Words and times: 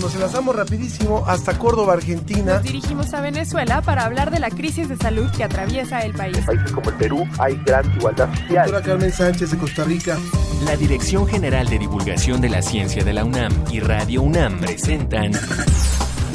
Nos 0.00 0.14
enlazamos 0.14 0.56
rapidísimo 0.56 1.24
hasta 1.26 1.56
Córdoba, 1.58 1.94
Argentina. 1.94 2.54
Nos 2.54 2.62
dirigimos 2.62 3.14
a 3.14 3.20
Venezuela 3.20 3.80
para 3.82 4.04
hablar 4.04 4.30
de 4.30 4.40
la 4.40 4.50
crisis 4.50 4.88
de 4.88 4.96
salud 4.96 5.30
que 5.36 5.44
atraviesa 5.44 6.00
el 6.00 6.14
país. 6.14 6.36
En 6.38 6.44
países 6.44 6.72
como 6.72 6.90
el 6.90 6.96
Perú 6.96 7.24
hay 7.38 7.60
gran 7.64 7.90
igualdad 7.96 8.28
social. 8.34 8.66
Doctora 8.66 8.82
Carmen 8.82 9.12
Sánchez 9.12 9.50
de 9.52 9.58
Costa 9.58 9.84
Rica. 9.84 10.18
La 10.64 10.76
Dirección 10.76 11.26
General 11.26 11.68
de 11.68 11.78
Divulgación 11.78 12.40
de 12.40 12.48
la 12.48 12.62
Ciencia 12.62 13.04
de 13.04 13.12
la 13.12 13.24
UNAM 13.24 13.52
y 13.70 13.80
Radio 13.80 14.22
UNAM 14.22 14.58
presentan 14.60 15.32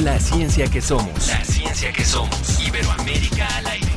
La 0.03 0.19
Ciencia 0.19 0.67
que 0.67 0.81
Somos. 0.81 1.27
La 1.27 1.43
Ciencia 1.43 1.91
que 1.91 2.05
Somos. 2.05 2.65
Iberoamérica 2.65 3.47
al 3.57 3.67
aire. 3.67 3.88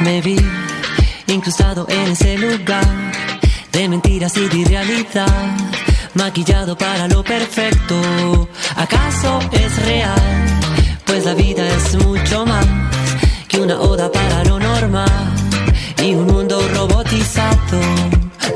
Me 0.00 0.20
vi 0.22 0.36
incrustado 1.26 1.86
en 1.88 2.12
ese 2.12 2.38
lugar 2.38 3.12
de 3.72 3.88
mentiras 3.88 4.36
y 4.36 4.48
de 4.48 4.56
irrealidad, 4.58 5.56
maquillado 6.14 6.76
para 6.76 7.06
lo 7.06 7.22
perfecto. 7.22 8.48
¿Acaso 8.76 9.38
es 9.52 9.84
real? 9.84 10.60
Pues 11.04 11.24
la 11.24 11.34
vida 11.34 11.66
es 11.68 11.96
mucho 12.04 12.46
más 12.46 12.66
que 13.48 13.60
una 13.60 13.78
oda 13.80 14.10
para 14.10 14.44
lo 14.44 14.58
normal 14.58 15.34
y 16.02 16.14
un 16.14 16.26
mundo 16.26 16.60
robotizado. 16.74 17.80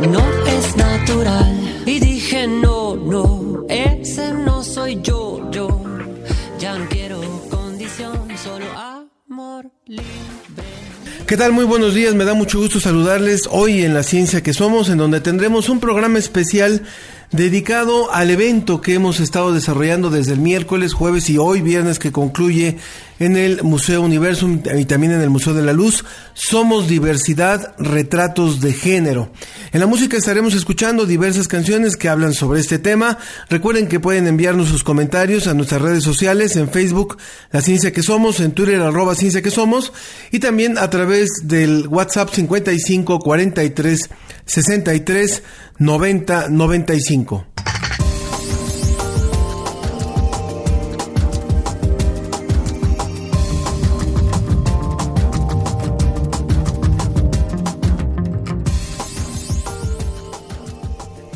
No 0.01 0.25
es 0.47 0.77
natural. 0.77 1.83
Y 1.87 2.01
dije, 2.01 2.47
no, 2.47 2.97
no, 2.97 3.65
ese 3.69 4.33
no 4.33 4.63
soy 4.63 5.01
yo, 5.03 5.51
yo. 5.51 5.83
Ya 6.59 6.79
no 6.79 6.89
quiero 6.89 7.21
condición, 7.51 8.29
solo 8.43 8.67
amor 8.77 9.71
libre. 9.87 10.74
¿Qué 11.27 11.39
tal? 11.39 11.53
Muy 11.53 11.65
buenos 11.65 11.95
días, 11.95 12.15
me 12.15 12.27
da 12.27 12.35
mucho 12.35 12.59
gusto 12.59 12.81
saludarles 12.81 13.49
hoy 13.51 13.83
en 13.83 13.95
La 13.95 14.03
Ciencia 14.03 14.43
que 14.43 14.53
Somos, 14.53 14.91
en 14.91 14.99
donde 14.99 15.23
tendremos 15.23 15.71
un 15.71 15.81
programa 15.81 16.19
especial 16.19 16.83
dedicado 17.35 18.13
al 18.13 18.31
evento 18.31 18.81
que 18.81 18.95
hemos 18.95 19.19
estado 19.19 19.53
desarrollando 19.53 20.09
desde 20.09 20.35
el 20.35 20.39
miércoles, 20.39 20.95
jueves 20.95 21.29
y 21.29 21.37
hoy 21.37 21.63
viernes 21.63 21.99
que 21.99 22.13
concluye 22.13 22.77
en 23.19 23.37
el 23.37 23.65
Museo 23.65 24.03
Universum 24.03 24.63
y 24.77 24.85
también 24.85 25.13
en 25.13 25.21
el 25.21 25.31
Museo 25.31 25.53
de 25.53 25.63
la 25.63 25.73
Luz. 25.73 26.05
Somos 26.35 26.87
diversidad, 26.87 27.75
retratos 27.77 28.61
de 28.61 28.73
género. 28.73 29.31
En 29.73 29.81
la 29.81 29.87
música 29.87 30.17
estaremos 30.17 30.55
escuchando 30.55 31.07
diversas 31.07 31.49
canciones 31.49 31.97
que 31.97 32.09
hablan 32.09 32.35
sobre 32.35 32.61
este 32.61 32.79
tema. 32.79 33.19
Recuerden 33.51 33.89
que 33.89 33.99
pueden 33.99 34.29
enviarnos 34.29 34.69
sus 34.69 34.85
comentarios 34.85 35.49
a 35.49 35.55
nuestras 35.55 35.83
redes 35.83 36.05
sociales, 36.05 36.55
en 36.55 36.69
Facebook, 36.69 37.19
La 37.51 37.63
Ciencia 37.63 37.93
que 37.93 38.05
Somos, 38.05 38.39
en 38.39 38.53
Twitter, 38.53 38.81
arroba 38.81 39.17
Ciencia 39.17 39.43
que 39.43 39.51
Somos, 39.51 39.93
y 40.31 40.39
también 40.39 40.79
a 40.79 40.89
través 40.89 41.31
del 41.43 41.89
WhatsApp 41.89 42.31
55 42.33 43.19
43 43.19 44.09
63 44.47 45.43
90 45.79 46.49
95. 46.49 47.47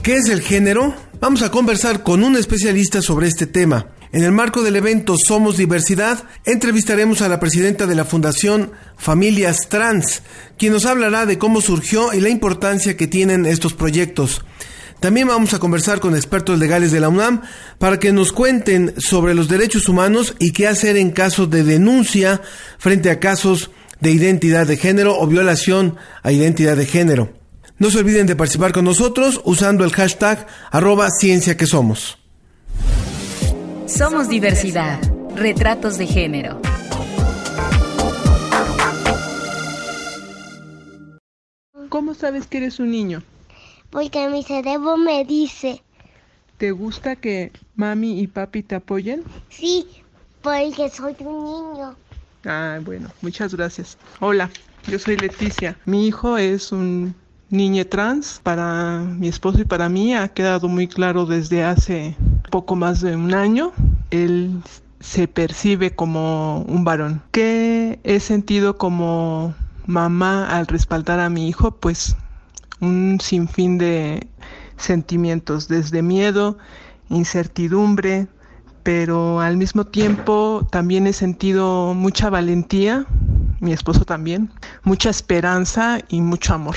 ¿Qué 0.02 0.16
es 0.16 0.28
el 0.30 0.40
género? 0.40 0.94
Vamos 1.20 1.42
a 1.42 1.50
conversar 1.50 2.02
con 2.02 2.24
un 2.24 2.36
especialista 2.36 3.02
sobre 3.02 3.28
este 3.28 3.46
tema. 3.46 3.88
En 4.10 4.24
el 4.24 4.32
marco 4.32 4.62
del 4.62 4.76
evento 4.76 5.16
Somos 5.18 5.58
Diversidad, 5.58 6.24
entrevistaremos 6.46 7.20
a 7.20 7.28
la 7.28 7.38
presidenta 7.38 7.86
de 7.86 7.94
la 7.94 8.06
Fundación 8.06 8.72
Familias 8.96 9.68
Trans, 9.68 10.22
quien 10.56 10.72
nos 10.72 10.86
hablará 10.86 11.26
de 11.26 11.36
cómo 11.36 11.60
surgió 11.60 12.14
y 12.14 12.20
la 12.20 12.30
importancia 12.30 12.96
que 12.96 13.06
tienen 13.06 13.44
estos 13.44 13.74
proyectos. 13.74 14.42
También 15.00 15.28
vamos 15.28 15.52
a 15.52 15.58
conversar 15.58 16.00
con 16.00 16.16
expertos 16.16 16.58
legales 16.58 16.90
de 16.90 17.00
la 17.00 17.10
UNAM 17.10 17.42
para 17.78 17.98
que 17.98 18.12
nos 18.12 18.32
cuenten 18.32 18.94
sobre 18.98 19.34
los 19.34 19.46
derechos 19.46 19.90
humanos 19.90 20.34
y 20.38 20.52
qué 20.52 20.66
hacer 20.66 20.96
en 20.96 21.10
caso 21.10 21.46
de 21.46 21.62
denuncia 21.62 22.40
frente 22.78 23.10
a 23.10 23.20
casos 23.20 23.70
de 24.00 24.10
identidad 24.10 24.66
de 24.66 24.78
género 24.78 25.18
o 25.18 25.26
violación 25.26 25.96
a 26.22 26.32
identidad 26.32 26.78
de 26.78 26.86
género. 26.86 27.32
No 27.78 27.90
se 27.90 27.98
olviden 27.98 28.26
de 28.26 28.36
participar 28.36 28.72
con 28.72 28.86
nosotros 28.86 29.42
usando 29.44 29.84
el 29.84 29.92
hashtag 29.92 30.46
arroba 30.70 31.10
ciencia 31.10 31.58
que 31.58 31.66
somos. 31.66 32.18
Somos 33.88 34.28
diversidad. 34.28 35.00
Retratos 35.34 35.96
de 35.96 36.06
género. 36.06 36.60
¿Cómo 41.88 42.12
sabes 42.12 42.46
que 42.46 42.58
eres 42.58 42.80
un 42.80 42.90
niño? 42.90 43.22
Porque 43.88 44.28
mi 44.28 44.42
cerebro 44.42 44.98
me 44.98 45.24
dice. 45.24 45.82
¿Te 46.58 46.70
gusta 46.70 47.16
que 47.16 47.50
mami 47.76 48.20
y 48.20 48.26
papi 48.26 48.62
te 48.62 48.74
apoyen? 48.74 49.24
Sí, 49.48 49.86
porque 50.42 50.90
soy 50.90 51.16
un 51.20 51.44
niño. 51.44 51.96
Ah, 52.44 52.78
bueno, 52.84 53.08
muchas 53.22 53.54
gracias. 53.54 53.96
Hola, 54.20 54.50
yo 54.86 54.98
soy 54.98 55.16
Leticia. 55.16 55.78
Mi 55.86 56.06
hijo 56.06 56.36
es 56.36 56.72
un 56.72 57.14
niño 57.48 57.86
trans. 57.86 58.38
Para 58.42 58.98
mi 58.98 59.28
esposo 59.28 59.62
y 59.62 59.64
para 59.64 59.88
mí 59.88 60.14
ha 60.14 60.28
quedado 60.28 60.68
muy 60.68 60.86
claro 60.88 61.24
desde 61.24 61.64
hace 61.64 62.14
poco 62.48 62.76
más 62.76 63.00
de 63.00 63.16
un 63.16 63.34
año. 63.34 63.72
Él 64.10 64.62
se 65.00 65.28
percibe 65.28 65.94
como 65.94 66.62
un 66.62 66.84
varón. 66.84 67.22
¿Qué 67.30 68.00
he 68.04 68.20
sentido 68.20 68.78
como 68.78 69.54
mamá 69.86 70.48
al 70.56 70.66
respaldar 70.66 71.20
a 71.20 71.30
mi 71.30 71.48
hijo? 71.48 71.72
Pues 71.72 72.16
un 72.80 73.18
sinfín 73.20 73.78
de 73.78 74.26
sentimientos, 74.76 75.68
desde 75.68 76.02
miedo, 76.02 76.58
incertidumbre, 77.08 78.28
pero 78.82 79.40
al 79.40 79.56
mismo 79.56 79.84
tiempo 79.84 80.66
también 80.70 81.06
he 81.06 81.12
sentido 81.12 81.94
mucha 81.94 82.30
valentía, 82.30 83.06
mi 83.60 83.72
esposo 83.72 84.04
también, 84.04 84.50
mucha 84.82 85.10
esperanza 85.10 85.98
y 86.08 86.20
mucho 86.20 86.54
amor. 86.54 86.76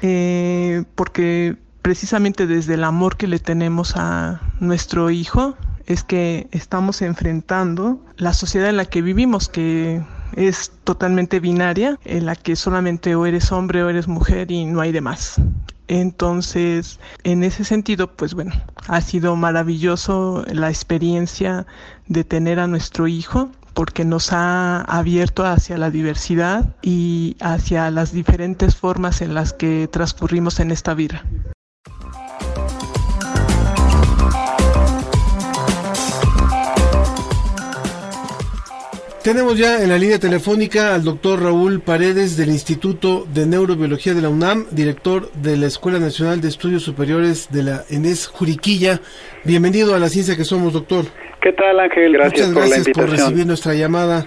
Eh, 0.00 0.84
porque 0.94 1.56
precisamente 1.82 2.46
desde 2.46 2.74
el 2.74 2.84
amor 2.84 3.16
que 3.16 3.26
le 3.26 3.40
tenemos 3.40 3.94
a 3.96 4.40
nuestro 4.60 5.10
hijo 5.10 5.56
es 5.86 6.04
que 6.04 6.48
estamos 6.52 7.02
enfrentando 7.02 8.00
la 8.16 8.32
sociedad 8.32 8.68
en 8.68 8.76
la 8.76 8.84
que 8.84 9.02
vivimos, 9.02 9.48
que 9.48 10.02
es 10.36 10.72
totalmente 10.84 11.40
binaria, 11.40 11.98
en 12.04 12.24
la 12.24 12.36
que 12.36 12.56
solamente 12.56 13.14
o 13.16 13.26
eres 13.26 13.52
hombre 13.52 13.82
o 13.82 13.90
eres 13.90 14.08
mujer 14.08 14.50
y 14.50 14.64
no 14.64 14.80
hay 14.80 14.92
demás. 14.92 15.40
Entonces, 15.88 17.00
en 17.24 17.42
ese 17.42 17.64
sentido, 17.64 18.12
pues 18.12 18.32
bueno, 18.32 18.52
ha 18.86 19.00
sido 19.00 19.36
maravilloso 19.36 20.44
la 20.50 20.70
experiencia 20.70 21.66
de 22.06 22.24
tener 22.24 22.60
a 22.60 22.68
nuestro 22.68 23.08
hijo 23.08 23.50
porque 23.74 24.04
nos 24.04 24.32
ha 24.32 24.82
abierto 24.82 25.44
hacia 25.44 25.76
la 25.78 25.90
diversidad 25.90 26.76
y 26.82 27.36
hacia 27.40 27.90
las 27.90 28.12
diferentes 28.12 28.76
formas 28.76 29.20
en 29.20 29.34
las 29.34 29.52
que 29.52 29.88
transcurrimos 29.90 30.60
en 30.60 30.70
esta 30.70 30.94
vida. 30.94 31.24
Tenemos 39.22 39.56
ya 39.56 39.80
en 39.80 39.88
la 39.88 39.98
línea 39.98 40.18
telefónica 40.18 40.96
al 40.96 41.04
doctor 41.04 41.40
Raúl 41.40 41.80
Paredes 41.80 42.36
del 42.36 42.50
Instituto 42.50 43.24
de 43.32 43.46
Neurobiología 43.46 44.14
de 44.14 44.20
la 44.22 44.28
UNAM, 44.28 44.66
director 44.72 45.30
de 45.34 45.56
la 45.56 45.68
Escuela 45.68 46.00
Nacional 46.00 46.40
de 46.40 46.48
Estudios 46.48 46.82
Superiores 46.82 47.46
de 47.52 47.62
la 47.62 47.84
ENES 47.88 48.26
Juriquilla. 48.26 49.00
Bienvenido 49.44 49.94
a 49.94 50.00
la 50.00 50.08
ciencia 50.08 50.36
que 50.36 50.44
somos, 50.44 50.72
doctor. 50.72 51.04
¿Qué 51.40 51.52
tal, 51.52 51.78
Ángel? 51.78 52.14
Gracias, 52.14 52.48
Muchas 52.48 52.68
gracias 52.68 52.88
por, 52.96 53.10
recibir 53.10 53.46
nuestra 53.46 53.74
llamada. 53.74 54.26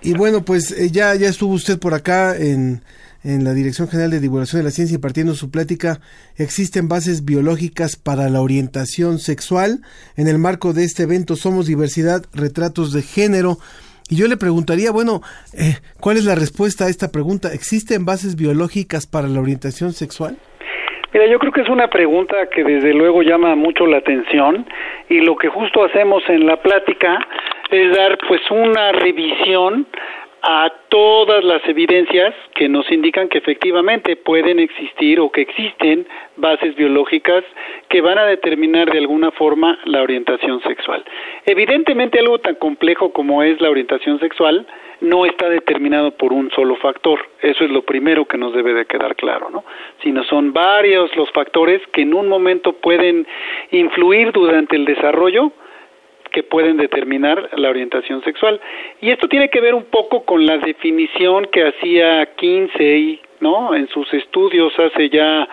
Y 0.00 0.14
bueno, 0.14 0.42
pues 0.42 0.70
eh, 0.72 0.90
ya, 0.90 1.14
ya 1.14 1.28
estuvo 1.28 1.52
usted 1.52 1.78
por 1.78 1.92
acá 1.92 2.34
en, 2.34 2.80
en 3.24 3.44
la 3.44 3.52
Dirección 3.52 3.86
General 3.86 4.12
de 4.12 4.20
Divulgación 4.20 4.60
de 4.60 4.64
la 4.64 4.70
Ciencia 4.70 4.94
impartiendo 4.94 5.34
su 5.34 5.50
plática. 5.50 6.00
Existen 6.36 6.88
bases 6.88 7.26
biológicas 7.26 7.96
para 7.96 8.30
la 8.30 8.40
orientación 8.40 9.18
sexual. 9.18 9.82
En 10.16 10.26
el 10.26 10.38
marco 10.38 10.72
de 10.72 10.84
este 10.84 11.02
evento 11.02 11.36
Somos 11.36 11.66
Diversidad, 11.66 12.24
Retratos 12.32 12.94
de 12.94 13.02
Género. 13.02 13.58
Y 14.12 14.16
yo 14.16 14.28
le 14.28 14.36
preguntaría, 14.36 14.92
bueno, 14.92 15.22
eh, 15.56 15.80
¿cuál 15.98 16.18
es 16.18 16.26
la 16.26 16.34
respuesta 16.34 16.84
a 16.84 16.90
esta 16.90 17.08
pregunta? 17.08 17.48
¿Existen 17.54 18.04
bases 18.04 18.36
biológicas 18.36 19.06
para 19.06 19.26
la 19.26 19.40
orientación 19.40 19.92
sexual? 19.92 20.36
Mira, 21.14 21.24
yo 21.32 21.38
creo 21.38 21.50
que 21.50 21.62
es 21.62 21.70
una 21.70 21.88
pregunta 21.88 22.36
que 22.54 22.62
desde 22.62 22.92
luego 22.92 23.22
llama 23.22 23.54
mucho 23.54 23.86
la 23.86 23.96
atención 24.04 24.66
y 25.08 25.20
lo 25.20 25.34
que 25.36 25.48
justo 25.48 25.82
hacemos 25.86 26.22
en 26.28 26.44
la 26.44 26.60
plática 26.60 27.20
es 27.70 27.96
dar 27.96 28.18
pues 28.28 28.42
una 28.50 28.92
revisión 28.92 29.86
a 30.42 30.72
todas 30.88 31.44
las 31.44 31.66
evidencias 31.68 32.34
que 32.56 32.68
nos 32.68 32.90
indican 32.90 33.28
que 33.28 33.38
efectivamente 33.38 34.16
pueden 34.16 34.58
existir 34.58 35.20
o 35.20 35.30
que 35.30 35.42
existen 35.42 36.06
bases 36.36 36.74
biológicas 36.74 37.44
que 37.88 38.00
van 38.00 38.18
a 38.18 38.24
determinar 38.24 38.90
de 38.90 38.98
alguna 38.98 39.30
forma 39.30 39.78
la 39.84 40.02
orientación 40.02 40.60
sexual. 40.62 41.04
Evidentemente 41.46 42.18
algo 42.18 42.40
tan 42.40 42.56
complejo 42.56 43.12
como 43.12 43.44
es 43.44 43.60
la 43.60 43.70
orientación 43.70 44.18
sexual 44.18 44.66
no 45.00 45.26
está 45.26 45.48
determinado 45.48 46.12
por 46.12 46.32
un 46.32 46.50
solo 46.50 46.76
factor. 46.76 47.20
Eso 47.40 47.64
es 47.64 47.70
lo 47.70 47.82
primero 47.82 48.24
que 48.24 48.38
nos 48.38 48.52
debe 48.52 48.72
de 48.74 48.86
quedar 48.86 49.14
claro, 49.16 49.50
¿no? 49.50 49.64
Sino 50.02 50.24
son 50.24 50.52
varios 50.52 51.14
los 51.16 51.30
factores 51.32 51.82
que 51.92 52.02
en 52.02 52.14
un 52.14 52.28
momento 52.28 52.72
pueden 52.72 53.26
influir 53.70 54.32
durante 54.32 54.76
el 54.76 54.84
desarrollo 54.84 55.52
que 56.32 56.42
pueden 56.42 56.76
determinar 56.76 57.50
la 57.56 57.70
orientación 57.70 58.22
sexual. 58.24 58.60
Y 59.00 59.10
esto 59.10 59.28
tiene 59.28 59.48
que 59.50 59.60
ver 59.60 59.74
un 59.74 59.84
poco 59.84 60.24
con 60.24 60.44
la 60.46 60.58
definición 60.58 61.46
que 61.52 61.68
hacía 61.68 62.26
Kinsey, 62.34 63.20
¿no? 63.40 63.74
En 63.74 63.88
sus 63.88 64.12
estudios 64.14 64.72
hace 64.78 65.08
ya 65.08 65.48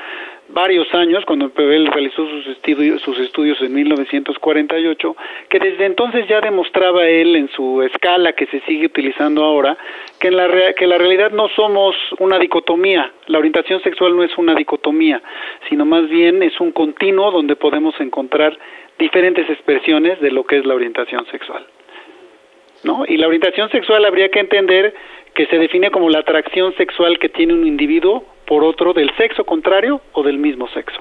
varios 0.50 0.92
años, 0.94 1.24
cuando 1.26 1.52
él 1.58 1.88
realizó 1.88 2.28
sus 2.28 2.48
estudios, 2.48 3.02
sus 3.02 3.20
estudios 3.20 3.62
en 3.62 3.74
1948, 3.74 5.16
que 5.48 5.60
desde 5.60 5.86
entonces 5.86 6.28
ya 6.28 6.42
demostraba 6.42 7.08
él 7.08 7.36
en 7.36 7.50
su 7.50 7.82
escala 7.84 8.34
que 8.34 8.48
se 8.48 8.60
sigue 8.62 8.88
utilizando 8.88 9.44
ahora, 9.44 9.78
que 10.20 10.30
en 10.30 10.38
la, 10.38 10.74
que 10.74 10.88
la 10.88 10.98
realidad 10.98 11.32
no 11.32 11.50
somos 11.50 11.96
una 12.20 12.40
dicotomía, 12.40 13.12
la 13.28 13.38
orientación 13.38 13.82
sexual 13.82 14.16
no 14.16 14.24
es 14.24 14.36
una 14.38 14.56
dicotomía, 14.56 15.22
sino 15.70 15.86
más 15.86 16.10
bien 16.10 16.42
es 16.42 16.60
un 16.60 16.72
continuo 16.72 17.32
donde 17.32 17.56
podemos 17.56 18.00
encontrar 18.00 18.58
diferentes 19.00 19.50
expresiones 19.50 20.20
de 20.22 20.32
lo 20.32 20.44
que 20.44 20.60
es 20.60 20.66
la 20.66 20.76
orientación 20.76 21.26
sexual. 21.32 21.66
¿No? 22.84 23.04
Y 23.08 23.18
la 23.18 23.28
orientación 23.28 23.70
sexual 23.72 24.06
habría 24.06 24.30
que 24.30 24.40
entender 24.40 24.94
que 25.36 25.48
se 25.48 25.58
define 25.58 25.92
como 25.92 26.10
la 26.10 26.20
atracción 26.20 26.74
sexual 26.76 27.18
que 27.20 27.30
tiene 27.30 27.54
un 27.54 27.66
individuo 27.66 28.24
por 28.46 28.64
otro 28.64 28.94
del 28.94 29.10
sexo 29.18 29.44
contrario 29.44 30.02
o 30.14 30.24
del 30.24 30.38
mismo 30.38 30.68
sexo. 30.70 31.00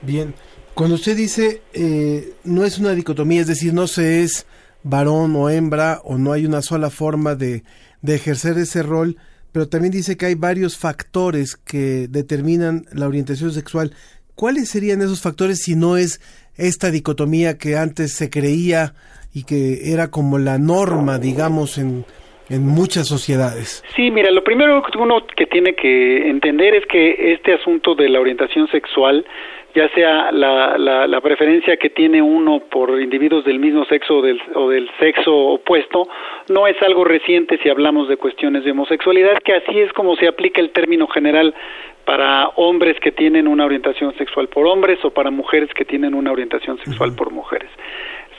Bien, 0.00 0.34
cuando 0.74 0.96
usted 0.96 1.16
dice 1.16 1.62
eh, 1.74 2.34
no 2.44 2.64
es 2.64 2.78
una 2.78 2.92
dicotomía, 2.92 3.40
es 3.40 3.46
decir, 3.46 3.72
no 3.72 3.86
se 3.86 4.22
es 4.22 4.46
varón 4.82 5.34
o 5.36 5.48
hembra 5.48 6.00
o 6.04 6.18
no 6.18 6.32
hay 6.32 6.44
una 6.44 6.62
sola 6.62 6.90
forma 6.90 7.34
de, 7.34 7.62
de 8.00 8.14
ejercer 8.14 8.58
ese 8.58 8.82
rol, 8.82 9.16
pero 9.52 9.68
también 9.68 9.92
dice 9.92 10.16
que 10.16 10.26
hay 10.26 10.34
varios 10.34 10.76
factores 10.76 11.56
que 11.56 12.08
determinan 12.08 12.84
la 12.92 13.06
orientación 13.06 13.52
sexual. 13.52 13.92
¿Cuáles 14.34 14.70
serían 14.70 15.02
esos 15.02 15.20
factores 15.20 15.58
si 15.62 15.76
no 15.76 15.96
es 15.96 16.20
esta 16.56 16.90
dicotomía 16.90 17.58
que 17.58 17.76
antes 17.76 18.14
se 18.16 18.30
creía 18.30 18.92
y 19.34 19.44
que 19.44 19.92
era 19.92 20.10
como 20.10 20.38
la 20.38 20.58
norma, 20.58 21.18
digamos, 21.18 21.78
en, 21.78 22.04
en 22.50 22.66
muchas 22.66 23.08
sociedades. 23.08 23.82
Sí, 23.96 24.10
mira, 24.10 24.30
lo 24.30 24.44
primero 24.44 24.82
que 24.82 24.98
uno 24.98 25.26
que 25.36 25.46
tiene 25.46 25.74
que 25.74 26.28
entender 26.28 26.74
es 26.74 26.86
que 26.86 27.32
este 27.32 27.54
asunto 27.54 27.94
de 27.94 28.10
la 28.10 28.20
orientación 28.20 28.68
sexual, 28.68 29.24
ya 29.74 29.88
sea 29.94 30.30
la, 30.32 30.76
la, 30.76 31.20
preferencia 31.22 31.78
que 31.78 31.88
tiene 31.88 32.20
uno 32.20 32.60
por 32.70 33.00
individuos 33.00 33.44
del 33.46 33.58
mismo 33.58 33.86
sexo 33.86 34.18
o 34.18 34.22
del, 34.22 34.38
o 34.54 34.68
del 34.68 34.90
sexo 35.00 35.34
opuesto, 35.34 36.08
no 36.50 36.66
es 36.66 36.76
algo 36.82 37.04
reciente 37.04 37.58
si 37.62 37.70
hablamos 37.70 38.06
de 38.08 38.18
cuestiones 38.18 38.64
de 38.64 38.72
homosexualidad, 38.72 39.38
que 39.42 39.54
así 39.54 39.78
es 39.78 39.90
como 39.94 40.14
se 40.16 40.28
aplica 40.28 40.60
el 40.60 40.72
término 40.72 41.06
general 41.06 41.54
para 42.04 42.48
hombres 42.56 42.98
que 43.00 43.12
tienen 43.12 43.46
una 43.46 43.64
orientación 43.64 44.14
sexual 44.16 44.48
por 44.48 44.66
hombres 44.66 45.04
o 45.04 45.10
para 45.10 45.30
mujeres 45.30 45.72
que 45.74 45.84
tienen 45.84 46.14
una 46.14 46.32
orientación 46.32 46.78
sexual 46.78 47.14
por 47.14 47.30
mujeres. 47.30 47.70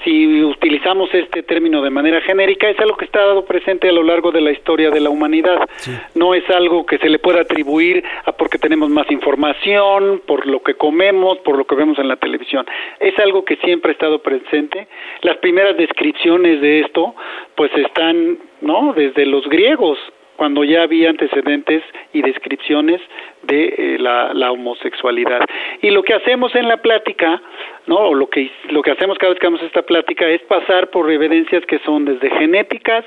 Si 0.03 0.43
utilizamos 0.43 1.13
este 1.13 1.43
término 1.43 1.81
de 1.81 1.89
manera 1.89 2.19
genérica, 2.21 2.69
es 2.69 2.77
algo 2.79 2.97
que 2.97 3.05
está 3.05 3.21
dado 3.21 3.45
presente 3.45 3.87
a 3.87 3.93
lo 3.93 4.03
largo 4.03 4.31
de 4.31 4.41
la 4.41 4.51
historia 4.51 4.89
de 4.89 4.99
la 4.99 5.09
humanidad. 5.09 5.61
No 6.13 6.33
es 6.33 6.49
algo 6.49 6.85
que 6.85 6.97
se 6.97 7.09
le 7.09 7.19
pueda 7.19 7.41
atribuir 7.41 8.03
a 8.25 8.33
porque 8.33 8.57
tenemos 8.57 8.89
más 8.89 9.09
información, 9.09 10.21
por 10.25 10.45
lo 10.45 10.61
que 10.61 10.73
comemos, 10.73 11.37
por 11.39 11.57
lo 11.57 11.65
que 11.65 11.75
vemos 11.75 11.97
en 11.99 12.09
la 12.09 12.17
televisión. 12.17 12.65
Es 12.99 13.17
algo 13.19 13.45
que 13.45 13.55
siempre 13.57 13.91
ha 13.91 13.93
estado 13.93 14.21
presente. 14.21 14.87
Las 15.21 15.37
primeras 15.37 15.77
descripciones 15.77 16.59
de 16.59 16.81
esto, 16.81 17.15
pues 17.55 17.71
están, 17.75 18.39
¿no? 18.59 18.93
Desde 18.93 19.25
los 19.25 19.47
griegos 19.47 19.97
cuando 20.35 20.63
ya 20.63 20.83
había 20.83 21.09
antecedentes 21.09 21.83
y 22.11 22.21
descripciones 22.21 23.01
de 23.43 23.73
eh, 23.77 23.97
la, 23.99 24.51
homosexualidad. 24.51 25.41
Y 25.81 25.91
lo 25.91 26.03
que 26.03 26.13
hacemos 26.13 26.53
en 26.55 26.67
la 26.67 26.77
plática, 26.77 27.41
¿no? 27.87 27.97
O 27.97 28.13
lo 28.13 28.29
que, 28.29 28.51
lo 28.69 28.81
que 28.81 28.91
hacemos 28.91 29.17
cada 29.17 29.31
vez 29.31 29.39
que 29.39 29.47
damos 29.47 29.61
esta 29.61 29.81
plática 29.83 30.27
es 30.27 30.41
pasar 30.43 30.89
por 30.89 31.11
evidencias 31.11 31.65
que 31.65 31.79
son 31.79 32.05
desde 32.05 32.29
genéticas, 32.31 33.05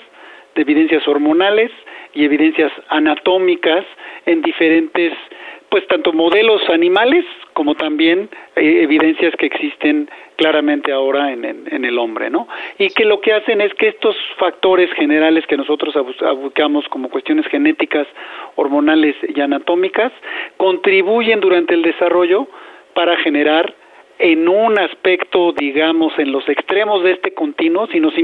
de 0.55 0.63
evidencias 0.63 1.07
hormonales 1.07 1.71
y 2.15 2.25
evidencias 2.25 2.73
anatómicas 2.89 3.85
en 4.25 4.43
diferentes 4.43 5.13
pues 5.69 5.87
tanto 5.89 6.13
modelos 6.13 6.63
animales 6.71 7.25
como 7.53 7.75
también 7.75 8.29
eh, 8.55 8.83
evidencias 8.83 9.35
que 9.37 9.47
existen 9.47 10.09
claramente 10.37 10.93
ahora 10.93 11.33
en, 11.33 11.45
en, 11.45 11.85
el 11.85 11.99
hombre, 11.99 12.31
¿no? 12.31 12.47
Y 12.79 12.91
que 12.91 13.05
lo 13.05 13.21
que 13.21 13.33
hacen 13.33 13.61
es 13.61 13.73
que 13.75 13.89
estos 13.89 14.17
factores 14.39 14.93
generales 14.93 15.47
que 15.47 15.57
nosotros 15.57 15.95
buscamos 16.37 16.87
como 16.89 17.09
cuestiones 17.09 17.47
genéticas, 17.47 18.07
hormonales 18.55 19.17
y 19.35 19.41
anatómicas 19.41 20.13
contribuyen 20.57 21.41
durante 21.41 21.75
el 21.75 21.83
desarrollo 21.83 22.47
para 22.95 23.17
generar 23.17 23.75
en 24.19 24.49
un 24.49 24.79
aspecto, 24.79 25.53
digamos, 25.53 26.13
en 26.19 26.33
los 26.33 26.49
extremos 26.49 27.03
de 27.03 27.13
este 27.13 27.35
continuo, 27.35 27.87
si 27.89 28.01
nos, 28.01 28.15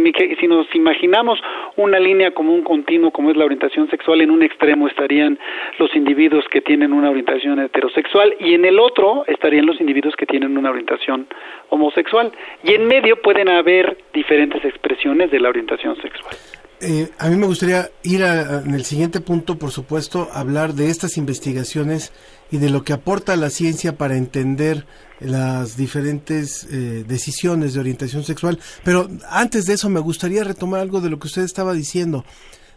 imaginamos 0.74 1.38
una 1.76 1.98
línea 1.98 2.32
como 2.32 2.54
un 2.54 2.62
continuo, 2.62 3.10
como 3.10 3.30
es 3.30 3.36
la 3.36 3.44
orientación 3.44 3.88
sexual, 3.90 4.20
en 4.20 4.30
un 4.30 4.42
extremo 4.42 4.88
estarían 4.88 5.38
los 5.78 5.94
individuos 5.94 6.44
que 6.50 6.60
tienen 6.60 6.92
una 6.92 7.10
orientación 7.10 7.58
heterosexual 7.60 8.34
y 8.40 8.54
en 8.54 8.64
el 8.64 8.78
otro 8.78 9.24
estarían 9.26 9.66
los 9.66 9.80
individuos 9.80 10.16
que 10.16 10.26
tienen 10.26 10.56
una 10.56 10.70
orientación 10.70 11.26
homosexual. 11.68 12.32
Y 12.64 12.74
en 12.74 12.86
medio 12.86 13.20
pueden 13.20 13.48
haber 13.48 13.96
diferentes 14.12 14.64
expresiones 14.64 15.30
de 15.30 15.40
la 15.40 15.48
orientación 15.48 15.96
sexual. 15.96 16.36
Eh, 16.84 17.12
a 17.18 17.28
mí 17.28 17.36
me 17.36 17.46
gustaría 17.46 17.92
ir 18.02 18.22
en 18.22 18.74
el 18.74 18.84
siguiente 18.84 19.20
punto, 19.20 19.56
por 19.56 19.70
supuesto, 19.70 20.28
hablar 20.32 20.74
de 20.74 20.90
estas 20.90 21.16
investigaciones 21.16 22.10
y 22.50 22.58
de 22.58 22.70
lo 22.70 22.82
que 22.82 22.92
aporta 22.92 23.36
la 23.36 23.50
ciencia 23.50 23.96
para 23.96 24.16
entender 24.16 24.84
las 25.20 25.76
diferentes 25.76 26.66
eh, 26.72 27.04
decisiones 27.06 27.74
de 27.74 27.80
orientación 27.80 28.24
sexual. 28.24 28.58
Pero 28.82 29.08
antes 29.30 29.66
de 29.66 29.74
eso 29.74 29.88
me 29.90 30.00
gustaría 30.00 30.42
retomar 30.42 30.80
algo 30.80 31.00
de 31.00 31.08
lo 31.08 31.20
que 31.20 31.28
usted 31.28 31.42
estaba 31.42 31.72
diciendo. 31.72 32.24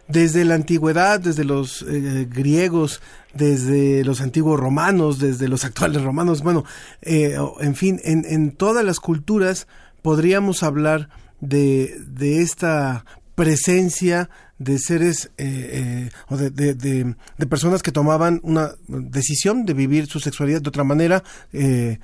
Desde 0.06 0.44
la 0.44 0.54
antigüedad, 0.54 1.18
desde 1.18 1.42
los 1.42 1.82
eh, 1.82 2.28
griegos, 2.30 3.00
desde 3.34 4.04
los 4.04 4.20
antiguos 4.20 4.60
romanos, 4.60 5.18
desde 5.18 5.48
los 5.48 5.64
actuales 5.64 6.02
romanos, 6.02 6.44
bueno, 6.44 6.62
en 7.02 7.74
fin, 7.74 8.00
en, 8.04 8.24
en 8.24 8.52
todas 8.52 8.84
las 8.84 9.00
culturas 9.00 9.66
podríamos 10.00 10.62
hablar 10.62 11.08
de, 11.40 11.96
de 12.06 12.40
esta 12.40 13.04
presencia 13.36 14.28
de 14.58 14.78
seres 14.78 15.30
eh, 15.36 16.08
eh, 16.08 16.10
o 16.28 16.36
de, 16.36 16.50
de, 16.50 17.14
personas 17.46 17.82
que 17.82 17.92
tomaban 17.92 18.40
una 18.42 18.72
decisión 18.88 19.66
de 19.66 19.74
vivir 19.74 20.06
su 20.06 20.18
sexualidad 20.18 20.62
de 20.62 20.70
otra 20.70 20.82
manera 20.82 21.22
eh, 21.52 21.98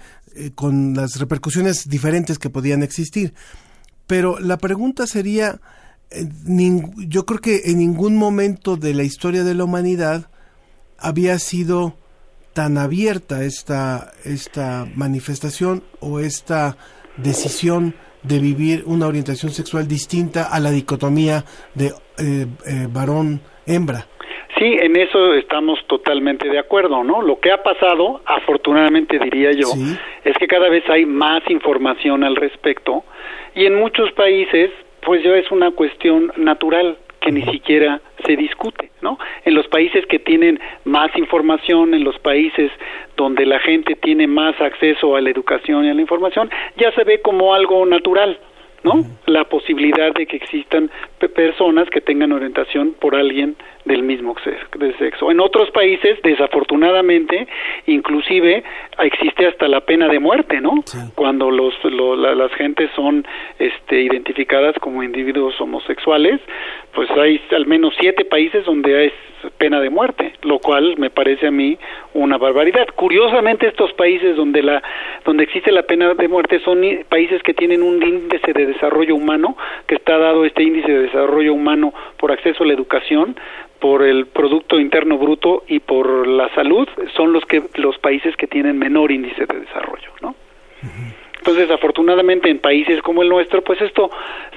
con 0.55 0.95
las 0.95 1.19
repercusiones 1.19 1.89
diferentes 1.89 2.39
que 2.39 2.51
podían 2.51 2.83
existir. 2.83 3.33
Pero 4.07 4.39
la 4.39 4.59
pregunta 4.59 5.07
sería, 5.07 5.61
yo 6.97 7.25
creo 7.25 7.41
que 7.41 7.63
en 7.65 7.79
ningún 7.79 8.17
momento 8.17 8.77
de 8.77 8.93
la 8.93 9.03
historia 9.03 9.43
de 9.43 9.55
la 9.55 9.65
humanidad 9.65 10.29
había 10.99 11.39
sido 11.39 11.97
tan 12.53 12.77
abierta 12.77 13.45
esta, 13.45 14.13
esta 14.25 14.87
manifestación 14.95 15.83
o 16.01 16.21
esta 16.21 16.77
decisión 17.17 17.95
de 18.23 18.39
vivir 18.39 18.83
una 18.87 19.07
orientación 19.07 19.53
sexual 19.53 19.89
distinta 19.89 20.49
a 20.53 20.61
la 20.61 20.71
dicotomía 20.71 21.45
de 21.75 21.87
eh, 21.87 22.47
eh, 22.67 22.87
varón-hembra. 22.91 24.07
Sí, 24.59 24.77
en 24.81 24.97
eso 24.97 25.35
estamos 25.35 25.79
totalmente 25.89 26.49
de 26.49 26.59
acuerdo, 26.59 27.03
¿no? 27.03 27.23
Lo 27.23 27.41
que 27.41 27.51
ha 27.51 27.63
pasado, 27.63 28.21
afortunadamente 28.27 29.19
diría 29.19 29.51
yo, 29.53 29.69
es 30.25 30.37
que 30.39 30.47
cada 30.47 30.69
vez 30.69 30.89
hay 30.89 31.07
más 31.07 31.43
información 31.49 32.23
al 32.23 32.37
respecto 32.37 33.03
y 33.55 33.65
en 33.67 33.75
muchos 33.75 34.13
países, 34.13 34.71
pues 35.05 35.25
ya 35.25 35.35
es 35.35 35.51
una 35.51 35.71
cuestión 35.73 36.33
natural 36.37 36.97
que 37.23 37.33
ni 37.33 37.43
siquiera 37.43 38.01
se 38.27 38.37
discute, 38.37 38.91
¿no? 39.01 39.19
En 39.45 39.55
los 39.55 39.67
países 39.69 40.05
que 40.07 40.19
tienen 40.19 40.61
más 40.85 41.17
información, 41.17 41.95
en 41.95 42.05
los 42.05 42.19
países 42.19 42.71
donde 43.17 43.47
la 43.47 43.61
gente 43.61 43.95
tiene 43.97 44.27
más 44.27 44.61
acceso 44.61 45.17
a 45.17 45.21
la 45.21 45.31
educación 45.31 45.85
y 45.85 45.91
a 45.91 45.95
la 45.95 46.01
información, 46.01 46.51
ya 46.77 46.93
se 46.93 47.05
ve 47.05 47.21
como 47.23 47.55
algo 47.55 47.87
natural, 47.87 48.39
¿no? 48.83 49.05
La 49.27 49.45
posibilidad 49.45 50.13
de 50.13 50.27
que 50.27 50.37
existan 50.37 50.91
personas 51.35 51.89
que 51.91 52.01
tengan 52.01 52.33
orientación 52.33 52.95
por 52.99 53.15
alguien 53.15 53.57
del 53.85 54.03
mismo 54.03 54.35
sexo. 54.99 55.31
En 55.31 55.41
otros 55.41 55.71
países, 55.71 56.21
desafortunadamente, 56.23 57.47
inclusive 57.87 58.63
existe 58.99 59.47
hasta 59.47 59.69
la 59.69 59.81
pena 59.81 60.09
de 60.09 60.19
muerte, 60.19 60.61
¿no? 60.61 60.85
Cuando 61.15 61.51
los, 61.51 61.75
las 61.85 62.53
gentes 62.55 62.91
son 62.95 63.27
este, 63.59 64.01
identificadas 64.03 64.77
como 64.81 65.03
individuos 65.03 65.61
homosexuales, 65.61 66.41
pues 66.95 67.11
hay 67.13 67.41
al 67.55 67.67
menos 67.67 67.95
siete 67.99 68.25
países 68.25 68.65
donde 68.65 68.99
hay 68.99 69.13
pena 69.51 69.81
de 69.81 69.91
muerte, 69.91 70.35
lo 70.43 70.59
cual 70.59 70.97
me 70.99 71.11
parece 71.11 71.49
a 71.49 71.51
mí 71.51 71.79
una 72.15 72.39
barbaridad. 72.39 72.87
Curiosamente, 72.95 73.67
estos 73.67 73.93
países 73.95 74.37
donde 74.37 74.63
la 74.63 74.83
donde 75.25 75.45
existe 75.45 75.73
la 75.73 75.83
pena 75.83 76.15
de 76.15 76.29
muerte 76.29 76.61
son 76.61 76.83
países 77.09 77.43
que 77.43 77.55
tienen 77.55 77.83
un 77.83 78.03
índice 78.03 78.53
de 78.53 78.67
desarrollo 78.67 79.15
humano, 79.15 79.57
que 79.87 79.97
está 79.97 80.19
dado 80.19 80.45
este 80.45 80.63
índice 80.63 80.91
de 80.91 81.03
desarrollo 81.03 81.55
humano 81.55 81.93
por 82.19 82.33
acceso 82.33 82.65
a 82.65 82.67
la 82.67 82.73
educación, 82.73 83.37
por 83.83 84.05
el 84.05 84.27
producto 84.27 84.79
interno 84.79 85.19
bruto 85.19 85.65
y 85.67 85.81
por 85.81 86.29
la 86.29 86.49
salud 86.55 86.89
son 87.17 87.33
los 87.33 87.45
que 87.47 87.65
los 87.75 87.99
países 87.99 88.37
que 88.37 88.47
tienen 88.47 88.79
menor 88.79 89.11
índice 89.11 89.45
de 89.45 89.59
desarrollo, 89.59 90.13
¿no? 90.23 90.37
Entonces, 91.43 91.73
afortunadamente 91.73 92.49
en 92.49 92.61
países 92.61 93.03
como 93.03 93.25
el 93.25 93.29
nuestro, 93.29 93.65
pues 93.65 93.81
esto 93.81 94.09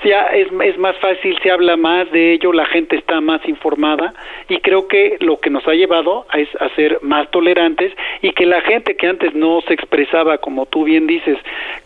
ya 0.04 0.28
es, 0.28 0.50
es 0.64 0.78
más 0.78 0.96
fácil, 1.00 1.36
se 1.42 1.50
habla 1.50 1.76
más 1.78 2.12
de 2.12 2.34
ello, 2.34 2.54
la 2.54 2.68
gente 2.68 2.96
está 2.96 3.22
más 3.22 3.42
informada 3.48 4.14
y 4.50 4.60
creo 4.60 4.88
que 4.88 5.18
lo 5.20 5.40
que 5.40 5.50
nos 5.50 5.68
ha 5.68 5.74
llevado 5.74 6.28
es 6.36 6.48
a 6.62 6.70
ser 6.76 7.00
más 7.02 7.32
tolerantes 7.32 7.92
y 8.22 8.34
que 8.34 8.46
la 8.46 8.62
gente 8.62 8.96
que 8.96 9.08
antes 9.08 9.34
no 9.34 9.62
se 9.62 9.74
expresaba, 9.74 10.38
como 10.38 10.68
tú 10.68 10.84
bien 10.84 11.08
dices, 11.08 11.40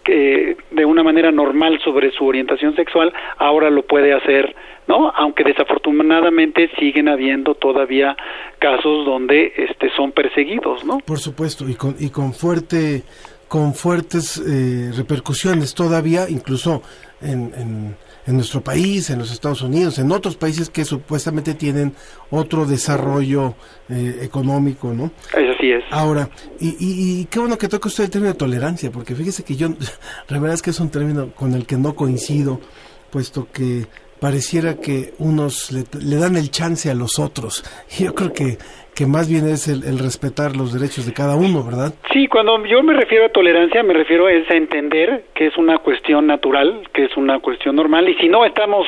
que 0.04 0.58
de 0.72 0.84
una 0.84 1.02
manera 1.02 1.32
normal 1.32 1.80
sobre 1.82 2.12
su 2.12 2.26
orientación 2.26 2.76
sexual, 2.76 3.14
ahora 3.38 3.70
lo 3.70 3.84
puede 3.84 4.12
hacer 4.12 4.54
¿no? 4.90 5.14
Aunque 5.16 5.44
desafortunadamente 5.44 6.68
siguen 6.80 7.10
habiendo 7.10 7.54
todavía 7.54 8.18
casos 8.58 9.06
donde 9.06 9.54
este 9.56 9.92
son 9.96 10.12
perseguidos, 10.12 10.84
¿no? 10.84 10.98
Por 10.98 11.20
supuesto, 11.20 11.70
y 11.70 11.76
con, 11.76 11.96
y 12.00 12.10
con 12.10 12.34
fuerte 12.34 13.04
con 13.50 13.74
fuertes 13.74 14.38
eh, 14.38 14.92
repercusiones 14.96 15.74
todavía, 15.74 16.30
incluso 16.30 16.84
en, 17.20 17.52
en, 17.58 18.36
nuestro 18.36 18.62
país, 18.62 19.10
en 19.10 19.18
los 19.18 19.32
Estados 19.32 19.64
Unidos, 19.64 19.98
en 19.98 20.12
otros 20.12 20.38
países 20.38 20.70
que 20.70 20.86
supuestamente 20.86 21.56
tienen 21.56 21.96
otro 22.30 22.68
desarrollo 22.68 23.56
eh, 23.90 24.20
económico, 24.22 24.94
¿no? 24.94 25.12
Así 25.34 25.72
es. 25.72 25.84
Ahora, 25.90 26.30
y, 26.60 26.76
y, 26.80 27.26
qué 27.26 27.40
bueno 27.40 27.58
que 27.58 27.68
toca 27.68 27.90
usted 27.90 28.04
el 28.04 28.10
término 28.12 28.34
de 28.34 28.38
tolerancia, 28.38 28.92
porque 28.92 29.16
fíjese 29.16 29.44
que 29.44 29.56
yo, 29.56 29.70
la 30.30 30.40
verdad 30.40 30.54
es 30.54 30.62
que 30.62 30.70
es 30.70 30.80
un 30.80 30.92
término 30.92 31.34
con 31.34 31.56
el 31.56 31.66
que 31.66 31.78
no 31.78 31.96
coincido, 31.96 32.62
puesto 33.10 33.48
que 33.52 33.88
pareciera 34.20 34.76
que 34.76 35.16
unos 35.18 35.72
le, 35.72 35.86
le 36.00 36.16
dan 36.18 36.36
el 36.36 36.52
chance 36.52 36.92
a 36.92 36.94
los 36.94 37.18
otros. 37.18 37.64
Yo 37.98 38.14
creo 38.14 38.32
que 38.32 38.60
que 39.00 39.08
más 39.08 39.30
bien 39.30 39.48
es 39.48 39.70
el, 39.70 39.98
respetar 39.98 40.58
los 40.58 40.74
derechos 40.74 41.06
de 41.06 41.14
cada 41.14 41.38
uno, 41.38 41.64
¿verdad? 41.64 41.94
Sí, 42.12 42.28
cuando 42.28 42.66
yo 42.66 42.84
me 42.84 42.94
refiero 42.94 43.28
a 43.28 43.30
tolerancia, 43.30 43.82
me 43.82 43.94
refiero 43.94 44.28
a, 44.28 44.32
a 44.32 44.58
entender 44.58 45.24
que 45.34 45.48
es 45.48 45.58
una 45.58 45.78
cuestión 45.78 46.28
natural, 46.28 46.82
que 46.94 47.06
es 47.06 47.16
una 47.16 47.40
cuestión 47.40 47.78
normal, 47.78 48.10
y 48.10 48.16
si 48.16 48.28
no 48.28 48.44
estamos, 48.44 48.86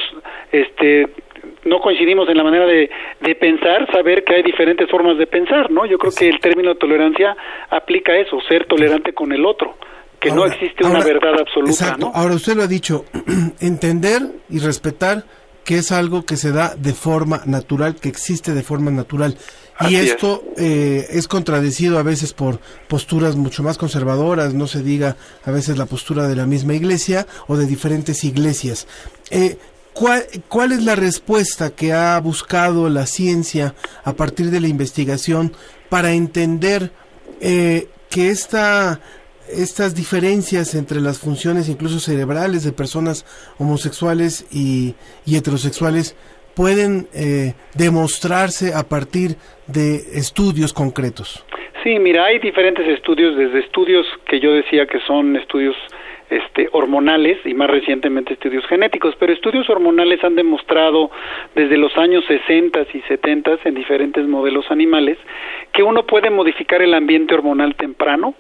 este, 0.52 1.08
no 1.64 1.80
coincidimos 1.80 2.28
en 2.28 2.36
la 2.36 2.44
manera 2.44 2.66
de, 2.66 2.90
de 3.22 3.36
pensar, 3.36 3.90
saber 3.90 4.26
que 4.26 4.36
hay 4.36 4.44
diferentes 4.44 4.92
formas 4.92 5.18
de 5.18 5.28
pensar, 5.28 5.72
¿no? 5.72 5.86
Yo 5.86 5.98
creo 5.98 6.12
que 6.12 6.28
el 6.28 6.42
término 6.42 6.76
tolerancia 6.76 7.34
aplica 7.70 8.14
eso, 8.14 8.38
ser 8.50 8.66
tolerante 8.66 9.14
con 9.14 9.32
el 9.32 9.46
otro 9.46 9.78
que 10.20 10.30
no 10.30 10.46
existe 10.46 10.86
una 10.86 11.00
verdad 11.00 11.40
absoluta. 11.40 11.72
Exacto. 11.72 12.12
Ahora 12.14 12.36
usted 12.36 12.58
lo 12.58 12.64
ha 12.64 12.68
dicho, 12.68 13.06
entender 13.62 14.24
y 14.50 14.60
respetar 14.60 15.24
que 15.64 15.78
es 15.78 15.92
algo 15.92 16.26
que 16.26 16.38
se 16.38 16.52
da 16.52 16.76
de 16.76 16.94
forma 16.94 17.42
natural, 17.46 17.96
que 17.96 18.10
existe 18.10 18.54
de 18.54 18.64
forma 18.64 18.92
natural. 18.92 19.38
Y 19.90 19.96
esto 19.96 20.44
es. 20.56 20.64
Eh, 20.64 21.08
es. 21.12 21.28
contradecido 21.28 21.98
a 21.98 22.04
veces 22.04 22.34
por 22.34 22.60
posturas 22.88 23.36
mucho 23.36 23.64
más 23.64 23.78
conservadoras, 23.78 24.54
no 24.54 24.68
se 24.68 24.84
diga 24.84 25.16
a 25.46 25.52
veces 25.52 25.78
la 25.78 25.86
postura 25.86 26.28
de 26.28 26.36
la 26.36 26.46
misma 26.46 26.74
iglesia 26.74 27.28
o 27.48 27.58
de 27.58 27.66
diferentes 27.66 28.24
iglesias. 28.24 28.88
Eh, 29.30 29.58
¿cuál, 29.94 30.26
¿Cuál 30.48 30.72
es 30.72 30.84
la 30.84 30.96
respuesta 30.96 31.72
que 31.72 31.94
ha 31.94 32.20
buscado 32.20 32.90
la 32.90 33.06
ciencia 33.06 33.76
a 34.04 34.14
partir 34.14 34.52
de 34.52 34.62
la 34.62 34.68
investigación 34.68 35.54
para 35.90 36.14
entender 36.14 36.92
eh, 37.40 37.90
que 38.10 38.30
esta 38.30 39.00
estas 39.52 39.96
diferencias 39.96 40.76
entre 40.76 41.02
las 41.02 41.18
funciones 41.18 41.68
incluso 41.68 42.00
cerebrales 42.00 42.64
de 42.64 42.72
personas 42.72 43.26
homosexuales 43.58 44.46
y, 44.52 44.96
heterosexuales 45.28 46.16
pueden 46.56 47.08
eh, 47.14 47.54
demostrarse 47.76 48.74
a 48.74 48.84
partir 48.88 49.38
de 49.68 49.96
estudios 50.14 50.74
concretos. 50.74 51.46
Sí, 51.84 51.98
mira, 52.00 52.26
hay 52.26 52.40
diferentes 52.40 52.88
estudios, 52.88 53.36
desde 53.36 53.60
estudios 53.60 54.06
que 54.28 54.40
yo 54.40 54.54
decía 54.54 54.86
que 54.86 55.00
son 55.00 55.36
estudios 55.36 55.76
este, 56.30 56.70
hormonales 56.72 57.40
y 57.44 57.54
más 57.54 57.70
recientemente 57.70 58.34
estudios 58.34 58.66
genéticos, 58.68 59.16
pero 59.20 59.34
estudios 59.34 59.70
hormonales 59.70 60.24
han 60.24 60.36
demostrado 60.36 61.10
desde 61.56 61.78
los 61.78 61.98
años 61.98 62.24
60 62.28 62.86
y 62.94 63.02
70 63.02 63.60
en 63.66 63.74
diferentes 63.74 64.26
modelos 64.28 64.70
animales 64.70 65.18
que 65.74 65.84
uno 65.84 66.06
puede 66.06 66.30
modificar 66.30 66.82
el 66.82 66.94
ambiente 66.94 67.34
hormonal 67.34 67.76
temprano, 67.76 68.36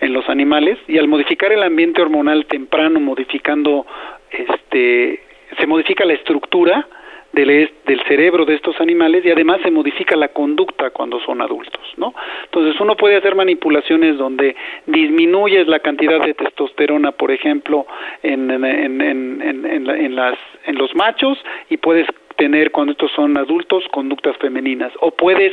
en 0.00 0.12
los 0.12 0.28
animales 0.28 0.78
y 0.88 0.98
al 0.98 1.08
modificar 1.08 1.52
el 1.52 1.62
ambiente 1.62 2.02
hormonal 2.02 2.46
temprano, 2.46 3.00
modificando, 3.00 3.86
este, 4.30 5.20
se 5.58 5.66
modifica 5.66 6.04
la 6.04 6.14
estructura 6.14 6.86
del, 7.34 7.70
del 7.86 8.02
cerebro 8.04 8.44
de 8.44 8.54
estos 8.54 8.80
animales 8.80 9.24
y 9.24 9.30
además 9.30 9.60
se 9.62 9.70
modifica 9.70 10.16
la 10.16 10.28
conducta 10.28 10.90
cuando 10.90 11.20
son 11.20 11.42
adultos, 11.42 11.82
¿no? 11.96 12.14
Entonces 12.44 12.80
uno 12.80 12.96
puede 12.96 13.16
hacer 13.16 13.34
manipulaciones 13.34 14.16
donde 14.18 14.56
disminuyes 14.86 15.66
la 15.66 15.80
cantidad 15.80 16.20
de 16.24 16.34
testosterona, 16.34 17.12
por 17.12 17.30
ejemplo, 17.30 17.86
en, 18.22 18.50
en, 18.50 19.00
en, 19.00 19.66
en, 19.66 20.16
las, 20.16 20.38
en 20.66 20.76
los 20.76 20.94
machos 20.94 21.38
y 21.68 21.76
puedes 21.76 22.06
tener 22.36 22.70
cuando 22.70 22.92
estos 22.92 23.10
son 23.12 23.36
adultos 23.36 23.84
conductas 23.90 24.36
femeninas 24.38 24.92
o 25.00 25.10
puedes 25.10 25.52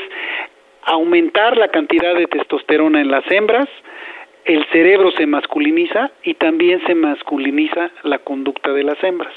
aumentar 0.83 1.57
la 1.57 1.67
cantidad 1.67 2.15
de 2.15 2.25
testosterona 2.25 3.01
en 3.01 3.11
las 3.11 3.29
hembras 3.31 3.67
el 4.45 4.65
cerebro 4.71 5.11
se 5.11 5.27
masculiniza 5.27 6.11
y 6.23 6.33
también 6.35 6.81
se 6.87 6.95
masculiniza 6.95 7.91
la 8.03 8.19
conducta 8.19 8.73
de 8.73 8.83
las 8.83 9.01
hembras. 9.03 9.33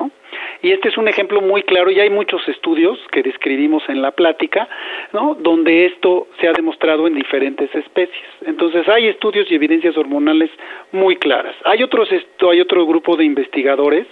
¿no? 0.00 0.10
Y 0.60 0.72
este 0.72 0.88
es 0.88 0.98
un 0.98 1.06
ejemplo 1.06 1.40
muy 1.40 1.62
claro, 1.62 1.90
y 1.90 2.00
hay 2.00 2.10
muchos 2.10 2.46
estudios 2.48 2.98
que 3.12 3.22
describimos 3.22 3.82
en 3.88 4.02
la 4.02 4.10
plática, 4.10 4.68
¿no? 5.12 5.36
donde 5.38 5.86
esto 5.86 6.26
se 6.40 6.48
ha 6.48 6.52
demostrado 6.52 7.06
en 7.06 7.14
diferentes 7.14 7.72
especies. 7.74 8.26
Entonces 8.44 8.88
hay 8.88 9.06
estudios 9.06 9.50
y 9.50 9.54
evidencias 9.54 9.96
hormonales 9.96 10.50
muy 10.90 11.16
claras. 11.16 11.54
Hay, 11.64 11.82
otros, 11.82 12.08
hay 12.10 12.60
otro 12.60 12.86
grupo 12.86 13.16
de 13.16 13.24
investigadores 13.24 14.06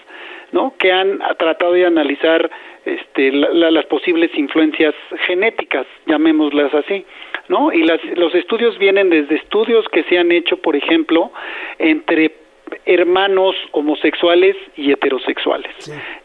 ¿no? 0.52 0.74
que 0.78 0.92
han 0.92 1.18
tratado 1.36 1.72
de 1.72 1.86
analizar 1.86 2.48
este, 2.84 3.32
las 3.32 3.86
posibles 3.86 4.30
influencias 4.36 4.94
genéticas, 5.26 5.86
llamémoslas 6.06 6.72
así. 6.74 7.04
¿no? 7.48 7.72
Y 7.72 7.82
las, 7.82 8.02
los 8.16 8.32
estudios 8.36 8.78
vienen 8.78 9.10
desde 9.10 9.34
estudios 9.34 9.88
que 9.88 10.04
se 10.04 10.18
han 10.18 10.30
hecho, 10.30 10.58
por 10.58 10.76
ejemplo, 10.76 11.32
entre 11.78 12.45
hermanos 12.84 13.54
homosexuales 13.72 14.56
y 14.76 14.92
heterosexuales. 14.92 15.72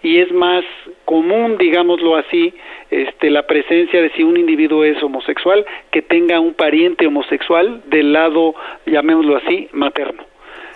Y 0.03 0.19
es 0.19 0.31
más 0.31 0.63
común, 1.05 1.57
digámoslo 1.57 2.15
así, 2.15 2.53
este, 2.89 3.29
la 3.29 3.47
presencia 3.47 4.01
de 4.01 4.09
si 4.11 4.23
un 4.23 4.37
individuo 4.37 4.83
es 4.83 5.01
homosexual, 5.01 5.65
que 5.91 6.01
tenga 6.01 6.39
un 6.39 6.53
pariente 6.53 7.07
homosexual 7.07 7.81
del 7.87 8.13
lado, 8.13 8.55
llamémoslo 8.85 9.37
así, 9.37 9.69
materno. 9.71 10.23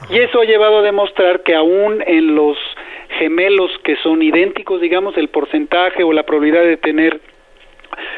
Y 0.10 0.20
eso 0.20 0.42
ha 0.42 0.46
llevado 0.46 0.80
a 0.80 0.82
demostrar 0.82 1.42
que 1.44 1.56
aún 1.56 2.04
en 2.06 2.36
los 2.36 2.58
gemelos 3.18 3.72
que 3.84 3.96
son 3.98 4.22
idénticos, 4.22 4.82
digamos, 4.82 5.18
el 5.18 5.30
porcentaje 5.30 6.04
o 6.04 6.14
la 6.14 6.24
probabilidad 6.24 6.64
de 6.64 6.78
tener 6.78 7.22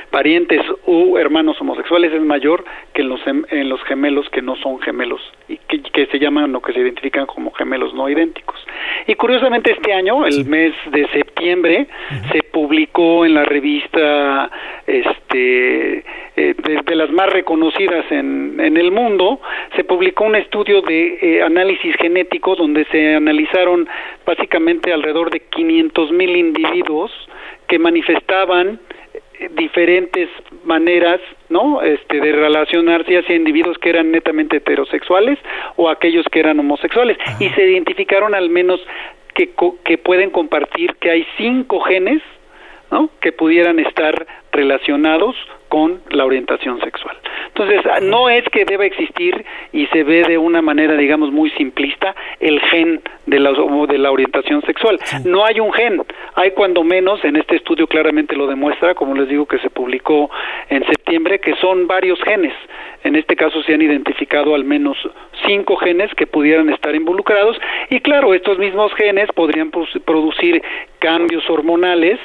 parientes 0.09 0.61
u 0.85 1.17
hermanos 1.17 1.59
homosexuales 1.59 2.13
es 2.13 2.21
mayor 2.21 2.63
que 2.93 3.01
en 3.01 3.09
los, 3.09 3.21
en 3.27 3.69
los 3.69 3.81
gemelos 3.83 4.29
que 4.29 4.41
no 4.41 4.55
son 4.57 4.79
gemelos 4.79 5.21
y 5.47 5.57
que, 5.57 6.05
se 6.07 6.19
llaman 6.19 6.55
o 6.55 6.61
que 6.61 6.73
se 6.73 6.79
identifican 6.79 7.25
como 7.25 7.51
gemelos 7.51 7.93
no 7.93 8.09
idénticos. 8.09 8.55
Y 9.07 9.15
curiosamente 9.15 9.71
este 9.71 9.93
año, 9.93 10.25
el 10.25 10.45
mes 10.45 10.73
de 10.91 11.07
septiembre, 11.09 11.87
se 12.31 12.43
publicó 12.43 13.25
en 13.25 13.33
la 13.33 13.45
revista 13.45 14.49
este 14.85 16.03
eh, 16.35 16.55
de, 16.85 16.95
las 16.95 17.09
más 17.11 17.31
reconocidas 17.31 18.05
en, 18.11 18.59
en 18.59 18.77
el 18.77 18.91
mundo, 18.91 19.41
se 19.75 19.83
publicó 19.83 20.23
un 20.23 20.35
estudio 20.35 20.81
de 20.81 21.17
eh, 21.21 21.41
análisis 21.41 21.95
genético 21.95 22.55
donde 22.55 22.85
se 22.85 23.15
analizaron 23.15 23.87
básicamente 24.25 24.93
alrededor 24.93 25.31
de 25.31 25.39
500 25.39 26.11
mil 26.11 26.35
individuos 26.35 27.11
que 27.67 27.79
manifestaban 27.79 28.79
diferentes 29.51 30.29
maneras, 30.63 31.19
¿no? 31.49 31.81
Este, 31.81 32.19
de 32.19 32.31
relacionarse 32.31 33.17
hacia 33.17 33.35
individuos 33.35 33.77
que 33.77 33.89
eran 33.89 34.11
netamente 34.11 34.57
heterosexuales 34.57 35.37
o 35.75 35.89
aquellos 35.89 36.25
que 36.31 36.39
eran 36.39 36.59
homosexuales 36.59 37.17
y 37.39 37.49
se 37.49 37.63
identificaron 37.69 38.35
al 38.35 38.49
menos 38.49 38.79
que, 39.33 39.51
que 39.83 39.97
pueden 39.97 40.31
compartir 40.31 40.95
que 40.95 41.11
hay 41.11 41.27
cinco 41.37 41.79
genes 41.81 42.21
¿no? 42.91 43.09
que 43.21 43.31
pudieran 43.31 43.79
estar 43.79 44.25
relacionados 44.51 45.35
con 45.69 46.01
la 46.09 46.25
orientación 46.25 46.79
sexual. 46.81 47.17
Entonces, 47.47 47.81
no 48.03 48.29
es 48.29 48.43
que 48.49 48.65
deba 48.65 48.85
existir 48.85 49.45
y 49.73 49.87
se 49.87 50.03
ve 50.03 50.23
de 50.23 50.37
una 50.37 50.61
manera, 50.61 50.95
digamos, 50.95 51.31
muy 51.31 51.49
simplista 51.51 52.15
el 52.39 52.59
gen 52.61 53.01
de 53.25 53.39
la, 53.39 53.51
de 53.51 53.97
la 53.97 54.11
orientación 54.11 54.61
sexual. 54.61 54.99
No 55.25 55.45
hay 55.45 55.59
un 55.59 55.73
gen, 55.73 56.03
hay 56.35 56.51
cuando 56.51 56.83
menos, 56.83 57.23
en 57.23 57.35
este 57.35 57.55
estudio 57.55 57.87
claramente 57.87 58.35
lo 58.35 58.47
demuestra, 58.47 58.95
como 58.95 59.15
les 59.15 59.27
digo 59.27 59.45
que 59.45 59.59
se 59.59 59.69
publicó 59.69 60.29
en 60.69 60.85
septiembre, 60.85 61.39
que 61.39 61.55
son 61.55 61.87
varios 61.87 62.21
genes. 62.23 62.53
En 63.03 63.15
este 63.15 63.35
caso 63.35 63.61
se 63.63 63.73
han 63.73 63.81
identificado 63.81 64.53
al 64.53 64.63
menos 64.63 64.97
cinco 65.45 65.77
genes 65.77 66.13
que 66.15 66.27
pudieran 66.27 66.69
estar 66.69 66.93
involucrados 66.95 67.57
y 67.89 67.99
claro, 68.01 68.33
estos 68.33 68.57
mismos 68.57 68.93
genes 68.95 69.29
podrían 69.33 69.71
producir 69.71 70.61
cambios 70.99 71.47
hormonales, 71.49 72.19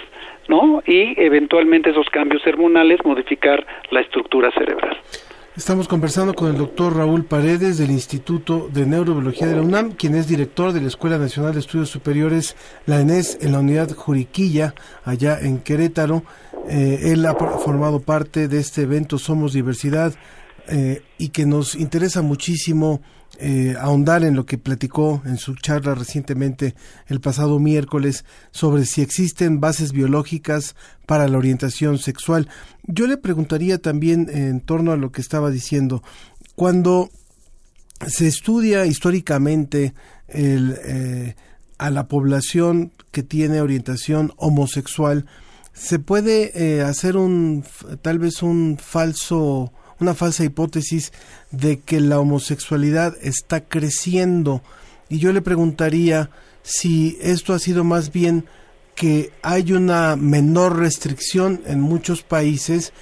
¿no? 0.49 0.83
Y 0.87 1.21
eventualmente 1.21 1.91
esos 1.91 2.09
cambios 2.11 2.47
hormonales 2.47 3.01
modificar 3.05 3.67
la 3.91 4.01
estructura 4.01 4.51
cerebral. 4.53 4.97
Estamos 5.55 5.87
conversando 5.87 6.33
con 6.33 6.49
el 6.49 6.57
doctor 6.57 6.97
Raúl 6.97 7.27
Paredes 7.27 7.77
del 7.77 7.91
Instituto 7.91 8.71
de 8.73 8.87
Neurobiología 8.87 9.47
de 9.47 9.57
la 9.57 9.61
UNAM, 9.61 9.93
quien 9.93 10.15
es 10.15 10.27
director 10.27 10.73
de 10.73 10.81
la 10.81 10.89
Escuela 10.89 11.19
Nacional 11.19 11.53
de 11.53 11.61
Estudios 11.61 11.91
Superiores, 11.91 12.57
la 12.87 13.01
ENES, 13.01 13.37
en 13.43 13.53
la 13.53 13.59
unidad 13.59 13.91
Juriquilla, 13.91 14.75
allá 15.05 15.39
en 15.39 15.59
Querétaro. 15.59 16.23
Eh, 16.71 17.13
él 17.13 17.27
ha 17.27 17.35
formado 17.35 18.01
parte 18.01 18.49
de 18.49 18.61
este 18.61 18.83
evento 18.83 19.19
Somos 19.19 19.53
Diversidad 19.53 20.15
eh, 20.69 21.03
y 21.19 21.29
que 21.29 21.45
nos 21.45 21.75
interesa 21.75 22.23
muchísimo 22.23 23.03
eh, 23.45 23.75
ahondar 23.77 24.23
en 24.23 24.37
lo 24.37 24.47
que 24.47 24.57
platicó 24.57 25.21
en 25.27 25.37
su 25.37 25.57
charla 25.57 25.97
recientemente 25.97 26.77
el 27.09 27.21
pasado 27.21 27.59
miércoles 27.59 28.25
sobre 28.53 28.85
si 28.87 29.03
existen 29.03 29.59
bases 29.59 29.91
biológicas 29.91 30.77
para 31.07 31.27
la 31.27 31.39
orientación 31.39 31.99
sexual. 31.99 32.49
Yo 32.85 33.09
le 33.09 33.17
preguntaría 33.17 33.79
también 33.79 34.29
en 34.33 34.61
torno 34.61 34.93
a 34.93 34.97
lo 34.97 35.11
que 35.11 35.21
estaba 35.21 35.51
diciendo, 35.51 36.05
cuando 36.55 37.11
se 38.07 38.29
estudia 38.29 38.87
históricamente 38.87 39.93
el, 40.29 40.79
eh, 40.85 41.35
a 41.79 41.91
la 41.91 42.07
población 42.07 42.93
que 43.11 43.25
tiene 43.25 43.61
orientación 43.61 44.33
homosexual, 44.37 45.27
se 45.73 45.99
puede 45.99 46.53
eh, 46.55 46.83
hacer 46.83 47.17
un 47.17 47.65
tal 48.03 48.21
vez 48.21 48.45
un 48.45 48.79
falso 48.81 49.73
una 50.03 50.15
falsa 50.15 50.45
hipótesis 50.45 51.13
de 51.51 51.81
que 51.81 52.01
la 52.01 52.21
homosexualidad 52.21 53.15
está 53.23 53.63
creciendo. 53.63 54.63
Y 55.09 55.19
yo 55.19 55.33
le 55.33 55.41
preguntaría 55.41 56.31
si 56.63 57.19
esto 57.21 57.55
ha 57.55 57.59
sido 57.59 57.85
más 57.85 58.13
bien 58.13 58.47
que 58.95 59.33
hay 59.43 59.73
una 59.73 60.17
menor 60.17 60.79
restricción 60.79 61.63
en 61.67 61.81
muchos 61.81 62.23
países 62.23 62.93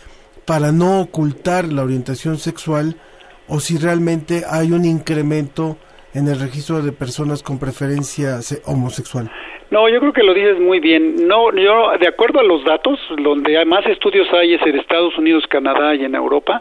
para 0.44 0.72
no 0.72 1.00
ocultar 1.00 1.66
la 1.66 1.82
orientación 1.82 2.38
sexual 2.38 3.00
o 3.48 3.60
si 3.60 3.76
realmente 3.76 4.44
hay 4.48 4.72
un 4.72 4.84
incremento 4.84 5.78
en 6.14 6.28
el 6.28 6.40
registro 6.40 6.82
de 6.82 6.92
personas 6.92 7.42
con 7.42 7.58
preferencia 7.58 8.40
homosexual. 8.66 9.30
No, 9.70 9.88
yo 9.88 10.00
creo 10.00 10.12
que 10.12 10.24
lo 10.24 10.34
dices 10.34 10.58
muy 10.58 10.80
bien. 10.80 11.28
No, 11.28 11.54
yo 11.54 11.96
de 11.98 12.08
acuerdo 12.08 12.40
a 12.40 12.42
los 12.42 12.64
datos, 12.64 12.98
donde 13.22 13.64
más 13.66 13.86
estudios 13.86 14.26
hay 14.32 14.54
es 14.54 14.62
en 14.66 14.78
Estados 14.78 15.16
Unidos, 15.16 15.44
Canadá 15.48 15.94
y 15.94 16.04
en 16.04 16.14
Europa, 16.16 16.60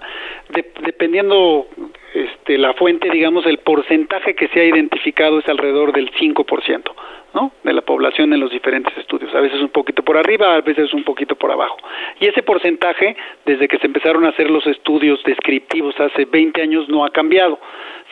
dependiendo 0.84 1.68
este, 2.13 2.58
la 2.58 2.74
fuente, 2.74 3.10
digamos, 3.10 3.46
el 3.46 3.60
porcentaje 3.60 4.34
que 4.36 4.48
se 4.48 4.62
ha 4.62 4.66
identificado 4.66 5.39
es 5.39 5.48
alrededor 5.48 5.94
del 5.94 6.12
5%, 6.12 6.92
¿no? 7.34 7.51
De 7.63 7.74
la 7.74 7.82
población 7.82 8.34
en 8.34 8.39
los 8.39 8.51
diferentes 8.51 8.96
estudios. 8.98 9.34
A 9.36 9.42
veces 9.42 9.62
un 9.62 9.70
poquito 9.70 10.04
por 10.04 10.18
arriba, 10.18 10.56
a 10.56 10.62
veces 10.62 10.94
un 10.94 11.04
poquito 11.04 11.36
por 11.36 11.51
abajo. 11.51 11.78
Y 12.20 12.28
ese 12.28 12.42
porcentaje, 12.42 13.16
desde 13.46 13.68
que 13.68 13.78
se 13.78 13.88
empezaron 13.88 14.25
a 14.25 14.30
hacer 14.30 14.50
los 14.50 14.66
estudios 14.66 15.22
descriptivos 15.24 16.00
hace 16.00 16.25
20 16.25 16.62
años, 16.62 16.89
no 16.89 17.06
ha 17.06 17.12
cambiado. 17.12 17.60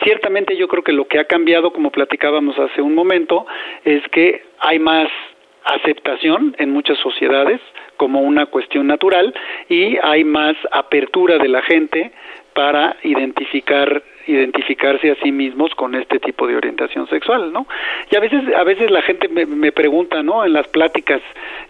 Ciertamente 0.04 0.56
yo 0.56 0.68
creo 0.68 0.84
que 0.84 0.92
lo 0.92 1.08
que 1.08 1.18
ha 1.18 1.24
cambiado, 1.24 1.72
como 1.72 1.90
platicábamos 1.90 2.58
hace 2.58 2.80
un 2.80 2.94
momento, 2.94 3.46
es 3.84 4.02
que 4.10 4.42
hay 4.60 4.78
más 4.78 5.08
aceptación 5.64 6.54
en 6.58 6.70
muchas 6.70 6.98
sociedades 6.98 7.60
como 7.96 8.20
una 8.22 8.46
cuestión 8.46 8.86
natural 8.86 9.34
y 9.68 9.98
hay 10.02 10.24
más 10.24 10.56
apertura 10.70 11.36
de 11.38 11.48
la 11.48 11.62
gente 11.62 12.12
para 12.58 12.96
identificar 13.04 14.02
identificarse 14.26 15.12
a 15.12 15.14
sí 15.22 15.30
mismos 15.30 15.72
con 15.76 15.94
este 15.94 16.18
tipo 16.18 16.44
de 16.48 16.56
orientación 16.56 17.08
sexual, 17.08 17.52
¿no? 17.52 17.68
Y 18.10 18.16
a 18.16 18.20
veces 18.20 18.42
a 18.52 18.64
veces 18.64 18.90
la 18.90 19.00
gente 19.00 19.28
me, 19.28 19.46
me, 19.46 19.70
pregunta, 19.70 20.24
¿no? 20.24 20.44
En 20.44 20.52
las 20.52 20.66
pláticas 20.66 21.22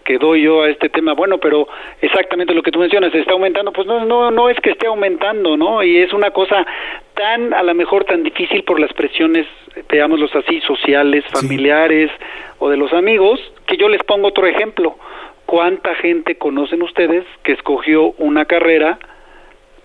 que 0.03 0.17
doy 0.17 0.41
yo 0.41 0.63
a 0.63 0.69
este 0.69 0.89
tema, 0.89 1.13
bueno, 1.13 1.37
pero 1.37 1.67
exactamente 2.01 2.55
lo 2.55 2.63
que 2.63 2.71
tú 2.71 2.79
mencionas, 2.79 3.13
¿está 3.13 3.33
aumentando? 3.33 3.71
Pues 3.71 3.85
no 3.85 4.03
no 4.03 4.31
no 4.31 4.49
es 4.49 4.59
que 4.61 4.71
esté 4.71 4.87
aumentando, 4.87 5.55
¿no? 5.57 5.83
Y 5.83 5.99
es 5.99 6.11
una 6.11 6.31
cosa 6.31 6.65
tan 7.13 7.53
a 7.53 7.61
lo 7.61 7.75
mejor 7.75 8.05
tan 8.05 8.23
difícil 8.23 8.63
por 8.63 8.79
las 8.79 8.91
presiones, 8.93 9.45
veámoslos 9.87 10.35
así, 10.35 10.59
sociales, 10.61 11.23
familiares 11.31 12.09
o 12.57 12.67
de 12.67 12.77
los 12.77 12.91
amigos, 12.93 13.39
que 13.67 13.77
yo 13.77 13.89
les 13.89 14.01
pongo 14.01 14.29
otro 14.29 14.47
ejemplo. 14.47 14.97
¿Cuánta 15.45 15.93
gente 15.95 16.35
conocen 16.35 16.81
ustedes 16.81 17.25
que 17.43 17.51
escogió 17.51 18.11
una 18.17 18.45
carrera, 18.45 18.97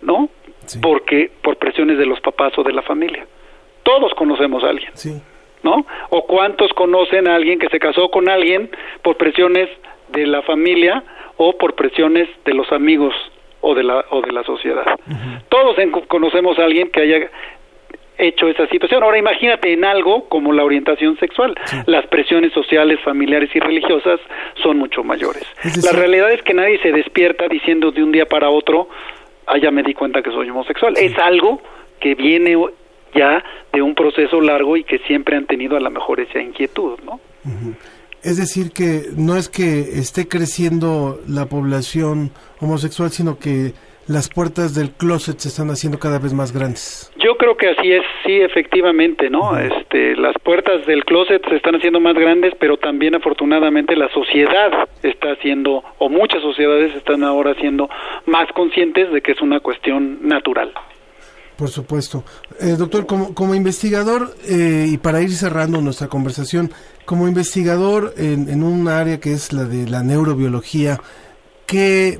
¿no? 0.01 0.31
Porque 0.81 1.31
por 1.43 1.57
presiones 1.57 1.99
de 1.99 2.07
los 2.07 2.21
papás 2.21 2.53
o 2.57 2.63
de 2.63 2.73
la 2.73 2.83
familia. 2.83 3.27
Todos 3.83 4.13
conocemos 4.15 4.65
a 4.65 4.71
alguien. 4.71 4.93
¿No? 5.63 5.87
O 6.11 6.27
cuántos 6.27 6.73
conocen 6.75 7.27
a 7.27 7.37
alguien 7.37 7.59
que 7.59 7.69
se 7.69 7.79
casó 7.79 8.11
con 8.11 8.29
alguien 8.29 8.71
por 9.03 9.17
presiones 9.17 9.69
de 10.09 10.27
la 10.27 10.43
familia 10.43 11.03
o 11.37 11.57
por 11.57 11.75
presiones 11.75 12.29
de 12.45 12.53
los 12.55 12.71
amigos 12.71 13.15
o 13.61 13.75
de 13.75 13.83
la 13.83 14.05
o 14.11 14.21
de 14.21 14.33
la 14.33 14.45
sociedad. 14.45 14.85
Todos 15.49 15.77
conocemos 16.07 16.59
a 16.59 16.65
alguien 16.65 16.91
que 16.91 17.01
haya 17.01 17.31
hecho 18.19 18.49
esa 18.49 18.67
situación. 18.69 19.03
Ahora 19.03 19.19
imagínate 19.19 19.73
en 19.73 19.85
algo 19.85 20.29
como 20.29 20.53
la 20.53 20.65
orientación 20.65 21.19
sexual. 21.19 21.55
Las 21.87 22.07
presiones 22.07 22.53
sociales, 22.53 23.01
familiares 23.01 23.51
y 23.55 23.61
religiosas 23.61 24.21
son 24.63 24.79
mucho 24.79 25.03
mayores. 25.03 25.45
la 25.83 25.93
realidad 25.93 26.31
es 26.33 26.43
que 26.43 26.55
nadie 26.55 26.79
se 26.81 26.93
despierta 26.93 27.49
diciendo 27.49 27.91
de 27.91 28.03
un 28.03 28.13
día 28.13 28.27
para 28.27 28.51
otro, 28.51 28.89
ah, 29.47 29.59
ya 29.59 29.71
me 29.71 29.83
di 29.83 29.95
cuenta 29.95 30.23
que 30.23 30.31
soy 30.31 30.51
homosexual. 30.51 30.95
Es 30.97 31.17
algo 31.19 31.61
que 32.01 32.15
viene 32.15 32.57
ya 33.15 33.43
de 33.73 33.83
un 33.83 33.95
proceso 33.95 34.41
largo 34.41 34.77
y 34.77 34.85
que 34.85 34.99
siempre 35.07 35.37
han 35.37 35.47
tenido 35.47 35.77
a 35.77 35.81
lo 35.81 35.91
mejor 35.91 36.21
esa 36.21 36.41
inquietud, 36.41 36.99
¿no? 37.05 37.21
Es 38.23 38.39
decir, 38.39 38.73
que 38.73 39.03
no 39.17 39.37
es 39.37 39.49
que 39.49 39.81
esté 39.81 40.29
creciendo 40.29 41.21
la 41.29 41.47
población 41.47 42.31
homosexual, 42.61 43.11
sino 43.11 43.39
que 43.39 43.75
las 44.07 44.29
puertas 44.29 44.75
del 44.75 44.91
closet 44.91 45.39
se 45.39 45.49
están 45.49 45.71
haciendo 45.71 45.99
cada 45.99 46.19
vez 46.19 46.33
más 46.33 46.53
grandes. 46.53 47.11
Yo 47.19 47.37
creo 47.37 47.57
que 47.57 47.69
así 47.69 47.93
es, 47.93 48.03
sí, 48.25 48.41
efectivamente, 48.41 49.31
¿no? 49.31 49.57
Este, 49.59 50.15
las 50.17 50.35
puertas 50.43 50.87
del 50.87 51.05
closet 51.05 51.43
se 51.49 51.57
están 51.57 51.77
haciendo 51.77 52.01
más 52.01 52.15
grandes, 52.15 52.53
pero 52.59 52.77
también 52.77 53.15
afortunadamente 53.15 53.97
la 53.97 54.09
sociedad 54.13 54.89
está 55.03 55.33
haciendo, 55.33 55.83
o 55.99 56.09
muchas 56.09 56.43
sociedades 56.43 56.95
están 56.95 57.25
ahora 57.25 57.55
siendo 57.55 57.89
más 58.27 58.47
conscientes 58.53 59.11
de 59.13 59.23
que 59.23 59.33
es 59.33 59.41
una 59.41 59.61
cuestión 59.61 60.19
natural. 60.27 60.73
Por 61.57 61.69
supuesto. 61.69 62.25
Eh, 62.61 62.75
doctor, 62.77 63.07
como, 63.07 63.33
como 63.33 63.55
investigador, 63.55 64.35
eh, 64.49 64.87
y 64.89 64.99
para 64.99 65.23
ir 65.23 65.31
cerrando 65.31 65.81
nuestra 65.81 66.09
conversación, 66.09 66.73
como 67.05 67.29
investigador 67.29 68.13
en, 68.17 68.49
en 68.49 68.63
un 68.65 68.89
área 68.89 69.21
que 69.21 69.33
es 69.33 69.53
la 69.53 69.65
de 69.65 69.89
la 69.89 70.03
neurobiología, 70.03 70.99
¿qué 71.67 72.19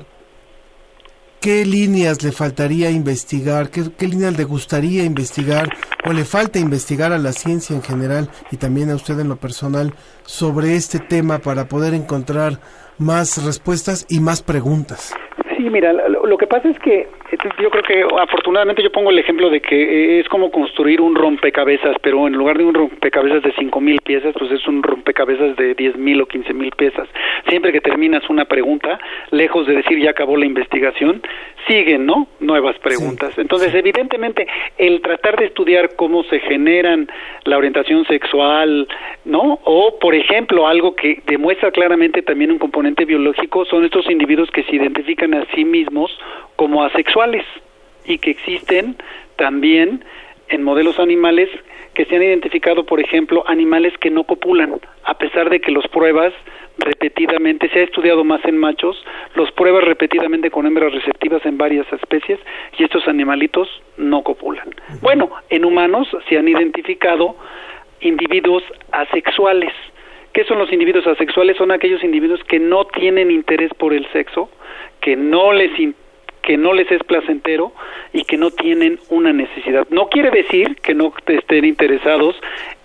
¿qué 1.45 1.63
líneas 1.63 2.23
le 2.23 2.31
faltaría 2.31 2.89
investigar? 2.89 3.69
¿Qué, 3.69 4.07
líneas 4.07 4.35
le 4.35 4.45
gustaría 4.45 5.03
investigar 5.03 5.69
o 6.03 6.11
le 6.11 6.25
falta 6.25 6.57
investigar 6.57 7.13
a 7.13 7.19
la 7.19 7.33
ciencia 7.33 7.75
en 7.75 7.83
general 7.83 8.31
y 8.49 8.57
también 8.57 8.89
a 8.89 8.95
usted 8.95 9.19
en 9.19 9.29
lo 9.29 9.39
personal 9.39 9.93
sobre 10.25 10.75
este 10.75 10.97
tema 10.97 11.37
para 11.37 11.67
poder 11.67 11.93
encontrar 11.93 12.59
más 12.97 13.43
respuestas 13.43 14.07
y 14.09 14.21
más 14.21 14.41
preguntas? 14.41 15.13
Sí, 15.55 15.69
mira, 15.69 15.93
lo, 15.93 16.37
que 16.37 16.47
pasa 16.47 16.67
es 16.67 16.77
que 16.79 17.01
eh, 17.01 17.37
yo 17.61 17.69
creo 17.69 17.83
que 17.83 18.05
afortunadamente 18.19 18.83
yo 18.83 18.91
pongo 18.91 19.09
el 19.09 19.19
ejemplo 19.19 19.49
de 19.49 19.61
que 19.61 19.75
eh, 19.75 20.19
es 20.19 20.27
como 20.27 20.51
construir 20.51 20.99
un 20.99 21.15
rompecabezas, 21.15 21.95
pero 22.01 22.27
en 22.27 22.33
lugar 22.33 22.57
de 22.57 22.65
un 22.65 22.73
rompecabezas 22.73 23.41
de 23.41 23.53
cinco 23.57 23.79
mil 23.79 23.99
piezas, 24.01 24.33
pues 24.37 24.51
es 24.51 24.67
un 24.67 24.83
rompecabezas 24.83 25.55
de 25.55 25.73
diez 25.75 25.95
mil 25.95 26.21
o 26.21 26.25
quince 26.25 26.53
mil 26.53 26.71
piezas. 26.71 27.07
Siempre 27.47 27.71
que 27.71 27.79
terminas 27.79 28.29
una 28.29 28.45
pregunta, 28.45 28.99
lejos 29.31 29.65
de 29.65 29.75
decir 29.75 29.99
ya 29.99 30.09
acabó 30.09 30.35
la 30.35 30.45
investigación, 30.45 31.21
siguen, 31.67 32.05
¿no? 32.05 32.27
Nuevas 32.39 32.77
preguntas. 32.79 33.37
Entonces, 33.37 33.73
evidentemente, 33.73 34.47
el 34.77 35.01
tratar 35.01 35.37
de 35.37 35.45
estudiar 35.45 35.95
cómo 35.95 36.23
se 36.25 36.39
generan 36.39 37.09
la 37.43 37.57
orientación 37.57 38.05
sexual, 38.05 38.87
¿no? 39.25 39.59
O, 39.63 39.97
por 39.99 40.15
ejemplo, 40.15 40.67
algo 40.67 40.95
que 40.95 41.21
demuestra 41.25 41.71
claramente 41.71 42.21
también 42.21 42.51
un 42.51 42.59
componente 42.59 43.05
biológico 43.05 43.65
son 43.65 43.85
estos 43.85 44.09
individuos 44.09 44.49
que 44.51 44.63
se 44.63 44.75
identifican 44.75 45.33
a 45.33 45.45
sí 45.53 45.65
mismos 45.65 46.11
como 46.55 46.83
asexuales 46.83 47.45
y 48.05 48.17
que 48.17 48.31
existen 48.31 48.95
también 49.35 50.03
en 50.49 50.63
modelos 50.63 50.99
animales 50.99 51.49
que 51.93 52.05
se 52.05 52.15
han 52.15 52.23
identificado, 52.23 52.85
por 52.85 52.99
ejemplo, 52.99 53.43
animales 53.47 53.93
que 53.99 54.11
no 54.11 54.25
copulan, 54.25 54.79
a 55.03 55.17
pesar 55.17 55.49
de 55.49 55.59
que 55.59 55.71
los 55.71 55.87
pruebas 55.87 56.33
repetidamente, 56.77 57.69
se 57.69 57.79
ha 57.79 57.83
estudiado 57.83 58.23
más 58.23 58.43
en 58.45 58.57
machos, 58.57 59.03
los 59.35 59.51
pruebas 59.51 59.83
repetidamente 59.83 60.51
con 60.51 60.65
hembras 60.65 60.93
receptivas 60.93 61.45
en 61.45 61.57
varias 61.57 61.91
especies 61.91 62.39
y 62.77 62.83
estos 62.83 63.07
animalitos 63.07 63.69
no 63.97 64.23
copulan. 64.23 64.75
Bueno, 65.01 65.31
en 65.49 65.65
humanos 65.65 66.07
se 66.27 66.37
han 66.37 66.47
identificado 66.47 67.35
individuos 68.01 68.63
asexuales. 68.91 69.71
¿Qué 70.33 70.43
son 70.43 70.59
los 70.59 70.71
individuos 70.71 71.07
asexuales? 71.07 71.55
Son 71.55 71.71
aquellos 71.71 72.03
individuos 72.03 72.43
que 72.43 72.59
no 72.59 72.85
tienen 72.85 73.31
interés 73.31 73.73
por 73.75 73.93
el 73.93 74.05
sexo, 74.11 74.49
que 74.99 75.15
no 75.15 75.53
les 75.53 75.71
que 76.45 76.57
no 76.57 76.73
les 76.73 76.89
es 76.91 77.03
placentero 77.03 77.73
y 78.13 78.23
que 78.23 78.37
no 78.37 78.51
tienen 78.51 78.99
una 79.09 79.33
necesidad. 79.33 79.87
No 79.89 80.09
quiere 80.09 80.31
decir 80.31 80.75
que 80.77 80.93
no 80.93 81.13
estén 81.27 81.65
interesados 81.65 82.35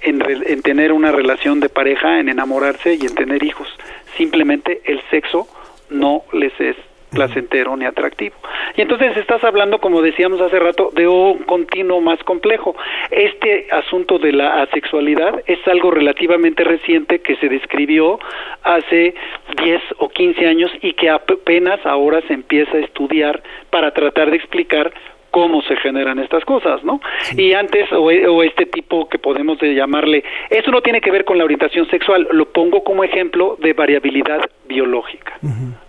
en, 0.01 0.23
en 0.47 0.63
tener 0.63 0.93
una 0.93 1.13
relación 1.13 1.61
de 1.61 1.69
pareja, 1.69 2.19
en 2.19 2.29
enamorarse 2.29 2.95
y 2.95 3.07
en 3.07 3.15
tener 3.15 3.43
hijos. 3.43 3.69
Simplemente 4.17 4.81
el 4.85 5.01
sexo 5.11 5.47
no 5.91 6.25
les 6.33 6.59
es 6.61 6.77
placentero 7.11 7.77
ni 7.77 7.85
atractivo. 7.85 8.37
Y 8.77 8.83
entonces 8.83 9.17
estás 9.17 9.43
hablando, 9.45 9.79
como 9.79 10.03
decíamos 10.03 10.41
hace 10.41 10.59
rato, 10.59 10.91
de 10.95 11.09
un 11.09 11.39
continuo 11.45 12.01
más 12.01 12.23
complejo. 12.25 12.77
Este 13.11 13.67
asunto 13.71 14.19
de 14.19 14.33
la 14.33 14.63
asexualidad 14.63 15.43
es 15.47 15.59
algo 15.67 15.91
relativamente 15.91 16.65
reciente 16.65 17.21
que 17.21 17.37
se 17.37 17.49
describió 17.49 18.19
hace 18.63 19.15
10 19.63 19.83
o 19.99 20.09
15 20.09 20.47
años 20.47 20.71
y 20.83 20.93
que 20.93 21.11
apenas 21.11 21.85
ahora 21.85 22.21
se 22.29 22.35
empieza 22.35 22.77
a 22.77 22.81
estudiar 22.81 23.43
para 23.71 23.93
tratar 23.93 24.31
de 24.31 24.37
explicar 24.37 24.93
cómo 25.31 25.63
se 25.63 25.77
generan 25.77 26.19
estas 26.19 26.45
cosas, 26.45 26.83
¿no? 26.85 27.01
Y 27.37 27.53
antes, 27.53 27.91
o, 27.93 28.43
este 28.43 28.67
tipo 28.67 29.09
que 29.09 29.19
podemos 29.19 29.59
llamarle, 29.61 30.25
eso 30.51 30.71
no 30.71 30.81
tiene 30.81 31.01
que 31.01 31.11
ver 31.11 31.25
con 31.25 31.39
la 31.39 31.45
orientación 31.45 31.89
sexual, 31.89 32.29
lo 32.33 32.47
pongo 32.53 32.83
como 32.83 33.05
ejemplo 33.05 33.57
de 33.61 33.73
variabilidad 33.73 34.41
biológica, 34.69 35.39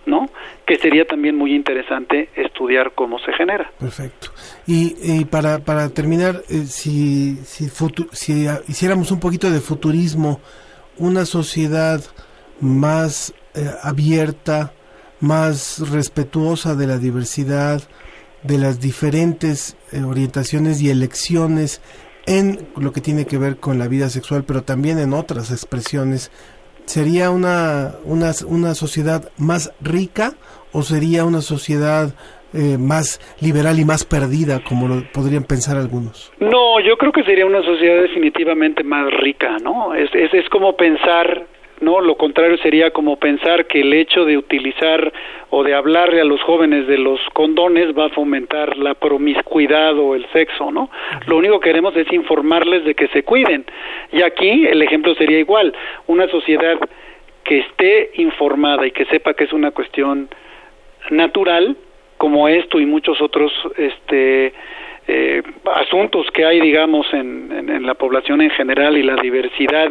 ¿no? 0.06 0.26
Que 0.66 0.76
sería 0.76 1.04
también 1.04 1.36
muy 1.36 1.54
interesante 1.54 2.28
estudiar 2.36 2.92
cómo 2.94 3.18
se 3.18 3.32
genera. 3.32 3.70
Perfecto. 3.78 4.28
Y, 4.66 5.24
para, 5.26 5.58
para 5.58 5.88
terminar, 5.88 6.42
eh, 6.48 6.66
si, 6.66 7.36
si, 7.44 7.68
si 8.12 8.46
hiciéramos 8.68 9.10
un 9.10 9.20
poquito 9.20 9.50
de 9.50 9.60
futurismo, 9.60 10.40
una 10.98 11.24
sociedad 11.24 12.00
más 12.60 13.34
eh, 13.54 13.68
abierta, 13.82 14.72
más 15.20 15.90
respetuosa 15.90 16.74
de 16.74 16.86
la 16.86 16.98
diversidad, 16.98 17.82
de 18.42 18.58
las 18.58 18.80
diferentes 18.80 19.76
eh, 19.92 20.02
orientaciones 20.02 20.82
y 20.82 20.90
elecciones 20.90 21.80
en 22.26 22.68
lo 22.76 22.92
que 22.92 23.00
tiene 23.00 23.26
que 23.26 23.38
ver 23.38 23.56
con 23.56 23.78
la 23.78 23.88
vida 23.88 24.08
sexual, 24.08 24.44
pero 24.46 24.62
también 24.62 24.98
en 24.98 25.12
otras 25.12 25.50
expresiones. 25.50 26.30
¿Sería 26.84 27.30
una, 27.30 27.92
una, 28.04 28.32
una 28.46 28.74
sociedad 28.74 29.30
más 29.38 29.72
rica 29.80 30.32
o 30.72 30.82
sería 30.82 31.24
una 31.24 31.40
sociedad 31.40 32.14
eh, 32.54 32.76
más 32.78 33.20
liberal 33.40 33.78
y 33.78 33.84
más 33.84 34.04
perdida, 34.04 34.60
como 34.62 34.88
lo 34.88 35.02
podrían 35.12 35.44
pensar 35.44 35.76
algunos? 35.76 36.32
No, 36.40 36.80
yo 36.80 36.96
creo 36.98 37.12
que 37.12 37.22
sería 37.24 37.46
una 37.46 37.62
sociedad 37.62 38.02
definitivamente 38.02 38.82
más 38.82 39.10
rica, 39.20 39.58
¿no? 39.62 39.94
Es, 39.94 40.10
es, 40.14 40.34
es 40.34 40.48
como 40.48 40.76
pensar 40.76 41.46
¿no? 41.82 42.00
Lo 42.00 42.16
contrario 42.16 42.56
sería 42.58 42.92
como 42.92 43.16
pensar 43.16 43.66
que 43.66 43.80
el 43.80 43.92
hecho 43.92 44.24
de 44.24 44.38
utilizar 44.38 45.12
o 45.50 45.62
de 45.64 45.74
hablarle 45.74 46.20
a 46.20 46.24
los 46.24 46.40
jóvenes 46.42 46.86
de 46.86 46.96
los 46.96 47.20
condones 47.34 47.96
va 47.96 48.06
a 48.06 48.10
fomentar 48.10 48.78
la 48.78 48.94
promiscuidad 48.94 49.98
o 49.98 50.14
el 50.14 50.26
sexo, 50.32 50.70
¿no? 50.70 50.88
Lo 51.26 51.36
único 51.36 51.60
que 51.60 51.70
queremos 51.70 51.94
es 51.96 52.10
informarles 52.12 52.84
de 52.84 52.94
que 52.94 53.08
se 53.08 53.24
cuiden. 53.24 53.64
Y 54.12 54.22
aquí 54.22 54.66
el 54.66 54.80
ejemplo 54.80 55.14
sería 55.16 55.38
igual, 55.38 55.74
una 56.06 56.28
sociedad 56.28 56.78
que 57.44 57.58
esté 57.58 58.12
informada 58.14 58.86
y 58.86 58.92
que 58.92 59.04
sepa 59.06 59.34
que 59.34 59.44
es 59.44 59.52
una 59.52 59.72
cuestión 59.72 60.28
natural, 61.10 61.76
como 62.16 62.46
esto 62.46 62.78
y 62.78 62.86
muchos 62.86 63.20
otros 63.20 63.52
este 63.76 64.52
eh, 65.08 65.42
asuntos 65.74 66.30
que 66.32 66.44
hay, 66.44 66.60
digamos, 66.60 67.12
en, 67.12 67.50
en, 67.68 67.84
la 67.84 67.94
población 67.94 68.40
en 68.40 68.50
general 68.50 68.96
y 68.96 69.02
la 69.02 69.16
diversidad 69.16 69.90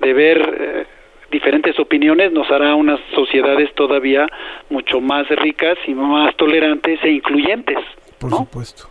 de 0.00 0.12
ver 0.12 0.56
eh, 0.60 0.84
diferentes 1.32 1.78
opiniones 1.80 2.30
nos 2.32 2.48
hará 2.50 2.74
unas 2.76 3.00
sociedades 3.14 3.74
todavía 3.74 4.26
mucho 4.70 5.00
más 5.00 5.28
ricas 5.30 5.76
y 5.86 5.94
más 5.94 6.36
tolerantes 6.36 7.00
e 7.02 7.10
incluyentes. 7.10 7.78
Por 8.18 8.30
supuesto. 8.30 8.84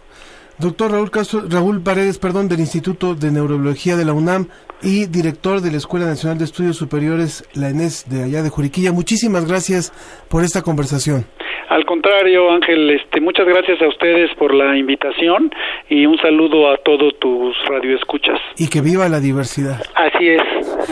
Doctor 0.58 0.92
Raúl, 0.92 1.10
Castro, 1.10 1.44
Raúl 1.50 1.82
Paredes, 1.82 2.20
perdón, 2.20 2.48
del 2.50 2.60
Instituto 2.60 3.16
de 3.16 3.32
Neurobiología 3.32 3.96
de 3.96 4.06
la 4.06 4.14
UNAM 4.14 4.48
y 4.82 5.06
director 5.06 5.62
de 5.62 5.72
la 5.72 5.78
Escuela 5.78 6.06
Nacional 6.06 6.38
de 6.38 6.46
Estudios 6.46 6.78
Superiores, 6.78 7.44
la 7.54 7.70
ENES 7.70 8.10
de 8.10 8.24
allá 8.24 8.44
de 8.44 8.50
Juriquilla. 8.50 8.92
Muchísimas 8.92 9.48
gracias 9.48 9.92
por 10.30 10.44
esta 10.44 10.62
conversación. 10.62 11.26
Al 11.70 11.86
contrario, 11.86 12.52
Ángel, 12.52 12.90
este, 12.90 13.22
muchas 13.22 13.46
gracias 13.46 13.82
a 13.82 13.88
ustedes 13.88 14.30
por 14.38 14.54
la 14.54 14.78
invitación 14.78 15.52
y 15.90 16.06
un 16.06 16.18
saludo 16.18 16.70
a 16.70 16.78
todos 16.78 17.18
tus 17.20 17.56
radioescuchas. 17.70 18.40
Y 18.58 18.68
que 18.68 18.82
viva 18.82 19.08
la 19.08 19.22
diversidad. 19.22 19.82
Así 19.96 20.28
es. 20.28 20.42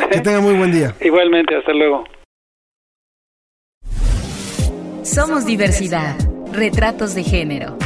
Que 0.09 0.21
tenga 0.21 0.39
muy 0.39 0.53
buen 0.53 0.71
día. 0.71 0.93
Igualmente, 1.01 1.55
hasta 1.55 1.73
luego. 1.73 2.05
Somos 5.03 5.45
diversidad. 5.45 6.15
Retratos 6.53 7.13
de 7.13 7.23
género. 7.23 7.77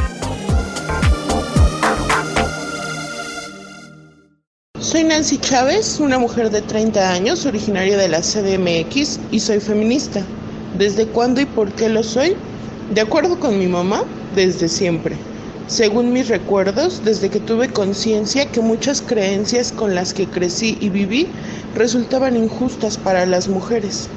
Soy 4.84 5.06
Nancy 5.06 5.38
Chávez, 5.38 6.02
una 6.02 6.19
mujer 6.19 6.50
de 6.50 6.62
30 6.62 7.13
años, 7.13 7.46
originaria 7.46 7.96
de 7.96 8.10
la 8.10 8.19
CDMX 8.19 9.17
y 9.32 9.39
soy 9.39 9.62
feminista. 9.62 10.22
¿Desde 10.78 11.06
cuándo 11.06 11.39
y 11.39 11.46
por 11.46 11.72
qué 11.72 11.88
lo 11.88 12.04
soy? 12.04 12.36
De 12.93 13.00
acuerdo 13.00 13.39
con 13.39 13.58
mi 13.58 13.67
mamá, 13.67 14.04
desde 14.36 14.67
siempre. 14.67 15.15
Según 15.67 16.12
mis 16.12 16.28
recuerdos, 16.28 17.02
desde 17.06 17.30
que 17.30 17.39
tuve 17.39 17.69
conciencia 17.69 18.52
que 18.52 18.60
muchas 18.60 19.02
creencias 19.02 19.72
con 19.72 19.96
las 19.96 20.13
que 20.13 20.28
crecí 20.28 20.78
y 20.82 20.89
viví 20.89 21.30
resultaban 21.76 22.36
injustas 22.36 22.98
para 22.98 23.26
las 23.26 23.48
mujeres. 23.48 24.10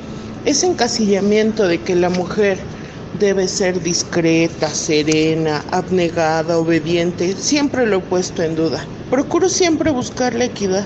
Ese 0.47 0.67
encasillamiento 0.67 1.69
de 1.69 1.79
que 1.81 1.95
la 1.95 2.11
mujer 2.11 2.59
debe 3.19 3.49
ser 3.49 3.83
discreta, 3.83 4.69
serena, 4.69 5.65
abnegada, 5.71 6.59
obediente, 6.59 7.35
siempre 7.37 7.87
lo 7.87 7.99
he 7.99 8.01
puesto 8.01 8.43
en 8.43 8.57
duda. 8.57 8.85
Procuro 9.11 9.49
siempre 9.49 9.91
buscar 9.91 10.35
la 10.35 10.47
equidad. 10.47 10.85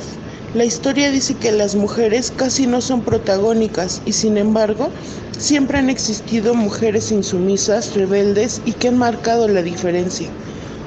La 0.55 0.64
historia 0.64 1.11
dice 1.11 1.35
que 1.35 1.53
las 1.53 1.75
mujeres 1.75 2.33
casi 2.35 2.66
no 2.66 2.81
son 2.81 3.03
protagónicas 3.03 4.03
y 4.05 4.12
sin 4.12 4.37
embargo 4.37 4.90
siempre 5.38 5.79
han 5.79 5.90
existido 5.90 6.55
mujeres 6.55 7.12
insumisas, 7.12 7.95
rebeldes 7.95 8.61
y 8.64 8.73
que 8.73 8.88
han 8.88 8.99
marcado 8.99 9.49
la 9.49 9.62
diferencia. 9.62 10.29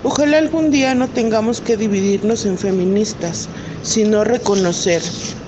Ojalá 0.04 0.38
algún 0.38 0.70
día 0.70 0.96
no 0.96 1.08
tengamos 1.08 1.62
que 1.62 1.78
dividirnos 1.78 2.46
en 2.46 2.58
feministas, 2.58 3.48
sino 3.84 4.24
reconocer 4.24 5.02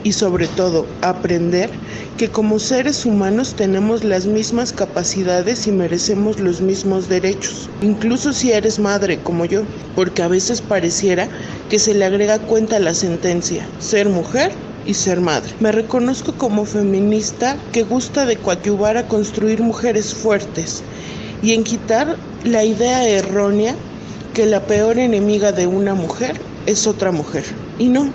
y 0.03 0.11
sobre 0.11 0.47
todo 0.47 0.85
aprender 1.01 1.69
que 2.17 2.29
como 2.29 2.59
seres 2.59 3.05
humanos 3.05 3.55
tenemos 3.55 4.03
las 4.03 4.25
mismas 4.25 4.71
capacidades 4.71 5.67
y 5.67 5.71
merecemos 5.71 6.39
los 6.39 6.61
mismos 6.61 7.09
derechos, 7.09 7.69
incluso 7.81 8.31
si 8.33 8.51
eres 8.51 8.77
madre 8.77 9.19
como 9.19 9.45
yo, 9.45 9.63
porque 9.95 10.21
a 10.21 10.27
veces 10.27 10.61
pareciera 10.61 11.27
que 11.69 11.79
se 11.79 11.93
le 11.93 12.05
agrega 12.05 12.39
cuenta 12.39 12.77
a 12.77 12.79
la 12.79 12.93
sentencia, 12.93 13.67
ser 13.79 14.07
mujer 14.09 14.51
y 14.85 14.93
ser 14.93 15.19
madre. 15.19 15.53
Me 15.59 15.71
reconozco 15.71 16.33
como 16.33 16.65
feminista 16.65 17.57
que 17.71 17.83
gusta 17.83 18.25
de 18.25 18.37
coadyuvar 18.37 18.97
a 18.97 19.07
construir 19.07 19.61
mujeres 19.61 20.13
fuertes 20.13 20.83
y 21.41 21.53
en 21.53 21.63
quitar 21.63 22.15
la 22.43 22.63
idea 22.63 23.07
errónea 23.07 23.75
que 24.33 24.45
la 24.45 24.61
peor 24.61 24.99
enemiga 24.99 25.51
de 25.51 25.67
una 25.67 25.95
mujer 25.95 26.39
es 26.65 26.87
otra 26.87 27.11
mujer. 27.11 27.43
Y 27.79 27.87
no, 27.89 28.09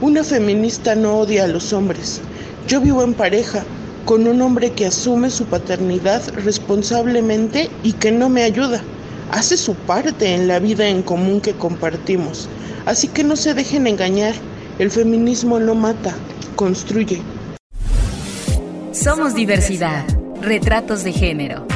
una 0.00 0.24
feminista 0.24 0.94
no 0.94 1.18
odia 1.18 1.44
a 1.44 1.48
los 1.48 1.72
hombres. 1.72 2.20
Yo 2.66 2.80
vivo 2.80 3.02
en 3.02 3.14
pareja 3.14 3.64
con 4.06 4.26
un 4.26 4.40
hombre 4.40 4.72
que 4.72 4.86
asume 4.86 5.30
su 5.30 5.44
paternidad 5.44 6.22
responsablemente 6.44 7.68
y 7.82 7.92
que 7.92 8.10
no 8.10 8.28
me 8.28 8.42
ayuda. 8.42 8.82
Hace 9.30 9.56
su 9.56 9.74
parte 9.74 10.34
en 10.34 10.48
la 10.48 10.58
vida 10.58 10.88
en 10.88 11.02
común 11.02 11.40
que 11.40 11.52
compartimos. 11.52 12.48
Así 12.86 13.08
que 13.08 13.22
no 13.22 13.36
se 13.36 13.54
dejen 13.54 13.86
engañar. 13.86 14.34
El 14.78 14.90
feminismo 14.90 15.60
no 15.60 15.74
mata, 15.74 16.14
construye. 16.56 17.20
Somos 18.92 19.34
diversidad. 19.34 20.04
Retratos 20.40 21.04
de 21.04 21.12
género. 21.12 21.69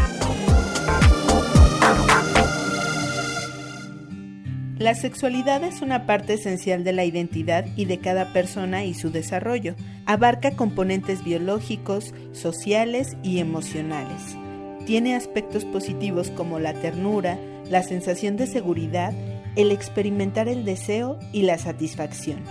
La 4.85 4.95
sexualidad 4.95 5.65
es 5.65 5.81
una 5.81 6.05
parte 6.05 6.35
esencial 6.35 6.85
de 6.85 6.93
la 6.93 7.07
identidad 7.07 7.65
y 7.75 7.87
de 7.87 8.01
cada 8.01 8.35
persona 8.35 8.85
y 8.85 8.93
su 8.93 9.11
desarrollo. 9.11 9.77
Abarca 10.05 10.57
componentes 10.57 11.25
biológicos, 11.25 12.13
sociales 12.33 13.17
y 13.23 13.39
emocionales. 13.39 14.37
Tiene 14.85 15.17
aspectos 15.17 15.65
positivos 15.65 16.29
como 16.29 16.59
la 16.59 16.75
ternura, 16.75 17.39
la 17.71 17.83
sensación 17.83 18.37
de 18.37 18.47
seguridad 18.47 19.15
el 19.57 19.71
experimentar 19.73 20.49
el 20.49 20.67
deseo 20.67 21.19
y 21.33 21.45
la 21.45 21.57
satisfacción. 21.57 22.45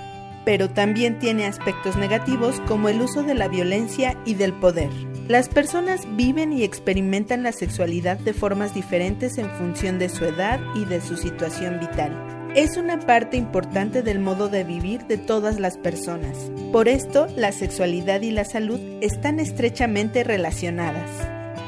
Pero 0.43 0.71
también 0.71 1.19
tiene 1.19 1.45
aspectos 1.45 1.97
negativos 1.97 2.59
como 2.61 2.89
el 2.89 2.99
uso 2.99 3.21
de 3.21 3.35
la 3.35 3.47
violencia 3.47 4.17
y 4.25 4.33
del 4.33 4.53
poder. 4.53 4.89
Las 5.27 5.47
personas 5.47 6.01
viven 6.17 6.51
y 6.51 6.63
experimentan 6.63 7.43
la 7.43 7.53
sexualidad 7.53 8.17
de 8.17 8.33
formas 8.33 8.73
diferentes 8.73 9.37
en 9.37 9.49
función 9.51 9.97
de 9.97 10.09
su 10.09 10.25
edad 10.25 10.59
y 10.75 10.83
de 10.83 10.99
su 10.99 11.15
situación 11.15 11.79
vital. 11.79 12.51
Es 12.55 12.75
una 12.75 12.99
parte 12.99 13.37
importante 13.37 14.03
del 14.03 14.19
modo 14.19 14.49
de 14.49 14.65
vivir 14.65 15.07
de 15.07 15.17
todas 15.17 15.61
las 15.61 15.77
personas. 15.77 16.51
Por 16.73 16.89
esto, 16.89 17.27
la 17.37 17.53
sexualidad 17.53 18.21
y 18.21 18.31
la 18.31 18.43
salud 18.43 18.81
están 18.99 19.39
estrechamente 19.39 20.25
relacionadas. 20.25 21.09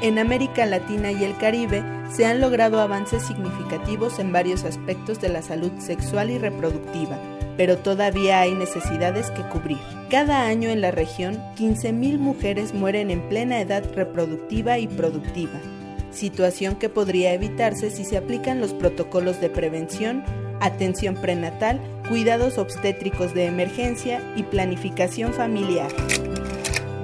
En 0.02 0.18
América 0.18 0.66
Latina 0.66 1.10
y 1.10 1.24
el 1.24 1.34
Caribe 1.38 1.82
se 2.14 2.26
han 2.26 2.42
logrado 2.42 2.78
avances 2.78 3.22
significativos 3.22 4.18
en 4.18 4.32
varios 4.32 4.64
aspectos 4.64 5.18
de 5.22 5.30
la 5.30 5.40
salud 5.40 5.72
sexual 5.78 6.30
y 6.30 6.36
reproductiva, 6.36 7.18
pero 7.56 7.78
todavía 7.78 8.40
hay 8.40 8.54
necesidades 8.54 9.30
que 9.30 9.42
cubrir. 9.42 9.78
Cada 10.10 10.46
año 10.46 10.68
en 10.68 10.80
la 10.80 10.90
región, 10.90 11.38
15.000 11.56 12.18
mujeres 12.18 12.74
mueren 12.74 13.10
en 13.10 13.28
plena 13.28 13.60
edad 13.60 13.84
reproductiva 13.94 14.78
y 14.78 14.86
productiva, 14.86 15.60
situación 16.10 16.76
que 16.76 16.88
podría 16.88 17.32
evitarse 17.32 17.90
si 17.90 18.04
se 18.04 18.16
aplican 18.16 18.60
los 18.60 18.72
protocolos 18.72 19.40
de 19.40 19.50
prevención, 19.50 20.22
atención 20.60 21.16
prenatal, 21.16 21.80
cuidados 22.08 22.58
obstétricos 22.58 23.34
de 23.34 23.46
emergencia 23.46 24.20
y 24.36 24.42
planificación 24.42 25.32
familiar. 25.32 25.90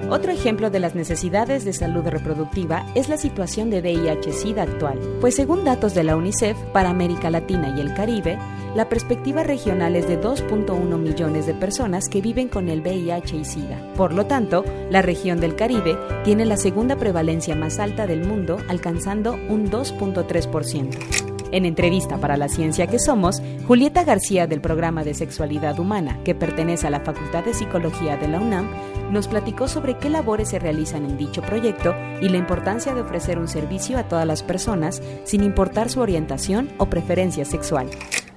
Otro 0.09 0.31
ejemplo 0.31 0.69
de 0.69 0.79
las 0.79 0.95
necesidades 0.95 1.63
de 1.65 1.73
salud 1.73 2.05
reproductiva 2.05 2.85
es 2.93 3.09
la 3.09 3.17
situación 3.17 3.69
de 3.69 3.81
VIH-Sida 3.81 4.63
actual, 4.63 4.99
pues 5.21 5.35
según 5.35 5.63
datos 5.63 5.93
de 5.93 6.03
la 6.03 6.15
UNICEF, 6.15 6.57
para 6.73 6.89
América 6.89 7.29
Latina 7.29 7.73
y 7.75 7.81
el 7.81 7.93
Caribe, 7.93 8.37
la 8.75 8.89
perspectiva 8.89 9.43
regional 9.43 9.95
es 9.95 10.07
de 10.07 10.19
2.1 10.19 10.97
millones 10.97 11.45
de 11.45 11.53
personas 11.53 12.09
que 12.09 12.21
viven 12.21 12.47
con 12.47 12.69
el 12.69 12.81
VIH 12.81 13.37
y 13.37 13.45
SIDA. 13.45 13.93
Por 13.95 14.13
lo 14.13 14.25
tanto, 14.25 14.65
la 14.89 15.01
región 15.01 15.39
del 15.39 15.55
Caribe 15.55 15.97
tiene 16.23 16.45
la 16.45 16.57
segunda 16.57 16.95
prevalencia 16.95 17.55
más 17.55 17.77
alta 17.79 18.07
del 18.07 18.25
mundo, 18.25 18.57
alcanzando 18.67 19.33
un 19.33 19.69
2.3%. 19.69 21.33
En 21.51 21.65
entrevista 21.65 22.17
para 22.17 22.35
La 22.35 22.49
Ciencia 22.49 22.87
que 22.87 22.97
Somos, 22.97 23.39
Julieta 23.67 24.03
García 24.03 24.47
del 24.47 24.59
programa 24.59 25.03
de 25.03 25.13
Sexualidad 25.13 25.79
Humana, 25.79 26.19
que 26.23 26.33
pertenece 26.33 26.87
a 26.87 26.89
la 26.89 27.01
Facultad 27.01 27.43
de 27.43 27.53
Psicología 27.53 28.17
de 28.17 28.27
la 28.27 28.39
UNAM, 28.39 28.71
nos 29.11 29.27
platicó 29.27 29.67
sobre 29.67 29.99
qué 29.99 30.09
labores 30.09 30.49
se 30.49 30.57
realizan 30.57 31.05
en 31.05 31.15
dicho 31.15 31.43
proyecto 31.43 31.93
y 32.21 32.29
la 32.29 32.37
importancia 32.37 32.95
de 32.95 33.01
ofrecer 33.01 33.37
un 33.37 33.47
servicio 33.47 33.99
a 33.99 34.07
todas 34.07 34.25
las 34.25 34.41
personas 34.41 35.03
sin 35.25 35.43
importar 35.43 35.91
su 35.91 35.99
orientación 35.99 36.71
o 36.79 36.87
preferencia 36.87 37.45
sexual. 37.45 37.87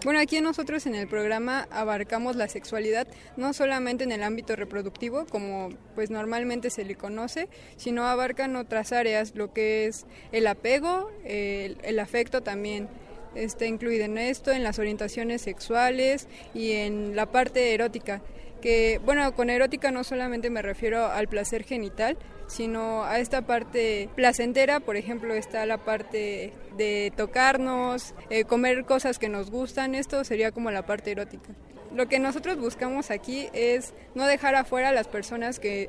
Bueno, 0.06 0.20
aquí 0.20 0.40
nosotros 0.40 0.86
en 0.86 0.94
el 0.94 1.08
programa 1.08 1.66
abarcamos 1.68 2.36
la 2.36 2.46
sexualidad 2.46 3.08
no 3.36 3.52
solamente 3.52 4.04
en 4.04 4.12
el 4.12 4.22
ámbito 4.22 4.54
reproductivo, 4.54 5.26
como 5.26 5.70
pues 5.96 6.10
normalmente 6.10 6.70
se 6.70 6.84
le 6.84 6.94
conoce, 6.94 7.48
sino 7.76 8.06
abarcan 8.06 8.54
otras 8.54 8.92
áreas, 8.92 9.34
lo 9.34 9.52
que 9.52 9.86
es 9.86 10.06
el 10.30 10.46
apego, 10.46 11.10
el, 11.24 11.78
el 11.82 11.98
afecto 11.98 12.40
también 12.40 12.88
está 13.34 13.66
incluido 13.66 14.04
en 14.04 14.16
esto, 14.16 14.52
en 14.52 14.62
las 14.62 14.78
orientaciones 14.78 15.42
sexuales 15.42 16.28
y 16.54 16.74
en 16.74 17.16
la 17.16 17.26
parte 17.26 17.74
erótica. 17.74 18.22
Que, 18.62 19.00
bueno, 19.04 19.34
con 19.34 19.50
erótica 19.50 19.90
no 19.90 20.04
solamente 20.04 20.50
me 20.50 20.62
refiero 20.62 21.06
al 21.06 21.26
placer 21.26 21.64
genital, 21.64 22.16
sino 22.46 23.04
a 23.04 23.18
esta 23.18 23.42
parte 23.42 24.08
placentera, 24.14 24.80
por 24.80 24.96
ejemplo, 24.96 25.34
está 25.34 25.66
la 25.66 25.78
parte 25.78 26.52
de 26.76 27.12
tocarnos, 27.16 28.14
eh, 28.30 28.44
comer 28.44 28.84
cosas 28.84 29.18
que 29.18 29.28
nos 29.28 29.50
gustan, 29.50 29.94
esto 29.94 30.22
sería 30.24 30.52
como 30.52 30.70
la 30.70 30.86
parte 30.86 31.12
erótica. 31.12 31.54
Lo 31.94 32.08
que 32.08 32.18
nosotros 32.18 32.58
buscamos 32.58 33.10
aquí 33.10 33.48
es 33.52 33.94
no 34.14 34.26
dejar 34.26 34.54
afuera 34.54 34.90
a 34.90 34.92
las 34.92 35.08
personas 35.08 35.58
que 35.58 35.88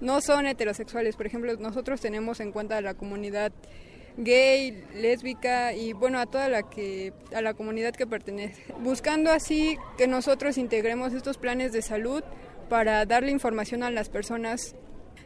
no 0.00 0.20
son 0.20 0.46
heterosexuales, 0.46 1.16
por 1.16 1.26
ejemplo, 1.26 1.54
nosotros 1.56 2.00
tenemos 2.00 2.40
en 2.40 2.52
cuenta 2.52 2.80
la 2.80 2.94
comunidad 2.94 3.52
gay, 4.16 4.84
lésbica 4.94 5.72
y 5.72 5.92
bueno, 5.92 6.18
a 6.18 6.26
toda 6.26 6.48
la 6.48 6.62
que 6.62 7.12
a 7.34 7.40
la 7.40 7.54
comunidad 7.54 7.94
que 7.94 8.06
pertenece. 8.06 8.62
Buscando 8.80 9.30
así 9.30 9.76
que 9.96 10.06
nosotros 10.06 10.58
integremos 10.58 11.12
estos 11.12 11.38
planes 11.38 11.72
de 11.72 11.82
salud 11.82 12.22
para 12.68 13.04
darle 13.06 13.30
información 13.32 13.82
a 13.82 13.90
las 13.90 14.08
personas 14.08 14.74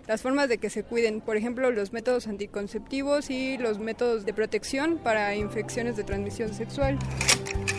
las 0.07 0.23
formas 0.23 0.49
de 0.49 0.59
que 0.59 0.71
se 0.71 0.83
cuiden, 0.83 1.21
por 1.21 1.37
ejemplo, 1.37 1.71
los 1.71 1.93
métodos 1.93 2.27
anticonceptivos 2.27 3.31
y 3.31 3.57
los 3.59 3.79
métodos 3.79 4.25
de 4.25 4.35
protección 4.35 4.99
para 5.03 5.35
infecciones 5.35 5.97
de 5.97 6.05
transmisión 6.05 6.53
sexual. 6.53 6.99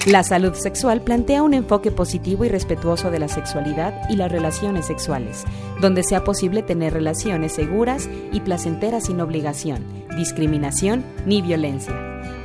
La 0.07 0.23
salud 0.23 0.53
sexual 0.53 1.01
plantea 1.01 1.43
un 1.43 1.53
enfoque 1.53 1.91
positivo 1.91 2.45
y 2.45 2.49
respetuoso 2.49 3.11
de 3.11 3.19
la 3.19 3.27
sexualidad 3.27 4.09
y 4.09 4.15
las 4.15 4.31
relaciones 4.31 4.85
sexuales, 4.85 5.43
donde 5.81 6.03
sea 6.03 6.23
posible 6.23 6.61
tener 6.61 6.93
relaciones 6.93 7.53
seguras 7.53 8.09
y 8.31 8.39
placenteras 8.41 9.05
sin 9.05 9.19
obligación, 9.21 9.83
discriminación 10.15 11.03
ni 11.25 11.41
violencia. 11.41 11.95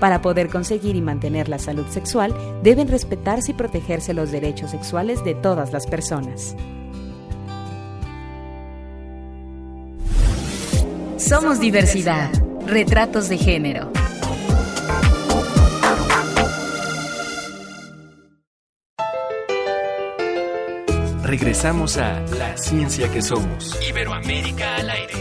Para 0.00 0.22
poder 0.22 0.48
conseguir 0.48 0.96
y 0.96 1.02
mantener 1.02 1.50
la 1.50 1.58
salud 1.58 1.86
sexual, 1.88 2.34
deben 2.62 2.88
respetarse 2.88 3.50
y 3.50 3.54
protegerse 3.54 4.14
los 4.14 4.30
derechos 4.30 4.70
sexuales 4.70 5.22
de 5.24 5.34
todas 5.34 5.72
las 5.72 5.86
personas. 5.86 6.56
Somos 11.30 11.60
diversidad. 11.60 12.28
Retratos 12.66 13.28
de 13.28 13.38
género. 13.38 13.92
Regresamos 21.22 21.98
a 21.98 22.20
La 22.36 22.56
Ciencia 22.56 23.08
que 23.12 23.22
Somos. 23.22 23.78
Iberoamérica 23.88 24.74
al 24.74 24.90
aire. 24.90 25.14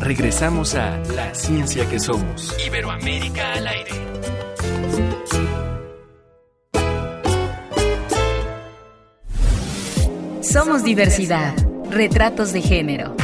Regresamos 0.00 0.76
a 0.76 0.96
La 1.16 1.34
Ciencia 1.34 1.90
que 1.90 1.98
Somos. 1.98 2.56
Iberoamérica 2.64 3.54
al 3.54 3.66
aire. 3.66 4.43
Somos 10.54 10.84
diversidad. 10.84 11.52
Retratos 11.90 12.52
de 12.52 12.62
género. 12.62 13.16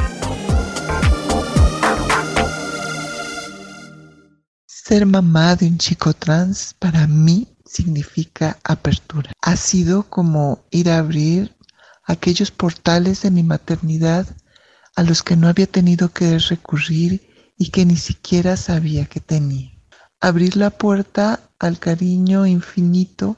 Ser 4.67 5.07
mamá 5.07 5.55
de 5.55 5.69
un 5.69 5.79
chico 5.79 6.13
trans 6.13 6.75
para 6.77 7.07
mí 7.07 7.47
significa 7.65 8.59
apertura. 8.65 9.31
Ha 9.43 9.55
sido 9.55 10.03
como 10.03 10.65
ir 10.73 10.91
a 10.91 10.99
abrir 10.99 11.55
aquellos 12.03 12.51
portales 12.51 13.23
de 13.23 13.31
mi 13.31 13.45
maternidad 13.45 14.27
a 14.97 15.05
los 15.05 15.23
que 15.23 15.37
no 15.37 15.47
había 15.47 15.69
tenido 15.69 16.09
que 16.09 16.37
recurrir 16.37 17.55
y 17.57 17.71
que 17.71 17.87
ni 17.87 17.97
siquiera 17.97 18.57
sabía 18.57 19.05
que 19.05 19.21
tenía. 19.21 19.71
Abrir 20.21 20.57
la 20.57 20.71
puerta 20.71 21.39
al 21.61 21.79
cariño 21.79 22.45
infinito 22.45 23.37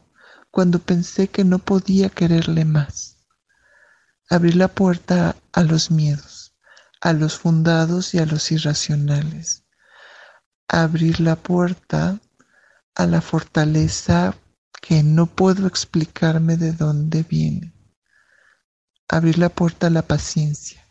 cuando 0.50 0.78
pensé 0.78 1.28
que 1.28 1.44
no 1.44 1.58
podía 1.58 2.08
quererle 2.08 2.64
más. 2.64 3.11
Abrir 4.32 4.56
la 4.56 4.68
puerta 4.68 5.36
a 5.52 5.62
los 5.62 5.90
miedos, 5.90 6.54
a 7.00 7.12
los 7.12 7.38
fundados 7.38 8.14
y 8.14 8.18
a 8.18 8.26
los 8.26 8.50
irracionales 8.50 9.62
abrir 10.72 11.20
la 11.20 11.36
puerta 11.36 12.18
a 12.94 13.06
la 13.06 13.20
fortaleza 13.20 14.34
que 14.80 15.02
no 15.02 15.26
puedo 15.26 15.66
explicarme 15.66 16.56
de 16.56 16.72
dónde 16.72 17.22
viene. 17.22 17.74
Abrir 19.06 19.38
la 19.38 19.50
puerta 19.50 19.88
a 19.88 19.90
la 19.90 20.00
paciencia, 20.00 20.82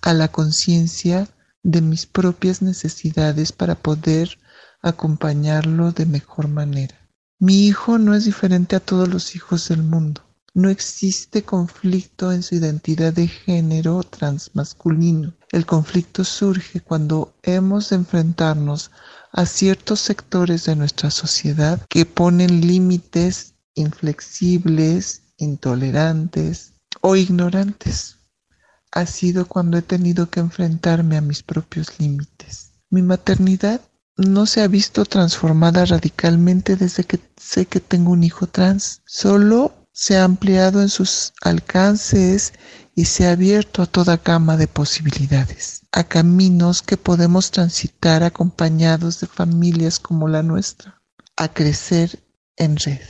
a 0.00 0.14
la 0.14 0.28
conciencia 0.28 1.28
de 1.62 1.82
mis 1.82 2.06
propias 2.06 2.62
necesidades 2.62 3.52
para 3.52 3.74
poder 3.74 4.38
acompañarlo 4.80 5.92
de 5.92 6.06
mejor 6.06 6.48
manera. 6.48 6.96
Mi 7.38 7.66
hijo 7.66 7.98
no 7.98 8.14
es 8.14 8.24
diferente 8.24 8.74
a 8.74 8.80
todos 8.80 9.06
los 9.06 9.36
hijos 9.36 9.68
del 9.68 9.82
mundo. 9.82 10.22
No 10.52 10.68
existe 10.68 11.44
conflicto 11.44 12.32
en 12.32 12.42
su 12.42 12.56
identidad 12.56 13.12
de 13.12 13.28
género 13.28 14.02
transmasculino. 14.02 15.32
El 15.52 15.64
conflicto 15.64 16.24
surge 16.24 16.80
cuando 16.80 17.34
hemos 17.42 17.90
de 17.90 17.96
enfrentarnos 17.96 18.90
a 19.32 19.46
ciertos 19.46 20.00
sectores 20.00 20.64
de 20.64 20.74
nuestra 20.74 21.10
sociedad 21.10 21.80
que 21.88 22.04
ponen 22.04 22.66
límites 22.66 23.54
inflexibles, 23.74 25.22
intolerantes 25.36 26.72
o 27.00 27.14
ignorantes. 27.14 28.16
Ha 28.90 29.06
sido 29.06 29.46
cuando 29.46 29.78
he 29.78 29.82
tenido 29.82 30.30
que 30.30 30.40
enfrentarme 30.40 31.16
a 31.16 31.20
mis 31.20 31.44
propios 31.44 32.00
límites. 32.00 32.72
Mi 32.90 33.02
maternidad 33.02 33.80
no 34.16 34.46
se 34.46 34.62
ha 34.62 34.66
visto 34.66 35.04
transformada 35.04 35.84
radicalmente 35.84 36.74
desde 36.74 37.04
que 37.04 37.20
sé 37.36 37.66
que 37.66 37.78
tengo 37.78 38.10
un 38.10 38.24
hijo 38.24 38.48
trans. 38.48 39.00
Solo 39.06 39.79
se 39.92 40.16
ha 40.16 40.24
ampliado 40.24 40.80
en 40.80 40.88
sus 40.88 41.32
alcances 41.42 42.52
y 42.94 43.06
se 43.06 43.26
ha 43.26 43.32
abierto 43.32 43.82
a 43.82 43.86
toda 43.86 44.20
gama 44.24 44.56
de 44.56 44.66
posibilidades, 44.66 45.82
a 45.92 46.04
caminos 46.04 46.82
que 46.82 46.96
podemos 46.96 47.50
transitar 47.50 48.22
acompañados 48.22 49.20
de 49.20 49.26
familias 49.26 49.98
como 49.98 50.28
la 50.28 50.42
nuestra, 50.42 51.00
a 51.36 51.48
crecer 51.52 52.18
en 52.56 52.76
red. 52.76 53.00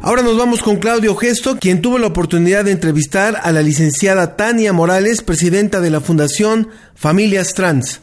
Ahora 0.00 0.20
nos 0.20 0.36
vamos 0.36 0.62
con 0.62 0.76
Claudio 0.76 1.16
Gesto, 1.16 1.58
quien 1.58 1.80
tuvo 1.80 1.98
la 1.98 2.08
oportunidad 2.08 2.66
de 2.66 2.72
entrevistar 2.72 3.40
a 3.42 3.52
la 3.52 3.62
licenciada 3.62 4.36
Tania 4.36 4.74
Morales, 4.74 5.22
presidenta 5.22 5.80
de 5.80 5.88
la 5.88 6.02
Fundación 6.02 6.68
Familias 6.94 7.54
Trans. 7.54 8.02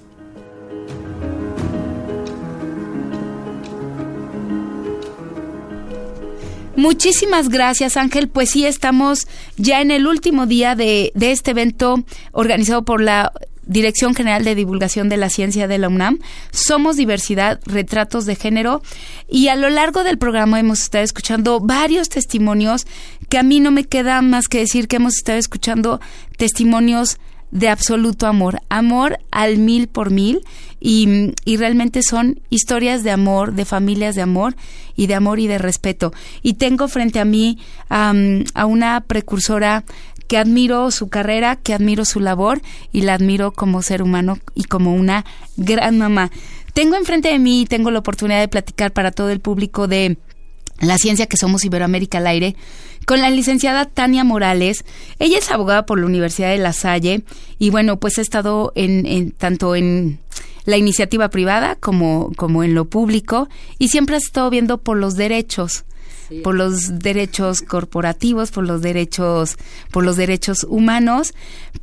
Muchísimas 6.81 7.49
gracias 7.49 7.95
Ángel, 7.95 8.27
pues 8.27 8.49
sí 8.49 8.65
estamos 8.65 9.27
ya 9.55 9.81
en 9.81 9.91
el 9.91 10.07
último 10.07 10.47
día 10.47 10.73
de, 10.73 11.11
de 11.13 11.31
este 11.31 11.51
evento 11.51 12.03
organizado 12.31 12.81
por 12.81 13.03
la 13.03 13.31
Dirección 13.67 14.15
General 14.15 14.43
de 14.43 14.55
Divulgación 14.55 15.07
de 15.07 15.17
la 15.17 15.29
Ciencia 15.29 15.67
de 15.67 15.77
la 15.77 15.89
UNAM. 15.89 16.17
Somos 16.49 16.95
diversidad, 16.95 17.59
retratos 17.67 18.25
de 18.25 18.35
género 18.35 18.81
y 19.29 19.49
a 19.49 19.55
lo 19.55 19.69
largo 19.69 20.03
del 20.03 20.17
programa 20.17 20.59
hemos 20.59 20.81
estado 20.81 21.03
escuchando 21.03 21.59
varios 21.59 22.09
testimonios 22.09 22.87
que 23.29 23.37
a 23.37 23.43
mí 23.43 23.59
no 23.59 23.69
me 23.69 23.83
queda 23.83 24.19
más 24.23 24.47
que 24.47 24.57
decir 24.57 24.87
que 24.87 24.95
hemos 24.95 25.17
estado 25.17 25.37
escuchando 25.37 26.01
testimonios 26.35 27.19
de 27.51 27.69
absoluto 27.69 28.27
amor, 28.27 28.61
amor 28.69 29.19
al 29.29 29.57
mil 29.57 29.87
por 29.87 30.09
mil 30.09 30.41
y, 30.79 31.33
y, 31.45 31.57
realmente 31.57 32.01
son 32.01 32.39
historias 32.49 33.03
de 33.03 33.11
amor, 33.11 33.53
de 33.53 33.65
familias 33.65 34.15
de 34.15 34.21
amor 34.21 34.55
y 34.95 35.07
de 35.07 35.15
amor 35.15 35.39
y 35.39 35.47
de 35.47 35.57
respeto. 35.57 36.11
Y 36.41 36.53
tengo 36.53 36.87
frente 36.87 37.19
a 37.19 37.25
mí 37.25 37.59
a 37.89 38.65
una 38.65 39.01
precursora 39.01 39.83
que 40.31 40.37
admiro 40.37 40.91
su 40.91 41.09
carrera, 41.09 41.57
que 41.57 41.73
admiro 41.73 42.05
su 42.05 42.21
labor 42.21 42.61
y 42.93 43.01
la 43.01 43.15
admiro 43.15 43.51
como 43.51 43.81
ser 43.81 44.01
humano 44.01 44.39
y 44.55 44.63
como 44.63 44.95
una 44.95 45.25
gran 45.57 45.97
mamá. 45.97 46.31
Tengo 46.73 46.95
enfrente 46.95 47.27
de 47.27 47.37
mí, 47.37 47.65
tengo 47.67 47.91
la 47.91 47.99
oportunidad 47.99 48.39
de 48.39 48.47
platicar 48.47 48.93
para 48.93 49.11
todo 49.11 49.29
el 49.29 49.41
público 49.41 49.89
de 49.89 50.17
la 50.79 50.97
ciencia 50.97 51.25
que 51.25 51.35
somos 51.35 51.65
Iberoamérica 51.65 52.19
al 52.19 52.27
aire, 52.27 52.55
con 53.05 53.21
la 53.21 53.29
licenciada 53.29 53.85
Tania 53.85 54.23
Morales. 54.23 54.85
Ella 55.19 55.37
es 55.37 55.51
abogada 55.51 55.85
por 55.85 55.99
la 55.99 56.05
Universidad 56.05 56.49
de 56.49 56.57
La 56.57 56.73
Salle 56.73 57.23
y 57.59 57.69
bueno, 57.69 57.99
pues 57.99 58.17
ha 58.17 58.21
estado 58.21 58.71
en, 58.75 59.31
tanto 59.31 59.75
en 59.75 60.19
la 60.65 60.77
iniciativa 60.77 61.29
privada 61.29 61.75
como, 61.75 62.31
como 62.35 62.63
en 62.63 62.75
lo 62.75 62.85
público 62.85 63.49
y 63.79 63.89
siempre 63.89 64.15
ha 64.15 64.19
estado 64.19 64.49
viendo 64.49 64.77
por 64.79 64.97
los 64.97 65.15
derechos 65.15 65.85
por 66.43 66.55
los 66.55 66.99
derechos 66.99 67.61
corporativos, 67.61 68.51
por 68.51 68.65
los 68.65 68.81
derechos, 68.81 69.57
por 69.91 70.05
los 70.05 70.15
derechos 70.15 70.65
humanos, 70.69 71.33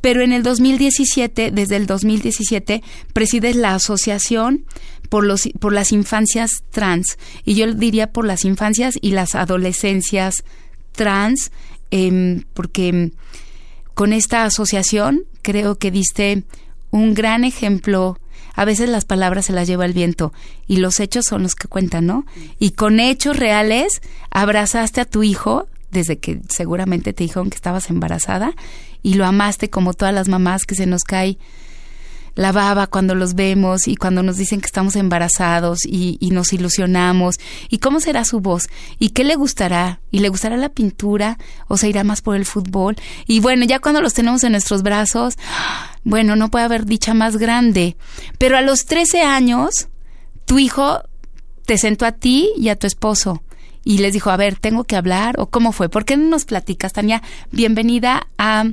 pero 0.01 0.23
en 0.23 0.33
el 0.33 0.43
2017, 0.43 1.51
desde 1.51 1.75
el 1.75 1.85
2017, 1.85 2.81
presides 3.13 3.55
la 3.55 3.75
asociación 3.75 4.65
por 5.09 5.23
los 5.25 5.49
por 5.59 5.73
las 5.73 5.91
infancias 5.91 6.51
trans. 6.71 7.17
Y 7.45 7.55
yo 7.55 7.71
diría 7.73 8.11
por 8.11 8.25
las 8.25 8.45
infancias 8.45 8.95
y 8.99 9.11
las 9.11 9.35
adolescencias 9.35 10.43
trans, 10.91 11.51
em, 11.91 12.43
porque 12.53 13.11
con 13.93 14.13
esta 14.13 14.45
asociación 14.45 15.23
creo 15.41 15.77
que 15.77 15.91
diste 15.91 16.43
un 16.91 17.13
gran 17.13 17.43
ejemplo 17.43 18.17
a 18.55 18.65
veces 18.65 18.89
las 18.89 19.05
palabras 19.05 19.45
se 19.45 19.53
las 19.53 19.67
lleva 19.67 19.85
el 19.85 19.93
viento 19.93 20.33
y 20.67 20.77
los 20.77 20.99
hechos 20.99 21.25
son 21.25 21.43
los 21.43 21.55
que 21.55 21.69
cuentan, 21.69 22.05
¿no? 22.05 22.25
Y 22.59 22.71
con 22.71 22.99
hechos 22.99 23.37
reales 23.37 24.01
abrazaste 24.31 24.99
a 24.99 25.05
tu 25.05 25.23
hijo 25.23 25.67
desde 25.91 26.19
que 26.19 26.41
seguramente 26.49 27.13
te 27.13 27.23
dijeron 27.23 27.49
que 27.49 27.55
estabas 27.55 27.89
embarazada 27.89 28.53
y 29.01 29.13
lo 29.13 29.25
amaste 29.25 29.69
como 29.69 29.93
todas 29.93 30.13
las 30.13 30.27
mamás 30.27 30.65
que 30.65 30.75
se 30.75 30.87
nos 30.87 31.03
cae 31.03 31.37
la 32.39 32.53
baba 32.53 32.87
cuando 32.87 33.15
los 33.15 33.33
vemos 33.35 33.89
y 33.89 33.97
cuando 33.97 34.23
nos 34.23 34.37
dicen 34.37 34.61
que 34.61 34.67
estamos 34.67 34.95
embarazados 34.95 35.79
y, 35.85 36.17
nos 36.31 36.53
ilusionamos. 36.53 37.35
¿Y 37.67 37.79
cómo 37.79 37.99
será 37.99 38.23
su 38.23 38.39
voz? 38.39 38.69
¿Y 38.97 39.09
qué 39.09 39.25
le 39.25 39.35
gustará? 39.35 39.99
¿Y 40.09 40.19
le 40.19 40.29
gustará 40.29 40.55
la 40.55 40.69
pintura 40.69 41.37
o 41.67 41.75
se 41.75 41.89
irá 41.89 42.05
más 42.05 42.21
por 42.21 42.37
el 42.37 42.45
fútbol? 42.45 42.95
Y 43.27 43.41
bueno, 43.41 43.65
ya 43.65 43.79
cuando 43.79 44.01
los 44.01 44.13
tenemos 44.13 44.45
en 44.45 44.53
nuestros 44.53 44.83
brazos, 44.83 45.35
bueno, 46.05 46.37
no 46.37 46.49
puede 46.49 46.63
haber 46.63 46.85
dicha 46.85 47.13
más 47.13 47.35
grande. 47.35 47.97
Pero 48.37 48.55
a 48.55 48.61
los 48.61 48.85
13 48.85 49.21
años, 49.21 49.89
tu 50.45 50.59
hijo 50.59 51.01
te 51.65 51.77
sentó 51.77 52.05
a 52.05 52.13
ti 52.13 52.51
y 52.55 52.69
a 52.69 52.77
tu 52.77 52.87
esposo 52.87 53.43
y 53.83 53.97
les 53.97 54.13
dijo, 54.13 54.29
a 54.29 54.37
ver, 54.37 54.55
tengo 54.55 54.85
que 54.85 54.95
hablar 54.95 55.35
o 55.39 55.47
cómo 55.47 55.73
fue. 55.73 55.89
¿Por 55.89 56.05
qué 56.05 56.15
no 56.15 56.29
nos 56.29 56.45
platicas, 56.45 56.93
Tania? 56.93 57.21
Bienvenida 57.51 58.29
a 58.37 58.63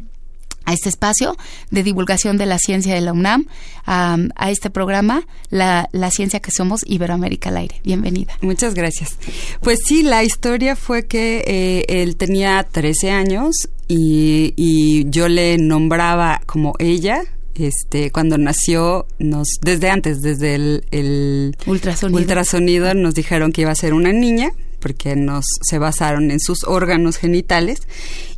a 0.66 0.74
este 0.74 0.90
espacio 0.90 1.36
de 1.70 1.82
divulgación 1.82 2.36
de 2.36 2.44
la 2.44 2.58
ciencia 2.58 2.94
de 2.94 3.00
la 3.00 3.12
UNAM, 3.12 3.46
a, 3.86 4.50
este 4.50 4.68
programa, 4.68 5.26
la, 5.48 5.88
Ciencia 6.10 6.40
que 6.40 6.50
Somos 6.50 6.80
Iberoamérica 6.86 7.50
al 7.50 7.56
Aire. 7.58 7.80
Bienvenida. 7.84 8.34
Muchas 8.42 8.74
gracias. 8.74 9.16
Pues 9.60 9.78
sí, 9.86 10.02
la 10.02 10.24
historia 10.24 10.76
fue 10.76 11.06
que 11.06 11.44
eh, 11.46 12.02
él 12.02 12.16
tenía 12.16 12.62
13 12.70 13.10
años 13.10 13.68
y, 13.88 15.06
yo 15.10 15.28
le 15.28 15.56
nombraba 15.58 16.42
como 16.46 16.74
ella, 16.78 17.22
este, 17.54 18.10
cuando 18.10 18.36
nació, 18.36 19.06
nos, 19.18 19.48
desde 19.62 19.88
antes, 19.88 20.20
desde 20.20 20.56
el, 20.56 21.56
ultrasonido. 21.66 22.18
ultrasonido, 22.18 22.94
nos 22.94 23.14
dijeron 23.14 23.52
que 23.52 23.62
iba 23.62 23.70
a 23.70 23.76
ser 23.76 23.94
una 23.94 24.12
niña, 24.12 24.50
porque 24.86 25.16
nos 25.16 25.44
se 25.62 25.80
basaron 25.80 26.30
en 26.30 26.38
sus 26.38 26.62
órganos 26.62 27.16
genitales. 27.16 27.80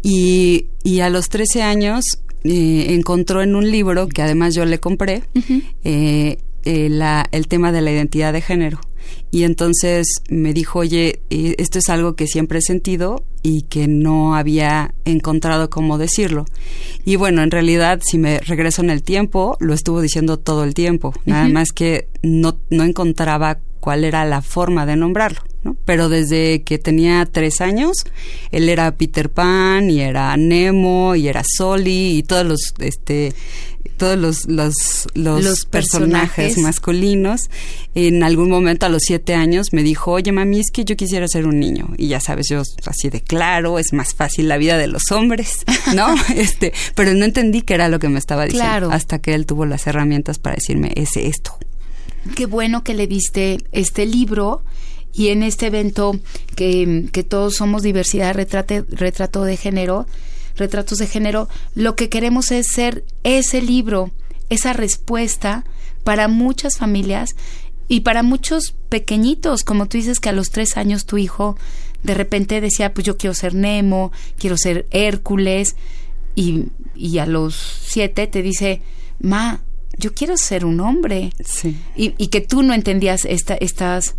Y, 0.02 0.68
y 0.82 1.00
a 1.00 1.10
los 1.10 1.28
13 1.28 1.62
años 1.62 2.04
eh, 2.42 2.86
encontró 2.94 3.42
en 3.42 3.54
un 3.54 3.70
libro 3.70 4.08
que 4.08 4.22
además 4.22 4.54
yo 4.54 4.64
le 4.64 4.80
compré 4.80 5.24
eh, 5.84 6.38
eh, 6.64 6.88
la, 6.88 7.28
el 7.32 7.48
tema 7.48 7.70
de 7.70 7.82
la 7.82 7.92
identidad 7.92 8.32
de 8.32 8.40
género. 8.40 8.80
Y 9.30 9.42
entonces 9.42 10.06
me 10.30 10.54
dijo, 10.54 10.78
oye, 10.78 11.20
esto 11.28 11.78
es 11.80 11.90
algo 11.90 12.14
que 12.14 12.26
siempre 12.26 12.60
he 12.60 12.62
sentido 12.62 13.22
y 13.42 13.62
que 13.62 13.86
no 13.86 14.34
había 14.34 14.94
encontrado 15.04 15.68
cómo 15.68 15.98
decirlo. 15.98 16.46
Y 17.04 17.16
bueno, 17.16 17.42
en 17.42 17.50
realidad, 17.50 18.00
si 18.02 18.16
me 18.16 18.38
regreso 18.40 18.80
en 18.80 18.88
el 18.88 19.02
tiempo, 19.02 19.58
lo 19.60 19.74
estuvo 19.74 20.00
diciendo 20.00 20.38
todo 20.38 20.64
el 20.64 20.72
tiempo, 20.72 21.12
nada 21.26 21.46
más 21.48 21.72
que 21.72 22.08
no, 22.22 22.58
no 22.70 22.84
encontraba 22.84 23.58
cuál 23.80 24.04
era 24.04 24.24
la 24.24 24.42
forma 24.42 24.86
de 24.86 24.96
nombrarlo. 24.96 25.47
¿No? 25.62 25.76
Pero 25.84 26.08
desde 26.08 26.62
que 26.62 26.78
tenía 26.78 27.26
tres 27.26 27.60
años, 27.60 27.96
él 28.50 28.68
era 28.68 28.96
Peter 28.96 29.30
Pan 29.30 29.90
y 29.90 30.00
era 30.00 30.36
Nemo 30.36 31.14
y 31.14 31.28
era 31.28 31.42
Soli 31.44 32.18
y 32.18 32.22
todos 32.22 32.46
los 32.46 32.74
este 32.78 33.34
todos 33.98 34.16
los, 34.16 34.46
los, 34.48 35.08
los, 35.14 35.66
personajes. 35.66 36.56
masculinos. 36.58 37.42
En 37.94 38.22
algún 38.22 38.48
momento 38.48 38.86
a 38.86 38.88
los 38.88 39.02
siete 39.04 39.34
años 39.34 39.72
me 39.72 39.82
dijo, 39.82 40.12
oye 40.12 40.32
mami, 40.32 40.60
es 40.60 40.70
que 40.70 40.84
yo 40.84 40.96
quisiera 40.96 41.26
ser 41.28 41.46
un 41.46 41.58
niño. 41.58 41.88
Y 41.98 42.08
ya 42.08 42.20
sabes, 42.20 42.46
yo 42.48 42.62
así 42.86 43.10
de 43.10 43.20
claro, 43.20 43.78
es 43.78 43.92
más 43.92 44.14
fácil 44.14 44.48
la 44.48 44.56
vida 44.56 44.78
de 44.78 44.86
los 44.86 45.10
hombres, 45.10 45.64
¿no? 45.94 46.14
este, 46.34 46.72
pero 46.94 47.12
no 47.12 47.24
entendí 47.24 47.62
qué 47.62 47.74
era 47.74 47.88
lo 47.88 47.98
que 47.98 48.08
me 48.08 48.18
estaba 48.18 48.46
diciendo 48.46 48.90
hasta 48.90 49.18
que 49.18 49.34
él 49.34 49.44
tuvo 49.44 49.66
las 49.66 49.86
herramientas 49.86 50.38
para 50.38 50.54
decirme, 50.54 50.92
es 50.94 51.16
esto. 51.16 51.58
Qué 52.34 52.46
bueno 52.46 52.84
que 52.84 52.94
le 52.94 53.06
diste 53.06 53.58
este 53.72 54.06
libro 54.06 54.62
y 55.12 55.28
en 55.28 55.42
este 55.42 55.66
evento 55.66 56.18
que, 56.54 57.08
que 57.12 57.22
todos 57.22 57.56
somos 57.56 57.82
diversidad, 57.82 58.34
retrate, 58.34 58.84
retrato 58.88 59.44
de 59.44 59.56
género, 59.56 60.06
retratos 60.56 60.98
de 60.98 61.06
género, 61.06 61.48
lo 61.74 61.96
que 61.96 62.08
queremos 62.08 62.50
es 62.50 62.66
ser 62.68 63.04
ese 63.24 63.62
libro, 63.62 64.10
esa 64.48 64.72
respuesta 64.72 65.64
para 66.04 66.28
muchas 66.28 66.78
familias 66.78 67.30
y 67.88 68.00
para 68.00 68.22
muchos 68.22 68.74
pequeñitos, 68.88 69.64
como 69.64 69.86
tú 69.86 69.96
dices 69.96 70.20
que 70.20 70.28
a 70.28 70.32
los 70.32 70.50
tres 70.50 70.76
años 70.76 71.06
tu 71.06 71.18
hijo 71.18 71.56
de 72.02 72.14
repente 72.14 72.60
decía, 72.60 72.94
pues 72.94 73.06
yo 73.06 73.16
quiero 73.16 73.34
ser 73.34 73.54
Nemo, 73.54 74.12
quiero 74.38 74.56
ser 74.56 74.86
Hércules, 74.90 75.74
y, 76.34 76.66
y 76.94 77.18
a 77.18 77.26
los 77.26 77.56
siete 77.56 78.28
te 78.28 78.42
dice, 78.42 78.80
ma, 79.18 79.60
yo 79.96 80.14
quiero 80.14 80.36
ser 80.36 80.64
un 80.64 80.80
hombre. 80.80 81.32
Sí. 81.44 81.76
Y, 81.96 82.14
y 82.16 82.28
que 82.28 82.40
tú 82.40 82.62
no 82.62 82.74
entendías 82.74 83.24
esta, 83.24 83.54
estas, 83.54 84.14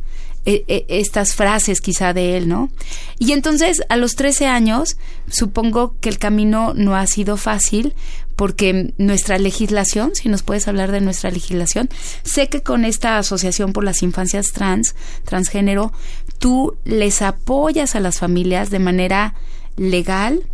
e, 0.45 0.63
e, 0.67 0.85
estas 0.87 1.35
frases 1.35 1.81
quizá 1.81 2.13
de 2.13 2.37
él, 2.37 2.47
¿no? 2.47 2.69
Y 3.17 3.33
entonces 3.33 3.81
a 3.89 3.97
los 3.97 4.15
13 4.15 4.47
años 4.47 4.97
supongo 5.29 5.95
que 5.99 6.09
el 6.09 6.17
camino 6.17 6.73
no 6.75 6.95
ha 6.95 7.05
sido 7.07 7.37
fácil 7.37 7.93
porque 8.35 8.93
nuestra 8.97 9.37
legislación, 9.37 10.11
si 10.15 10.29
nos 10.29 10.43
puedes 10.43 10.69
hablar 10.69 10.93
de 10.93 11.01
nuestra 11.01 11.29
legislación, 11.29 11.89
sé 12.23 12.47
que 12.47 12.61
con 12.61 12.85
esta 12.85 13.17
asociación 13.17 13.73
por 13.73 13.83
las 13.83 14.01
infancias 14.01 14.53
trans, 14.53 14.95
transgénero, 15.25 15.91
tú 16.37 16.77
les 16.85 17.21
apoyas 17.21 17.95
a 17.95 17.99
las 17.99 18.19
familias 18.19 18.69
de 18.69 18.79
manera 18.79 19.33
legal, 19.75 20.45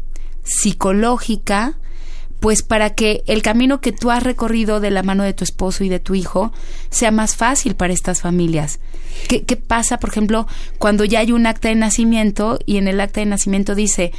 psicológica, 0.43 1.78
pues 2.39 2.62
para 2.63 2.91
que 2.91 3.24
el 3.28 3.42
camino 3.42 3.81
que 3.81 3.92
tú 3.92 4.12
has 4.12 4.23
recorrido 4.23 4.79
de 4.79 4.92
la 4.92 5.04
mano 5.04 5.23
de 5.23 5.33
tu 5.33 5.44
esposo 5.44 5.83
y 5.83 5.90
de 5.90 6.00
tu 6.00 6.15
hijo 6.15 6.52
sea 6.90 7.12
más 7.12 7.36
fácil 7.36 7.75
para 7.75 7.94
estas 7.94 8.21
familias. 8.21 8.79
¿Qué, 9.27 9.44
qué 9.44 9.56
pasa, 9.56 9.98
por 9.98 10.10
ejemplo, 10.10 10.48
cuando 10.77 11.06
ya 11.06 11.19
hay 11.19 11.31
un 11.31 11.48
acta 11.48 11.69
de 11.69 11.75
nacimiento 11.75 12.60
y 12.65 12.77
en 12.77 12.88
el 12.88 13.00
acta 13.02 13.21
de 13.21 13.25
nacimiento 13.27 13.75
dice 13.75 14.12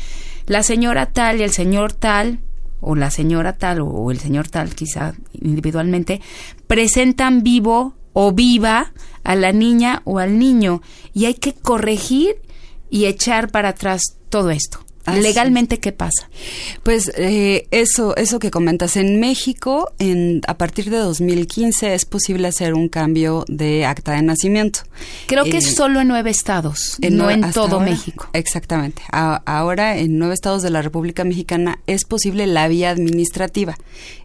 la 0.47 0.62
señora 0.62 1.07
tal 1.07 1.41
y 1.41 1.43
el 1.43 1.53
señor 1.53 1.93
tal 1.93 2.41
o 2.81 2.95
la 2.95 3.11
señora 3.11 3.55
tal 3.55 3.81
o 3.81 4.11
el 4.11 4.19
señor 4.19 4.49
tal, 4.49 4.75
quizá 4.75 5.14
individualmente, 5.33 6.21
presentan 6.67 7.43
vivo 7.43 7.95
o 8.12 8.33
viva 8.33 8.93
a 9.25 9.35
la 9.35 9.53
niña 9.53 10.03
o 10.05 10.19
al 10.19 10.39
niño 10.39 10.83
y 11.12 11.27
hay 11.27 11.35
que 11.35 11.53
corregir 11.53 12.37
y 12.91 13.07
echar 13.07 13.51
para 13.51 13.71
atrás 13.71 14.01
todo 14.31 14.51
esto. 14.51 14.86
Legalmente, 15.15 15.79
¿qué 15.79 15.93
pasa? 15.93 16.29
Pues 16.83 17.11
eh, 17.17 17.67
eso, 17.71 18.17
eso 18.17 18.39
que 18.39 18.51
comentas 18.51 18.97
en 18.97 19.21
México, 19.21 19.93
en, 19.99 20.41
a 20.47 20.59
partir 20.59 20.91
de 20.91 20.99
2015 20.99 21.95
es 21.95 22.05
posible 22.05 22.49
hacer 22.49 22.75
un 22.75 22.89
cambio 22.89 23.45
de 23.49 23.85
acta 23.87 24.13
de 24.13 24.23
nacimiento. 24.23 24.81
Creo 25.27 25.45
que 25.45 25.59
es 25.59 25.75
solo 25.75 26.01
en 26.01 26.09
nueve 26.09 26.31
estados, 26.31 26.99
no 27.11 27.31
en 27.31 27.51
todo 27.53 27.77
ahora, 27.77 27.91
México. 27.91 28.29
Exactamente. 28.33 29.03
A- 29.13 29.43
ahora 29.47 29.97
en 29.99 30.19
nueve 30.19 30.35
estados 30.35 30.63
de 30.63 30.71
la 30.71 30.83
República 30.83 31.25
Mexicana 31.25 31.79
es 31.87 32.05
posible 32.05 32.47
la 32.47 32.69
vía 32.69 32.91
administrativa. 32.91 33.77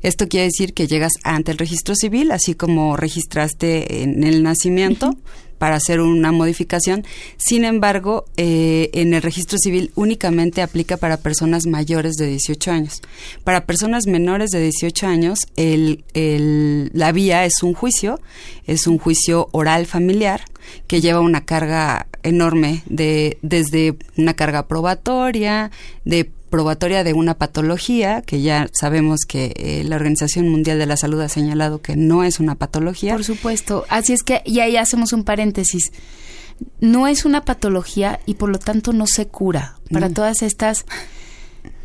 Esto 0.01 0.27
quiere 0.27 0.45
decir 0.45 0.73
que 0.73 0.87
llegas 0.87 1.11
ante 1.23 1.51
el 1.51 1.57
registro 1.57 1.95
civil, 1.95 2.31
así 2.31 2.55
como 2.55 2.97
registraste 2.97 4.03
en 4.03 4.23
el 4.23 4.43
nacimiento. 4.43 5.15
Para 5.61 5.75
hacer 5.75 6.01
una 6.01 6.31
modificación. 6.31 7.05
Sin 7.37 7.65
embargo, 7.65 8.25
eh, 8.35 8.89
en 8.93 9.13
el 9.13 9.21
registro 9.21 9.59
civil 9.59 9.91
únicamente 9.93 10.63
aplica 10.63 10.97
para 10.97 11.17
personas 11.17 11.67
mayores 11.67 12.15
de 12.15 12.25
18 12.25 12.71
años. 12.71 13.03
Para 13.43 13.67
personas 13.67 14.07
menores 14.07 14.49
de 14.49 14.59
18 14.59 15.05
años, 15.05 15.41
el, 15.57 16.03
la 16.93 17.11
vía 17.11 17.45
es 17.45 17.61
un 17.61 17.75
juicio, 17.75 18.19
es 18.65 18.87
un 18.87 18.97
juicio 18.97 19.49
oral 19.51 19.85
familiar 19.85 20.45
que 20.87 20.99
lleva 20.99 21.19
una 21.19 21.45
carga 21.45 22.07
enorme 22.23 22.81
de 22.87 23.37
desde 23.43 23.97
una 24.17 24.33
carga 24.33 24.67
probatoria, 24.67 25.69
de 26.05 26.31
probatoria 26.51 27.03
de 27.03 27.13
una 27.13 27.33
patología, 27.33 28.21
que 28.21 28.41
ya 28.43 28.69
sabemos 28.79 29.21
que 29.27 29.53
eh, 29.55 29.83
la 29.83 29.95
Organización 29.95 30.47
Mundial 30.49 30.77
de 30.77 30.85
la 30.85 30.97
Salud 30.97 31.19
ha 31.21 31.29
señalado 31.29 31.81
que 31.81 31.95
no 31.95 32.23
es 32.23 32.39
una 32.39 32.53
patología. 32.53 33.13
Por 33.13 33.23
supuesto. 33.23 33.85
Así 33.89 34.13
es 34.13 34.21
que, 34.21 34.43
y 34.45 34.59
ahí 34.59 34.77
hacemos 34.77 35.13
un 35.13 35.23
paréntesis. 35.23 35.91
No 36.79 37.07
es 37.07 37.25
una 37.25 37.43
patología 37.43 38.19
y 38.27 38.35
por 38.35 38.49
lo 38.49 38.59
tanto 38.59 38.93
no 38.93 39.07
se 39.07 39.25
cura. 39.27 39.79
Para 39.91 40.09
todas 40.11 40.43
estas 40.43 40.85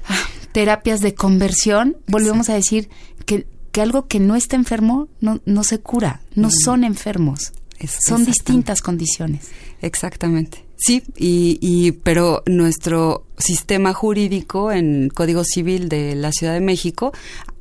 ah, 0.07 0.19
terapias 0.53 1.01
de 1.01 1.15
conversión, 1.15 1.97
volvemos 2.09 2.51
a 2.51 2.55
decir 2.55 2.91
que, 3.25 3.47
que 3.73 3.81
algo 3.81 4.07
que 4.07 4.21
no 4.21 4.37
está 4.37 4.57
enfermo 4.57 5.09
no, 5.21 5.41
no 5.47 5.65
se 5.65 5.79
cura. 5.81 6.21
No 6.35 6.49
Mm. 6.49 6.53
son 6.65 6.85
enfermos. 6.85 7.53
Es- 7.79 7.97
son 8.07 8.25
distintas 8.27 8.83
condiciones. 8.83 9.49
Exactamente. 9.81 10.66
Sí, 10.77 11.03
y, 11.17 11.59
y 11.61 11.93
pero 11.93 12.43
nuestro 12.47 13.25
sistema 13.39 13.95
jurídico 13.95 14.73
en 14.73 15.09
Código 15.09 15.43
Civil 15.45 15.89
de 15.89 16.15
la 16.15 16.33
Ciudad 16.33 16.53
de 16.53 16.61
México 16.61 17.13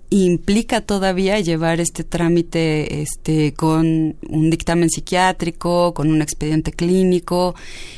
implica 0.09 0.81
todavía 0.81 1.39
llevar 1.39 1.79
este 1.79 2.03
trámite 2.03 3.01
este 3.01 3.53
con 3.53 4.15
un 4.29 4.49
dictamen 4.49 4.89
psiquiátrico, 4.89 5.93
con 5.93 6.09
un 6.11 6.21
expediente 6.21 6.71
clínico, 6.71 7.55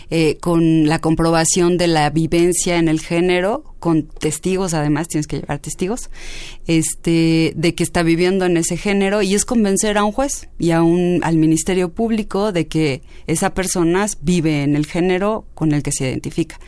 eh, 0.09 0.37
con 0.39 0.87
la 0.87 0.99
comprobación 0.99 1.77
de 1.77 1.87
la 1.87 2.09
vivencia 2.09 2.77
en 2.77 2.87
el 2.87 3.01
género, 3.01 3.75
con 3.79 4.07
testigos 4.07 4.73
además, 4.73 5.07
tienes 5.07 5.27
que 5.27 5.39
llevar 5.39 5.59
testigos, 5.59 6.09
este, 6.65 7.53
de 7.55 7.75
que 7.75 7.83
está 7.83 8.03
viviendo 8.03 8.45
en 8.45 8.57
ese 8.57 8.77
género 8.77 9.21
y 9.21 9.35
es 9.35 9.45
convencer 9.45 9.97
a 9.97 10.03
un 10.03 10.11
juez 10.11 10.49
y 10.57 10.71
a 10.71 10.81
un, 10.81 11.19
al 11.23 11.37
Ministerio 11.37 11.89
Público 11.89 12.51
de 12.51 12.67
que 12.67 13.01
esa 13.27 13.53
persona 13.53 14.07
vive 14.21 14.63
en 14.63 14.75
el 14.75 14.85
género 14.85 15.45
con 15.53 15.73
el 15.73 15.83
que 15.83 15.91
se 15.91 16.05
identifica. 16.05 16.59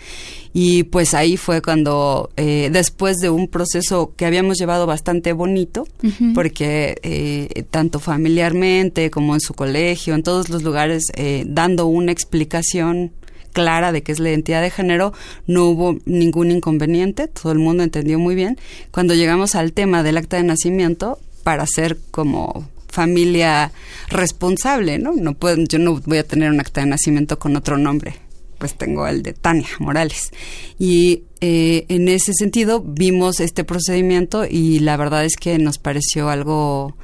Y 0.53 0.83
pues 0.83 1.13
ahí 1.13 1.37
fue 1.37 1.61
cuando, 1.61 2.31
eh, 2.35 2.69
después 2.71 3.17
de 3.17 3.29
un 3.29 3.47
proceso 3.47 4.13
que 4.15 4.25
habíamos 4.25 4.57
llevado 4.57 4.87
bastante 4.87 5.31
bonito, 5.33 5.87
porque 6.33 6.97
eh, 7.03 7.65
tanto 7.69 7.99
familiarmente 7.99 9.11
como 9.11 9.35
en 9.35 9.41
su 9.41 9.53
colegio, 9.53 10.15
en 10.15 10.23
todos 10.23 10.49
los 10.49 10.63
lugares, 10.63 11.03
eh, 11.15 11.43
dando 11.47 11.85
una 11.85 12.11
explicación 12.11 13.11
clara 13.53 13.91
de 13.91 14.01
qué 14.03 14.11
es 14.11 14.19
la 14.19 14.29
identidad 14.29 14.61
de 14.61 14.71
género, 14.71 15.13
no 15.45 15.65
hubo 15.65 15.99
ningún 16.05 16.51
inconveniente, 16.51 17.27
todo 17.27 17.51
el 17.51 17.59
mundo 17.59 17.83
entendió 17.83 18.17
muy 18.17 18.35
bien. 18.35 18.57
Cuando 18.91 19.13
llegamos 19.13 19.53
al 19.55 19.73
tema 19.73 20.01
del 20.01 20.17
acta 20.17 20.37
de 20.37 20.43
nacimiento, 20.43 21.19
para 21.43 21.65
ser 21.65 21.97
como 22.11 22.69
familia 22.89 23.71
responsable, 24.09 24.99
¿no? 24.99 25.13
No 25.13 25.33
puedo, 25.33 25.57
yo 25.67 25.79
no 25.79 25.99
voy 26.05 26.17
a 26.17 26.27
tener 26.27 26.51
un 26.51 26.59
acta 26.59 26.81
de 26.81 26.87
nacimiento 26.87 27.39
con 27.39 27.55
otro 27.55 27.77
nombre, 27.77 28.15
pues 28.59 28.75
tengo 28.75 29.07
el 29.07 29.23
de 29.23 29.33
Tania 29.33 29.69
Morales. 29.79 30.31
Y 30.77 31.23
eh, 31.41 31.85
en 31.89 32.07
ese 32.07 32.33
sentido 32.33 32.81
vimos 32.81 33.39
este 33.39 33.63
procedimiento 33.63 34.45
y 34.45 34.79
la 34.79 34.97
verdad 34.97 35.25
es 35.25 35.35
que 35.35 35.57
nos 35.57 35.79
pareció 35.79 36.29
algo 36.29 36.95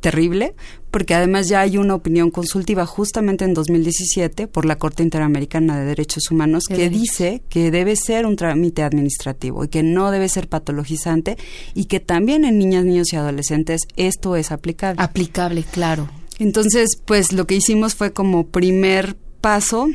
terrible, 0.00 0.54
porque 0.90 1.14
además 1.14 1.48
ya 1.48 1.60
hay 1.60 1.76
una 1.76 1.94
opinión 1.94 2.30
consultiva 2.30 2.86
justamente 2.86 3.44
en 3.44 3.54
2017 3.54 4.46
por 4.46 4.64
la 4.64 4.76
Corte 4.76 5.02
Interamericana 5.02 5.78
de 5.78 5.86
Derechos 5.86 6.30
Humanos 6.30 6.64
que 6.68 6.76
derechos. 6.76 7.00
dice 7.00 7.42
que 7.48 7.70
debe 7.70 7.96
ser 7.96 8.26
un 8.26 8.36
trámite 8.36 8.82
administrativo 8.82 9.64
y 9.64 9.68
que 9.68 9.82
no 9.82 10.10
debe 10.10 10.28
ser 10.28 10.48
patologizante 10.48 11.36
y 11.74 11.86
que 11.86 12.00
también 12.00 12.44
en 12.44 12.58
niñas, 12.58 12.84
niños 12.84 13.12
y 13.12 13.16
adolescentes 13.16 13.82
esto 13.96 14.36
es 14.36 14.52
aplicable. 14.52 15.02
Aplicable, 15.02 15.64
claro. 15.64 16.08
Entonces, 16.38 16.90
pues 17.04 17.32
lo 17.32 17.46
que 17.46 17.56
hicimos 17.56 17.94
fue 17.94 18.12
como 18.12 18.46
primer 18.46 19.16
paso 19.40 19.88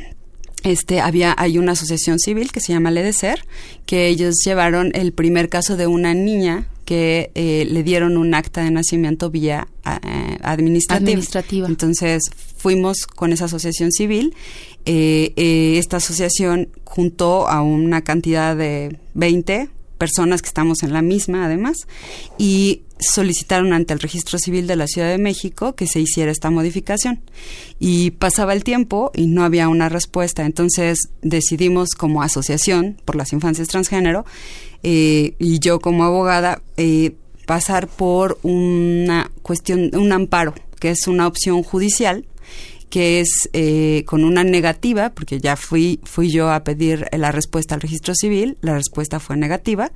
este 0.64 1.00
había 1.00 1.34
hay 1.36 1.58
una 1.58 1.72
asociación 1.72 2.18
civil 2.18 2.50
que 2.50 2.60
se 2.60 2.72
llama 2.72 2.90
Ledecer 2.90 3.44
que 3.86 4.08
ellos 4.08 4.36
llevaron 4.44 4.90
el 4.94 5.12
primer 5.12 5.48
caso 5.48 5.76
de 5.76 5.86
una 5.86 6.14
niña 6.14 6.66
que 6.84 7.30
eh, 7.34 7.66
le 7.70 7.82
dieron 7.82 8.16
un 8.16 8.34
acta 8.34 8.62
de 8.62 8.70
nacimiento 8.70 9.30
vía 9.30 9.68
eh, 9.86 10.38
administrativa. 10.42 10.96
Administrativa. 10.96 11.66
Entonces 11.66 12.22
fuimos 12.56 13.06
con 13.06 13.32
esa 13.32 13.46
asociación 13.46 13.90
civil. 13.92 14.34
Eh, 14.86 15.32
eh, 15.36 15.78
esta 15.78 15.96
asociación 15.96 16.68
juntó 16.84 17.48
a 17.48 17.62
una 17.62 18.02
cantidad 18.02 18.56
de 18.56 18.98
20 19.14 19.68
personas 20.04 20.42
que 20.42 20.48
estamos 20.48 20.82
en 20.82 20.92
la 20.92 21.00
misma 21.00 21.46
además 21.46 21.86
y 22.36 22.82
solicitaron 22.98 23.72
ante 23.72 23.94
el 23.94 24.00
registro 24.00 24.38
civil 24.38 24.66
de 24.66 24.76
la 24.76 24.86
Ciudad 24.86 25.08
de 25.08 25.16
México 25.16 25.74
que 25.74 25.86
se 25.86 25.98
hiciera 25.98 26.30
esta 26.30 26.50
modificación. 26.50 27.22
Y 27.80 28.10
pasaba 28.10 28.52
el 28.52 28.64
tiempo 28.64 29.10
y 29.14 29.26
no 29.28 29.44
había 29.44 29.68
una 29.68 29.88
respuesta. 29.88 30.44
Entonces 30.44 31.08
decidimos 31.22 31.92
como 31.92 32.22
asociación 32.22 33.00
por 33.06 33.16
las 33.16 33.32
infancias 33.32 33.68
transgénero 33.68 34.26
eh, 34.82 35.34
y 35.38 35.58
yo 35.58 35.80
como 35.80 36.04
abogada 36.04 36.60
eh, 36.76 37.12
pasar 37.46 37.88
por 37.88 38.38
una 38.42 39.30
cuestión 39.42 39.90
un 39.94 40.12
amparo 40.12 40.52
que 40.80 40.90
es 40.90 41.08
una 41.08 41.26
opción 41.26 41.62
judicial 41.62 42.26
que 42.94 43.18
es 43.18 43.48
eh, 43.52 44.04
con 44.06 44.22
una 44.22 44.44
negativa, 44.44 45.10
porque 45.10 45.40
ya 45.40 45.56
fui, 45.56 45.98
fui 46.04 46.30
yo 46.30 46.52
a 46.52 46.62
pedir 46.62 47.08
la 47.10 47.32
respuesta 47.32 47.74
al 47.74 47.80
registro 47.80 48.14
civil, 48.14 48.56
la 48.60 48.74
respuesta 48.74 49.18
fue 49.18 49.36
negativa, 49.36 49.90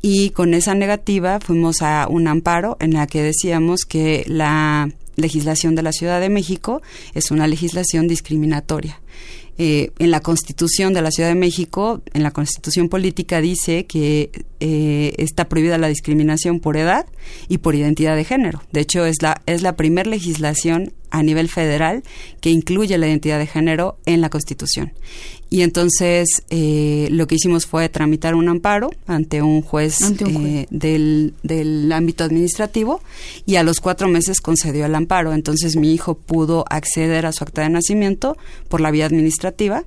y 0.00 0.30
con 0.30 0.54
esa 0.54 0.76
negativa 0.76 1.40
fuimos 1.40 1.82
a 1.82 2.06
un 2.08 2.28
amparo 2.28 2.76
en 2.78 2.94
la 2.94 3.08
que 3.08 3.20
decíamos 3.24 3.80
que 3.80 4.22
la 4.28 4.88
legislación 5.16 5.74
de 5.74 5.82
la 5.82 5.90
Ciudad 5.90 6.20
de 6.20 6.28
México 6.28 6.82
es 7.14 7.32
una 7.32 7.48
legislación 7.48 8.06
discriminatoria. 8.06 9.00
Eh, 9.58 9.90
en 9.98 10.10
la 10.10 10.20
Constitución 10.20 10.92
de 10.92 11.00
la 11.00 11.10
Ciudad 11.10 11.30
de 11.30 11.34
México, 11.34 12.02
en 12.12 12.22
la 12.22 12.30
Constitución 12.30 12.90
política 12.90 13.40
dice 13.40 13.86
que 13.86 14.30
eh, 14.60 15.14
está 15.16 15.48
prohibida 15.48 15.78
la 15.78 15.88
discriminación 15.88 16.60
por 16.60 16.76
edad 16.76 17.06
y 17.48 17.58
por 17.58 17.74
identidad 17.74 18.14
de 18.16 18.24
género. 18.24 18.62
De 18.70 18.80
hecho, 18.80 19.06
es 19.06 19.22
la 19.22 19.40
es 19.46 19.62
la 19.62 19.74
primer 19.74 20.06
legislación 20.06 20.92
a 21.10 21.22
nivel 21.22 21.48
federal 21.48 22.02
que 22.40 22.50
incluye 22.50 22.96
la 22.98 23.06
identidad 23.06 23.38
de 23.38 23.46
género 23.46 23.98
en 24.06 24.20
la 24.20 24.28
Constitución. 24.30 24.92
Y 25.48 25.62
entonces 25.62 26.28
eh, 26.50 27.06
lo 27.12 27.26
que 27.28 27.36
hicimos 27.36 27.66
fue 27.66 27.88
tramitar 27.88 28.34
un 28.34 28.48
amparo 28.48 28.90
ante 29.06 29.42
un 29.42 29.62
juez, 29.62 30.02
Ante 30.02 30.24
un 30.24 30.34
juez. 30.34 30.46
eh, 30.46 30.66
del, 30.70 31.34
del 31.44 31.92
ámbito 31.92 32.24
administrativo 32.24 33.00
y 33.46 33.54
a 33.56 33.62
los 33.62 33.78
cuatro 33.80 34.08
meses 34.08 34.40
concedió 34.40 34.86
el 34.86 34.94
amparo. 34.94 35.32
Entonces 35.32 35.76
mi 35.76 35.94
hijo 35.94 36.14
pudo 36.14 36.64
acceder 36.68 37.26
a 37.26 37.32
su 37.32 37.44
acta 37.44 37.62
de 37.62 37.70
nacimiento 37.70 38.36
por 38.68 38.80
la 38.80 38.90
vía 38.90 39.06
administrativa 39.06 39.84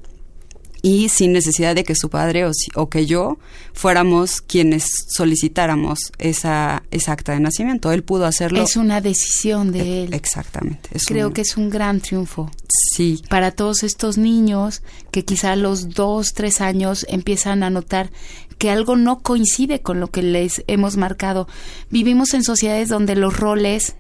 y 0.82 1.10
sin 1.10 1.34
necesidad 1.34 1.76
de 1.76 1.84
que 1.84 1.96
su 1.96 2.10
padre 2.10 2.46
o, 2.46 2.54
si- 2.54 2.72
o 2.76 2.90
que 2.90 3.06
yo 3.06 3.38
fuéramos 3.74 4.42
quienes 4.42 4.86
solicitáramos 5.10 6.00
esa, 6.18 6.84
esa 6.92 7.12
acta 7.14 7.34
de 7.34 7.40
nacimiento. 7.40 7.92
Él 7.92 8.04
pudo 8.04 8.26
hacerlo. 8.26 8.62
Es 8.64 8.76
una 8.76 9.02
decisión 9.02 9.72
de 9.72 10.04
él. 10.04 10.14
Exactamente. 10.14 10.90
Creo 11.06 11.28
un- 11.28 11.34
que 11.34 11.42
es 11.42 11.58
un 11.58 11.70
gran 11.70 12.00
triunfo. 12.02 12.52
Sí. 12.96 13.22
Para 13.30 13.52
todos 13.52 13.84
estos 13.84 14.18
niños 14.18 14.82
que 15.12 15.26
quizá 15.26 15.52
a 15.52 15.56
los 15.56 15.90
dos, 15.90 16.34
tres 16.34 16.62
años 16.62 17.06
empiezan 17.10 17.64
a 17.64 17.70
notar 17.70 18.12
que 18.58 18.70
algo 18.70 18.96
no 18.98 19.20
coincide 19.20 19.82
con 19.82 20.00
lo 20.00 20.08
que 20.10 20.22
les 20.22 20.64
hemos 20.68 20.98
marcado. 20.98 21.48
Vivimos 21.90 22.34
en 22.34 22.44
sociedades 22.44 22.90
donde 22.90 23.16
los 23.16 23.38
roles 23.38 23.96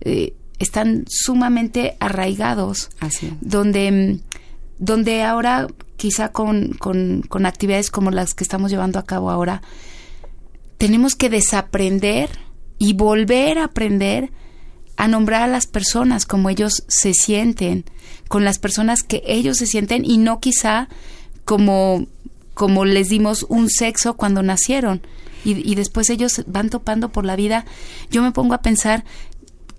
eh, 0.00 0.34
están 0.58 1.04
sumamente 1.08 1.96
arraigados. 1.98 2.90
Así 3.00 3.32
donde, 3.40 3.90
mm, 3.90 4.33
donde 4.78 5.22
ahora 5.22 5.68
quizá 5.96 6.32
con, 6.32 6.72
con, 6.72 7.46
actividades 7.46 7.90
como 7.90 8.10
las 8.10 8.34
que 8.34 8.44
estamos 8.44 8.70
llevando 8.70 8.98
a 8.98 9.04
cabo 9.04 9.30
ahora, 9.30 9.62
tenemos 10.78 11.14
que 11.14 11.30
desaprender 11.30 12.30
y 12.78 12.94
volver 12.94 13.58
a 13.58 13.64
aprender 13.64 14.32
a 14.96 15.08
nombrar 15.08 15.42
a 15.42 15.48
las 15.48 15.66
personas 15.66 16.26
como 16.26 16.50
ellos 16.50 16.84
se 16.88 17.14
sienten, 17.14 17.84
con 18.28 18.44
las 18.44 18.58
personas 18.58 19.02
que 19.02 19.22
ellos 19.26 19.56
se 19.56 19.66
sienten 19.66 20.04
y 20.04 20.18
no 20.18 20.40
quizá 20.40 20.88
como, 21.44 22.06
como 22.54 22.84
les 22.84 23.08
dimos 23.08 23.44
un 23.48 23.70
sexo 23.70 24.14
cuando 24.14 24.42
nacieron. 24.42 25.02
Y, 25.44 25.70
y 25.70 25.74
después 25.74 26.08
ellos 26.10 26.42
van 26.46 26.70
topando 26.70 27.10
por 27.10 27.24
la 27.24 27.36
vida. 27.36 27.66
Yo 28.10 28.22
me 28.22 28.32
pongo 28.32 28.54
a 28.54 28.62
pensar, 28.62 29.04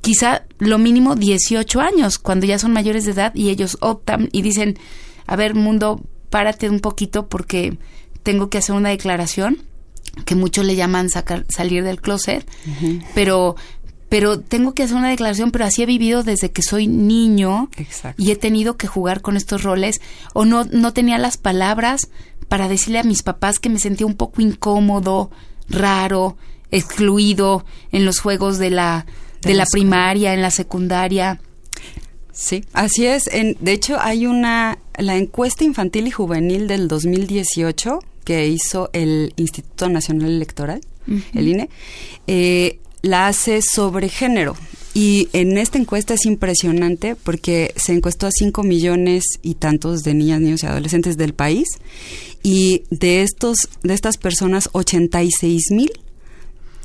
quizá 0.05 0.43
lo 0.59 0.77
mínimo 0.77 1.15
18 1.15 1.81
años, 1.81 2.19
cuando 2.19 2.45
ya 2.45 2.59
son 2.59 2.71
mayores 2.71 3.05
de 3.05 3.11
edad 3.13 3.33
y 3.33 3.49
ellos 3.49 3.75
optan 3.81 4.29
y 4.31 4.43
dicen, 4.43 4.77
a 5.25 5.35
ver, 5.35 5.55
mundo, 5.55 5.99
párate 6.29 6.69
un 6.69 6.79
poquito 6.79 7.27
porque 7.27 7.79
tengo 8.21 8.51
que 8.51 8.59
hacer 8.59 8.75
una 8.75 8.89
declaración, 8.89 9.63
que 10.23 10.35
muchos 10.35 10.63
le 10.63 10.75
llaman 10.75 11.09
sacar, 11.09 11.47
salir 11.49 11.83
del 11.83 12.01
closet, 12.01 12.47
pero 13.15 13.55
pero 14.07 14.39
tengo 14.39 14.75
que 14.75 14.83
hacer 14.83 14.95
una 14.95 15.09
declaración, 15.09 15.49
pero 15.49 15.65
así 15.65 15.81
he 15.81 15.87
vivido 15.87 16.21
desde 16.21 16.51
que 16.51 16.61
soy 16.61 16.85
niño 16.85 17.71
Exacto. 17.75 18.21
y 18.21 18.29
he 18.29 18.35
tenido 18.35 18.77
que 18.77 18.85
jugar 18.85 19.21
con 19.21 19.35
estos 19.35 19.63
roles 19.63 20.01
o 20.35 20.45
no 20.45 20.65
no 20.65 20.93
tenía 20.93 21.17
las 21.17 21.37
palabras 21.37 22.09
para 22.47 22.67
decirle 22.67 22.99
a 22.99 23.03
mis 23.03 23.23
papás 23.23 23.57
que 23.57 23.69
me 23.69 23.79
sentía 23.79 24.05
un 24.05 24.13
poco 24.13 24.43
incómodo, 24.43 25.31
raro, 25.67 26.37
excluido 26.69 27.65
en 27.91 28.05
los 28.05 28.19
juegos 28.19 28.59
de 28.59 28.69
la 28.69 29.07
de, 29.45 29.53
la 29.53 29.65
primaria, 29.65 30.33
en 30.33 30.41
la 30.41 30.51
secundaria. 30.51 31.39
Sí, 32.31 32.65
así 32.73 33.05
es. 33.05 33.27
En, 33.27 33.55
de 33.61 33.71
hecho, 33.71 33.97
hay 33.99 34.27
una, 34.27 34.79
la 34.97 35.15
encuesta 35.15 35.63
infantil 35.63 36.07
y 36.07 36.11
juvenil 36.11 36.67
del 36.67 36.87
2018 36.87 37.99
que 38.25 38.47
hizo 38.47 38.89
el 38.91 39.33
Instituto 39.37 39.87
Nacional 39.87 40.29
Electoral, 40.29 40.81
el 41.35 41.47
INE, 41.47 41.69
eh, 42.27 42.79
la 43.03 43.27
hace 43.27 43.61
sobre 43.61 44.09
género. 44.09 44.57
Y 44.95 45.29
en 45.33 45.57
esta 45.57 45.77
encuesta 45.77 46.13
es 46.13 46.25
impresionante 46.25 47.15
porque 47.15 47.73
se 47.75 47.93
encuestó 47.93 48.27
a 48.27 48.31
5 48.31 48.63
millones 48.63 49.25
y 49.43 49.55
tantos 49.55 50.03
de 50.03 50.13
niñas, 50.13 50.41
niños 50.41 50.63
y 50.63 50.67
adolescentes 50.67 51.17
del 51.17 51.33
país. 51.33 51.67
Y 52.41 52.83
de 52.89 53.21
estos, 53.21 53.57
de 53.83 53.93
estas 53.93 54.17
personas, 54.17 54.69
86 54.71 55.71
mil 55.71 55.91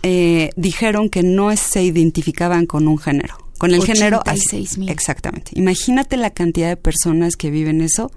eh, 0.03 0.51
dijeron 0.57 1.09
que 1.11 1.23
no 1.23 1.55
se 1.57 1.83
identificaban 1.83 2.67
con 2.67 2.89
un 2.89 2.99
género. 2.99 3.37
Con 3.59 3.75
el 3.75 3.85
género. 3.85 4.23
así- 4.25 4.41
86,000. 4.49 4.89
Exactamente. 4.89 5.51
Imagínate 5.55 6.17
la 6.17 6.31
cantidad 6.31 6.69
de 6.69 6.77
personas 6.79 7.37
que 7.37 7.51
viven 7.51 7.83
eso 7.83 8.11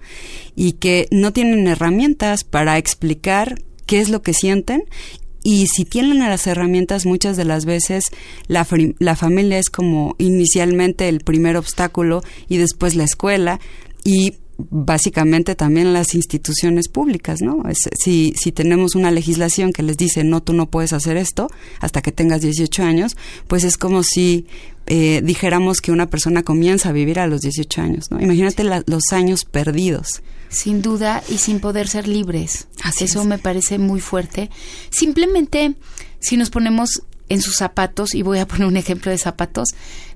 y 0.56 0.74
que 0.74 1.08
no 1.12 1.34
tienen 1.34 1.68
herramientas 1.68 2.46
para 2.46 2.78
explicar 2.78 3.62
qué 3.86 4.00
es 4.00 4.08
lo 4.10 4.22
que 4.22 4.34
sienten. 4.34 4.84
Y 5.44 5.68
si 5.68 5.84
tienen 5.84 6.20
las 6.20 6.48
herramientas, 6.48 7.06
muchas 7.06 7.36
de 7.36 7.44
las 7.44 7.66
veces 7.66 8.06
la, 8.48 8.66
la 9.00 9.18
familia 9.18 9.60
es 9.60 9.70
como 9.70 10.16
inicialmente 10.18 11.10
el 11.10 11.20
primer 11.20 11.58
obstáculo 11.58 12.24
y 12.48 12.56
después 12.56 12.96
la 12.96 13.04
escuela 13.04 13.60
y 14.06 14.36
básicamente 14.58 15.56
también 15.56 15.94
las 15.94 16.14
instituciones 16.16 16.88
públicas, 16.88 17.42
¿no? 17.42 17.64
Es- 17.70 17.90
si, 18.00 18.34
si 18.38 18.52
tenemos 18.52 18.96
una 18.96 19.12
legislación 19.12 19.74
que 19.74 19.84
les 19.84 19.98
dice, 19.98 20.24
no, 20.24 20.42
tú 20.42 20.54
no 20.54 20.70
puedes 20.70 20.94
hacer 20.94 21.18
esto 21.18 21.50
hasta 21.80 22.02
que 22.02 22.12
tengas 22.12 22.42
18 22.42 22.84
años, 22.84 23.18
pues 23.48 23.64
es 23.64 23.78
como 23.78 24.04
si 24.04 24.46
eh, 24.86 25.22
dijéramos 25.24 25.80
que 25.80 25.92
una 25.94 26.10
persona 26.10 26.44
comienza 26.44 26.90
a 26.90 26.92
vivir 26.92 27.20
a 27.20 27.28
los 27.28 27.42
18 27.42 27.82
años, 27.82 28.06
¿no? 28.12 28.20
Imagínate 28.22 28.64
la- 28.64 28.84
los 28.86 29.04
años 29.12 29.46
perdidos. 29.46 30.22
Sin 30.50 30.82
duda 30.82 31.24
y 31.30 31.38
sin 31.40 31.60
poder 31.60 31.88
ser 31.88 32.08
libres. 32.08 32.68
Así 32.84 33.06
Eso 33.06 33.22
es. 33.22 33.28
me 33.28 33.38
parece 33.40 33.80
muy 33.80 34.02
fuerte. 34.02 34.50
Simplemente, 34.90 35.74
si 36.20 36.38
nos 36.38 36.50
ponemos 36.52 37.02
en 37.30 37.42
sus 37.42 37.56
zapatos, 37.56 38.14
y 38.14 38.22
voy 38.22 38.40
a 38.40 38.48
poner 38.48 38.68
un 38.68 38.78
ejemplo 38.78 39.10
de 39.10 39.18
zapatos, 39.18 39.70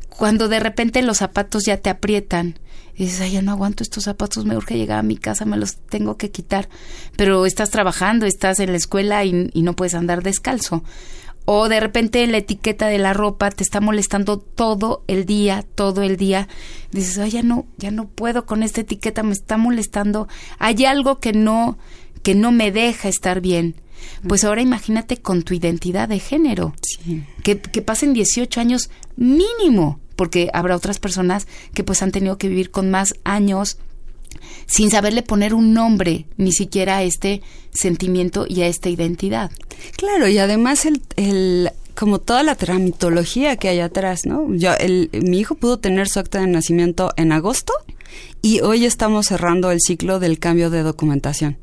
cuando 0.10 0.48
de 0.48 0.60
repente 0.60 1.02
los 1.02 1.18
zapatos 1.18 1.64
ya 1.66 1.78
te 1.78 1.90
aprietan, 1.90 2.60
y 2.98 3.06
dices, 3.06 3.22
ay, 3.22 3.34
ya 3.34 3.42
no 3.44 3.52
aguanto 3.52 3.84
estos 3.84 4.06
zapatos, 4.06 4.46
me 4.46 4.58
urge 4.58 4.76
llegar 4.76 4.98
a 4.98 5.04
mi 5.04 5.18
casa, 5.18 5.46
me 5.46 5.56
los 5.56 5.76
tengo 5.76 6.18
que 6.18 6.32
quitar. 6.32 6.68
Pero 7.16 7.46
estás 7.46 7.70
trabajando, 7.70 8.26
estás 8.26 8.60
en 8.60 8.72
la 8.72 8.78
escuela 8.78 9.24
y, 9.24 9.52
y 9.54 9.62
no 9.62 9.76
puedes 9.76 9.94
andar 9.94 10.24
descalzo. 10.24 10.84
O 11.46 11.70
de 11.70 11.80
repente 11.80 12.26
la 12.28 12.40
etiqueta 12.40 12.88
de 12.88 12.98
la 12.98 13.14
ropa 13.14 13.52
te 13.52 13.64
está 13.64 13.80
molestando 13.80 14.40
todo 14.40 15.04
el 15.08 15.26
día, 15.26 15.64
todo 15.76 16.02
el 16.02 16.18
día. 16.18 16.48
Dices, 16.92 17.20
ay, 17.20 17.32
ya 17.32 17.44
no, 17.44 17.68
ya 17.78 17.92
no 17.92 18.08
puedo 18.08 18.46
con 18.48 18.64
esta 18.64 18.82
etiqueta, 18.82 19.22
me 19.22 19.34
está 19.34 19.58
molestando. 19.58 20.28
Hay 20.58 20.84
algo 20.84 21.20
que 21.20 21.34
no, 21.34 21.78
que 22.24 22.34
no 22.34 22.52
me 22.52 22.72
deja 22.72 23.10
estar 23.10 23.42
bien. 23.42 23.76
Pues 24.28 24.44
ahora 24.44 24.62
imagínate 24.62 25.18
con 25.18 25.44
tu 25.44 25.54
identidad 25.54 26.10
de 26.10 26.20
género. 26.20 26.74
Que, 27.44 27.62
que 27.62 27.82
pasen 27.82 28.14
18 28.14 28.60
años 28.60 28.90
mínimo, 29.16 30.00
porque 30.18 30.50
habrá 30.54 30.76
otras 30.76 31.00
personas 31.00 31.48
que 31.74 31.86
pues 31.86 32.02
han 32.02 32.12
tenido 32.12 32.38
que 32.38 32.50
vivir 32.50 32.72
con 32.72 32.92
más 32.92 33.14
años 33.24 33.78
sin 34.66 34.92
saberle 34.92 35.22
poner 35.24 35.54
un 35.54 35.74
nombre 35.74 36.26
ni 36.36 36.52
siquiera 36.52 36.98
a 36.98 37.04
este 37.04 37.42
sentimiento 37.72 38.46
y 38.50 38.64
a 38.64 38.68
esta 38.68 38.90
identidad. 38.90 39.52
Claro, 39.96 40.28
y 40.28 40.38
además 40.38 40.86
el, 40.86 41.02
el 41.16 41.72
como 41.96 42.20
toda 42.20 42.44
la 42.44 42.56
tramitología 42.56 43.56
que 43.56 43.70
hay 43.70 43.80
atrás, 43.80 44.26
¿no? 44.26 44.54
Yo, 44.54 44.74
el, 44.74 45.10
mi 45.14 45.40
hijo 45.40 45.56
pudo 45.56 45.80
tener 45.80 46.08
su 46.10 46.20
acta 46.20 46.42
de 46.42 46.48
nacimiento 46.48 47.12
en 47.16 47.32
agosto 47.32 47.74
y 48.42 48.62
hoy 48.62 48.86
estamos 48.86 49.28
cerrando 49.28 49.72
el 49.72 49.80
ciclo 49.82 50.20
del 50.20 50.40
cambio 50.40 50.70
de 50.70 50.84
documentación, 50.84 51.58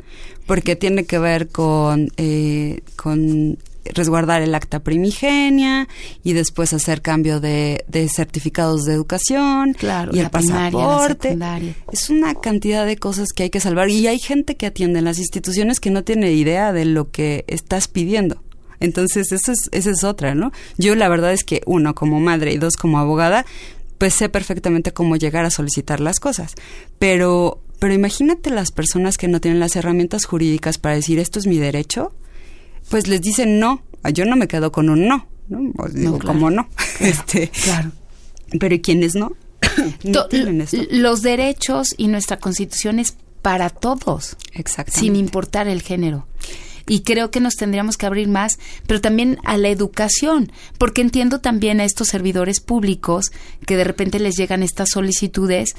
porque 0.46 0.76
tiene 0.76 1.04
que 1.04 1.18
ver 1.18 1.48
con, 1.48 2.08
eh, 2.16 2.80
con 2.96 3.58
resguardar 3.92 4.42
el 4.42 4.54
acta 4.54 4.80
primigenia 4.80 5.88
y 6.22 6.32
después 6.32 6.72
hacer 6.72 7.02
cambio 7.02 7.40
de, 7.40 7.84
de 7.88 8.08
certificados 8.08 8.84
de 8.84 8.94
educación 8.94 9.74
Claro, 9.74 10.14
y 10.14 10.20
el 10.20 10.30
primaria, 10.30 10.70
pasaporte. 10.78 11.28
secundaria. 11.28 11.74
Es 11.92 12.10
una 12.10 12.34
cantidad 12.34 12.86
de 12.86 12.96
cosas 12.96 13.28
que 13.34 13.44
hay 13.44 13.50
que 13.50 13.60
salvar 13.60 13.90
y 13.90 14.06
hay 14.06 14.18
gente 14.18 14.56
que 14.56 14.66
atiende 14.66 15.00
en 15.00 15.04
las 15.04 15.18
instituciones 15.18 15.80
que 15.80 15.90
no 15.90 16.04
tiene 16.04 16.32
idea 16.32 16.72
de 16.72 16.84
lo 16.84 17.10
que 17.10 17.44
estás 17.48 17.88
pidiendo. 17.88 18.42
Entonces, 18.80 19.32
eso 19.32 19.52
es, 19.52 19.68
esa 19.72 19.90
es 19.90 20.04
otra, 20.04 20.34
¿no? 20.34 20.52
Yo 20.76 20.94
la 20.94 21.08
verdad 21.08 21.32
es 21.32 21.44
que, 21.44 21.62
uno, 21.64 21.94
como 21.94 22.20
madre 22.20 22.52
y 22.52 22.58
dos, 22.58 22.74
como 22.76 22.98
abogada, 22.98 23.46
pues 23.98 24.14
sé 24.14 24.28
perfectamente 24.28 24.92
cómo 24.92 25.16
llegar 25.16 25.44
a 25.44 25.50
solicitar 25.50 26.00
las 26.00 26.20
cosas. 26.20 26.54
Pero, 26.98 27.60
pero 27.78 27.94
imagínate 27.94 28.50
las 28.50 28.72
personas 28.72 29.16
que 29.16 29.28
no 29.28 29.40
tienen 29.40 29.60
las 29.60 29.76
herramientas 29.76 30.24
jurídicas 30.26 30.78
para 30.78 30.96
decir 30.96 31.18
esto 31.18 31.38
es 31.38 31.46
mi 31.46 31.58
derecho, 31.58 32.12
pues 32.88 33.08
les 33.08 33.20
dicen 33.20 33.58
no, 33.58 33.82
yo 34.12 34.24
no 34.24 34.36
me 34.36 34.48
quedo 34.48 34.72
con 34.72 34.88
un 34.88 35.06
no, 35.06 35.26
¿no? 35.48 35.72
Digo, 35.92 36.18
claro. 36.18 36.26
¿cómo 36.26 36.50
no? 36.50 36.68
este, 37.00 37.48
Claro. 37.48 37.92
Pero 38.58 38.74
¿y 38.74 38.80
quiénes 38.80 39.14
no? 39.14 39.32
no 40.04 40.26
tienen 40.26 40.60
esto. 40.60 40.78
los 40.90 41.22
derechos 41.22 41.94
y 41.96 42.08
nuestra 42.08 42.38
constitución 42.38 42.98
es 42.98 43.16
para 43.42 43.68
todos, 43.68 44.36
sin 44.88 45.16
importar 45.16 45.68
el 45.68 45.82
género. 45.82 46.26
Y 46.86 47.00
creo 47.00 47.30
que 47.30 47.40
nos 47.40 47.56
tendríamos 47.56 47.96
que 47.96 48.06
abrir 48.06 48.28
más, 48.28 48.58
pero 48.86 49.00
también 49.00 49.38
a 49.44 49.56
la 49.56 49.68
educación, 49.68 50.52
porque 50.78 51.02
entiendo 51.02 51.40
también 51.40 51.80
a 51.80 51.84
estos 51.84 52.08
servidores 52.08 52.60
públicos 52.60 53.32
que 53.66 53.76
de 53.76 53.84
repente 53.84 54.18
les 54.18 54.36
llegan 54.36 54.62
estas 54.62 54.90
solicitudes 54.90 55.74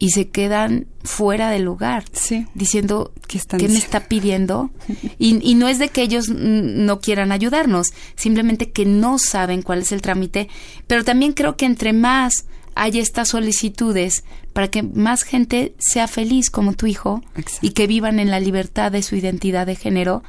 y 0.00 0.10
se 0.10 0.28
quedan 0.30 0.86
fuera 1.04 1.50
del 1.50 1.62
lugar, 1.62 2.04
Sí. 2.12 2.46
diciendo 2.54 3.12
¿Qué 3.28 3.38
están 3.38 3.60
¿qué 3.60 3.68
me 3.68 3.78
está 3.78 4.08
pidiendo? 4.08 4.70
Y, 5.20 5.38
y 5.48 5.54
no 5.54 5.68
es 5.68 5.78
de 5.78 5.90
que 5.90 6.02
ellos 6.02 6.28
no 6.30 7.00
quieran 7.00 7.30
ayudarnos, 7.30 7.88
simplemente 8.16 8.70
que 8.72 8.84
no 8.86 9.18
saben 9.18 9.62
cuál 9.62 9.80
es 9.80 9.92
el 9.92 10.02
trámite, 10.02 10.48
pero 10.88 11.04
también 11.04 11.32
creo 11.34 11.56
que 11.56 11.66
entre 11.66 11.92
más 11.92 12.46
hay 12.74 12.98
estas 12.98 13.28
solicitudes 13.28 14.24
para 14.54 14.68
que 14.68 14.82
más 14.82 15.22
gente 15.22 15.74
sea 15.78 16.08
feliz 16.08 16.48
como 16.50 16.72
tu 16.72 16.86
hijo 16.86 17.22
Exacto. 17.36 17.66
y 17.66 17.70
que 17.70 17.86
vivan 17.86 18.18
en 18.18 18.30
la 18.30 18.40
libertad 18.40 18.90
de 18.90 19.02
su 19.02 19.16
identidad 19.16 19.66
de 19.66 19.76
género, 19.76 20.22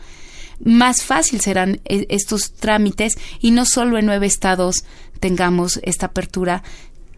más 0.63 1.03
fácil 1.03 1.39
serán 1.39 1.79
e- 1.85 2.05
estos 2.09 2.51
trámites 2.53 3.13
y 3.39 3.51
no 3.51 3.65
solo 3.65 3.97
en 3.97 4.05
nueve 4.05 4.27
estados 4.27 4.83
tengamos 5.19 5.79
esta 5.83 6.07
apertura 6.07 6.61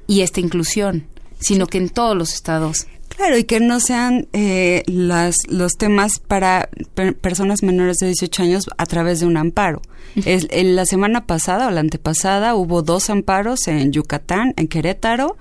y 0.07 0.21
esta 0.21 0.39
inclusión, 0.39 1.07
sino 1.43 1.67
que 1.67 1.77
en 1.77 1.89
todos 1.89 2.17
los 2.17 2.33
estados 2.33 2.87
Claro, 3.15 3.37
y 3.37 3.43
que 3.43 3.59
no 3.59 3.79
sean 3.79 4.27
eh, 4.33 4.81
las, 4.87 5.35
los 5.47 5.73
temas 5.73 6.17
para 6.17 6.67
per- 6.95 7.15
personas 7.15 7.61
menores 7.61 7.97
de 7.97 8.07
18 8.07 8.41
años 8.41 8.65
a 8.75 8.87
través 8.87 9.19
de 9.19 9.27
un 9.27 9.37
amparo. 9.37 9.83
Es- 10.25 10.47
en 10.49 10.75
la 10.75 10.87
semana 10.87 11.27
pasada 11.27 11.67
o 11.67 11.69
la 11.71 11.81
antepasada 11.81 12.55
hubo 12.55 12.81
dos 12.81 13.11
amparos 13.11 13.67
en 13.67 13.91
Yucatán, 13.91 14.55
en 14.57 14.67
Querétaro, 14.67 15.37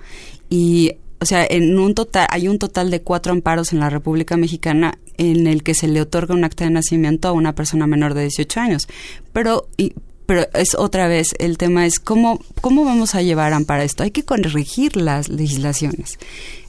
y, 0.50 0.96
o 1.20 1.24
sea, 1.24 1.46
en 1.48 1.78
un 1.78 1.94
total, 1.94 2.26
hay 2.30 2.46
un 2.46 2.58
total 2.58 2.90
de 2.90 3.00
cuatro 3.00 3.32
amparos 3.32 3.72
en 3.72 3.80
la 3.80 3.88
República 3.88 4.36
Mexicana 4.36 4.98
en 5.16 5.46
el 5.46 5.62
que 5.62 5.72
se 5.74 5.88
le 5.88 6.02
otorga 6.02 6.34
un 6.34 6.44
acta 6.44 6.64
de 6.64 6.70
nacimiento 6.72 7.28
a 7.28 7.32
una 7.32 7.54
persona 7.54 7.86
menor 7.86 8.12
de 8.12 8.22
18 8.22 8.60
años. 8.60 8.86
Pero, 9.32 9.68
y, 9.78 9.94
pero 10.32 10.48
es 10.54 10.74
otra 10.74 11.08
vez, 11.08 11.34
el 11.38 11.58
tema 11.58 11.84
es 11.84 11.98
cómo, 11.98 12.40
cómo 12.62 12.86
vamos 12.86 13.14
a 13.14 13.20
llevar 13.20 13.52
amparo 13.52 13.82
esto. 13.82 14.02
Hay 14.02 14.12
que 14.12 14.22
corregir 14.22 14.96
las 14.96 15.28
legislaciones. 15.28 16.18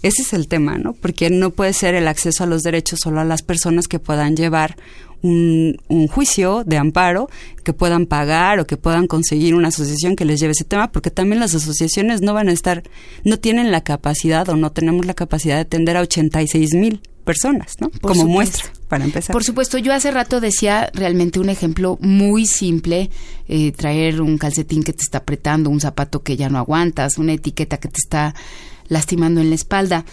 Ese 0.02 0.24
es 0.24 0.34
el 0.34 0.50
tema, 0.50 0.78
¿no? 0.78 0.92
Porque 0.92 1.30
no 1.30 1.52
puede 1.52 1.72
ser 1.72 1.96
el 1.96 2.10
acceso 2.10 2.44
a 2.44 2.48
los 2.48 2.62
derechos 2.64 3.00
solo 3.02 3.22
a 3.22 3.24
las 3.24 3.42
personas 3.42 3.88
que 3.88 4.00
puedan 4.00 4.36
llevar 4.36 4.76
un, 5.22 5.78
un 5.88 6.10
juicio 6.10 6.66
de 6.66 6.76
amparo, 6.76 7.30
que 7.64 7.72
puedan 7.72 8.06
pagar 8.06 8.60
o 8.60 8.68
que 8.68 8.76
puedan 8.76 9.08
conseguir 9.08 9.56
una 9.56 9.70
asociación 9.70 10.18
que 10.18 10.26
les 10.26 10.42
lleve 10.42 10.52
ese 10.52 10.66
tema, 10.66 10.92
porque 10.92 11.10
también 11.10 11.40
las 11.40 11.56
asociaciones 11.56 12.22
no 12.22 12.34
van 12.34 12.50
a 12.50 12.52
estar, 12.52 12.84
no 13.24 13.40
tienen 13.40 13.72
la 13.72 13.80
capacidad 13.80 14.50
o 14.50 14.58
no 14.58 14.74
tenemos 14.74 15.06
la 15.06 15.14
capacidad 15.14 15.56
de 15.56 15.62
atender 15.62 15.96
a 15.96 16.02
86 16.02 16.74
mil 16.74 17.00
personas, 17.24 17.76
¿no? 17.80 17.90
Como 18.02 18.22
supuesto. 18.22 18.28
muestra, 18.28 18.72
para 18.88 19.04
empezar. 19.04 19.34
Por 19.34 19.44
supuesto, 19.44 19.78
yo 19.78 19.94
hace 19.94 20.12
rato 20.12 20.40
decía 20.40 20.90
realmente 20.94 21.40
un 21.40 21.50
ejemplo 21.50 21.98
muy 22.02 22.46
simple, 22.46 23.10
eh, 23.48 23.72
traer 23.72 24.22
un 24.22 24.38
calcetín 24.38 24.84
que 24.84 24.94
te 24.94 25.02
está 25.02 25.20
apretando, 25.20 25.70
un 25.70 25.80
zapato 25.80 26.24
que 26.24 26.38
ya 26.38 26.50
no 26.50 26.58
aguantas, 26.58 27.18
una 27.18 27.34
etiqueta 27.34 27.78
que 27.78 27.88
te 27.88 28.00
está 28.00 28.36
lastimando 28.88 29.42
en 29.42 29.50
la 29.50 29.56
espalda. 29.56 30.06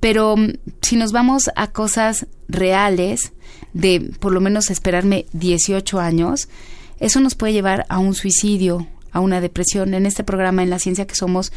Pero 0.00 0.36
mm, 0.36 0.54
si 0.82 0.96
nos 0.96 1.12
vamos 1.12 1.50
a 1.56 1.68
cosas 1.68 2.26
reales, 2.48 3.32
de 3.72 4.12
por 4.20 4.32
lo 4.32 4.40
menos 4.40 4.70
esperarme 4.70 5.26
18 5.32 6.00
años, 6.00 6.48
eso 6.98 7.20
nos 7.20 7.34
puede 7.34 7.52
llevar 7.52 7.84
a 7.88 7.98
un 7.98 8.14
suicidio, 8.14 8.86
a 9.12 9.20
una 9.20 9.40
depresión. 9.40 9.94
En 9.94 10.06
este 10.06 10.24
programa, 10.24 10.62
en 10.62 10.70
la 10.70 10.78
ciencia 10.78 11.06
que 11.06 11.14
somos, 11.14 11.52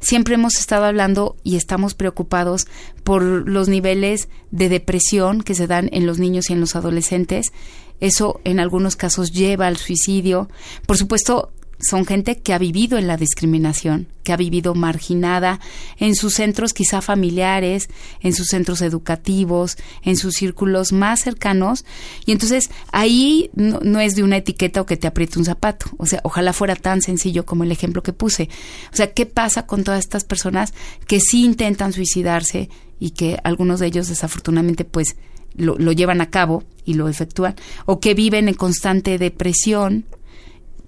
siempre 0.00 0.34
hemos 0.34 0.56
estado 0.56 0.84
hablando 0.84 1.36
y 1.42 1.56
estamos 1.56 1.94
preocupados 1.94 2.66
por 3.04 3.22
los 3.22 3.68
niveles 3.68 4.28
de 4.50 4.68
depresión 4.68 5.42
que 5.42 5.54
se 5.54 5.66
dan 5.66 5.88
en 5.92 6.06
los 6.06 6.18
niños 6.18 6.50
y 6.50 6.52
en 6.52 6.60
los 6.60 6.76
adolescentes. 6.76 7.52
Eso 8.00 8.40
en 8.44 8.60
algunos 8.60 8.96
casos 8.96 9.32
lleva 9.32 9.66
al 9.66 9.76
suicidio. 9.76 10.48
Por 10.86 10.96
supuesto, 10.96 11.52
son 11.80 12.06
gente 12.06 12.38
que 12.38 12.52
ha 12.52 12.58
vivido 12.58 12.98
en 12.98 13.06
la 13.06 13.16
discriminación, 13.16 14.08
que 14.24 14.32
ha 14.32 14.36
vivido 14.36 14.74
marginada 14.74 15.60
en 15.96 16.16
sus 16.16 16.34
centros 16.34 16.74
quizá 16.74 17.00
familiares, 17.00 17.88
en 18.20 18.32
sus 18.32 18.48
centros 18.48 18.82
educativos, 18.82 19.76
en 20.02 20.16
sus 20.16 20.34
círculos 20.34 20.92
más 20.92 21.20
cercanos. 21.20 21.84
Y 22.26 22.32
entonces 22.32 22.70
ahí 22.92 23.50
no, 23.54 24.00
es 24.00 24.16
de 24.16 24.24
una 24.24 24.38
etiqueta 24.38 24.80
o 24.80 24.86
que 24.86 24.96
te 24.96 25.06
apriete 25.06 25.38
un 25.38 25.44
zapato. 25.44 25.86
O 25.98 26.06
sea, 26.06 26.20
ojalá 26.24 26.52
fuera 26.52 26.74
tan 26.74 27.00
sencillo 27.00 27.46
como 27.46 27.62
el 27.64 27.72
ejemplo 27.72 28.02
que 28.02 28.12
puse. 28.12 28.48
O 28.92 28.96
sea, 28.96 29.12
¿qué 29.12 29.26
pasa 29.26 29.66
con 29.66 29.84
todas 29.84 30.00
estas 30.00 30.24
personas 30.24 30.74
que 31.06 31.20
sí 31.20 31.44
intentan 31.44 31.92
suicidarse 31.92 32.70
y 32.98 33.10
que 33.10 33.38
algunos 33.44 33.78
de 33.78 33.86
ellos 33.86 34.08
desafortunadamente 34.08 34.84
pues 34.84 35.16
lo 35.54 35.92
llevan 35.92 36.20
a 36.20 36.30
cabo 36.30 36.64
y 36.84 36.94
lo 36.94 37.08
efectúan? 37.08 37.54
O 37.86 38.00
que 38.00 38.14
viven 38.14 38.48
en 38.48 38.54
constante 38.54 39.16
depresión 39.16 40.04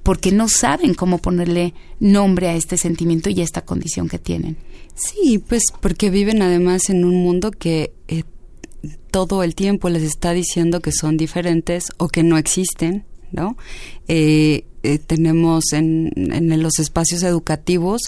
porque 0.03 0.32
no 0.32 0.48
saben 0.48 0.94
cómo 0.94 1.18
ponerle 1.18 1.74
nombre 1.98 2.48
a 2.48 2.55
este 2.55 2.76
sentimiento 2.76 3.30
y 3.30 3.40
a 3.40 3.44
esta 3.44 3.64
condición 3.64 4.09
que 4.09 4.18
tienen. 4.18 4.57
Sí, 4.94 5.38
pues 5.38 5.64
porque 5.80 6.11
viven 6.11 6.42
además 6.42 6.90
en 6.90 7.05
un 7.05 7.22
mundo 7.22 7.51
que 7.51 7.92
eh, 8.09 8.24
todo 9.11 9.42
el 9.42 9.55
tiempo 9.55 9.88
les 9.88 10.03
está 10.03 10.32
diciendo 10.32 10.80
que 10.80 10.92
son 10.92 11.16
diferentes 11.16 11.86
o 11.98 12.09
que 12.09 12.22
no 12.22 12.38
existen, 12.38 13.05
¿no? 13.32 13.57
Eh, 14.09 14.64
eh, 14.82 14.98
tenemos 14.98 15.72
en, 15.72 16.11
en 16.16 16.62
los 16.62 16.78
espacios 16.78 17.22
educativos 17.22 18.01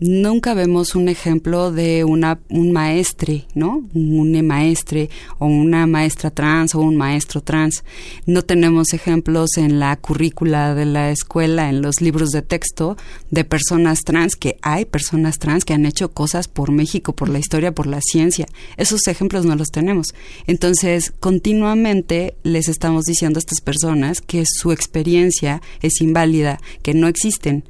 nunca 0.00 0.54
vemos 0.54 0.94
un 0.94 1.08
ejemplo 1.08 1.70
de 1.70 2.04
una 2.04 2.40
un 2.48 2.72
maestre, 2.72 3.46
¿no? 3.54 3.84
Un 3.94 4.46
maestre 4.46 5.10
o 5.38 5.46
una 5.46 5.86
maestra 5.86 6.30
trans 6.30 6.74
o 6.74 6.80
un 6.80 6.96
maestro 6.96 7.42
trans. 7.42 7.84
No 8.26 8.42
tenemos 8.42 8.92
ejemplos 8.92 9.56
en 9.56 9.78
la 9.78 9.94
currícula 9.96 10.74
de 10.74 10.86
la 10.86 11.10
escuela, 11.10 11.68
en 11.68 11.82
los 11.82 12.00
libros 12.00 12.30
de 12.30 12.42
texto 12.42 12.96
de 13.30 13.44
personas 13.44 14.00
trans 14.00 14.36
que 14.36 14.56
hay 14.62 14.84
personas 14.84 15.38
trans 15.38 15.64
que 15.64 15.74
han 15.74 15.86
hecho 15.86 16.10
cosas 16.10 16.48
por 16.48 16.72
México, 16.72 17.12
por 17.12 17.28
la 17.28 17.38
historia, 17.38 17.72
por 17.72 17.86
la 17.86 18.00
ciencia. 18.00 18.46
Esos 18.76 19.06
ejemplos 19.06 19.44
no 19.44 19.54
los 19.54 19.68
tenemos. 19.68 20.08
Entonces, 20.46 21.12
continuamente 21.20 22.34
les 22.42 22.68
estamos 22.68 23.04
diciendo 23.04 23.38
a 23.38 23.40
estas 23.40 23.60
personas 23.60 24.20
que 24.20 24.44
su 24.46 24.72
experiencia 24.72 25.60
es 25.82 26.00
inválida, 26.00 26.58
que 26.82 26.94
no 26.94 27.06
existen 27.06 27.64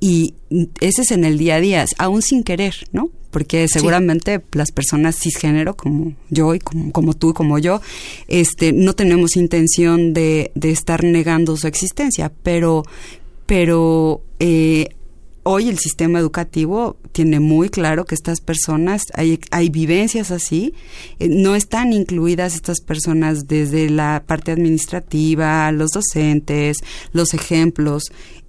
y 0.00 0.34
ese 0.80 1.02
es 1.02 1.10
en 1.10 1.24
el 1.24 1.38
día 1.38 1.56
a 1.56 1.60
día, 1.60 1.84
aún 1.98 2.22
sin 2.22 2.42
querer, 2.44 2.74
¿no? 2.92 3.10
Porque 3.30 3.68
seguramente 3.68 4.40
las 4.52 4.72
personas 4.72 5.18
cisgénero 5.18 5.76
como 5.76 6.14
yo 6.30 6.54
y 6.54 6.60
como, 6.60 6.92
como 6.92 7.14
tú 7.14 7.30
y 7.30 7.34
como 7.34 7.58
yo, 7.58 7.80
este, 8.26 8.72
no 8.72 8.94
tenemos 8.94 9.36
intención 9.36 10.14
de, 10.14 10.50
de 10.54 10.70
estar 10.70 11.04
negando 11.04 11.56
su 11.56 11.66
existencia, 11.66 12.32
pero, 12.42 12.84
pero 13.46 14.22
eh, 14.38 14.88
hoy 15.50 15.70
el 15.70 15.78
sistema 15.78 16.18
educativo 16.18 16.98
tiene 17.12 17.40
muy 17.40 17.70
claro 17.70 18.04
que 18.04 18.14
estas 18.14 18.42
personas, 18.42 19.04
hay, 19.14 19.40
hay 19.50 19.70
vivencias 19.70 20.30
así, 20.30 20.74
eh, 21.18 21.28
no 21.28 21.54
están 21.54 21.94
incluidas 21.94 22.54
estas 22.54 22.80
personas 22.80 23.48
desde 23.48 23.88
la 23.88 24.22
parte 24.26 24.52
administrativa, 24.52 25.72
los 25.72 25.90
docentes, 25.90 26.78
los 27.12 27.32
ejemplos, 27.32 28.04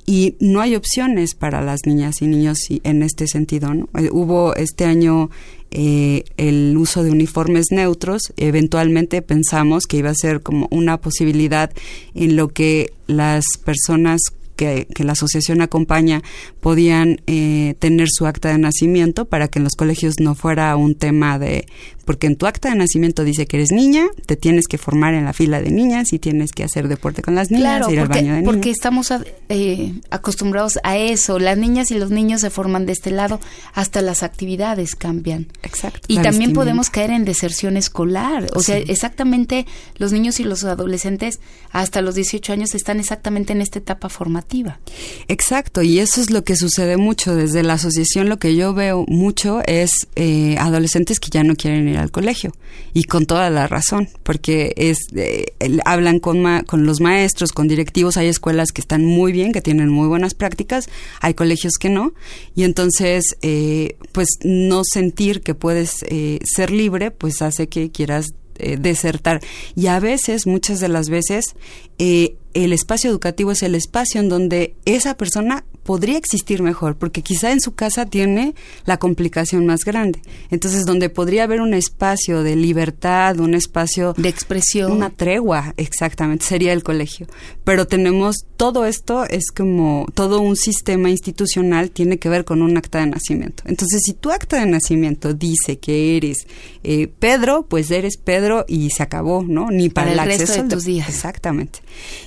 y 0.09 0.35
no 0.39 0.59
hay 0.59 0.75
opciones 0.75 1.35
para 1.35 1.61
las 1.61 1.81
niñas 1.85 2.23
y 2.23 2.25
niños 2.25 2.57
en 2.71 3.03
este 3.03 3.27
sentido. 3.27 3.75
¿no? 3.75 3.89
Eh, 3.95 4.09
hubo 4.11 4.55
este 4.55 4.85
año 4.85 5.29
eh, 5.69 6.23
el 6.35 6.75
uso 6.77 7.03
de 7.03 7.11
uniformes 7.11 7.67
neutros, 7.69 8.33
eventualmente 8.35 9.21
pensamos 9.21 9.85
que 9.85 9.97
iba 9.97 10.09
a 10.09 10.15
ser 10.15 10.41
como 10.41 10.67
una 10.71 10.99
posibilidad 10.99 11.69
en 12.15 12.37
lo 12.37 12.47
que 12.47 12.91
las 13.05 13.43
personas 13.63 14.21
que, 14.55 14.87
la 14.97 15.11
asociación 15.11 15.61
acompaña 15.61 16.23
podían 16.59 17.21
eh, 17.27 17.75
tener 17.77 18.07
su 18.11 18.25
acta 18.25 18.49
de 18.49 18.57
nacimiento 18.57 19.25
para 19.25 19.47
que 19.47 19.59
en 19.59 19.63
los 19.63 19.75
colegios 19.75 20.15
no 20.19 20.33
fuera 20.33 20.75
un 20.75 20.95
tema 20.95 21.37
de 21.37 21.67
porque 22.09 22.25
en 22.25 22.37
tu 22.37 22.47
acta 22.47 22.71
de 22.71 22.75
nacimiento 22.75 23.23
dice 23.23 23.45
que 23.45 23.57
eres 23.57 23.71
niña, 23.71 24.07
te 24.25 24.35
tienes 24.35 24.65
que 24.67 24.79
formar 24.79 25.13
en 25.13 25.25
la 25.25 25.31
fila 25.33 25.61
de 25.61 25.69
niñas 25.69 26.11
y 26.11 26.17
tienes 26.17 26.53
que 26.53 26.63
hacer 26.63 26.87
deporte 26.87 27.21
con 27.21 27.35
las 27.35 27.51
niñas, 27.51 27.81
claro, 27.81 27.91
ir 27.91 27.99
porque, 27.99 28.01
al 28.01 28.07
baño 28.07 28.33
de 28.33 28.39
niñas. 28.39 28.51
Porque 28.51 28.71
estamos 28.71 29.13
eh, 29.49 29.93
acostumbrados 30.09 30.79
a 30.81 30.97
eso. 30.97 31.37
Las 31.37 31.59
niñas 31.59 31.91
y 31.91 31.99
los 31.99 32.09
niños 32.09 32.41
se 32.41 32.49
forman 32.49 32.87
de 32.87 32.93
este 32.93 33.11
lado, 33.11 33.39
hasta 33.75 34.01
las 34.01 34.23
actividades 34.23 34.95
cambian. 34.95 35.49
Exacto. 35.61 35.99
Y 36.07 36.17
también 36.17 36.53
podemos 36.53 36.89
caer 36.89 37.11
en 37.11 37.25
deserción 37.25 37.77
escolar. 37.77 38.47
O 38.55 38.61
Sí. 38.61 38.65
sea, 38.65 38.77
exactamente 38.77 39.67
los 39.99 40.11
niños 40.11 40.39
y 40.39 40.45
los 40.45 40.63
adolescentes 40.63 41.39
hasta 41.71 42.01
los 42.01 42.15
18 42.15 42.53
años 42.53 42.73
están 42.73 42.99
exactamente 42.99 43.53
en 43.53 43.61
esta 43.61 43.77
etapa 43.77 44.09
formativa. 44.09 44.79
Exacto, 45.27 45.83
y 45.83 45.99
eso 45.99 46.21
es 46.21 46.31
lo 46.31 46.43
que 46.43 46.55
sucede 46.55 46.97
mucho. 46.97 47.35
Desde 47.35 47.61
la 47.61 47.73
asociación 47.73 48.29
lo 48.29 48.39
que 48.39 48.55
yo 48.55 48.73
veo 48.73 49.05
mucho 49.07 49.61
es 49.67 49.91
eh, 50.15 50.55
adolescentes 50.57 51.19
que 51.19 51.29
ya 51.29 51.43
no 51.43 51.55
quieren 51.55 51.87
ir 51.87 51.98
al 51.99 52.11
colegio 52.11 52.51
y 52.93 53.03
con 53.03 53.25
toda 53.25 53.49
la 53.49 53.67
razón, 53.67 54.09
porque 54.23 54.73
es 54.77 54.97
eh, 55.15 55.45
hablan 55.85 56.19
con, 56.19 56.63
con 56.65 56.85
los 56.85 57.01
maestros, 57.01 57.51
con 57.51 57.67
directivos, 57.67 58.17
hay 58.17 58.27
escuelas 58.27 58.71
que 58.71 58.81
están 58.81 59.05
muy 59.05 59.31
bien, 59.31 59.51
que 59.51 59.61
tienen 59.61 59.89
muy 59.89 60.07
buenas 60.07 60.33
prácticas, 60.33 60.89
hay 61.21 61.33
colegios 61.33 61.73
que 61.79 61.89
no, 61.89 62.13
y 62.55 62.63
entonces 62.63 63.37
eh, 63.41 63.97
pues 64.11 64.27
no 64.43 64.81
sentir 64.83 65.41
que 65.41 65.55
puedes 65.55 66.03
eh, 66.09 66.39
ser 66.43 66.71
libre 66.71 67.11
pues 67.11 67.41
hace 67.41 67.67
que 67.67 67.91
quieras 67.91 68.33
eh, 68.61 68.75
desertar. 68.77 69.39
Y 69.73 69.87
a 69.87 70.01
veces, 70.01 70.45
muchas 70.45 70.81
de 70.81 70.89
las 70.89 71.07
veces, 71.07 71.55
eh, 71.97 72.35
el 72.53 72.73
espacio 72.73 73.09
educativo 73.09 73.53
es 73.53 73.63
el 73.63 73.73
espacio 73.73 74.19
en 74.19 74.27
donde 74.27 74.75
esa 74.83 75.15
persona 75.15 75.63
podría 75.83 76.17
existir 76.17 76.61
mejor, 76.61 76.95
porque 76.95 77.21
quizá 77.21 77.51
en 77.51 77.61
su 77.61 77.73
casa 77.73 78.05
tiene 78.05 78.55
la 78.85 78.97
complicación 78.97 79.65
más 79.65 79.81
grande. 79.85 80.21
Entonces, 80.51 80.85
donde 80.85 81.09
podría 81.09 81.43
haber 81.43 81.61
un 81.61 81.73
espacio 81.73 82.43
de 82.43 82.55
libertad, 82.55 83.39
un 83.39 83.53
espacio 83.53 84.13
de 84.17 84.29
expresión, 84.29 84.91
una 84.91 85.09
tregua, 85.09 85.73
exactamente, 85.77 86.45
sería 86.45 86.73
el 86.73 86.83
colegio. 86.83 87.27
Pero 87.63 87.87
tenemos 87.87 88.45
todo 88.57 88.85
esto, 88.85 89.25
es 89.25 89.51
como 89.51 90.05
todo 90.13 90.41
un 90.41 90.55
sistema 90.55 91.09
institucional 91.09 91.91
tiene 91.91 92.19
que 92.19 92.29
ver 92.29 92.45
con 92.45 92.61
un 92.61 92.77
acta 92.77 92.99
de 92.99 93.07
nacimiento. 93.07 93.63
Entonces, 93.65 94.01
si 94.03 94.13
tu 94.13 94.31
acta 94.31 94.59
de 94.59 94.65
nacimiento 94.65 95.33
dice 95.33 95.79
que 95.79 96.17
eres 96.17 96.47
eh, 96.83 97.07
Pedro, 97.07 97.65
pues 97.67 97.91
eres 97.91 98.17
Pedro 98.17 98.65
y 98.67 98.89
se 98.89 99.03
acabó, 99.03 99.43
¿no? 99.43 99.69
Ni 99.71 99.89
para, 99.89 100.07
Para 100.07 100.13
el 100.13 100.19
el 100.19 100.37
resto 100.37 100.43
acceso 100.43 100.63
de 100.63 100.69
tus 100.75 100.83
días. 100.83 101.09
Exactamente. 101.09 101.79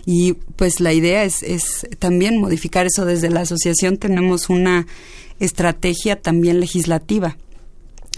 Y 0.07 0.35
pues 0.57 0.81
la 0.81 0.93
idea 0.93 1.25
es, 1.25 1.43
es 1.43 1.87
también 1.99 2.39
modificar 2.39 2.87
eso. 2.87 3.05
Desde 3.05 3.31
la 3.31 3.45
tenemos 3.99 4.51
una 4.51 4.87
estrategia 5.41 6.21
también 6.21 6.61
legislativa 6.61 7.37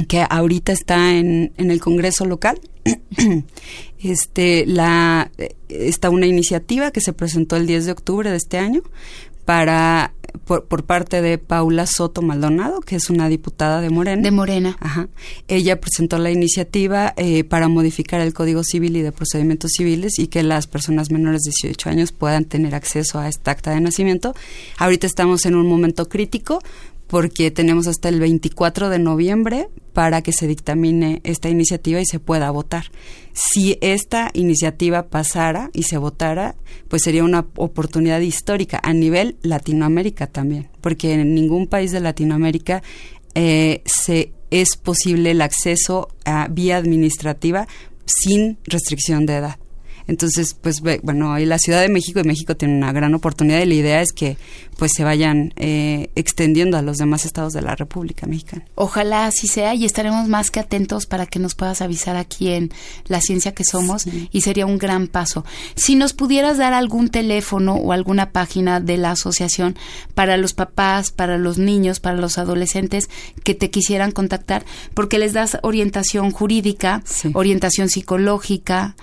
que 0.08 0.24
ahorita 0.28 0.72
está 0.72 1.14
en, 1.14 1.52
en 1.56 1.70
el 1.70 1.80
Congreso 1.80 2.24
local. 2.24 2.60
este, 3.98 4.66
la, 4.66 5.30
está 5.68 6.10
una 6.10 6.26
iniciativa 6.26 6.90
que 6.90 7.00
se 7.00 7.12
presentó 7.12 7.56
el 7.56 7.66
10 7.66 7.86
de 7.86 7.92
octubre 7.92 8.30
de 8.30 8.36
este 8.36 8.58
año 8.58 8.82
para 9.44 10.12
por, 10.44 10.64
por, 10.66 10.84
parte 10.84 11.22
de 11.22 11.38
Paula 11.38 11.86
Soto 11.86 12.20
Maldonado, 12.20 12.80
que 12.80 12.96
es 12.96 13.08
una 13.08 13.28
diputada 13.28 13.80
de 13.80 13.90
Morena. 13.90 14.22
De 14.22 14.30
Morena. 14.30 14.76
Ajá. 14.80 15.08
Ella 15.48 15.80
presentó 15.80 16.18
la 16.18 16.30
iniciativa 16.30 17.14
eh, 17.16 17.44
para 17.44 17.68
modificar 17.68 18.20
el 18.20 18.34
Código 18.34 18.62
Civil 18.64 18.96
y 18.96 19.02
de 19.02 19.12
Procedimientos 19.12 19.72
Civiles 19.76 20.18
y 20.18 20.26
que 20.26 20.42
las 20.42 20.66
personas 20.66 21.10
menores 21.10 21.42
de 21.42 21.52
18 21.62 21.88
años 21.88 22.12
puedan 22.12 22.44
tener 22.44 22.74
acceso 22.74 23.18
a 23.18 23.28
esta 23.28 23.52
acta 23.52 23.70
de 23.70 23.80
nacimiento. 23.80 24.34
Ahorita 24.76 25.06
estamos 25.06 25.46
en 25.46 25.54
un 25.54 25.66
momento 25.66 26.08
crítico 26.08 26.60
porque 27.06 27.50
tenemos 27.50 27.86
hasta 27.86 28.08
el 28.08 28.20
24 28.20 28.88
de 28.88 28.98
noviembre 28.98 29.68
para 29.92 30.22
que 30.22 30.32
se 30.32 30.46
dictamine 30.46 31.20
esta 31.24 31.48
iniciativa 31.48 32.00
y 32.00 32.06
se 32.06 32.18
pueda 32.18 32.50
votar. 32.50 32.90
Si 33.32 33.78
esta 33.80 34.30
iniciativa 34.34 35.08
pasara 35.08 35.70
y 35.72 35.84
se 35.84 35.98
votara, 35.98 36.56
pues 36.88 37.02
sería 37.02 37.24
una 37.24 37.46
oportunidad 37.56 38.20
histórica 38.20 38.80
a 38.82 38.92
nivel 38.92 39.36
Latinoamérica 39.42 40.26
también, 40.26 40.68
porque 40.80 41.12
en 41.14 41.34
ningún 41.34 41.66
país 41.66 41.92
de 41.92 42.00
Latinoamérica 42.00 42.82
eh, 43.34 43.82
se 43.84 44.32
es 44.50 44.76
posible 44.76 45.32
el 45.32 45.42
acceso 45.42 46.08
a 46.24 46.46
vía 46.48 46.76
administrativa 46.76 47.66
sin 48.06 48.58
restricción 48.64 49.26
de 49.26 49.36
edad. 49.36 49.63
Entonces, 50.06 50.54
pues 50.54 50.80
bueno, 50.80 51.38
la 51.38 51.58
Ciudad 51.58 51.80
de 51.80 51.88
México 51.88 52.20
y 52.20 52.24
México 52.24 52.56
tiene 52.56 52.76
una 52.76 52.92
gran 52.92 53.14
oportunidad 53.14 53.60
y 53.60 53.66
la 53.66 53.74
idea 53.74 54.02
es 54.02 54.12
que 54.12 54.36
pues 54.76 54.92
se 54.94 55.04
vayan 55.04 55.52
eh, 55.56 56.10
extendiendo 56.14 56.76
a 56.76 56.82
los 56.82 56.96
demás 56.96 57.24
estados 57.24 57.52
de 57.52 57.62
la 57.62 57.74
República 57.76 58.26
Mexicana. 58.26 58.64
Ojalá 58.74 59.26
así 59.26 59.46
sea 59.46 59.74
y 59.74 59.84
estaremos 59.84 60.28
más 60.28 60.50
que 60.50 60.60
atentos 60.60 61.06
para 61.06 61.26
que 61.26 61.38
nos 61.38 61.54
puedas 61.54 61.80
avisar 61.80 62.16
aquí 62.16 62.50
en 62.50 62.70
La 63.06 63.20
Ciencia 63.20 63.54
que 63.54 63.64
Somos 63.64 64.06
y 64.30 64.40
sería 64.40 64.66
un 64.66 64.78
gran 64.78 65.06
paso. 65.06 65.44
Si 65.76 65.94
nos 65.94 66.12
pudieras 66.12 66.58
dar 66.58 66.72
algún 66.72 67.08
teléfono 67.08 67.74
o 67.74 67.92
alguna 67.92 68.30
página 68.30 68.80
de 68.80 68.96
la 68.96 69.12
asociación 69.12 69.76
para 70.14 70.36
los 70.36 70.54
papás, 70.54 71.10
para 71.12 71.38
los 71.38 71.58
niños, 71.58 72.00
para 72.00 72.16
los 72.16 72.38
adolescentes 72.38 73.08
que 73.42 73.54
te 73.54 73.70
quisieran 73.70 74.10
contactar, 74.10 74.64
porque 74.94 75.18
les 75.18 75.32
das 75.32 75.58
orientación 75.62 76.30
jurídica, 76.30 77.02
orientación 77.32 77.88
psicológica, 77.88 78.96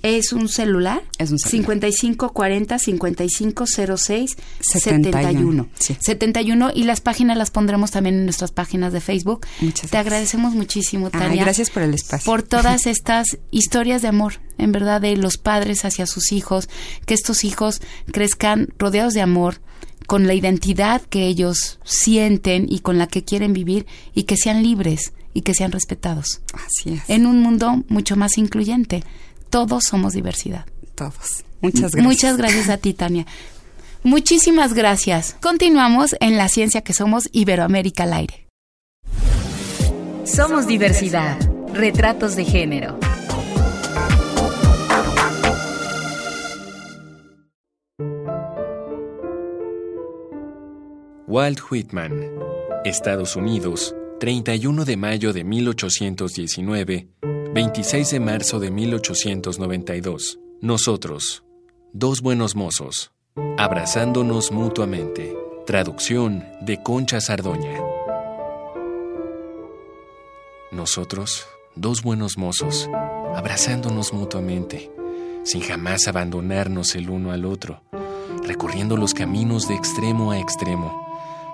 ¿Es 0.07 0.31
un 0.31 0.47
celular? 0.47 1.03
Es 1.17 1.31
un 1.31 1.37
celular. 1.37 1.81
55 1.81 2.31
40 2.31 2.79
55 2.79 3.65
06 3.97 4.37
71. 4.61 5.67
71 5.99 6.71
y 6.73 6.83
las 6.83 7.01
páginas 7.01 7.37
las 7.37 7.51
pondremos 7.51 7.91
también 7.91 8.15
en 8.15 8.23
nuestras 8.23 8.51
páginas 8.51 8.93
de 8.93 9.01
Facebook. 9.01 9.45
Muchas 9.59 9.91
Te 9.91 9.97
agradecemos 9.97 10.53
muchísimo, 10.53 11.09
Tania. 11.09 11.43
gracias 11.43 11.69
por 11.69 11.83
el 11.83 11.93
espacio. 11.93 12.31
Por 12.31 12.41
todas 12.47 12.87
estas 12.87 13.37
historias 13.51 14.01
de 14.01 14.07
amor, 14.07 14.35
en 14.57 14.71
verdad, 14.71 15.01
de 15.01 15.17
los 15.17 15.37
padres 15.37 15.83
hacia 15.83 16.07
sus 16.07 16.31
hijos, 16.31 16.69
que 17.05 17.13
estos 17.13 17.43
hijos 17.43 17.81
crezcan 18.09 18.69
rodeados 18.79 19.13
de 19.13 19.19
amor, 19.19 19.59
con 20.05 20.25
la 20.25 20.33
identidad 20.33 21.01
que 21.01 21.27
ellos 21.27 21.79
sienten 21.83 22.65
y 22.69 22.79
con 22.79 22.97
la 22.97 23.07
que 23.07 23.25
quieren 23.25 23.51
vivir 23.51 23.85
y 24.13 24.23
que 24.23 24.37
sean 24.37 24.63
libres 24.63 25.11
y 25.33 25.41
que 25.41 25.53
sean 25.53 25.73
respetados. 25.73 26.39
Así 26.53 26.93
es. 26.93 27.01
En 27.09 27.25
un 27.25 27.41
mundo 27.41 27.83
mucho 27.89 28.15
más 28.15 28.37
incluyente 28.37 29.03
todos 29.49 29.83
somos 29.83 30.13
diversidad. 30.13 30.65
Todos. 30.95 31.43
Muchas 31.61 31.91
gracias. 31.91 32.03
Muchas 32.03 32.37
gracias 32.37 32.69
a 32.69 32.77
ti, 32.77 32.93
Tania. 32.93 33.25
Muchísimas 34.03 34.73
gracias. 34.73 35.35
Continuamos 35.41 36.15
en 36.19 36.37
La 36.37 36.49
Ciencia 36.49 36.81
que 36.81 36.93
Somos 36.93 37.29
Iberoamérica 37.31 38.03
al 38.03 38.13
aire. 38.13 38.47
Somos 40.23 40.67
diversidad. 40.67 41.37
Retratos 41.73 42.35
de 42.35 42.45
género. 42.45 42.99
Walt 51.27 51.59
Whitman, 51.69 52.13
Estados 52.85 53.35
Unidos, 53.35 53.93
31 54.19 54.85
de 54.85 54.95
mayo 54.97 55.33
de 55.33 55.43
1819 55.43 57.09
26 57.57 58.11
de 58.11 58.19
marzo 58.19 58.59
de 58.59 58.69
1892. 58.69 60.37
Nosotros, 60.61 61.43
dos 61.91 62.21
buenos 62.21 62.55
mozos, 62.55 63.11
abrazándonos 63.57 64.51
mutuamente. 64.51 65.35
Traducción 65.65 66.45
de 66.61 66.83
Concha 66.83 67.19
Sardoña. 67.19 67.79
Nosotros, 70.71 71.47
dos 71.73 72.03
buenos 72.03 72.37
mozos, 72.37 72.87
abrazándonos 73.33 74.13
mutuamente, 74.13 74.91
sin 75.43 75.61
jamás 75.61 76.07
abandonarnos 76.07 76.93
el 76.93 77.09
uno 77.09 77.31
al 77.31 77.43
otro, 77.43 77.81
recorriendo 78.43 78.97
los 78.97 79.15
caminos 79.15 79.67
de 79.67 79.73
extremo 79.73 80.29
a 80.29 80.37
extremo, 80.37 81.07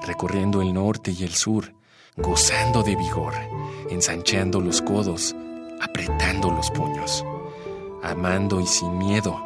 recorriendo 0.05 0.61
el 0.61 0.73
norte 0.73 1.15
y 1.17 1.23
el 1.23 1.33
sur, 1.33 1.73
gozando 2.17 2.83
de 2.83 2.97
vigor, 2.97 3.35
ensanchando 3.89 4.59
los 4.59 4.81
codos, 4.81 5.33
apretando 5.81 6.51
los 6.51 6.69
puños, 6.71 7.25
amando 8.03 8.59
y 8.59 8.67
sin 8.67 8.97
miedo, 8.97 9.39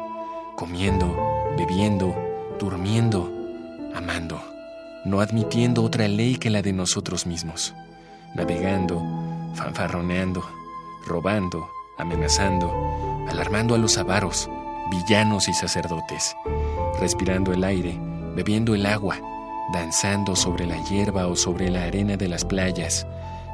comiendo, 0.56 1.14
bebiendo, 1.56 2.14
durmiendo, 2.58 3.30
amando, 3.94 4.40
no 5.04 5.20
admitiendo 5.20 5.82
otra 5.82 6.08
ley 6.08 6.36
que 6.36 6.50
la 6.50 6.62
de 6.62 6.72
nosotros 6.72 7.26
mismos, 7.26 7.74
navegando, 8.34 9.02
fanfarroneando, 9.54 10.44
robando, 11.06 11.68
amenazando, 11.96 12.72
alarmando 13.28 13.74
a 13.74 13.78
los 13.78 13.98
avaros, 13.98 14.48
villanos 14.90 15.48
y 15.48 15.54
sacerdotes, 15.54 16.34
respirando 17.00 17.52
el 17.52 17.64
aire, 17.64 17.98
bebiendo 18.34 18.74
el 18.74 18.86
agua, 18.86 19.20
danzando 19.72 20.34
sobre 20.34 20.66
la 20.66 20.82
hierba 20.84 21.26
o 21.26 21.36
sobre 21.36 21.70
la 21.70 21.84
arena 21.84 22.16
de 22.16 22.28
las 22.28 22.44
playas, 22.44 23.06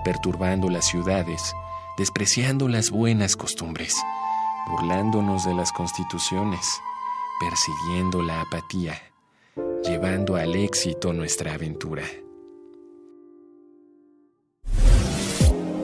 perturbando 0.04 0.68
las 0.68 0.84
ciudades, 0.84 1.54
despreciando 1.97 2.68
las 2.68 2.90
buenas 2.90 3.36
costumbres, 3.36 3.95
burlándonos 4.70 5.45
de 5.45 5.55
las 5.55 5.72
constituciones, 5.72 6.66
persiguiendo 7.40 8.22
la 8.22 8.40
apatía, 8.40 9.01
llevando 9.82 10.36
al 10.36 10.55
éxito 10.57 11.12
nuestra 11.12 11.55
aventura. 11.55 12.05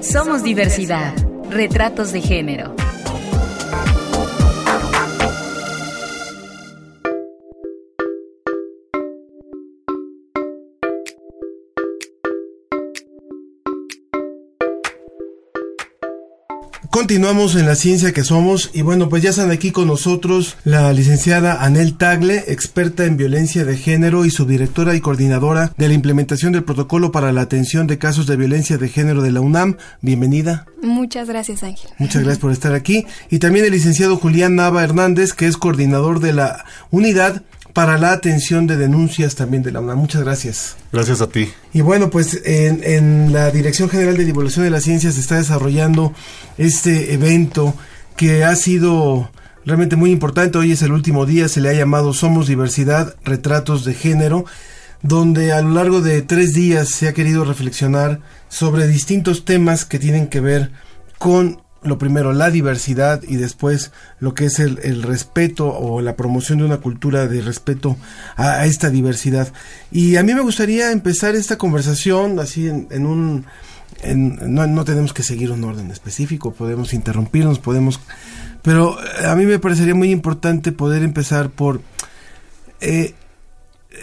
Somos 0.01 0.43
diversidad, 0.43 1.15
retratos 1.51 2.11
de 2.13 2.23
género. 2.23 2.75
Continuamos 16.91 17.55
en 17.55 17.67
la 17.67 17.77
ciencia 17.77 18.13
que 18.13 18.25
somos 18.25 18.71
y 18.75 18.83
bueno, 18.83 19.09
pues 19.09 19.23
ya 19.23 19.31
están 19.31 19.53
aquí 19.53 19.71
con 19.71 19.87
nosotros 19.87 20.57
la 20.65 20.93
licenciada 20.93 21.63
Anel 21.63 21.97
Tagle, 21.97 22.43
experta 22.49 23.05
en 23.05 23.17
violencia 23.17 23.65
de 23.65 23.77
género 23.77 24.25
y 24.25 24.31
subdirectora 24.31 24.97
y 24.97 25.01
coordinadora 25.01 25.73
de 25.77 25.87
la 25.87 25.95
implementación 25.95 26.53
del 26.53 26.65
protocolo 26.65 27.13
para 27.13 27.31
la 27.31 27.43
atención 27.43 27.87
de 27.87 27.99
casos 27.99 28.27
de 28.27 28.37
violencia 28.37 28.77
de 28.77 28.89
género 28.89 29.23
de 29.23 29.31
la 29.31 29.41
UNAM. 29.41 29.77
Bienvenida. 30.01 30.67
Muchas 30.83 31.29
gracias, 31.29 31.63
Ángel. 31.63 31.93
Muchas 31.99 32.23
gracias 32.23 32.39
por 32.39 32.51
estar 32.51 32.75
aquí. 32.75 33.07
Y 33.31 33.39
también 33.39 33.65
el 33.65 33.71
licenciado 33.71 34.17
Julián 34.17 34.57
Nava 34.57 34.83
Hernández, 34.83 35.33
que 35.33 35.47
es 35.47 35.57
coordinador 35.57 36.19
de 36.19 36.33
la 36.33 36.65
unidad 36.91 37.45
para 37.81 37.97
la 37.97 38.13
atención 38.13 38.67
de 38.67 38.77
denuncias 38.77 39.37
también 39.37 39.63
de 39.63 39.73
la 39.73 39.81
UNAM. 39.81 39.97
Muchas 39.97 40.23
gracias. 40.23 40.77
Gracias 40.93 41.23
a 41.23 41.29
ti. 41.29 41.49
Y 41.73 41.81
bueno, 41.81 42.11
pues 42.11 42.43
en, 42.45 42.83
en 42.85 43.33
la 43.33 43.51
Dirección 43.51 43.89
General 43.89 44.19
de 44.19 44.27
Divulgación 44.27 44.67
de 44.67 44.71
las 44.71 44.83
Ciencias 44.83 45.15
se 45.15 45.21
está 45.21 45.37
desarrollando 45.37 46.13
este 46.59 47.15
evento 47.15 47.73
que 48.17 48.45
ha 48.45 48.55
sido 48.55 49.31
realmente 49.65 49.97
muy 49.97 50.11
importante. 50.11 50.59
Hoy 50.59 50.73
es 50.73 50.83
el 50.83 50.93
último 50.93 51.25
día, 51.25 51.49
se 51.49 51.63
le 51.63 51.71
ha 51.71 51.73
llamado 51.73 52.13
Somos 52.13 52.49
Diversidad, 52.49 53.15
Retratos 53.25 53.87
de 53.87 53.95
Género, 53.95 54.45
donde 55.01 55.53
a 55.53 55.63
lo 55.63 55.71
largo 55.71 56.03
de 56.03 56.21
tres 56.21 56.53
días 56.53 56.91
se 56.91 57.09
ha 57.09 57.15
querido 57.15 57.47
reflexionar 57.47 58.21
sobre 58.51 58.89
distintos 58.89 59.47
temas 59.47 59.87
que 59.87 59.99
tienen 59.99 60.27
que 60.27 60.41
ver 60.41 60.71
con 61.17 61.60
lo 61.83 61.99
primero, 61.99 62.33
la 62.33 62.51
diversidad 62.51 63.23
y 63.27 63.37
después 63.37 63.91
lo 64.19 64.35
que 64.35 64.47
es 64.47 64.59
el, 64.59 65.03
respeto 65.03 65.67
o 65.67 66.03
la 66.03 66.15
promoción 66.15 66.59
de 66.59 66.65
una 66.65 66.77
cultura 66.77 67.27
de 67.27 67.41
respeto 67.41 67.97
a, 68.37 68.67
esta 68.67 68.91
diversidad. 68.91 69.53
Y 69.91 70.17
a 70.17 70.23
mí 70.23 70.35
me 70.35 70.43
gustaría 70.43 70.93
empezar 70.93 71.35
esta 71.35 71.57
conversación 71.57 72.39
así 72.39 72.69
en, 72.69 73.07
un... 73.07 73.47
no, 74.05 74.67
no 74.67 74.85
tenemos 74.85 75.15
que 75.15 75.23
seguir 75.23 75.51
un 75.53 75.65
orden 75.65 75.91
específico, 75.91 76.53
podemos 76.53 76.93
interrumpirnos, 76.93 77.59
podemos... 77.59 78.01
Pero 78.63 78.99
a 79.27 79.35
mí 79.37 79.47
me 79.47 79.59
parecería 79.59 79.95
muy 79.95 80.11
importante 80.11 80.73
poder 80.73 81.03
empezar 81.03 81.49
por... 81.49 81.81
Eh, 82.83 83.15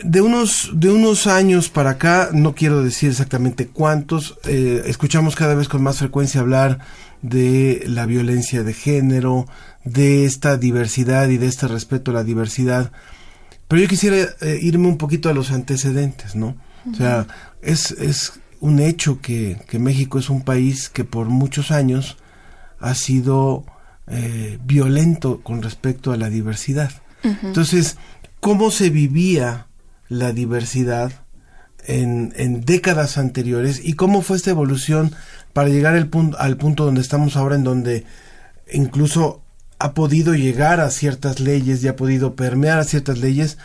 de 0.03 0.21
unos, 0.21 0.71
de 0.73 0.89
unos 0.91 1.27
años 1.27 1.69
para 1.69 1.91
acá, 1.91 2.29
no 2.33 2.53
quiero 2.53 2.83
decir 2.83 3.09
exactamente 3.09 3.67
cuántos, 3.67 4.37
eh, 4.45 4.83
escuchamos 4.85 5.35
cada 5.35 5.55
vez 5.55 5.67
con 5.69 5.81
más 5.81 5.99
frecuencia 5.99 6.41
hablar 6.41 6.79
de 7.29 7.83
la 7.87 8.05
violencia 8.05 8.63
de 8.63 8.73
género, 8.73 9.45
de 9.83 10.25
esta 10.25 10.57
diversidad 10.57 11.29
y 11.29 11.37
de 11.37 11.47
este 11.47 11.67
respeto 11.67 12.11
a 12.11 12.15
la 12.15 12.23
diversidad. 12.23 12.91
Pero 13.67 13.81
yo 13.81 13.87
quisiera 13.87 14.29
eh, 14.41 14.59
irme 14.61 14.87
un 14.87 14.97
poquito 14.97 15.29
a 15.29 15.33
los 15.33 15.51
antecedentes, 15.51 16.35
¿no? 16.35 16.55
O 16.89 16.95
sea, 16.95 17.27
es, 17.61 17.91
es 17.91 18.39
un 18.61 18.79
hecho 18.79 19.19
que, 19.21 19.59
que, 19.67 19.77
México 19.77 20.19
es 20.19 20.29
un 20.29 20.41
país 20.41 20.87
que 20.87 21.03
por 21.03 21.27
muchos 21.27 21.71
años 21.71 22.17
ha 22.79 22.95
sido 22.95 23.65
eh, 24.07 24.57
violento 24.63 25.41
con 25.41 25.61
respecto 25.61 26.13
a 26.13 26.17
la 26.17 26.29
diversidad. 26.29 26.91
Entonces, 27.23 27.97
¿cómo 28.39 28.71
se 28.71 28.89
vivía 28.89 29.67
la 30.07 30.31
diversidad 30.31 31.11
en, 31.85 32.31
en, 32.37 32.61
décadas 32.61 33.17
anteriores 33.17 33.81
y 33.83 33.93
cómo 33.93 34.21
fue 34.21 34.37
esta 34.37 34.51
evolución 34.51 35.13
para 35.57 35.69
llegar 35.69 35.95
al 35.95 36.07
punto, 36.07 36.37
al 36.37 36.55
punto 36.55 36.85
donde 36.85 37.01
estamos 37.01 37.35
ahora, 37.35 37.55
en 37.55 37.63
donde 37.63 38.05
incluso 38.71 39.41
ha 39.79 39.95
podido 39.95 40.35
llegar 40.35 40.79
a 40.79 40.91
ciertas 40.91 41.39
leyes 41.39 41.83
y 41.83 41.87
ha 41.87 41.95
podido 41.95 42.35
permear 42.35 42.77
a 42.77 42.83
ciertas 42.83 43.17
leyes, 43.17 43.57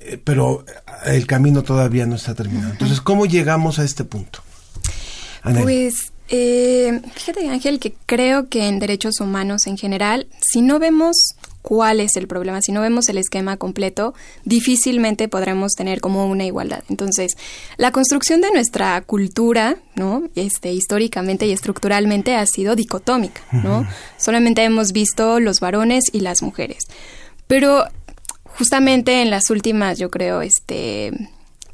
eh, 0.00 0.18
pero 0.24 0.64
el 1.04 1.26
camino 1.26 1.62
todavía 1.62 2.06
no 2.06 2.14
está 2.14 2.34
terminado. 2.34 2.70
Entonces, 2.70 3.02
¿cómo 3.02 3.26
llegamos 3.26 3.78
a 3.78 3.84
este 3.84 4.04
punto? 4.04 4.38
Pues 5.42 6.12
eh, 6.30 7.02
fíjate 7.14 7.46
Ángel 7.50 7.78
que 7.78 7.94
creo 8.06 8.48
que 8.48 8.66
en 8.66 8.78
derechos 8.78 9.20
humanos 9.20 9.66
en 9.66 9.76
general, 9.76 10.26
si 10.40 10.62
no 10.62 10.78
vemos 10.78 11.34
cuál 11.64 12.00
es 12.00 12.16
el 12.16 12.28
problema. 12.28 12.60
Si 12.60 12.72
no 12.72 12.82
vemos 12.82 13.08
el 13.08 13.16
esquema 13.16 13.56
completo, 13.56 14.12
difícilmente 14.44 15.28
podremos 15.28 15.72
tener 15.72 16.02
como 16.02 16.26
una 16.26 16.44
igualdad. 16.44 16.84
Entonces, 16.90 17.32
la 17.78 17.90
construcción 17.90 18.42
de 18.42 18.50
nuestra 18.50 19.00
cultura, 19.00 19.78
¿no? 19.94 20.28
Este, 20.34 20.74
históricamente 20.74 21.46
y 21.46 21.52
estructuralmente 21.52 22.36
ha 22.36 22.44
sido 22.44 22.76
dicotómica, 22.76 23.40
¿no? 23.50 23.88
Solamente 24.18 24.62
hemos 24.62 24.92
visto 24.92 25.40
los 25.40 25.60
varones 25.60 26.04
y 26.12 26.20
las 26.20 26.42
mujeres. 26.42 26.80
Pero 27.46 27.84
justamente 28.44 29.22
en 29.22 29.30
las 29.30 29.48
últimas, 29.48 29.98
yo 29.98 30.10
creo, 30.10 30.42
este 30.42 31.12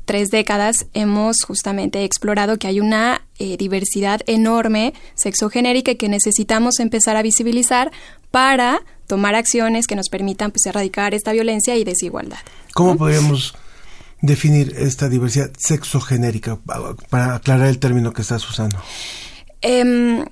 tres 0.04 0.30
décadas 0.30 0.86
hemos 0.92 1.36
justamente 1.46 2.02
explorado 2.04 2.58
que 2.58 2.66
hay 2.66 2.80
una 2.80 3.22
eh, 3.38 3.56
diversidad 3.56 4.20
enorme 4.26 4.92
sexogenérica 5.14 5.94
que 5.94 6.08
necesitamos 6.08 6.80
empezar 6.80 7.16
a 7.16 7.22
visibilizar 7.22 7.92
para 8.32 8.82
tomar 9.10 9.34
acciones 9.34 9.88
que 9.88 9.96
nos 9.96 10.08
permitan 10.08 10.52
pues, 10.52 10.64
erradicar 10.66 11.14
esta 11.14 11.32
violencia 11.32 11.74
y 11.74 11.82
desigualdad. 11.82 12.38
¿Cómo 12.74 12.96
podríamos 12.96 13.56
definir 14.22 14.72
esta 14.78 15.08
diversidad 15.08 15.50
sexogenérica 15.58 16.60
para 17.08 17.34
aclarar 17.34 17.66
el 17.66 17.80
término 17.80 18.12
que 18.12 18.22
estás 18.22 18.48
usando? 18.48 18.78
Em, 19.62 20.24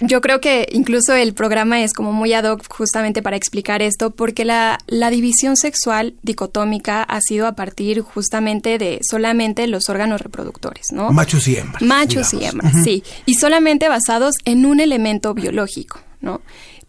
yo 0.00 0.20
creo 0.20 0.40
que 0.40 0.68
incluso 0.70 1.14
el 1.14 1.34
programa 1.34 1.82
es 1.82 1.94
como 1.94 2.12
muy 2.12 2.32
ad 2.32 2.44
hoc 2.44 2.62
justamente 2.72 3.22
para 3.22 3.36
explicar 3.36 3.82
esto, 3.82 4.12
porque 4.12 4.44
la, 4.44 4.78
la, 4.86 5.10
división 5.10 5.56
sexual 5.56 6.14
dicotómica 6.22 7.02
ha 7.02 7.20
sido 7.20 7.48
a 7.48 7.56
partir 7.56 8.02
justamente 8.02 8.78
de 8.78 9.00
solamente 9.02 9.66
los 9.66 9.88
órganos 9.88 10.20
reproductores, 10.20 10.86
¿no? 10.92 11.10
Machos 11.10 11.48
y 11.48 11.56
hembras. 11.56 11.82
Machos 11.82 12.34
y 12.34 12.44
hembras, 12.44 12.72
sí. 12.84 13.02
Y 13.26 13.34
solamente 13.34 13.88
basados 13.88 14.36
en 14.44 14.64
un 14.64 14.78
elemento 14.78 15.34
biológico, 15.34 15.98
¿no? 16.20 16.40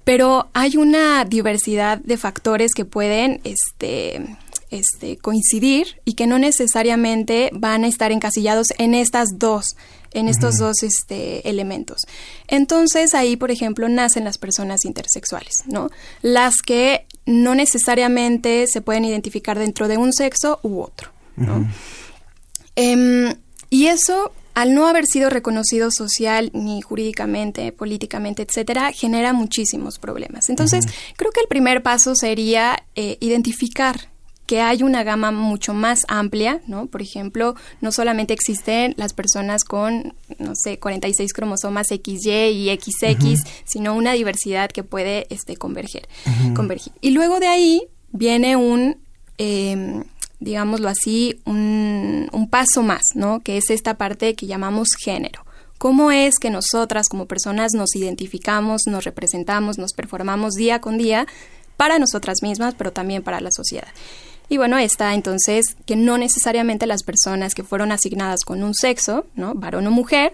Pero 0.05 0.47
hay 0.53 0.77
una 0.77 1.25
diversidad 1.25 1.97
de 1.97 2.15
factores 2.15 2.73
que 2.73 2.85
pueden 2.85 3.41
este, 3.43 4.37
este, 4.71 5.17
coincidir 5.17 5.99
y 6.05 6.13
que 6.13 6.27
no 6.27 6.39
necesariamente 6.39 7.49
van 7.53 7.83
a 7.83 7.87
estar 7.87 8.11
encasillados 8.11 8.67
en 8.77 8.93
estas 8.93 9.37
dos 9.37 9.75
en 10.13 10.29
estos 10.29 10.55
dos 10.55 10.81
este, 10.81 11.47
elementos. 11.49 12.03
Entonces 12.47 13.13
ahí, 13.13 13.35
por 13.35 13.51
ejemplo, 13.51 13.89
nacen 13.89 14.23
las 14.23 14.37
personas 14.37 14.85
intersexuales, 14.85 15.63
¿no? 15.65 15.89
Las 16.21 16.55
que 16.65 17.05
no 17.25 17.53
necesariamente 17.53 18.65
se 18.67 18.79
pueden 18.79 19.03
identificar 19.03 19.59
dentro 19.59 19.89
de 19.89 19.97
un 19.97 20.13
sexo 20.13 20.61
u 20.63 20.79
otro, 20.79 21.11
¿no? 21.35 21.67
Em, 22.77 23.35
y 23.69 23.87
eso 23.87 24.31
al 24.55 24.73
no 24.73 24.87
haber 24.87 25.05
sido 25.05 25.29
reconocido 25.29 25.91
social 25.91 26.49
ni 26.53 26.81
jurídicamente, 26.81 27.71
políticamente, 27.71 28.41
etcétera, 28.41 28.91
genera 28.91 29.33
muchísimos 29.33 29.99
problemas. 29.99 30.49
Entonces, 30.49 30.85
creo 31.17 31.31
que 31.31 31.41
el 31.41 31.47
primer 31.47 31.83
paso 31.83 32.15
sería 32.15 32.83
eh, 32.95 33.17
identificar 33.19 34.09
que 34.45 34.61
hay 34.61 34.83
una 34.83 35.03
gama 35.03 35.31
mucho 35.31 35.73
más 35.73 36.01
amplia, 36.07 36.61
¿no? 36.67 36.85
Por 36.85 37.01
ejemplo, 37.01 37.55
no 37.81 37.91
solamente 37.91 38.33
existen 38.33 38.93
las 38.97 39.13
personas 39.13 39.63
con, 39.63 40.13
no 40.37 40.53
sé, 40.55 40.79
46 40.79 41.33
cromosomas 41.33 41.87
XY 41.87 42.29
y 42.51 42.79
XX, 42.79 43.43
sino 43.65 43.95
una 43.95 44.13
diversidad 44.13 44.69
que 44.69 44.83
puede 44.83 45.25
este, 45.29 45.57
converger, 45.57 46.07
convergir. 46.55 46.93
Y 47.01 47.11
luego 47.11 47.39
de 47.39 47.47
ahí 47.47 47.83
viene 48.11 48.55
un... 48.55 48.97
Eh, 49.37 50.03
digámoslo 50.39 50.89
así, 50.89 51.41
un, 51.45 52.29
un 52.31 52.49
paso 52.49 52.83
más, 52.83 53.01
¿no? 53.15 53.41
Que 53.41 53.57
es 53.57 53.69
esta 53.69 53.97
parte 53.97 54.35
que 54.35 54.47
llamamos 54.47 54.89
género. 54.97 55.45
¿Cómo 55.77 56.11
es 56.11 56.39
que 56.39 56.49
nosotras 56.49 57.07
como 57.09 57.25
personas 57.25 57.73
nos 57.73 57.95
identificamos, 57.95 58.83
nos 58.87 59.03
representamos, 59.03 59.77
nos 59.77 59.93
performamos 59.93 60.53
día 60.53 60.79
con 60.79 60.97
día 60.97 61.27
para 61.75 61.99
nosotras 61.99 62.37
mismas, 62.41 62.75
pero 62.75 62.93
también 62.93 63.23
para 63.23 63.41
la 63.41 63.49
sociedad? 63.51 63.87
Y 64.47 64.57
bueno, 64.57 64.77
está 64.77 65.13
entonces 65.13 65.75
que 65.85 65.95
no 65.95 66.17
necesariamente 66.17 66.85
las 66.85 67.03
personas 67.03 67.55
que 67.55 67.63
fueron 67.63 67.91
asignadas 67.91 68.41
con 68.45 68.63
un 68.63 68.73
sexo, 68.73 69.25
¿no? 69.35 69.53
varón 69.55 69.87
o 69.87 69.91
mujer, 69.91 70.31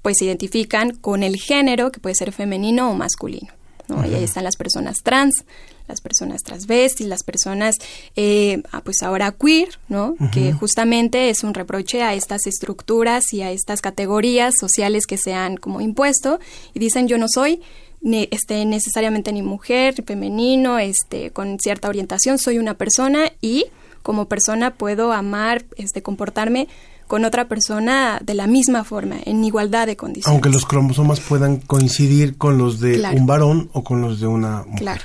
pues 0.00 0.16
se 0.18 0.24
identifican 0.24 0.92
con 0.96 1.22
el 1.22 1.36
género 1.36 1.92
que 1.92 2.00
puede 2.00 2.14
ser 2.14 2.32
femenino 2.32 2.90
o 2.90 2.94
masculino. 2.94 3.52
¿No? 3.88 4.06
Y 4.06 4.14
ahí 4.14 4.24
están 4.24 4.44
las 4.44 4.56
personas 4.56 4.98
trans, 5.02 5.44
las 5.88 6.00
personas 6.00 6.42
transvestis, 6.42 7.06
las 7.06 7.22
personas, 7.22 7.76
eh, 8.16 8.62
ah, 8.72 8.82
pues 8.84 9.02
ahora 9.02 9.32
queer, 9.32 9.68
¿no? 9.88 10.14
Que 10.32 10.52
justamente 10.52 11.30
es 11.30 11.44
un 11.44 11.54
reproche 11.54 12.02
a 12.02 12.14
estas 12.14 12.46
estructuras 12.46 13.32
y 13.32 13.42
a 13.42 13.50
estas 13.50 13.80
categorías 13.80 14.54
sociales 14.58 15.06
que 15.06 15.18
se 15.18 15.34
han 15.34 15.56
como 15.56 15.80
impuesto 15.80 16.40
y 16.74 16.78
dicen 16.78 17.08
yo 17.08 17.18
no 17.18 17.26
soy 17.28 17.60
este, 18.04 18.64
necesariamente 18.64 19.32
ni 19.32 19.42
mujer, 19.42 19.94
ni 19.96 20.04
femenino, 20.04 20.78
este, 20.78 21.30
con 21.30 21.58
cierta 21.60 21.88
orientación, 21.88 22.38
soy 22.38 22.58
una 22.58 22.74
persona 22.74 23.30
y 23.40 23.66
como 24.02 24.26
persona 24.26 24.74
puedo 24.74 25.12
amar, 25.12 25.64
este, 25.76 26.02
comportarme 26.02 26.68
con 27.06 27.24
otra 27.24 27.48
persona 27.48 28.20
de 28.24 28.34
la 28.34 28.46
misma 28.46 28.84
forma, 28.84 29.16
en 29.24 29.44
igualdad 29.44 29.86
de 29.86 29.96
condiciones. 29.96 30.32
Aunque 30.32 30.48
los 30.48 30.66
cromosomas 30.66 31.20
puedan 31.20 31.58
coincidir 31.58 32.36
con 32.36 32.58
los 32.58 32.80
de 32.80 33.00
un 33.14 33.26
varón 33.26 33.70
o 33.72 33.84
con 33.84 34.00
los 34.00 34.20
de 34.20 34.26
una 34.26 34.64
mujer. 34.64 34.78
Claro. 34.78 35.02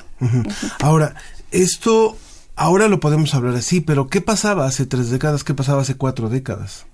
Ahora, 0.82 1.16
esto, 1.52 2.18
ahora 2.56 2.88
lo 2.88 3.00
podemos 3.00 3.34
hablar 3.34 3.56
así, 3.56 3.82
pero 3.82 4.08
¿qué 4.08 4.22
pasaba 4.22 4.66
hace 4.66 4.86
tres 4.86 5.10
décadas? 5.10 5.44
¿Qué 5.44 5.54
pasaba 5.54 5.82
hace 5.82 5.96
cuatro 5.96 6.30
décadas? 6.30 6.86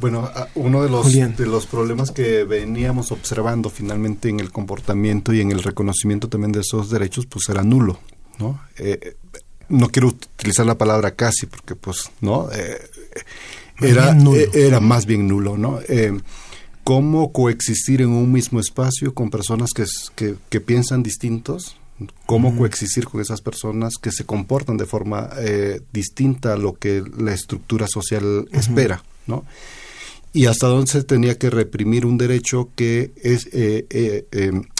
Bueno, 0.00 0.28
uno 0.56 0.82
de 0.82 0.90
los, 0.90 1.12
de 1.12 1.46
los 1.46 1.66
problemas 1.66 2.10
que 2.10 2.42
veníamos 2.42 3.12
observando 3.12 3.70
finalmente 3.70 4.28
en 4.28 4.40
el 4.40 4.50
comportamiento 4.50 5.32
y 5.32 5.40
en 5.40 5.52
el 5.52 5.62
reconocimiento 5.62 6.28
también 6.28 6.50
de 6.50 6.60
esos 6.60 6.90
derechos, 6.90 7.26
pues 7.26 7.48
era 7.48 7.62
nulo, 7.62 8.00
¿no? 8.38 8.60
Eh, 8.76 9.16
no 9.68 9.88
quiero 9.88 10.08
utilizar 10.08 10.66
la 10.66 10.76
palabra 10.76 11.12
casi, 11.12 11.46
porque 11.46 11.76
pues, 11.76 12.10
¿no? 12.20 12.50
Eh, 12.52 12.80
era, 13.80 14.16
eh, 14.16 14.50
era 14.54 14.80
más 14.80 15.06
bien 15.06 15.26
nulo, 15.26 15.56
¿no? 15.56 15.80
Eh, 15.88 16.18
¿Cómo 16.82 17.32
coexistir 17.32 18.02
en 18.02 18.10
un 18.10 18.30
mismo 18.30 18.60
espacio 18.60 19.14
con 19.14 19.30
personas 19.30 19.70
que, 19.74 19.86
que, 20.50 20.60
piensan 20.60 21.02
distintos? 21.02 21.76
¿Cómo 22.26 22.56
coexistir 22.56 23.06
con 23.06 23.20
esas 23.20 23.40
personas 23.40 23.94
que 24.00 24.12
se 24.12 24.24
comportan 24.24 24.76
de 24.76 24.84
forma 24.84 25.30
eh, 25.38 25.80
distinta 25.92 26.52
a 26.52 26.56
lo 26.56 26.74
que 26.74 27.02
la 27.16 27.32
estructura 27.32 27.86
social 27.88 28.48
espera, 28.52 29.02
¿no? 29.26 29.44
Y 30.34 30.46
hasta 30.46 30.66
dónde 30.66 30.90
se 30.90 31.04
tenía 31.04 31.38
que 31.38 31.48
reprimir 31.48 32.04
un 32.04 32.18
derecho 32.18 32.68
que 32.74 33.12
es, 33.22 33.48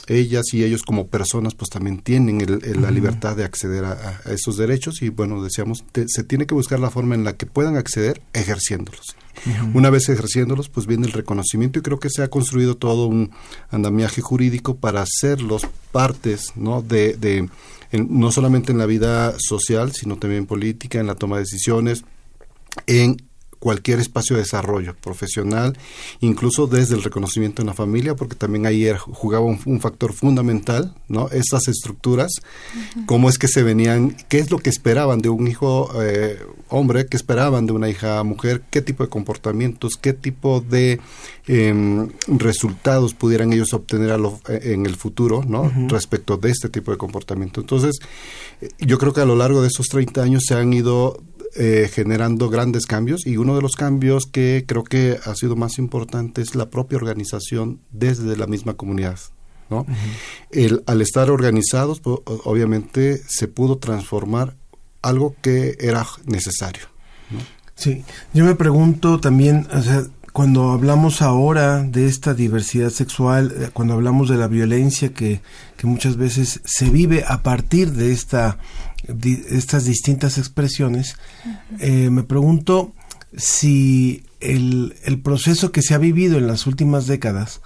ellas 0.07 0.53
y 0.53 0.65
ellos 0.65 0.83
como 0.83 1.07
personas 1.07 1.55
pues 1.55 1.71
también 1.71 1.99
tienen 1.99 2.61
la 2.81 2.91
libertad 2.91 3.37
de 3.37 3.45
acceder 3.45 3.85
a, 3.85 4.21
esos 4.27 4.57
derechos 4.57 5.03
y 5.03 5.09
bueno, 5.09 5.43
decíamos, 5.43 5.85
se 6.07 6.25
tiene 6.25 6.47
que 6.47 6.55
buscar 6.55 6.81
la 6.81 6.91
forma 6.91 7.15
en 7.15 7.25
la 7.25 7.35
que 7.35 7.47
puedan 7.47 7.77
acceder 7.77 8.21
ejerciéndolos. 8.33 9.17
Una 9.75 9.91
vez 9.91 10.09
ejerciéndolos, 10.09 10.69
pues 10.69 10.87
viene 10.87 11.07
el 11.07 11.13
reconocimiento 11.13 11.79
y 11.79 11.83
creo 11.83 11.99
que 11.99 12.09
se 12.09 12.23
ha 12.23 12.29
construido 12.29 12.77
todo 12.77 13.07
un 13.07 13.33
andamiaje 13.71 14.21
jurídico 14.21 14.77
para 14.77 15.03
hacerlos 15.03 15.67
partes, 15.91 16.53
¿no? 16.55 16.83
De, 16.83 17.15
de 17.15 17.49
no 17.93 18.31
solamente 18.33 18.73
en 18.73 18.79
la 18.79 18.87
vida 18.87 19.35
social, 19.39 19.93
sino 19.93 20.17
también 20.17 20.47
política, 20.47 21.01
en 21.01 21.07
la 21.07 21.15
toma 21.15 21.37
de 21.37 21.43
decisiones, 21.43 22.05
en 22.87 23.17
cualquier 23.59 24.01
espacio 24.01 24.37
de 24.37 24.43
desarrollo 24.43 24.95
profesional, 24.95 25.77
incluso 26.21 26.67
desde 26.67 26.95
el 26.95 27.03
reconocimiento 27.03 27.63
en 27.63 27.67
la 27.67 27.75
familia, 27.75 28.15
porque 28.15 28.35
también 28.35 28.67
ahí 28.67 28.91
jugaba 28.99 29.45
un, 29.45 29.81
factor 29.81 30.13
fundamental, 30.13 30.95
¿no? 31.09 31.29
Esas 31.29 31.69
estructuras, 31.69 32.31
cómo 33.07 33.29
es 33.29 33.39
que 33.39 33.49
se 33.49 33.63
venían, 33.63 34.17
qué 34.29 34.39
es 34.39 34.51
lo 34.51 34.59
que 34.59 34.71
esperaban 34.71 35.21
de 35.21 35.29
un 35.29 35.47
hijo 35.47 35.91
eh, 36.03 36.39
hombre, 36.69 37.07
qué 37.07 37.17
esperaban 37.17 37.67
de 37.67 37.73
una 37.73 37.89
hija 37.89 38.23
mujer, 38.25 38.63
qué 38.71 38.83
tipo 38.83 39.03
de 39.03 39.11
comportamientos, 39.11 39.97
qué 40.01 40.13
tipo 40.13 40.61
de 40.61 41.01
em, 41.47 42.09
resultados 42.27 43.15
pudieran 43.15 43.53
ellos 43.53 43.73
obtener 43.75 44.19
en 44.49 44.87
el 44.87 44.97
futuro, 44.97 45.43
¿no? 45.47 45.71
Respecto 45.89 46.37
de 46.37 46.51
este 46.51 46.69
tipo 46.69 46.91
de 46.91 46.97
comportamiento. 46.97 47.61
Entonces, 47.61 47.99
eh, 48.61 48.69
yo 48.81 48.99
creo 48.99 49.13
que 49.13 49.21
a 49.21 49.27
lo 49.27 49.37
largo 49.37 49.63
de 49.63 49.69
esos 49.69 49.87
30 49.87 50.23
años 50.23 50.43
se 50.47 50.55
han 50.55 50.73
ido 50.73 51.23
eh, 51.57 51.89
generando 51.93 52.51
grandes 52.51 52.87
cambios 52.87 53.27
y 53.27 53.37
uno 53.37 53.55
de 53.55 53.63
los 53.63 53.77
cambios 53.77 54.27
que 54.27 54.65
creo 54.67 54.85
que 54.85 55.19
ha 55.25 55.35
sido 55.35 55.57
más 55.57 55.79
importante 55.79 56.43
es 56.43 56.55
la 56.55 56.71
propia 56.71 56.97
organización 56.97 57.81
desde 57.93 58.37
la 58.37 58.47
misma 58.47 58.75
comunidad. 58.75 59.19
¿no? 59.71 59.87
El, 60.51 60.83
al 60.87 61.01
estar 61.01 61.31
organizados, 61.31 62.01
obviamente 62.05 63.21
se 63.27 63.49
pudo 63.49 63.79
transformar 63.79 64.57
algo 65.03 65.35
que 65.41 65.77
era 65.81 66.07
necesario. 66.27 66.87
Sí, 67.75 68.05
yo 68.33 68.45
me 68.45 68.55
pregunto 68.55 69.21
también, 69.21 69.67
o 69.73 69.83
sea, 69.83 70.05
cuando 70.33 70.73
hablamos 70.73 71.23
ahora 71.23 71.83
de 71.83 72.07
esta 72.07 72.35
diversidad 72.35 72.91
sexual, 72.91 73.55
eh, 73.57 73.71
cuando 73.73 73.95
hablamos 73.95 74.29
de 74.29 74.37
la 74.37 74.49
violencia 74.49 75.13
que, 75.13 75.41
que 75.77 75.87
muchas 75.87 76.17
veces 76.17 76.61
se 76.65 76.91
vive 76.91 77.25
a 77.27 77.43
partir 77.43 77.93
de 77.93 78.13
esta 78.13 78.59
estas 79.51 79.85
distintas 79.85 80.39
expresiones, 80.39 81.17
eh, 81.79 82.11
me 82.11 82.23
pregunto 82.23 82.93
si 83.37 84.25
el, 84.41 84.95
el, 85.05 85.21
proceso 85.21 85.73
que 85.73 85.83
se 85.83 85.95
ha 85.95 85.99
vivido 85.99 86.39
en 86.39 86.47
las 86.47 86.67
últimas 86.67 87.07
décadas, 87.07 87.61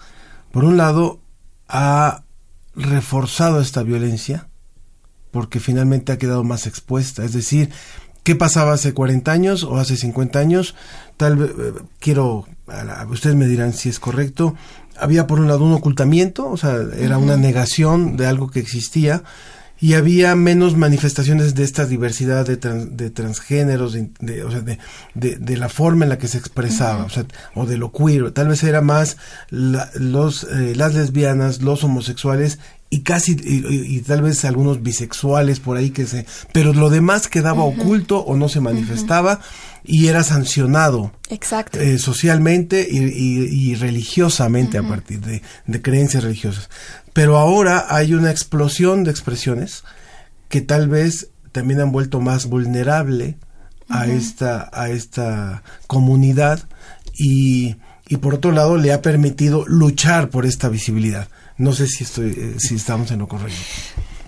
por 0.50 0.64
un 0.64 0.76
lado, 0.76 1.20
ha 1.68 2.24
reforzado 2.74 3.60
esta 3.60 3.82
violencia, 3.82 4.48
porque 5.30 5.60
finalmente 5.60 6.12
ha 6.12 6.18
quedado 6.18 6.44
más 6.44 6.66
expuesta. 6.66 7.24
Es 7.24 7.32
decir, 7.32 7.70
¿qué 8.22 8.34
pasaba 8.34 8.72
hace 8.72 8.94
40 8.94 9.30
años 9.30 9.64
o 9.64 9.76
hace 9.78 9.96
50 9.96 10.38
años? 10.38 10.74
Tal 11.16 11.36
vez, 11.36 11.50
eh, 11.50 11.72
quiero, 11.98 12.46
ustedes 13.10 13.36
me 13.36 13.46
dirán 13.46 13.72
si 13.72 13.88
es 13.88 14.00
correcto, 14.00 14.54
había 14.98 15.26
por 15.26 15.40
un 15.40 15.48
lado 15.48 15.64
un 15.64 15.72
ocultamiento, 15.72 16.48
o 16.48 16.56
sea, 16.56 16.78
era 16.98 17.18
una 17.18 17.36
negación 17.36 18.16
de 18.16 18.26
algo 18.26 18.50
que 18.50 18.60
existía, 18.60 19.22
y 19.80 19.94
había 19.94 20.34
menos 20.34 20.76
manifestaciones 20.76 21.54
de 21.54 21.64
esta 21.64 21.86
diversidad 21.86 22.46
de, 22.46 22.56
de 22.56 23.10
transgéneros, 23.10 23.92
de, 23.92 24.42
o 24.42 24.50
sea, 24.50 24.60
de, 24.60 24.78
de, 25.14 25.56
la 25.56 25.68
forma 25.68 26.04
en 26.04 26.08
la 26.08 26.18
que 26.18 26.26
se 26.26 26.38
expresaba, 26.38 27.04
o 27.04 27.10
sea, 27.10 27.24
o 27.54 27.64
de 27.64 27.76
lo 27.76 27.92
queer, 27.92 28.32
tal 28.32 28.48
vez 28.48 28.64
era 28.64 28.80
más 28.80 29.16
los, 29.50 30.44
eh, 30.44 30.74
las 30.74 30.94
lesbianas, 30.94 31.62
los 31.62 31.84
homosexuales 31.84 32.58
y 32.90 33.00
casi, 33.00 33.36
y, 33.44 34.00
tal 34.00 34.22
vez 34.22 34.44
algunos 34.46 34.82
bisexuales 34.82 35.60
por 35.60 35.76
ahí 35.76 35.90
que 35.90 36.06
se, 36.06 36.24
pero 36.52 36.72
lo 36.72 36.88
demás 36.88 37.28
quedaba 37.28 37.62
oculto 37.62 38.20
o 38.20 38.34
no 38.34 38.48
se 38.48 38.60
manifestaba 38.60 39.40
y 39.84 40.06
era 40.06 40.22
sancionado 40.22 41.12
Exacto. 41.28 41.78
Eh, 41.78 41.98
socialmente 41.98 42.86
y, 42.90 42.98
y, 42.98 43.74
religiosamente 43.74 44.78
a 44.78 44.82
partir 44.82 45.20
de, 45.20 45.42
de 45.66 45.82
creencias 45.82 46.24
religiosas. 46.24 46.70
Pero 47.12 47.36
ahora 47.36 47.86
hay 47.90 48.14
una 48.14 48.30
explosión 48.30 49.04
de 49.04 49.10
expresiones 49.10 49.84
que 50.48 50.62
tal 50.62 50.88
vez 50.88 51.28
también 51.52 51.80
han 51.80 51.92
vuelto 51.92 52.20
más 52.20 52.46
vulnerable 52.46 53.36
a 53.90 54.06
esta 54.06 54.68
a 54.72 54.90
esta 54.90 55.62
comunidad 55.86 56.68
y, 57.14 57.76
y 58.06 58.16
por 58.18 58.34
otro 58.34 58.52
lado 58.52 58.76
le 58.76 58.92
ha 58.92 59.02
permitido 59.02 59.64
luchar 59.66 60.30
por 60.30 60.46
esta 60.46 60.68
visibilidad. 60.68 61.28
No 61.58 61.72
sé 61.72 61.86
si 61.86 62.04
estoy 62.04 62.30
eh, 62.30 62.54
si 62.58 62.76
estamos 62.76 63.10
en 63.10 63.18
lo 63.18 63.28
correcto. 63.28 63.58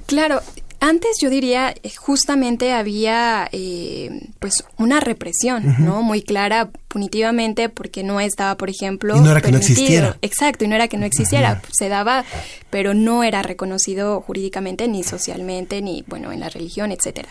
Claro, 0.07 0.41
antes 0.81 1.19
yo 1.21 1.29
diría 1.31 1.75
eh, 1.83 1.91
justamente 1.95 2.73
había 2.73 3.49
eh, 3.53 4.29
pues 4.39 4.65
una 4.79 4.99
represión, 4.99 5.77
¿no? 5.79 6.03
Muy 6.03 6.23
clara 6.23 6.71
punitivamente 6.89 7.69
porque 7.69 8.03
no 8.03 8.19
estaba, 8.19 8.57
por 8.57 8.71
ejemplo, 8.71 9.17
y 9.17 9.21
no 9.21 9.31
era 9.31 9.41
que 9.41 9.53
no 9.53 9.59
existiera. 9.59 10.17
Exacto, 10.23 10.65
y 10.65 10.69
no 10.69 10.75
era 10.75 10.89
que 10.89 10.97
no 10.97 11.05
existiera, 11.05 11.63
se 11.71 11.89
daba, 11.89 12.25
pero 12.71 12.95
no 12.95 13.23
era 13.23 13.43
reconocido 13.43 14.23
jurídicamente 14.23 14.89
ni 14.89 15.05
socialmente 15.05 15.83
ni 15.83 16.03
bueno 16.07 16.33
en 16.33 16.41
la 16.41 16.49
religión, 16.49 16.93
etcétera. 16.93 17.29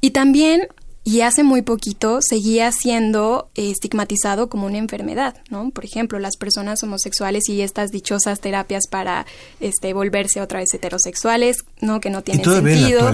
Y 0.00 0.10
también 0.10 0.66
y 1.04 1.22
hace 1.22 1.42
muy 1.42 1.62
poquito 1.62 2.20
seguía 2.22 2.70
siendo 2.70 3.50
estigmatizado 3.56 4.48
como 4.48 4.66
una 4.66 4.78
enfermedad, 4.78 5.36
¿no? 5.50 5.70
Por 5.70 5.84
ejemplo, 5.84 6.20
las 6.20 6.36
personas 6.36 6.80
homosexuales 6.84 7.48
y 7.48 7.60
estas 7.60 7.90
dichosas 7.90 8.40
terapias 8.40 8.84
para 8.88 9.26
este 9.58 9.94
volverse 9.94 10.40
otra 10.40 10.60
vez 10.60 10.72
heterosexuales, 10.72 11.64
¿no? 11.80 12.00
Que 12.00 12.10
no 12.10 12.22
tienen 12.22 12.44
sentido. 12.44 13.10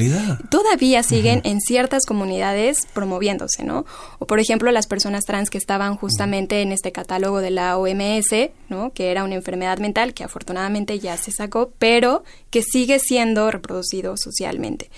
todavía 0.51 1.03
siguen 1.03 1.41
en 1.45 1.63
ciertas 1.63 2.05
comunidades 2.05 2.87
promoviéndose, 2.93 3.65
¿no? 3.65 3.87
O 4.19 4.27
por 4.27 4.39
ejemplo, 4.39 4.71
las 4.71 4.87
personas 4.87 5.25
trans 5.25 5.49
que 5.49 5.59
estaban 5.59 5.97
justamente 5.97 6.61
en 6.61 6.73
este 6.73 6.93
catálogo 6.93 7.41
de 7.41 7.51
la 7.51 7.79
OMS, 7.79 8.51
¿no? 8.69 8.93
Que 8.93 9.11
era 9.11 9.25
una 9.25 9.35
enfermedad 9.35 9.79
mental 9.79 10.13
que 10.13 10.25
afortunadamente 10.25 10.99
ya 10.99 11.17
se 11.17 11.31
sacó, 11.33 11.73
pero 11.79 12.23
que 12.51 12.61
sigue 12.63 12.99
siendo 12.99 13.51
reproducido 13.51 14.15
socialmente. 14.19 14.91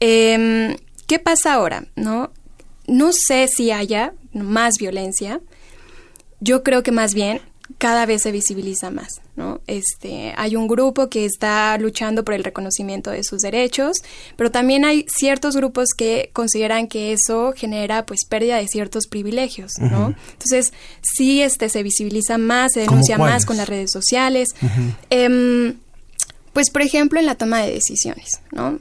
Eh, 0.00 0.76
¿Qué 1.10 1.18
pasa 1.18 1.54
ahora? 1.54 1.86
No, 1.96 2.30
no 2.86 3.10
sé 3.12 3.48
si 3.48 3.72
haya 3.72 4.12
más 4.32 4.74
violencia. 4.78 5.40
Yo 6.38 6.62
creo 6.62 6.84
que 6.84 6.92
más 6.92 7.14
bien 7.14 7.40
cada 7.78 8.06
vez 8.06 8.22
se 8.22 8.30
visibiliza 8.30 8.92
más, 8.92 9.08
¿no? 9.34 9.60
Este, 9.66 10.32
hay 10.36 10.54
un 10.54 10.68
grupo 10.68 11.10
que 11.10 11.24
está 11.24 11.76
luchando 11.78 12.24
por 12.24 12.34
el 12.34 12.44
reconocimiento 12.44 13.10
de 13.10 13.24
sus 13.24 13.40
derechos, 13.40 13.96
pero 14.36 14.52
también 14.52 14.84
hay 14.84 15.04
ciertos 15.12 15.56
grupos 15.56 15.88
que 15.96 16.30
consideran 16.32 16.86
que 16.86 17.12
eso 17.12 17.54
genera 17.56 18.06
pues 18.06 18.20
pérdida 18.24 18.58
de 18.58 18.68
ciertos 18.68 19.08
privilegios, 19.08 19.72
¿no? 19.80 20.14
Entonces, 20.30 20.72
sí 21.02 21.42
este 21.42 21.70
se 21.70 21.82
visibiliza 21.82 22.38
más, 22.38 22.70
se 22.74 22.82
denuncia 22.82 23.18
más 23.18 23.46
con 23.46 23.56
las 23.56 23.68
redes 23.68 23.90
sociales. 23.90 24.50
Pues, 26.52 26.70
por 26.70 26.82
ejemplo, 26.82 27.20
en 27.20 27.26
la 27.26 27.36
toma 27.36 27.60
de 27.60 27.72
decisiones, 27.72 28.40
¿no? 28.52 28.80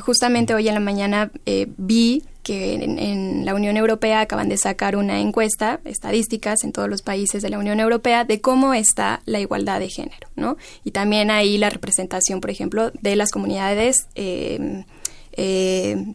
justamente 0.00 0.54
hoy 0.54 0.68
en 0.68 0.74
la 0.74 0.80
mañana 0.80 1.30
eh, 1.46 1.68
vi 1.76 2.24
que 2.42 2.74
en, 2.74 3.44
la 3.44 3.54
Unión 3.54 3.76
Europea 3.76 4.20
acaban 4.20 4.48
de 4.48 4.58
sacar 4.58 4.96
una 4.96 5.18
encuesta, 5.20 5.80
estadísticas 5.84 6.62
en 6.62 6.72
todos 6.72 6.88
los 6.88 7.02
países 7.02 7.42
de 7.42 7.48
la 7.48 7.58
Unión 7.58 7.80
Europea, 7.80 8.24
de 8.24 8.40
cómo 8.40 8.74
está 8.74 9.22
la 9.24 9.40
igualdad 9.40 9.80
de 9.80 9.88
género, 9.88 10.28
¿no? 10.36 10.56
Y 10.84 10.90
también 10.90 11.30
ahí 11.30 11.56
la 11.56 11.70
representación, 11.70 12.40
por 12.40 12.50
ejemplo, 12.50 12.92
de 13.00 13.16
las 13.16 13.30
comunidades 13.30 14.06
eh, 14.14 14.84
eh, 15.32 16.14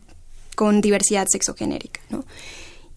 con 0.56 0.82
diversidad 0.82 1.26
sexogenérica, 1.28 2.02
¿no? 2.10 2.26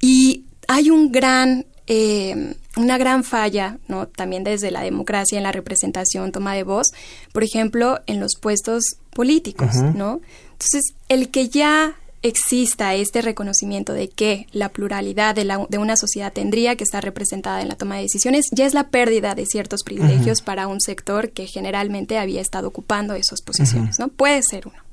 Y 0.00 0.44
hay 0.68 0.90
un 0.90 1.10
gran 1.10 1.64
eh, 1.86 2.54
una 2.76 2.98
gran 2.98 3.24
falla, 3.24 3.78
¿no? 3.88 4.06
También 4.06 4.44
desde 4.44 4.70
la 4.70 4.82
democracia 4.82 5.36
en 5.36 5.44
la 5.44 5.52
representación, 5.52 6.32
toma 6.32 6.54
de 6.54 6.62
voz, 6.62 6.88
por 7.32 7.44
ejemplo, 7.44 8.00
en 8.06 8.20
los 8.20 8.32
puestos 8.40 8.84
políticos, 9.10 9.76
¿no? 9.76 10.20
Entonces, 10.52 10.94
el 11.08 11.30
que 11.30 11.48
ya 11.48 11.96
exista 12.22 12.94
este 12.94 13.20
reconocimiento 13.20 13.92
de 13.92 14.08
que 14.08 14.46
la 14.52 14.68
pluralidad 14.68 15.34
de, 15.34 15.44
la, 15.44 15.66
de, 15.68 15.78
una 15.78 15.96
sociedad 15.96 16.32
tendría 16.32 16.76
que 16.76 16.84
estar 16.84 17.02
representada 17.02 17.62
en 17.62 17.68
la 17.68 17.74
toma 17.74 17.96
de 17.96 18.02
decisiones, 18.02 18.46
ya 18.52 18.64
es 18.64 18.74
la 18.74 18.88
pérdida 18.88 19.34
de 19.34 19.44
ciertos 19.44 19.82
privilegios 19.82 20.40
para 20.40 20.68
un 20.68 20.80
sector 20.80 21.30
que 21.30 21.46
generalmente 21.46 22.18
había 22.18 22.40
estado 22.40 22.68
ocupando 22.68 23.14
esas 23.14 23.42
posiciones, 23.42 23.98
¿no? 23.98 24.08
Puede 24.08 24.40
ser 24.48 24.68
uno. 24.68 24.91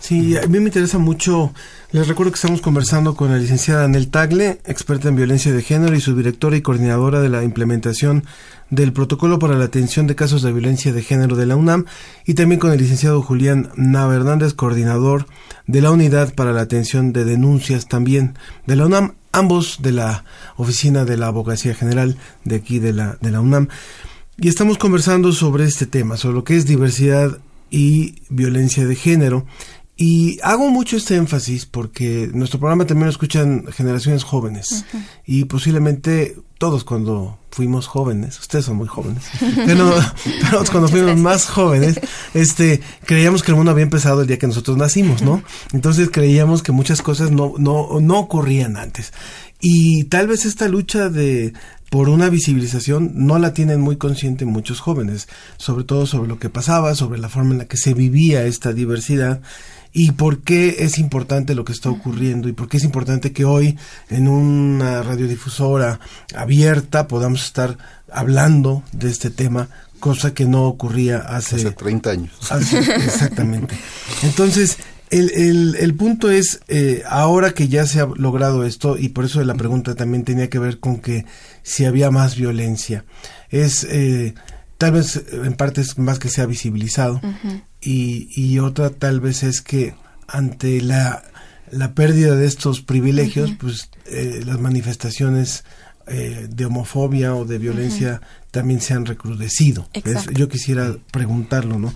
Sí, 0.00 0.36
a 0.36 0.46
mí 0.46 0.58
me 0.58 0.66
interesa 0.66 0.98
mucho. 0.98 1.52
Les 1.92 2.08
recuerdo 2.08 2.32
que 2.32 2.36
estamos 2.36 2.60
conversando 2.60 3.14
con 3.14 3.30
la 3.30 3.38
licenciada 3.38 3.84
Anel 3.84 4.10
Tagle, 4.10 4.60
experta 4.64 5.08
en 5.08 5.16
violencia 5.16 5.52
de 5.52 5.62
género 5.62 5.94
y 5.94 6.00
subdirectora 6.00 6.56
y 6.56 6.62
coordinadora 6.62 7.20
de 7.20 7.28
la 7.28 7.44
implementación 7.44 8.24
del 8.70 8.92
protocolo 8.92 9.38
para 9.38 9.58
la 9.58 9.64
atención 9.64 10.06
de 10.06 10.14
casos 10.14 10.42
de 10.42 10.52
violencia 10.52 10.92
de 10.92 11.02
género 11.02 11.36
de 11.36 11.46
la 11.46 11.56
UNAM 11.56 11.86
y 12.24 12.34
también 12.34 12.60
con 12.60 12.72
el 12.72 12.78
licenciado 12.78 13.22
Julián 13.22 13.70
Nava 13.76 14.14
Hernández, 14.14 14.54
coordinador 14.54 15.26
de 15.66 15.80
la 15.80 15.90
unidad 15.90 16.34
para 16.34 16.52
la 16.52 16.62
atención 16.62 17.12
de 17.12 17.24
denuncias 17.24 17.88
también 17.88 18.38
de 18.66 18.76
la 18.76 18.86
UNAM, 18.86 19.14
ambos 19.32 19.78
de 19.82 19.92
la 19.92 20.24
oficina 20.56 21.04
de 21.04 21.16
la 21.16 21.26
abogacía 21.26 21.74
general 21.74 22.16
de 22.44 22.56
aquí 22.56 22.78
de 22.78 22.92
la, 22.92 23.18
de 23.20 23.30
la 23.30 23.40
UNAM. 23.40 23.68
y 24.38 24.48
estamos 24.48 24.78
conversando 24.78 25.32
sobre 25.32 25.64
este 25.64 25.86
tema, 25.86 26.16
sobre 26.16 26.36
lo 26.36 26.44
que 26.44 26.56
es 26.56 26.66
diversidad 26.66 27.38
y 27.70 28.22
violencia 28.28 28.86
de 28.86 28.96
género. 28.96 29.46
Y 29.96 30.38
hago 30.42 30.70
mucho 30.70 30.96
este 30.96 31.16
énfasis 31.16 31.66
porque 31.66 32.30
nuestro 32.32 32.58
programa 32.58 32.86
también 32.86 33.04
lo 33.06 33.10
escuchan 33.10 33.66
generaciones 33.70 34.24
jóvenes 34.24 34.86
y 35.26 35.44
posiblemente 35.44 36.36
todos 36.56 36.84
cuando 36.84 37.38
fuimos 37.50 37.86
jóvenes, 37.86 38.38
ustedes 38.38 38.64
son 38.64 38.76
muy 38.76 38.88
jóvenes, 38.88 39.24
pero, 39.66 39.92
todos 40.50 40.70
cuando 40.70 40.88
fuimos 40.88 41.18
más 41.18 41.46
jóvenes, 41.46 42.00
este, 42.32 42.80
creíamos 43.04 43.42
que 43.42 43.50
el 43.50 43.56
mundo 43.56 43.72
había 43.72 43.82
empezado 43.82 44.22
el 44.22 44.26
día 44.26 44.38
que 44.38 44.46
nosotros 44.46 44.76
nacimos, 44.76 45.20
¿no? 45.20 45.42
Entonces 45.72 46.08
creíamos 46.10 46.62
que 46.62 46.72
muchas 46.72 47.02
cosas 47.02 47.30
no, 47.30 47.54
no, 47.58 48.00
no 48.00 48.18
ocurrían 48.18 48.76
antes. 48.76 49.12
Y 49.60 50.04
tal 50.04 50.28
vez 50.28 50.46
esta 50.46 50.68
lucha 50.68 51.10
de 51.10 51.52
por 51.90 52.08
una 52.08 52.30
visibilización 52.30 53.12
no 53.14 53.38
la 53.38 53.52
tienen 53.52 53.80
muy 53.80 53.96
consciente 53.96 54.44
muchos 54.44 54.80
jóvenes, 54.80 55.28
sobre 55.56 55.84
todo 55.84 56.06
sobre 56.06 56.28
lo 56.28 56.38
que 56.38 56.48
pasaba, 56.48 56.94
sobre 56.94 57.18
la 57.18 57.28
forma 57.28 57.50
en 57.50 57.58
la 57.58 57.64
que 57.66 57.76
se 57.76 57.94
vivía 57.94 58.44
esta 58.44 58.72
diversidad 58.72 59.42
y 59.92 60.12
por 60.12 60.38
qué 60.38 60.76
es 60.80 60.98
importante 60.98 61.56
lo 61.56 61.64
que 61.64 61.72
está 61.72 61.90
ocurriendo 61.90 62.48
y 62.48 62.52
por 62.52 62.68
qué 62.68 62.76
es 62.76 62.84
importante 62.84 63.32
que 63.32 63.44
hoy 63.44 63.76
en 64.08 64.28
una 64.28 65.02
radiodifusora 65.02 65.98
abierta 66.34 67.08
podamos 67.08 67.44
estar 67.44 67.76
hablando 68.08 68.84
de 68.92 69.10
este 69.10 69.30
tema 69.30 69.68
cosa 69.98 70.32
que 70.32 70.46
no 70.46 70.64
ocurría 70.64 71.18
hace, 71.18 71.56
hace 71.56 71.72
30 71.72 72.10
años. 72.10 72.32
exactamente. 73.04 73.76
Entonces, 74.22 74.78
el, 75.10 75.30
el, 75.30 75.76
el, 75.76 75.94
punto 75.94 76.30
es, 76.30 76.60
eh, 76.68 77.02
ahora 77.08 77.52
que 77.52 77.68
ya 77.68 77.86
se 77.86 78.00
ha 78.00 78.06
logrado 78.06 78.64
esto, 78.64 78.96
y 78.96 79.08
por 79.10 79.24
eso 79.24 79.42
la 79.42 79.54
pregunta 79.54 79.94
también 79.94 80.24
tenía 80.24 80.48
que 80.48 80.58
ver 80.58 80.78
con 80.78 81.00
que 81.00 81.26
si 81.62 81.84
había 81.84 82.10
más 82.10 82.36
violencia, 82.36 83.04
es 83.50 83.84
eh, 83.84 84.34
tal 84.78 84.92
vez 84.92 85.22
en 85.32 85.54
parte 85.54 85.80
es 85.80 85.98
más 85.98 86.18
que 86.18 86.28
se 86.28 86.42
ha 86.42 86.46
visibilizado, 86.46 87.20
y, 87.80 88.28
y, 88.34 88.58
otra 88.60 88.90
tal 88.90 89.20
vez 89.20 89.42
es 89.42 89.62
que 89.62 89.94
ante 90.28 90.80
la, 90.80 91.24
la 91.70 91.92
pérdida 91.94 92.36
de 92.36 92.46
estos 92.46 92.80
privilegios, 92.80 93.52
pues 93.58 93.90
eh, 94.06 94.42
las 94.46 94.60
manifestaciones 94.60 95.64
de 96.06 96.64
homofobia 96.64 97.36
o 97.36 97.44
de 97.44 97.58
violencia 97.58 98.20
también 98.50 98.80
se 98.80 98.94
han 98.94 99.06
recrudecido. 99.06 99.88
Yo 100.34 100.48
quisiera 100.48 100.96
preguntarlo, 101.12 101.78
¿no? 101.78 101.94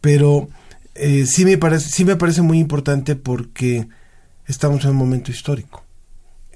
Pero 0.00 0.48
eh, 0.94 1.26
sí, 1.26 1.44
me 1.44 1.58
parece, 1.58 1.90
sí 1.90 2.04
me 2.04 2.16
parece 2.16 2.42
muy 2.42 2.58
importante 2.58 3.16
porque 3.16 3.88
estamos 4.46 4.84
en 4.84 4.90
un 4.90 4.96
momento 4.96 5.30
histórico 5.30 5.84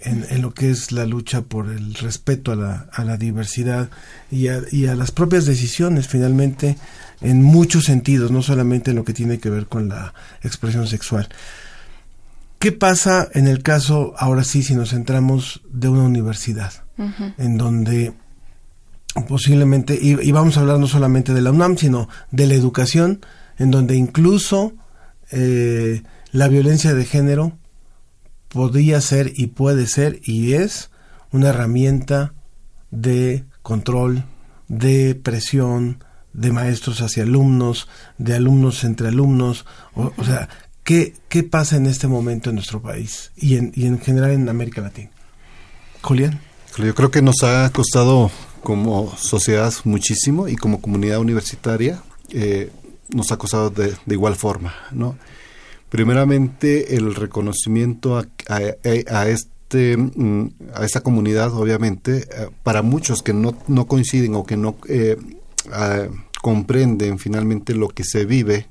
en, 0.01 0.43
lo 0.43 0.53
que 0.53 0.71
es 0.71 0.93
la 0.93 1.07
lucha 1.07 1.43
por 1.43 1.69
el 1.69 1.95
respeto 1.95 2.53
a 2.53 2.57
la, 2.57 2.89
a 2.93 3.05
la 3.05 3.17
diversidad 3.17 3.91
y 4.31 4.49
a, 4.49 4.61
y 4.71 4.87
a, 4.87 4.95
las 4.95 5.11
propias 5.11 5.45
decisiones 5.45 6.09
finalmente 6.09 6.77
en 7.21 7.43
muchos 7.43 7.85
sentidos, 7.85 8.31
no 8.31 8.43
solamente 8.43 8.91
en 8.91 8.97
lo 8.97 9.05
que 9.05 9.13
tiene 9.13 9.39
que 9.39 9.51
ver 9.51 9.67
con 9.67 9.89
la 9.89 10.15
expresión 10.43 10.87
sexual. 10.87 11.29
¿Qué 12.59 12.73
pasa 12.73 13.29
en 13.35 13.47
el 13.47 13.63
caso, 13.63 14.15
ahora 14.19 14.45
sí, 14.45 14.63
si 14.63 14.75
nos 14.75 14.91
centramos 14.91 15.63
de 15.71 15.89
una 15.89 16.03
universidad, 16.03 16.73
en 17.39 17.57
donde 17.57 18.13
posiblemente, 19.29 19.97
y, 20.01 20.21
y, 20.21 20.33
vamos 20.33 20.57
a 20.57 20.61
hablar 20.61 20.81
no 20.81 20.89
solamente 20.89 21.33
de 21.33 21.41
la 21.41 21.53
UNAM, 21.53 21.77
sino 21.77 22.09
de 22.33 22.49
la 22.49 22.55
educación, 22.55 23.21
en 23.59 23.71
donde 23.71 23.97
incluso 23.97 24.73
eh, 25.31 26.03
la 26.33 26.49
violencia 26.49 26.95
de 26.95 27.05
género 27.05 27.53
podría 28.49 29.01
ser 29.01 29.33
y 29.35 29.49
puede 29.49 29.87
ser 29.87 30.21
y 30.25 30.55
es 30.55 30.91
una 31.33 31.49
herramienta 31.49 32.33
de 32.91 33.45
control, 33.63 34.25
de 34.69 35.15
presión 35.15 36.03
de 36.33 36.53
maestros 36.53 37.01
hacia 37.01 37.25
alumnos, 37.25 37.89
de 38.17 38.35
alumnos 38.35 38.85
entre 38.85 39.09
alumnos, 39.09 39.67
o, 39.95 40.13
sea, 40.25 40.49
¿qué, 40.85 41.15
¿qué 41.29 41.43
pasa 41.43 41.77
en 41.77 41.87
este 41.87 42.07
momento 42.07 42.51
en 42.51 42.57
nuestro 42.57 42.81
país 42.81 43.33
y 43.37 43.57
en, 43.57 43.73
y 43.75 43.87
en 43.87 43.99
general 43.99 44.31
en 44.31 44.49
América 44.49 44.81
Latina? 44.81 45.11
Julián. 46.03 46.41
Yo 46.77 46.95
creo 46.95 47.11
que 47.11 47.23
nos 47.23 47.43
ha 47.43 47.69
costado 47.71 48.31
como 48.63 49.15
sociedad 49.17 49.73
muchísimo 49.85 50.49
y 50.49 50.57
como 50.57 50.81
comunidad 50.81 51.19
universitaria 51.19 52.03
eh, 52.31 52.71
nos 53.11 53.31
ha 53.31 53.35
acosado 53.35 53.71
de, 53.71 53.95
de 54.07 54.15
igual 54.15 54.37
forma, 54.37 54.75
¿no? 54.93 55.17
Primeramente, 55.89 56.97
el 56.97 57.15
reconocimiento 57.15 58.19
a, 58.19 59.29
este, 59.29 59.97
mm, 59.97 60.51
a 60.75 60.85
esta 60.85 61.01
comunidad, 61.01 61.55
obviamente, 61.55 62.19
eh, 62.19 62.51
para 62.63 62.83
muchos 62.83 63.23
que 63.23 63.33
no, 63.33 63.57
no 63.69 63.87
coinciden 63.87 64.35
o 64.35 64.45
que 64.45 64.59
no 64.59 64.77
eh, 64.87 65.17
comprenden 66.43 67.19
finalmente 67.19 67.75
lo 67.75 67.89
que 67.89 68.05
se 68.05 68.27
vive, 68.27 68.67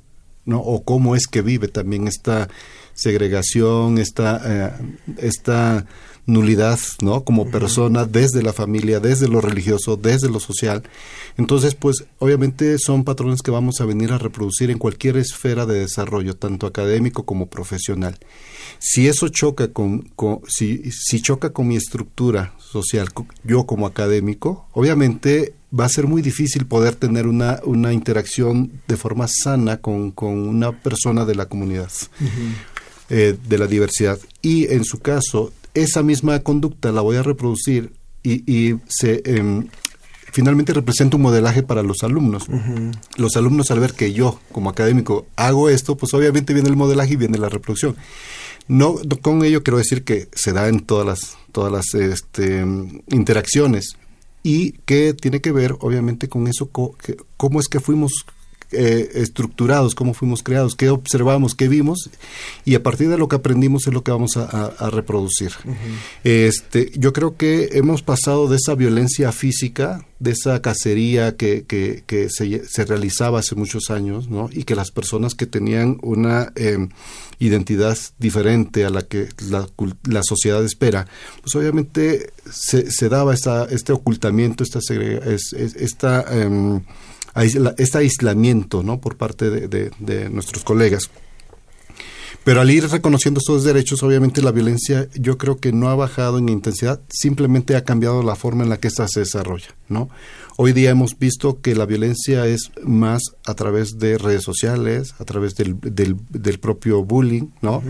¿no? 0.45 0.59
O 0.59 0.83
cómo 0.83 1.15
es 1.15 1.25
que 1.25 1.41
vive 1.41 1.67
también 1.67 2.07
esta 2.07 2.49
segregación, 2.93 3.97
esta, 3.97 4.41
eh, 4.45 4.71
esta 5.17 5.85
nulidad, 6.27 6.77
¿no? 7.01 7.23
Como 7.23 7.49
persona 7.49 8.05
desde 8.05 8.43
la 8.43 8.53
familia, 8.53 8.99
desde 8.99 9.27
lo 9.27 9.41
religioso, 9.41 9.97
desde 9.97 10.29
lo 10.29 10.39
social. 10.39 10.83
Entonces, 11.37 11.73
pues 11.73 12.05
obviamente 12.19 12.77
son 12.77 13.03
patrones 13.03 13.41
que 13.41 13.49
vamos 13.49 13.79
a 13.79 13.85
venir 13.85 14.11
a 14.11 14.17
reproducir 14.17 14.69
en 14.69 14.77
cualquier 14.77 15.17
esfera 15.17 15.65
de 15.65 15.79
desarrollo, 15.79 16.35
tanto 16.35 16.67
académico 16.67 17.23
como 17.23 17.47
profesional. 17.47 18.19
Si 18.77 19.07
eso 19.07 19.29
choca 19.29 19.69
con, 19.69 20.01
con 20.15 20.41
si, 20.47 20.91
si 20.91 21.21
choca 21.21 21.51
con 21.51 21.67
mi 21.69 21.77
estructura 21.77 22.53
social, 22.59 23.07
yo 23.43 23.65
como 23.65 23.87
académico, 23.87 24.67
obviamente 24.73 25.53
va 25.77 25.85
a 25.85 25.89
ser 25.89 26.07
muy 26.07 26.21
difícil 26.21 26.65
poder 26.65 26.95
tener 26.95 27.25
una, 27.25 27.61
una 27.63 27.93
interacción 27.93 28.81
de 28.87 28.97
forma 28.97 29.27
sana 29.27 29.77
con, 29.77 30.11
con 30.11 30.37
una 30.37 30.73
persona 30.73 31.23
de 31.23 31.35
la 31.35 31.45
comunidad. 31.47 31.91
Eh, 33.09 33.37
de 33.47 33.57
la 33.57 33.67
diversidad. 33.67 34.19
Y 34.41 34.65
en 34.65 34.83
su 34.83 34.99
caso, 34.99 35.53
esa 35.81 36.03
misma 36.03 36.39
conducta 36.39 36.91
la 36.91 37.01
voy 37.01 37.17
a 37.17 37.23
reproducir 37.23 37.93
y, 38.23 38.75
se 38.87 39.21
em, 39.25 39.67
finalmente 40.31 40.73
representa 40.73 41.15
un 41.15 41.23
modelaje 41.23 41.63
para 41.63 41.81
los 41.81 42.03
alumnos. 42.03 42.47
Los 43.15 43.37
alumnos 43.37 43.71
al 43.71 43.79
ver 43.79 43.93
que 43.93 44.11
yo 44.11 44.39
como 44.51 44.69
académico 44.69 45.25
hago 45.35 45.69
esto, 45.69 45.95
pues 45.95 46.13
obviamente 46.13 46.53
viene 46.53 46.69
el 46.69 46.75
modelaje 46.75 47.13
y 47.13 47.17
viene 47.17 47.37
la 47.37 47.49
reproducción. 47.49 47.95
No, 48.67 48.95
con 49.21 49.45
ello 49.45 49.63
quiero 49.63 49.77
decir 49.77 50.03
que 50.03 50.27
se 50.33 50.51
da 50.51 50.67
en 50.67 50.81
todas 50.81 51.05
las 51.05 51.37
todas 51.53 51.71
las 51.71 51.93
este, 51.93 52.65
interacciones 53.09 53.95
y 54.43 54.73
que 54.85 55.13
tiene 55.13 55.41
que 55.41 55.51
ver 55.51 55.75
obviamente 55.79 56.27
con 56.27 56.47
eso 56.47 56.69
cómo 57.37 57.59
es 57.59 57.67
que 57.67 57.79
fuimos 57.79 58.25
eh, 58.71 59.11
estructurados, 59.15 59.95
cómo 59.95 60.13
fuimos 60.13 60.43
creados, 60.43 60.75
qué 60.75 60.89
observamos, 60.89 61.55
qué 61.55 61.67
vimos, 61.67 62.09
y 62.65 62.75
a 62.75 62.83
partir 62.83 63.07
de 63.07 63.17
lo 63.17 63.29
que 63.29 63.37
aprendimos 63.37 63.87
es 63.87 63.93
lo 63.93 64.03
que 64.03 64.11
vamos 64.11 64.35
a, 64.35 64.89
reproducir. 64.89 65.51
este, 66.23 66.91
yo 66.95 67.13
creo 67.13 67.37
que 67.37 67.69
hemos 67.73 68.01
pasado 68.01 68.47
de 68.49 68.57
esa 68.57 68.75
violencia 68.75 69.31
física, 69.31 70.05
de 70.19 70.31
esa 70.31 70.61
cacería 70.61 71.37
que, 71.37 71.63
que, 71.65 72.27
se, 72.29 72.85
realizaba 72.85 73.39
hace 73.39 73.55
muchos 73.55 73.89
años, 73.89 74.27
¿no? 74.29 74.49
y 74.51 74.63
que 74.63 74.75
las 74.75 74.91
personas 74.91 75.35
que 75.35 75.45
tenían 75.45 75.97
una 76.01 76.51
em, 76.55 76.89
identidad 77.39 77.97
diferente 78.19 78.83
a 78.83 78.89
la 78.89 79.03
que 79.03 79.29
la, 79.49 79.67
la 80.03 80.21
sociedad 80.23 80.63
espera, 80.65 81.07
pues 81.41 81.55
obviamente 81.55 82.31
se, 82.51 82.91
se 82.91 83.09
daba 83.09 83.33
esta, 83.33 83.65
este 83.65 83.93
ocultamiento, 83.93 84.63
esta, 84.63 84.79
esta 85.77 86.25
este 87.43 87.97
aislamiento 87.97 88.83
¿no? 88.83 88.99
por 88.99 89.17
parte 89.17 89.49
de, 89.49 90.29
nuestros 90.29 90.63
colegas. 90.63 91.09
Pero 92.43 92.61
al 92.61 92.71
ir 92.71 92.87
reconociendo 92.87 93.39
estos 93.39 93.65
derechos, 93.65 94.03
obviamente 94.03 94.41
la 94.41 94.51
violencia 94.51 95.09
yo 95.15 95.37
creo 95.37 95.57
que 95.57 95.73
no 95.73 95.89
ha 95.89 95.95
bajado 95.95 96.37
en 96.37 96.47
intensidad, 96.47 97.01
simplemente 97.09 97.75
ha 97.75 97.83
cambiado 97.83 98.23
la 98.23 98.35
forma 98.35 98.63
en 98.63 98.69
la 98.69 98.77
que 98.77 98.87
ésta 98.87 99.05
se 99.09 99.19
desarrolla, 99.19 99.75
¿no? 99.89 100.09
Hoy 100.55 100.71
día 100.71 100.91
hemos 100.91 101.19
visto 101.19 101.59
que 101.61 101.75
la 101.75 101.85
violencia 101.85 102.47
es 102.47 102.71
más 102.83 103.21
a 103.45 103.53
través 103.53 103.99
de 103.99 104.17
redes 104.17 104.43
sociales, 104.43 105.13
a 105.19 105.25
través 105.25 105.55
del, 105.55 105.77
del, 105.81 106.59
propio 106.59 107.03
bullying, 107.03 107.49
¿no? 107.61 107.83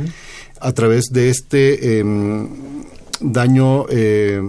A 0.60 0.72
través 0.74 1.06
de 1.12 1.30
este 1.30 2.00
em, 2.00 2.50
daño 3.22 3.86
eh, 3.89 4.41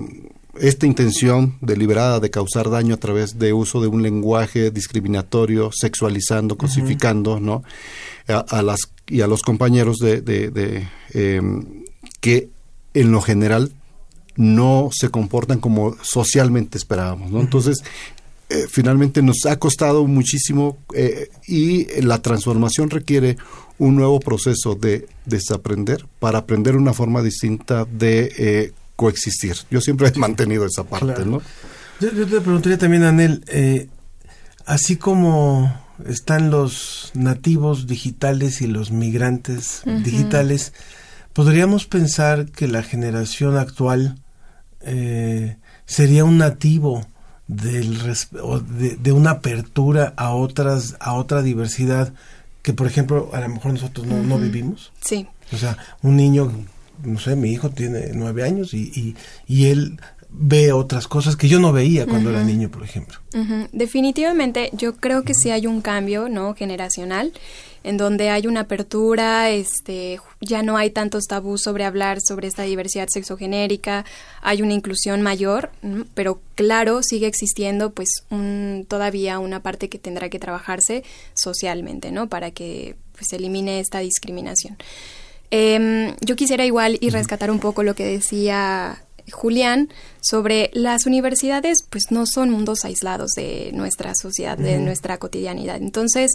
esta 0.61 0.87
intención 0.87 1.57
deliberada 1.61 2.21
de 2.21 2.31
causar 2.31 2.71
daño 2.71 2.95
a 2.95 2.99
través 2.99 3.39
de 3.39 3.53
uso 3.53 3.81
de 3.81 3.89
un 3.89 4.03
lenguaje 4.03 4.71
discriminatorio, 4.71 5.71
sexualizando, 5.73 6.57
cosificando, 6.57 7.41
¿no? 7.41 7.63
A, 8.27 8.63
las 8.63 8.81
y 9.07 9.23
a 9.23 9.27
los 9.27 9.43
compañeros 9.43 9.97
de, 9.99 10.21
de, 10.21 10.89
em, 11.15 11.85
que 12.21 12.51
en 12.95 13.11
lo 13.11 13.23
general 13.23 13.73
no 14.37 14.91
se 14.93 15.09
comportan 15.09 15.61
como 15.61 15.97
socialmente 16.03 16.79
esperábamos, 16.79 17.31
¿no? 17.31 17.41
Entonces, 17.41 17.83
eh, 18.51 18.67
finalmente 18.71 19.21
nos 19.23 19.45
ha 19.47 19.59
costado 19.59 20.07
muchísimo 20.07 20.79
eh, 20.95 21.29
y 21.47 22.01
la 22.01 22.23
transformación 22.23 22.89
requiere 22.89 23.37
un 23.79 23.97
nuevo 23.97 24.21
proceso 24.21 24.75
de 24.75 25.07
desaprender 25.27 26.07
para 26.19 26.39
aprender 26.39 26.77
una 26.77 26.95
forma 26.95 27.23
distinta 27.23 27.85
de 27.85 28.33
eh, 28.39 28.73
coexistir. 28.99 29.57
Yo 29.71 29.81
siempre 29.81 30.09
he 30.09 30.19
mantenido 30.19 30.67
esa 30.67 30.83
parte, 30.83 31.25
¿no? 31.25 31.41
Yo, 32.01 32.11
te 32.11 32.41
preguntaría 32.41 32.79
también, 32.79 33.05
Anel, 33.05 33.45
eh, 33.47 33.89
así 34.67 34.97
como 34.97 35.73
están 36.05 36.51
los 36.51 37.13
nativos 37.15 37.87
digitales 37.87 38.61
y 38.61 38.67
los 38.67 38.91
migrantes 38.91 39.83
digitales, 39.85 40.73
podríamos 41.33 41.87
pensar 41.87 42.47
que 42.47 42.67
la 42.67 42.83
generación 42.83 43.57
actual 43.57 44.19
eh, 44.81 45.59
sería 45.87 46.25
un 46.25 46.39
nativo 46.39 47.07
del 47.47 47.99
de, 48.03 48.97
de, 48.97 49.13
una 49.13 49.31
apertura 49.31 50.13
a 50.17 50.35
otras 50.35 50.97
a 51.01 51.15
otra 51.15 51.43
diversidad 51.43 52.13
que 52.63 52.75
por 52.75 52.87
ejemplo 52.87 53.31
a 53.33 53.41
lo 53.41 53.49
mejor 53.49 53.73
nosotros 53.73 54.07
no, 54.07 54.23
no 54.23 54.39
vivimos 54.39 54.93
sí. 55.01 55.27
O 55.51 55.57
sea 55.57 55.79
un 56.03 56.17
niño 56.17 56.53
no 57.05 57.19
sé 57.19 57.37
mi 57.37 57.51
hijo 57.51 57.71
tiene 57.71 58.11
nueve 58.15 58.43
años 58.45 58.75
y, 58.75 58.91
y, 58.95 59.17
y 59.47 59.67
él 59.67 59.99
ve 60.31 60.73
otras 60.73 61.09
cosas 61.09 61.37
que 61.37 61.49
yo 61.49 61.59
no 61.59 61.73
veía 61.73 62.07
cuando 62.07 62.31
era 62.31 62.45
niño, 62.45 62.71
por 62.71 62.85
ejemplo. 62.85 63.19
Definitivamente, 63.73 64.71
yo 64.73 64.97
creo 64.97 65.23
que 65.23 65.35
sí 65.35 65.51
hay 65.51 65.67
un 65.67 65.81
cambio, 65.81 66.29
¿no? 66.29 66.55
Generacional, 66.55 67.33
en 67.83 67.97
donde 67.97 68.29
hay 68.29 68.47
una 68.47 68.61
apertura, 68.61 69.51
este, 69.51 70.21
ya 70.41 70.63
no 70.63 70.77
hay 70.77 70.91
tantos 70.91 71.25
tabús 71.25 71.63
sobre 71.63 71.85
hablar 71.85 72.19
sobre 72.21 72.47
esta 72.47 72.65
diversidad 72.65 73.09
sexogenérica, 73.11 74.05
hay 74.43 74.61
una 74.61 74.75
inclusión 74.75 75.23
mayor, 75.23 75.71
pero 76.15 76.41
claro, 76.55 77.03
sigue 77.03 77.27
existiendo, 77.27 77.93
pues, 77.93 78.09
un, 78.31 78.85
todavía 78.87 79.39
una 79.39 79.63
parte 79.63 79.89
que 79.89 79.99
tendrá 79.99 80.29
que 80.29 80.39
trabajarse 80.39 81.05
socialmente, 81.35 82.13
¿no? 82.13 82.29
Para 82.29 82.51
que 82.51 82.97
pues, 83.13 83.27
se 83.31 83.37
elimine 83.37 83.81
esta 83.81 84.01
discriminación. 84.01 84.77
Em, 85.51 86.15
yo 86.21 86.37
quisiera 86.37 86.65
igual 86.65 86.99
y 87.01 87.11
rescatar 87.11 87.51
un 87.51 87.59
poco 87.59 87.83
lo 87.83 87.95
que 87.95 88.05
decía 88.05 89.03
Julián 89.31 89.89
sobre 90.21 90.71
las 90.73 91.07
universidades, 91.07 91.79
pues 91.89 92.05
no 92.11 92.25
son 92.27 92.51
mundos 92.51 92.85
aislados 92.85 93.31
de 93.37 93.71
nuestra 93.75 94.13
sociedad, 94.15 94.57
de 94.57 94.79
nuestra 94.79 95.19
cotidianidad. 95.19 95.77
Entonces, 95.77 96.33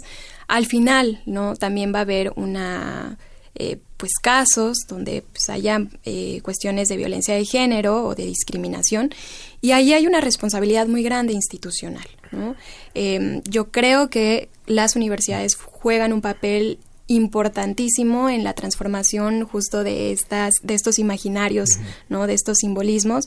al 0.48 0.66
final, 0.66 1.22
¿no? 1.26 1.54
También 1.56 1.92
va 1.94 1.98
a 1.98 2.02
haber 2.02 2.32
una 2.36 3.18
eh, 3.56 3.78
pues 3.96 4.14
casos 4.20 4.78
donde 4.88 5.22
pues, 5.22 5.48
haya 5.48 5.86
eh, 6.04 6.40
cuestiones 6.42 6.88
de 6.88 6.96
violencia 6.96 7.36
de 7.36 7.44
género 7.44 8.04
o 8.04 8.16
de 8.16 8.26
discriminación 8.26 9.14
y 9.60 9.70
ahí 9.70 9.92
hay 9.92 10.08
una 10.08 10.20
responsabilidad 10.20 10.88
muy 10.88 11.04
grande 11.04 11.34
institucional. 11.34 12.06
¿no? 12.32 12.56
Em, 12.94 13.42
yo 13.44 13.70
creo 13.70 14.10
que 14.10 14.48
las 14.66 14.96
universidades 14.96 15.54
juegan 15.54 16.12
un 16.12 16.20
papel 16.20 16.80
importantísimo 17.06 18.28
en 18.30 18.44
la 18.44 18.54
transformación 18.54 19.44
justo 19.44 19.84
de 19.84 20.12
estas 20.12 20.54
de 20.62 20.74
estos 20.74 20.98
imaginarios 20.98 21.68
no 22.08 22.26
de 22.26 22.34
estos 22.34 22.58
simbolismos 22.60 23.24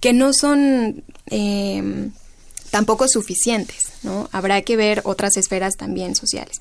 que 0.00 0.14
no 0.14 0.32
son 0.32 1.04
em, 1.26 2.12
tampoco 2.70 3.06
suficientes 3.08 3.92
no 4.02 4.28
habrá 4.32 4.62
que 4.62 4.76
ver 4.76 5.02
otras 5.04 5.36
esferas 5.36 5.74
también 5.76 6.14
sociales. 6.14 6.56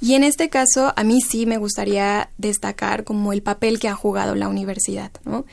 Y 0.00 0.14
en 0.14 0.24
este 0.24 0.48
caso 0.48 0.92
a 0.96 1.04
mí 1.04 1.20
sí 1.20 1.46
me 1.46 1.58
gustaría 1.58 2.30
destacar 2.38 3.04
como 3.04 3.32
el 3.32 3.42
papel 3.42 3.78
que 3.78 3.88
ha 3.88 3.94
jugado 3.94 4.34
la 4.34 4.48
universidad 4.48 5.12
no 5.24 5.46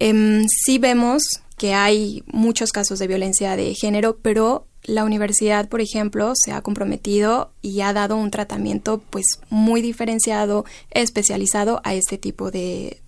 eh, 0.00 0.44
sí 0.64 0.78
vemos 0.78 1.22
que 1.56 1.74
hay 1.74 2.24
muchos 2.26 2.72
casos 2.72 2.98
de 2.98 3.06
violencia 3.06 3.54
de 3.54 3.74
género 3.76 4.18
pero 4.20 4.66
la 4.84 5.04
universidad, 5.04 5.68
por 5.68 5.80
ejemplo, 5.80 6.32
se 6.34 6.52
ha 6.52 6.60
comprometido 6.60 7.52
y 7.62 7.82
ha 7.82 7.92
dado 7.92 8.16
un 8.16 8.30
tratamiento 8.30 9.00
pues 9.10 9.24
muy 9.48 9.80
diferenciado, 9.80 10.64
especializado 10.90 11.80
a 11.84 11.94
este 11.94 12.18
tipo 12.18 12.50
de, 12.50 13.00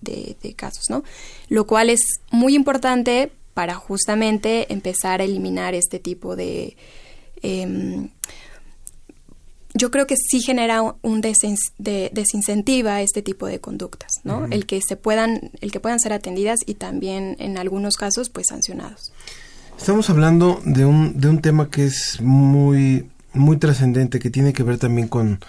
casos, 0.57 0.85
¿no? 0.89 1.03
Lo 1.49 1.67
cual 1.67 1.91
es 1.91 2.01
muy 2.31 2.55
importante 2.55 3.33
para 3.55 3.75
justamente 3.75 4.73
empezar 4.73 5.21
a 5.21 5.25
eliminar 5.25 5.75
este 5.75 5.99
tipo 5.99 6.37
de... 6.37 6.77
Em, 7.43 8.11
yo 9.77 9.91
creo 9.91 10.07
que 10.07 10.17
sí 10.17 10.41
genera 10.41 10.95
un 11.03 11.21
desincentiva 11.21 13.03
este 13.03 13.23
tipo 13.23 13.47
de 13.47 13.61
conductas, 13.61 14.13
¿no? 14.23 14.47
El 14.47 14.67
que 14.67 14.81
se 14.81 14.95
puedan, 14.95 15.51
el 15.61 15.73
que 15.73 15.81
puedan 15.81 15.99
ser 15.99 16.13
atendidas 16.13 16.61
y 16.65 16.75
también 16.75 17.35
en 17.41 17.59
algunos 17.59 17.97
casos 17.97 18.31
pues 18.31 18.47
sancionados. 18.51 19.13
Estamos 19.79 20.09
hablando 20.09 20.61
de 20.65 20.85
un, 20.85 21.21
de 21.21 21.29
un 21.29 21.41
tema 21.41 21.69
que 21.69 21.85
es 21.85 22.21
muy, 22.21 23.11
muy 23.33 23.59
trascendente, 23.59 24.19
que 24.19 24.31
tiene 24.31 24.53
que 24.53 24.63
ver 24.63 24.79
también 24.79 25.09
con, 25.09 25.41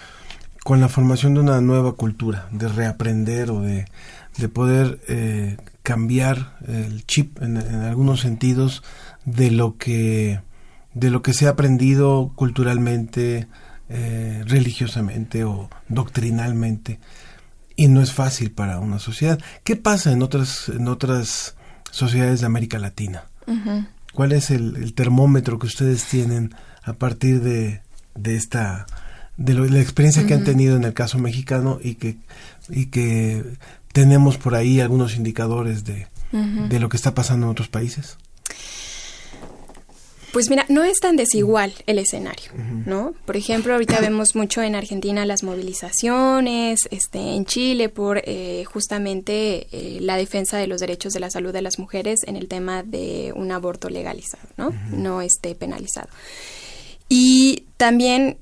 con 0.64 0.82
la 0.82 0.90
formación 0.90 1.36
de 1.36 1.40
una 1.42 1.62
nueva 1.62 1.94
cultura, 1.94 2.50
de 2.52 2.68
reaprender 2.68 3.52
o 3.52 3.62
de, 3.62 3.86
de 4.38 4.50
poder 4.50 5.00
eh, 5.08 5.58
cambiar 5.84 6.58
el 6.68 7.06
chip 7.06 7.42
en, 7.42 7.58
algunos 7.58 8.22
sentidos 8.22 8.84
de 9.26 9.52
lo 9.52 9.78
que 9.78 10.42
de 10.94 11.10
lo 11.10 11.22
que 11.22 11.34
se 11.34 11.46
ha 11.46 11.50
aprendido 11.50 12.32
culturalmente, 12.36 13.48
eh, 13.90 14.44
religiosamente 14.48 15.44
o 15.44 15.70
doctrinalmente 15.90 17.00
y 17.76 17.90
no 17.90 18.02
es 18.02 18.14
fácil 18.14 18.52
para 18.52 18.80
una 18.80 19.00
sociedad. 19.00 19.40
¿Qué 19.64 19.76
pasa 19.76 20.12
en 20.12 20.24
otras 20.24 20.70
en 20.70 20.88
otras 20.88 21.56
sociedades 21.92 22.40
de 22.40 22.46
América 22.48 22.80
Latina? 22.80 23.26
¿Cuál 24.16 24.32
es 24.32 24.50
el, 24.50 24.94
termómetro 24.94 25.60
que 25.60 25.68
ustedes 25.68 26.06
tienen 26.06 26.56
a 26.84 26.94
partir 26.94 27.42
de, 27.42 27.82
de 28.16 28.36
esta 28.38 28.86
de, 29.36 29.54
la 29.54 29.82
experiencia 29.82 30.26
que 30.26 30.34
han 30.34 30.46
tenido 30.46 30.78
en 30.78 30.86
el 30.86 30.94
caso 30.94 31.20
mexicano 31.20 31.80
y 31.84 31.96
que 31.96 32.16
y 32.70 32.86
que 32.88 33.44
tenemos 33.92 34.38
por 34.38 34.56
ahí 34.56 34.80
algunos 34.80 35.18
indicadores 35.18 35.84
de, 35.84 36.08
de 36.32 36.80
lo 36.80 36.88
que 36.88 36.96
está 36.98 37.14
pasando 37.14 37.48
en 37.48 37.52
otros 37.52 37.68
países? 37.68 38.18
Pues 40.36 40.50
mira, 40.50 40.66
no 40.68 40.84
es 40.84 41.00
tan 41.00 41.16
desigual 41.16 41.74
el 41.88 41.98
escenario, 41.98 42.52
¿no? 42.86 43.14
Por 43.26 43.38
ejemplo, 43.38 43.72
ahorita 43.72 44.02
vemos 44.02 44.36
mucho 44.36 44.62
en 44.62 44.76
Argentina 44.76 45.26
las 45.26 45.44
movilizaciones, 45.44 46.82
este, 46.92 47.20
en 47.20 47.46
Chile 47.46 47.88
por 47.88 48.22
eh, 48.26 48.66
justamente 48.66 49.68
eh, 49.72 50.00
la 50.02 50.18
defensa 50.18 50.58
de 50.58 50.68
los 50.68 50.82
derechos 50.82 51.14
de 51.14 51.22
la 51.22 51.30
salud 51.30 51.54
de 51.54 51.62
las 51.62 51.80
mujeres 51.80 52.20
en 52.28 52.36
el 52.36 52.50
tema 52.50 52.84
de 52.84 53.32
un 53.34 53.50
aborto 53.54 53.88
legalizado, 53.88 54.50
¿no? 54.58 54.74
No 54.92 55.22
esté 55.22 55.56
penalizado. 55.56 56.10
Y 57.08 57.64
también 57.78 58.38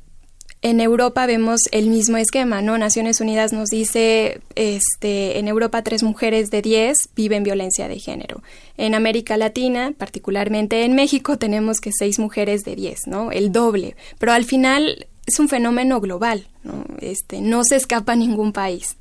en 0.63 0.79
Europa 0.79 1.25
vemos 1.25 1.59
el 1.71 1.89
mismo 1.89 2.15
esquema, 2.15 2.61
¿no? 2.61 2.77
Naciones 2.77 3.19
Unidas 3.19 3.51
nos 3.51 3.67
dice, 3.67 4.39
este, 4.55 5.37
en 5.37 5.49
Europa 5.49 5.83
tres 5.83 6.03
mujeres 6.03 6.51
de 6.51 6.61
diez 6.61 7.09
viven 7.17 7.43
violencia 7.43 7.89
de 7.89 7.99
género. 7.99 8.41
En 8.77 8.95
América 8.95 9.35
Latina, 9.35 9.93
particularmente 9.97 10.85
en 10.85 10.95
México, 10.95 11.37
tenemos 11.37 11.81
que 11.81 11.91
seis 11.91 12.17
mujeres 12.17 12.61
de 12.63 12.77
diez, 12.77 13.07
¿no? 13.07 13.29
El 13.31 13.51
doble. 13.51 13.97
Pero 14.19 14.31
al 14.31 14.45
final 14.45 15.07
es 15.25 15.37
un 15.37 15.49
fenómeno 15.49 15.99
global, 15.99 16.47
¿no? 16.63 16.85
Este, 17.01 17.41
no 17.41 17.65
se 17.65 17.75
escapa 17.75 18.13
a 18.13 18.15
ningún 18.15 18.53
país. 18.53 18.95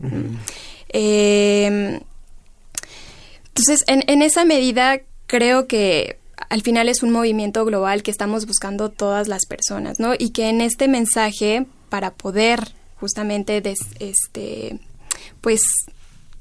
Em, 0.88 2.00
entonces, 3.46 3.84
en, 3.86 4.02
en 4.08 4.22
esa 4.22 4.44
medida, 4.44 5.00
creo 5.28 5.68
que 5.68 6.18
al 6.48 6.62
final 6.62 6.88
es 6.88 7.02
un 7.02 7.10
movimiento 7.10 7.64
global 7.64 8.02
que 8.02 8.10
estamos 8.10 8.46
buscando 8.46 8.90
todas 8.90 9.28
las 9.28 9.46
personas, 9.46 10.00
¿no? 10.00 10.14
Y 10.18 10.30
que 10.30 10.48
en 10.48 10.60
este 10.60 10.88
mensaje, 10.88 11.66
para 11.88 12.12
poder 12.12 12.72
justamente, 12.96 13.62
este, 13.98 14.78
pues, 15.40 15.60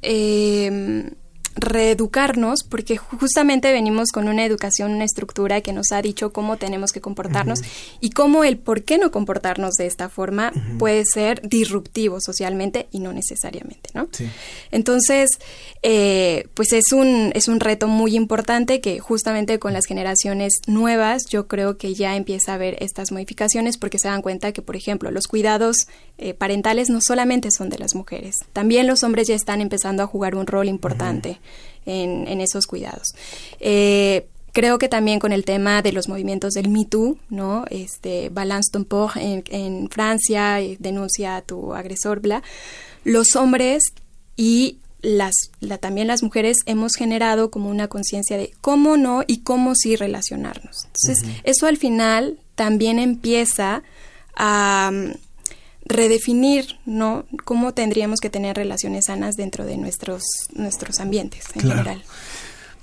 eh, 0.01 1.11
reeducarnos, 1.55 2.63
porque 2.67 2.97
justamente 2.97 3.71
venimos 3.71 4.09
con 4.13 4.27
una 4.27 4.45
educación, 4.45 4.91
una 4.93 5.05
estructura 5.05 5.61
que 5.61 5.73
nos 5.73 5.91
ha 5.91 6.01
dicho 6.01 6.31
cómo 6.31 6.57
tenemos 6.57 6.91
que 6.91 7.01
comportarnos 7.01 7.61
y 7.99 8.11
cómo 8.11 8.43
el 8.43 8.57
por 8.57 8.83
qué 8.83 8.97
no 8.97 9.11
comportarnos 9.11 9.73
de 9.75 9.87
esta 9.87 10.09
forma 10.09 10.51
puede 10.79 11.03
ser 11.05 11.41
disruptivo 11.47 12.17
socialmente 12.19 12.87
y 12.91 12.99
no 12.99 13.13
necesariamente, 13.13 13.89
¿no? 13.93 14.07
Entonces, 14.71 15.29
eh, 15.83 16.47
pues 16.53 16.73
es 16.73 16.91
un, 16.91 17.31
es 17.35 17.47
un 17.47 17.59
reto 17.59 17.87
muy 17.87 18.15
importante 18.15 18.81
que 18.81 18.99
justamente 18.99 19.59
con 19.59 19.73
las 19.73 19.85
generaciones 19.85 20.53
nuevas 20.67 21.23
yo 21.29 21.47
creo 21.47 21.77
que 21.77 21.93
ya 21.93 22.15
empieza 22.15 22.51
a 22.51 22.55
haber 22.55 22.81
estas 22.81 23.11
modificaciones 23.11 23.77
porque 23.77 23.99
se 23.99 24.07
dan 24.07 24.21
cuenta 24.21 24.51
que, 24.51 24.61
por 24.61 24.75
ejemplo, 24.75 25.11
los 25.11 25.27
cuidados 25.27 25.75
eh, 26.21 26.35
parentales 26.35 26.89
no 26.89 26.99
solamente 27.01 27.49
son 27.49 27.69
de 27.69 27.79
las 27.79 27.95
mujeres, 27.95 28.35
también 28.53 28.85
los 28.85 29.03
hombres 29.03 29.27
ya 29.27 29.35
están 29.35 29.59
empezando 29.59 30.03
a 30.03 30.07
jugar 30.07 30.35
un 30.35 30.45
rol 30.45 30.67
importante 30.67 31.39
en, 31.85 32.41
esos 32.41 32.67
cuidados. 32.67 33.07
Eh, 33.59 34.27
creo 34.53 34.77
que 34.77 34.87
también 34.87 35.19
con 35.19 35.31
el 35.31 35.45
tema 35.45 35.81
de 35.81 35.91
los 35.91 36.07
movimientos 36.07 36.53
del 36.53 36.69
Me 36.69 36.85
Too, 36.85 37.17
¿no? 37.29 37.65
Este, 37.71 38.29
Balance 38.29 38.69
ton 38.71 38.85
port 38.85 39.15
en, 39.17 39.89
Francia, 39.89 40.61
eh, 40.61 40.77
denuncia 40.79 41.37
a 41.37 41.41
tu 41.41 41.73
agresor, 41.73 42.19
bla. 42.19 42.43
Los 43.03 43.35
hombres 43.35 43.81
y 44.37 44.77
las, 45.01 45.33
también 45.79 46.05
las 46.05 46.21
mujeres 46.21 46.57
hemos 46.67 46.93
generado 46.93 47.49
como 47.49 47.69
una 47.69 47.87
conciencia 47.87 48.37
de 48.37 48.53
cómo 48.61 48.95
no 48.95 49.23
y 49.25 49.39
cómo 49.39 49.73
sí 49.73 49.95
relacionarnos. 49.95 50.85
Entonces, 50.85 51.27
eso 51.43 51.65
al 51.65 51.77
final 51.77 52.37
también 52.53 52.99
empieza 52.99 53.81
a 54.35 54.91
redefinir, 55.85 56.77
¿no? 56.85 57.25
Cómo 57.43 57.73
tendríamos 57.73 58.19
que 58.19 58.29
tener 58.29 58.55
relaciones 58.55 59.05
sanas 59.05 59.35
dentro 59.35 59.65
de 59.65 59.77
nuestros, 59.77 60.23
nuestros 60.53 60.99
ambientes 60.99 61.45
en 61.55 61.61
general. 61.61 62.03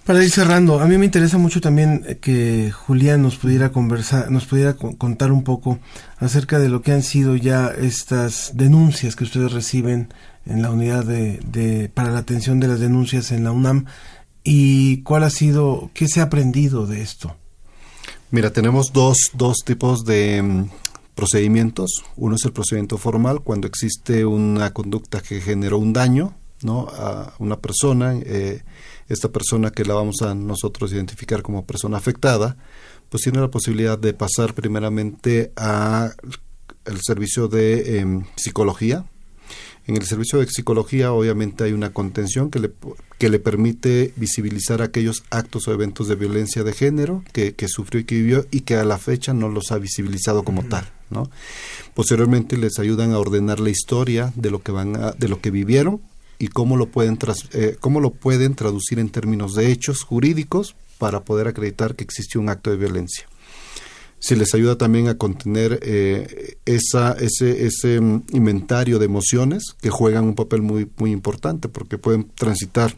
Para 0.09 0.25
ir 0.25 0.31
cerrando, 0.31 0.81
a 0.81 0.87
mí 0.87 0.97
me 0.97 1.05
interesa 1.05 1.37
mucho 1.37 1.61
también 1.61 2.03
eh, 2.09 2.17
que 2.17 2.71
Julián 2.71 3.21
nos 3.21 3.37
pudiera 3.37 3.73
conversar, 3.73 4.31
nos 4.31 4.47
pudiera 4.47 4.75
contar 4.75 5.33
un 5.33 5.45
poco 5.45 5.81
acerca 6.17 6.59
de 6.59 6.71
lo 6.71 6.81
que 6.81 6.93
han 6.93 7.03
sido 7.03 7.37
ya 7.37 7.69
estas 7.69 8.53
denuncias 8.55 9.17
que 9.17 9.25
ustedes 9.25 9.53
reciben 9.53 10.09
en 10.47 10.63
la 10.63 10.71
unidad 10.71 11.05
de, 11.05 11.91
para 11.93 12.11
la 12.11 12.21
atención 12.21 12.59
de 12.59 12.69
las 12.69 12.81
denuncias 12.81 13.33
en 13.33 13.45
la 13.45 13.53
UNAM 13.53 13.85
y 14.43 15.03
cuál 15.03 15.25
ha 15.25 15.31
sido, 15.31 15.91
qué 15.93 16.09
se 16.09 16.21
ha 16.21 16.25
aprendido 16.25 16.87
de 16.87 17.03
esto. 17.03 17.37
Mira, 18.31 18.51
tenemos 18.51 18.95
dos, 18.95 19.31
dos 19.35 19.59
tipos 19.63 20.07
de 20.07 20.43
mm, 20.43 20.71
procedimientos. 21.19 22.05
Uno 22.15 22.37
es 22.37 22.45
el 22.45 22.53
procedimiento 22.53 22.97
formal, 22.97 23.41
cuando 23.43 23.67
existe 23.67 24.25
una 24.25 24.73
conducta 24.73 25.21
que 25.21 25.41
generó 25.41 25.77
un 25.79 25.93
daño 25.93 26.37
¿no? 26.63 26.87
a 26.93 27.35
una 27.41 27.59
persona. 27.59 28.15
Eh, 28.15 28.63
esta 29.09 29.29
persona 29.29 29.73
que 29.73 29.85
la 29.85 29.95
vamos 29.95 30.23
a 30.23 30.33
nosotros 30.37 30.93
identificar 30.93 31.43
como 31.43 31.67
persona 31.67 31.97
afectada, 31.97 32.57
pues 33.09 33.25
tiene 33.25 33.41
la 33.41 33.51
posibilidad 33.51 33.99
de 33.99 34.13
pasar 34.13 34.55
primeramente 34.55 35.51
a 35.57 36.13
el 36.85 37.01
servicio 37.03 37.49
de 37.49 37.99
em, 37.99 38.25
psicología. 38.37 39.05
En 39.89 39.97
el 39.97 40.05
servicio 40.05 40.39
de 40.39 40.47
psicología 40.47 41.13
obviamente 41.13 41.65
hay 41.65 41.73
una 41.73 41.93
contención 41.93 42.49
que 42.49 42.61
le, 42.61 42.71
que 43.19 43.29
le 43.29 43.41
permite 43.41 44.13
visibilizar 44.15 44.83
aquellos 44.83 45.25
actos 45.31 45.67
o 45.67 45.73
eventos 45.73 46.07
de 46.07 46.15
violencia 46.15 46.63
de 46.63 46.75
género 46.75 47.25
que, 47.33 47.55
sufrió 47.67 48.03
y 48.03 48.05
que 48.05 48.15
vivió 48.15 48.47
y 48.53 48.61
que 48.61 48.77
a 48.77 48.85
la 48.85 48.99
fecha 48.99 49.35
no 49.35 49.49
los 49.49 49.73
ha 49.73 49.79
visibilizado 49.79 50.45
como 50.45 50.63
tal. 50.63 50.93
Posteriormente 51.95 52.57
les 52.57 52.79
ayudan 52.79 53.13
a 53.13 53.19
ordenar 53.19 53.61
la 53.61 53.71
historia 53.71 54.33
de 54.37 54.51
lo 54.51 54.63
que 54.63 54.73
van 54.73 55.15
de 55.19 55.29
lo 55.29 55.41
que 55.41 55.51
vivieron 55.51 56.01
y 56.39 56.49
cómo 56.49 56.77
lo 56.77 56.87
pueden 56.87 57.19
eh, 57.53 57.77
cómo 57.81 58.01
lo 58.01 58.11
pueden 58.11 58.55
traducir 58.55 58.99
en 58.99 59.11
términos 59.11 59.55
de 59.55 59.71
hechos 59.71 60.03
jurídicos 60.03 60.77
para 60.99 61.25
poder 61.25 61.49
acreditar 61.49 61.95
que 61.95 62.05
existió 62.05 62.41
un 62.41 62.49
acto 62.49 62.71
de 62.71 62.77
violencia. 62.77 63.27
Se 64.21 64.35
les 64.35 64.53
ayuda 64.55 64.77
también 64.77 65.07
a 65.07 65.17
contener 65.17 65.79
eh, 65.83 66.57
esa, 66.65 67.13
ese, 67.13 67.67
ese 67.67 68.01
mm, 68.01 68.25
inventario 68.33 68.99
de 68.99 69.05
emociones 69.05 69.77
que 69.81 69.91
juegan 69.91 70.25
un 70.25 70.35
papel 70.35 70.61
muy, 70.61 70.91
muy 70.97 71.13
importante 71.13 71.69
porque 71.69 71.99
pueden 71.99 72.29
transitar 72.35 72.97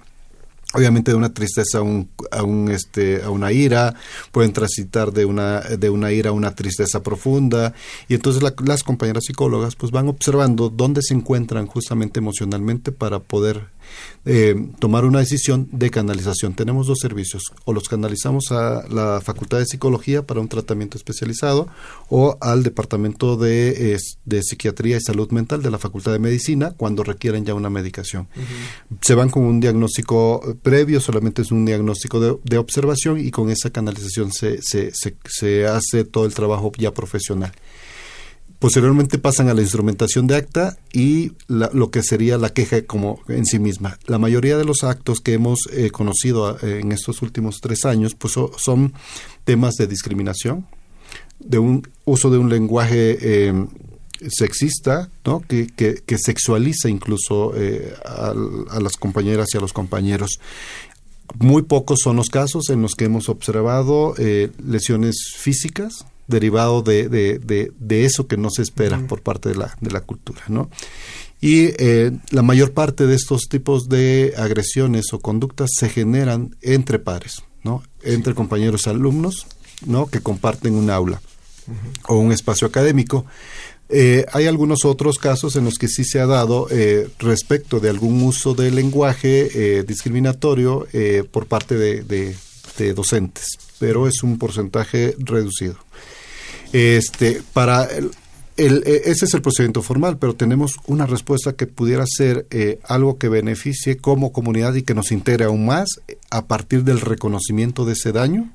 obviamente 0.75 1.11
de 1.11 1.17
una 1.17 1.33
tristeza 1.33 1.79
a 1.79 1.83
un, 1.83 2.09
a 2.31 2.43
un 2.43 2.71
este 2.71 3.23
a 3.23 3.31
una 3.31 3.53
ira. 3.53 3.95
Pueden 4.33 4.53
transitar 4.53 5.13
de 5.13 5.25
una 5.25 5.61
de 5.61 5.91
una 5.91 6.13
ira 6.13 6.31
a 6.31 6.33
una 6.33 6.55
tristeza 6.55 7.03
profunda. 7.03 7.75
Y 8.09 8.15
entonces 8.15 8.43
las 8.65 8.83
compañeras 8.83 9.25
psicólogas 9.27 9.77
pues 9.77 9.93
van 9.93 10.09
observando 10.09 10.69
dónde 10.71 11.03
se 11.03 11.15
encuentran 11.15 11.67
justamente 11.67 12.21
emocionalmente 12.21 12.93
para 12.93 13.21
poder 13.21 13.69
eh, 14.25 14.55
tomar 14.79 15.05
una 15.05 15.21
decisión 15.21 15.69
de 15.73 15.91
canalización. 15.91 16.55
Tenemos 16.55 16.87
dos 16.87 16.99
servicios, 17.01 17.45
o 17.65 17.73
los 17.73 17.89
canalizamos 17.89 18.53
a 18.53 18.87
la 18.89 19.21
Facultad 19.23 19.59
de 19.59 19.67
Psicología 19.67 20.23
para 20.23 20.41
un 20.41 20.49
tratamiento 20.49 20.99
especializado 20.99 21.69
o 22.09 22.37
al 22.41 22.63
Departamento 22.63 23.37
de, 23.37 23.99
de 24.25 24.43
Psiquiatría 24.43 24.97
y 24.97 25.01
Salud 25.01 25.31
Mental 25.31 25.63
de 25.63 25.71
la 25.71 25.79
Facultad 25.79 26.13
de 26.13 26.19
Medicina 26.19 26.73
cuando 26.77 27.03
requieren 27.03 27.45
ya 27.45 27.55
una 27.55 27.71
medicación. 27.71 28.29
Se 29.01 29.15
van 29.15 29.31
con 29.31 29.45
un 29.45 29.61
diagnóstico 29.61 30.59
previo, 30.63 31.01
solamente 31.01 31.43
es 31.43 31.51
un 31.51 31.65
diagnóstico 31.65 32.21
de, 32.21 32.37
de 32.45 32.59
observación 32.59 33.19
y 33.19 33.31
con 33.31 33.51
esa 33.51 33.71
canalización 33.71 34.33
se, 34.33 34.61
se, 34.63 34.91
se, 34.93 35.17
se 35.29 35.67
hace 35.67 36.05
todo 36.05 36.27
el 36.27 36.35
trabajo 36.35 36.73
ya 36.77 36.93
profesional. 36.93 37.53
Posteriormente 38.61 39.17
pasan 39.17 39.49
a 39.49 39.55
la 39.55 39.63
instrumentación 39.63 40.27
de 40.27 40.37
acta 40.37 40.77
y 40.93 41.33
lo 41.49 41.91
que 41.91 42.03
sería 42.03 42.37
la 42.37 42.53
queja 42.53 42.83
como 42.83 43.21
en 43.27 43.47
sí 43.47 43.59
misma. 43.59 43.99
La 44.05 44.19
mayoría 44.19 44.59
de 44.59 44.67
los 44.67 44.85
actos 44.85 45.21
que 45.21 45.33
hemos 45.33 45.61
eh, 45.73 45.91
conocido 45.91 46.59
eh, 46.59 46.81
en 46.81 46.93
estos 46.93 47.23
últimos 47.23 47.61
tres 47.63 47.87
años 47.87 48.15
pues, 48.15 48.35
son 48.59 48.93
temas 49.45 49.77
de 49.77 49.87
discriminación, 49.87 50.67
de 51.39 51.59
un 51.59 51.89
uso 52.05 52.29
de 52.29 52.37
un 52.37 52.51
lenguaje 52.51 53.47
em, 53.47 53.69
sexista, 54.29 55.09
¿no? 55.25 55.41
que, 55.41 56.19
sexualiza 56.19 56.91
incluso 56.91 57.55
eh, 57.57 57.95
a, 58.05 58.35
las 58.79 58.93
compañeras 58.99 59.49
y 59.55 59.57
a 59.57 59.63
los 59.63 59.73
compañeros. 59.73 60.39
Muy 61.39 61.63
pocos 61.63 62.01
son 62.05 62.17
los 62.17 62.29
casos 62.29 62.69
en 62.69 62.83
los 62.83 62.95
que 62.95 63.07
hemos 63.07 63.31
observado 63.31 64.15
lesiones 64.63 65.17
físicas, 65.35 66.05
derivado 66.31 66.83
de, 66.83 67.09
de, 67.09 67.73
de, 67.79 68.05
eso 68.05 68.27
que 68.27 68.39
no 68.39 68.49
se 68.51 68.63
espera 68.63 69.07
por 69.07 69.21
parte 69.21 69.51
de 69.51 69.57
la, 69.57 69.77
de 69.81 69.91
la 69.91 70.01
cultura, 70.01 70.43
¿no? 70.49 70.71
Y 71.41 71.71
eh, 71.79 72.13
la 72.31 72.43
mayor 72.43 72.73
parte 72.73 73.07
de 73.07 73.17
estos 73.17 73.49
tipos 73.49 73.89
de 73.89 74.35
agresiones 74.37 75.13
o 75.13 75.21
conductas 75.21 75.71
se 75.75 75.89
generan 75.89 76.55
entre 76.61 76.99
pares, 76.99 77.43
¿no? 77.65 77.83
Entre 78.03 78.35
compañeros 78.35 78.87
alumnos, 78.87 79.47
¿no? 79.87 80.07
Que 80.07 80.21
comparten 80.21 80.75
un 80.75 80.91
aula 80.91 81.23
o 82.09 82.17
un 82.17 82.33
espacio 82.33 82.67
académico. 82.67 83.25
Eh, 83.89 84.27
hay 84.33 84.47
algunos 84.47 84.85
otros 84.85 85.19
casos 85.19 85.57
en 85.57 85.65
los 85.65 85.79
que 85.79 85.89
sí 85.89 86.05
se 86.05 86.21
ha 86.21 86.27
dado 86.27 86.69
eh, 86.71 87.09
respecto 87.19 87.81
de 87.81 87.89
algún 87.89 88.23
uso 88.23 88.55
del 88.55 88.75
lenguaje 88.75 89.83
discriminatorio 89.85 90.87
por 91.33 91.47
parte 91.47 91.77
de, 91.77 92.03
de 92.79 92.95
docentes, 92.95 93.59
pero 93.79 94.07
es 94.07 94.23
un 94.23 94.39
porcentaje 94.39 95.15
reducido. 95.19 95.77
Este, 96.73 97.43
para 97.53 97.89
el, 98.61 98.83
e, 98.87 99.03
ese 99.07 99.25
es 99.25 99.35
el 99.35 99.41
procedimiento 99.41 99.81
formal, 99.81 100.19
pero 100.19 100.35
tenemos 100.35 100.77
una 100.87 101.07
respuesta 101.07 101.55
que 101.55 101.67
pudiera 101.67 102.05
ser 102.07 102.47
eh, 102.51 102.79
algo 102.85 103.17
que 103.17 103.31
beneficie 103.31 103.97
como 103.97 104.33
comunidad 104.33 104.75
y 104.75 104.83
que 104.83 104.95
nos 104.95 105.13
integre 105.13 105.47
aún 105.47 105.65
más 105.65 105.89
a 106.31 106.47
partir 106.47 106.85
del 106.85 107.01
reconocimiento 107.01 107.87
de 107.87 107.95
ese 107.95 108.13
daño, 108.13 108.53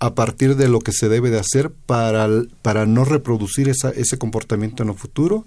a 0.00 0.14
partir 0.14 0.56
de 0.56 0.68
lo 0.68 0.80
que 0.80 0.92
se 0.92 1.08
debe 1.08 1.30
de 1.30 1.38
hacer 1.38 1.70
para, 1.70 2.28
para 2.62 2.84
no 2.86 3.04
reproducir 3.04 3.68
esa, 3.68 3.90
ese 3.90 4.18
comportamiento 4.18 4.82
en 4.82 4.88
el 4.88 4.96
futuro 4.96 5.46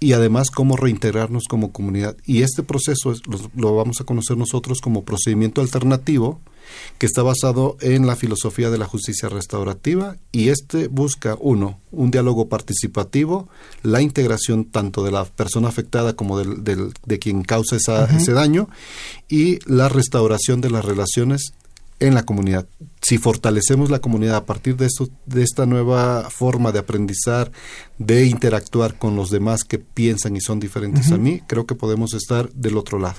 y 0.00 0.14
además 0.14 0.50
cómo 0.50 0.76
reintegrarnos 0.76 1.44
como 1.48 1.72
comunidad. 1.72 2.16
Y 2.24 2.42
este 2.42 2.62
proceso 2.62 3.14
lo 3.54 3.76
vamos 3.76 4.00
a 4.00 4.04
conocer 4.04 4.38
nosotros 4.38 4.80
como 4.80 5.04
procedimiento 5.04 5.60
alternativo, 5.60 6.40
que 6.98 7.06
está 7.06 7.22
basado 7.22 7.76
en 7.80 8.06
la 8.06 8.16
filosofía 8.16 8.70
de 8.70 8.78
la 8.78 8.86
justicia 8.86 9.28
restaurativa 9.28 10.16
y 10.32 10.48
este 10.48 10.88
busca, 10.88 11.36
uno, 11.40 11.80
un 11.90 12.10
diálogo 12.10 12.48
participativo, 12.48 13.48
la 13.82 14.00
integración 14.00 14.64
tanto 14.64 15.04
de 15.04 15.12
la 15.12 15.24
persona 15.24 15.68
afectada 15.68 16.14
como 16.14 16.38
del, 16.38 16.92
de 17.04 17.18
quien 17.18 17.42
causa 17.42 17.76
ese 17.76 18.32
daño 18.32 18.68
y 19.28 19.58
la 19.66 19.88
restauración 19.88 20.60
de 20.60 20.70
las 20.70 20.84
relaciones 20.84 21.52
en 22.00 22.14
la 22.14 22.24
comunidad. 22.24 22.66
Si 23.00 23.18
fortalecemos 23.18 23.90
la 23.90 24.00
comunidad 24.00 24.36
a 24.36 24.44
partir 24.44 24.76
de, 24.76 24.86
esto, 24.86 25.08
de 25.24 25.42
esta 25.42 25.66
nueva 25.66 26.28
forma 26.30 26.72
de 26.72 26.80
aprendizar, 26.80 27.50
de 27.98 28.26
interactuar 28.26 28.98
con 28.98 29.16
los 29.16 29.30
demás 29.30 29.64
que 29.64 29.78
piensan 29.78 30.36
y 30.36 30.40
son 30.40 30.60
diferentes 30.60 31.10
a 31.12 31.16
mí, 31.16 31.40
creo 31.46 31.66
que 31.66 31.74
podemos 31.74 32.14
estar 32.14 32.50
del 32.52 32.76
otro 32.76 32.98
lado. 32.98 33.16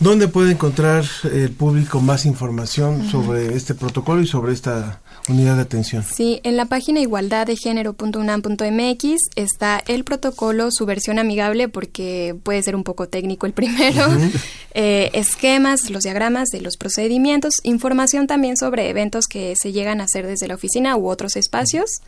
¿Dónde 0.00 0.28
puede 0.28 0.52
encontrar 0.52 1.04
el 1.24 1.50
público 1.50 2.00
más 2.00 2.24
información 2.24 3.06
sobre 3.10 3.54
este 3.54 3.74
protocolo 3.74 4.22
y 4.22 4.26
sobre 4.26 4.54
esta 4.54 5.00
unidad 5.28 5.56
de 5.56 5.62
atención? 5.62 6.04
Sí, 6.04 6.40
en 6.44 6.56
la 6.56 6.66
página 6.66 7.00
igualdaddegénero.unam.mx 7.00 9.16
está 9.36 9.82
el 9.86 10.04
protocolo, 10.04 10.68
su 10.70 10.86
versión 10.86 11.18
amigable, 11.18 11.68
porque 11.68 12.36
puede 12.42 12.62
ser 12.62 12.76
un 12.76 12.84
poco 12.84 13.08
técnico 13.08 13.46
el 13.46 13.52
primero, 13.52 14.06
eh, 14.74 15.10
esquemas, 15.12 15.90
los 15.90 16.04
diagramas 16.04 16.48
de 16.48 16.60
los 16.60 16.76
procedimientos, 16.76 17.54
información 17.62 18.26
también 18.26 18.56
sobre 18.56 18.88
eventos 18.88 19.26
que 19.26 19.54
se 19.60 19.72
llegan 19.72 20.00
a 20.00 20.04
hacer 20.04 20.26
desde 20.26 20.48
la 20.48 20.54
oficina 20.54 20.96
u 20.96 21.08
otros 21.08 21.36
espacios 21.36 22.00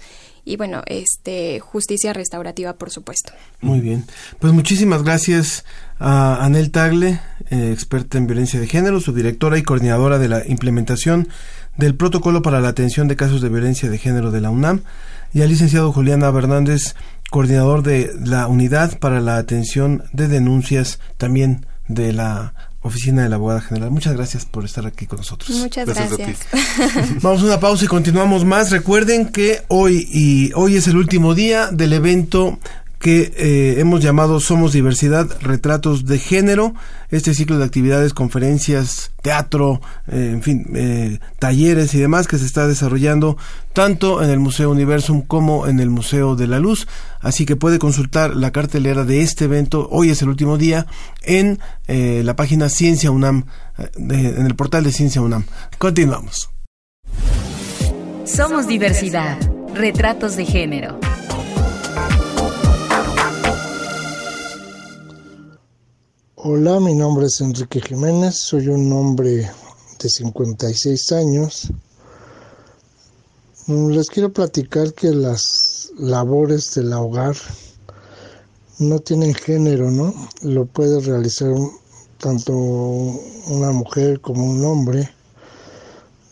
y 0.44 0.56
bueno, 0.56 0.82
este 0.86 1.60
justicia 1.60 2.12
restaurativa, 2.12 2.74
por 2.74 2.90
supuesto. 2.90 3.32
Muy 3.60 3.80
bien. 3.80 4.04
Pues 4.40 4.52
muchísimas 4.52 5.04
gracias 5.04 5.64
a 5.98 6.44
Anel 6.44 6.72
Tagle, 6.72 7.20
eh, 7.50 7.70
experta 7.72 8.18
en 8.18 8.26
violencia 8.26 8.58
de 8.58 8.66
género, 8.66 9.00
su 9.00 9.12
directora 9.12 9.56
y 9.56 9.62
coordinadora 9.62 10.18
de 10.18 10.28
la 10.28 10.46
implementación 10.46 11.28
del 11.76 11.94
protocolo 11.94 12.42
para 12.42 12.60
la 12.60 12.68
atención 12.68 13.08
de 13.08 13.16
casos 13.16 13.40
de 13.40 13.48
violencia 13.48 13.90
de 13.90 13.98
género 13.98 14.30
de 14.30 14.40
la 14.40 14.50
UNAM, 14.50 14.82
y 15.34 15.42
al 15.42 15.48
licenciado 15.48 15.92
Julián 15.92 16.22
Hernández, 16.22 16.94
coordinador 17.30 17.82
de 17.82 18.12
la 18.24 18.46
unidad 18.46 18.98
para 18.98 19.20
la 19.20 19.38
atención 19.38 20.04
de 20.12 20.28
denuncias 20.28 21.00
también 21.16 21.66
de 21.88 22.12
la 22.12 22.54
Oficina 22.82 23.22
de 23.22 23.28
la 23.28 23.36
Abogada 23.36 23.60
General. 23.60 23.90
Muchas 23.90 24.14
gracias 24.14 24.44
por 24.44 24.64
estar 24.64 24.84
aquí 24.86 25.06
con 25.06 25.18
nosotros. 25.18 25.50
Muchas 25.50 25.86
gracias. 25.86 26.40
Vamos 27.22 27.42
a 27.42 27.44
una 27.44 27.60
pausa 27.60 27.84
y 27.84 27.88
continuamos 27.88 28.44
más. 28.44 28.72
Recuerden 28.72 29.28
que 29.28 29.62
hoy 29.68 30.06
y 30.12 30.50
hoy 30.54 30.76
es 30.76 30.88
el 30.88 30.96
último 30.96 31.34
día 31.34 31.68
del 31.70 31.92
evento 31.92 32.58
que 33.02 33.32
eh, 33.36 33.80
hemos 33.80 34.00
llamado 34.00 34.38
Somos 34.38 34.72
Diversidad, 34.72 35.28
Retratos 35.40 36.06
de 36.06 36.20
Género. 36.20 36.72
Este 37.10 37.34
ciclo 37.34 37.58
de 37.58 37.64
actividades, 37.64 38.14
conferencias, 38.14 39.10
teatro, 39.22 39.80
eh, 40.06 40.30
en 40.32 40.42
fin, 40.42 40.66
eh, 40.76 41.18
talleres 41.40 41.92
y 41.94 41.98
demás 41.98 42.28
que 42.28 42.38
se 42.38 42.46
está 42.46 42.68
desarrollando 42.68 43.36
tanto 43.72 44.22
en 44.22 44.30
el 44.30 44.38
Museo 44.38 44.70
Universum 44.70 45.22
como 45.22 45.66
en 45.66 45.80
el 45.80 45.90
Museo 45.90 46.36
de 46.36 46.46
la 46.46 46.60
Luz. 46.60 46.86
Así 47.18 47.44
que 47.44 47.56
puede 47.56 47.80
consultar 47.80 48.36
la 48.36 48.52
cartelera 48.52 49.04
de 49.04 49.22
este 49.22 49.46
evento. 49.46 49.88
Hoy 49.90 50.10
es 50.10 50.22
el 50.22 50.28
último 50.28 50.56
día 50.56 50.86
en 51.22 51.58
la 51.88 52.36
página 52.36 52.68
Ciencia 52.68 53.10
UNAM, 53.10 53.46
en 53.98 54.46
el 54.46 54.54
portal 54.54 54.84
de 54.84 54.92
Ciencia 54.92 55.20
UNAM. 55.20 55.44
Continuamos. 55.76 56.50
Somos 58.24 58.68
diversidad. 58.68 59.38
Retratos 59.74 60.36
de 60.36 60.44
género. 60.44 61.00
Hola, 66.44 66.80
mi 66.80 66.92
nombre 66.92 67.26
es 67.26 67.40
Enrique 67.40 67.80
Jiménez, 67.80 68.34
soy 68.34 68.66
un 68.66 68.92
hombre 68.92 69.48
de 70.00 70.08
56 70.08 71.12
años. 71.12 71.68
Mm, 73.68 73.90
les 73.90 74.08
quiero 74.08 74.32
platicar 74.32 74.92
que 74.92 75.12
las 75.12 75.92
labores 75.96 76.74
del 76.74 76.92
hogar 76.94 77.36
no 78.80 78.98
tienen 78.98 79.34
género, 79.34 79.92
¿no? 79.92 80.12
Lo 80.42 80.66
puede 80.66 80.98
realizar 80.98 81.54
tanto 82.18 82.52
una 82.54 83.70
mujer 83.70 84.20
como 84.20 84.44
un 84.44 84.64
hombre. 84.64 85.08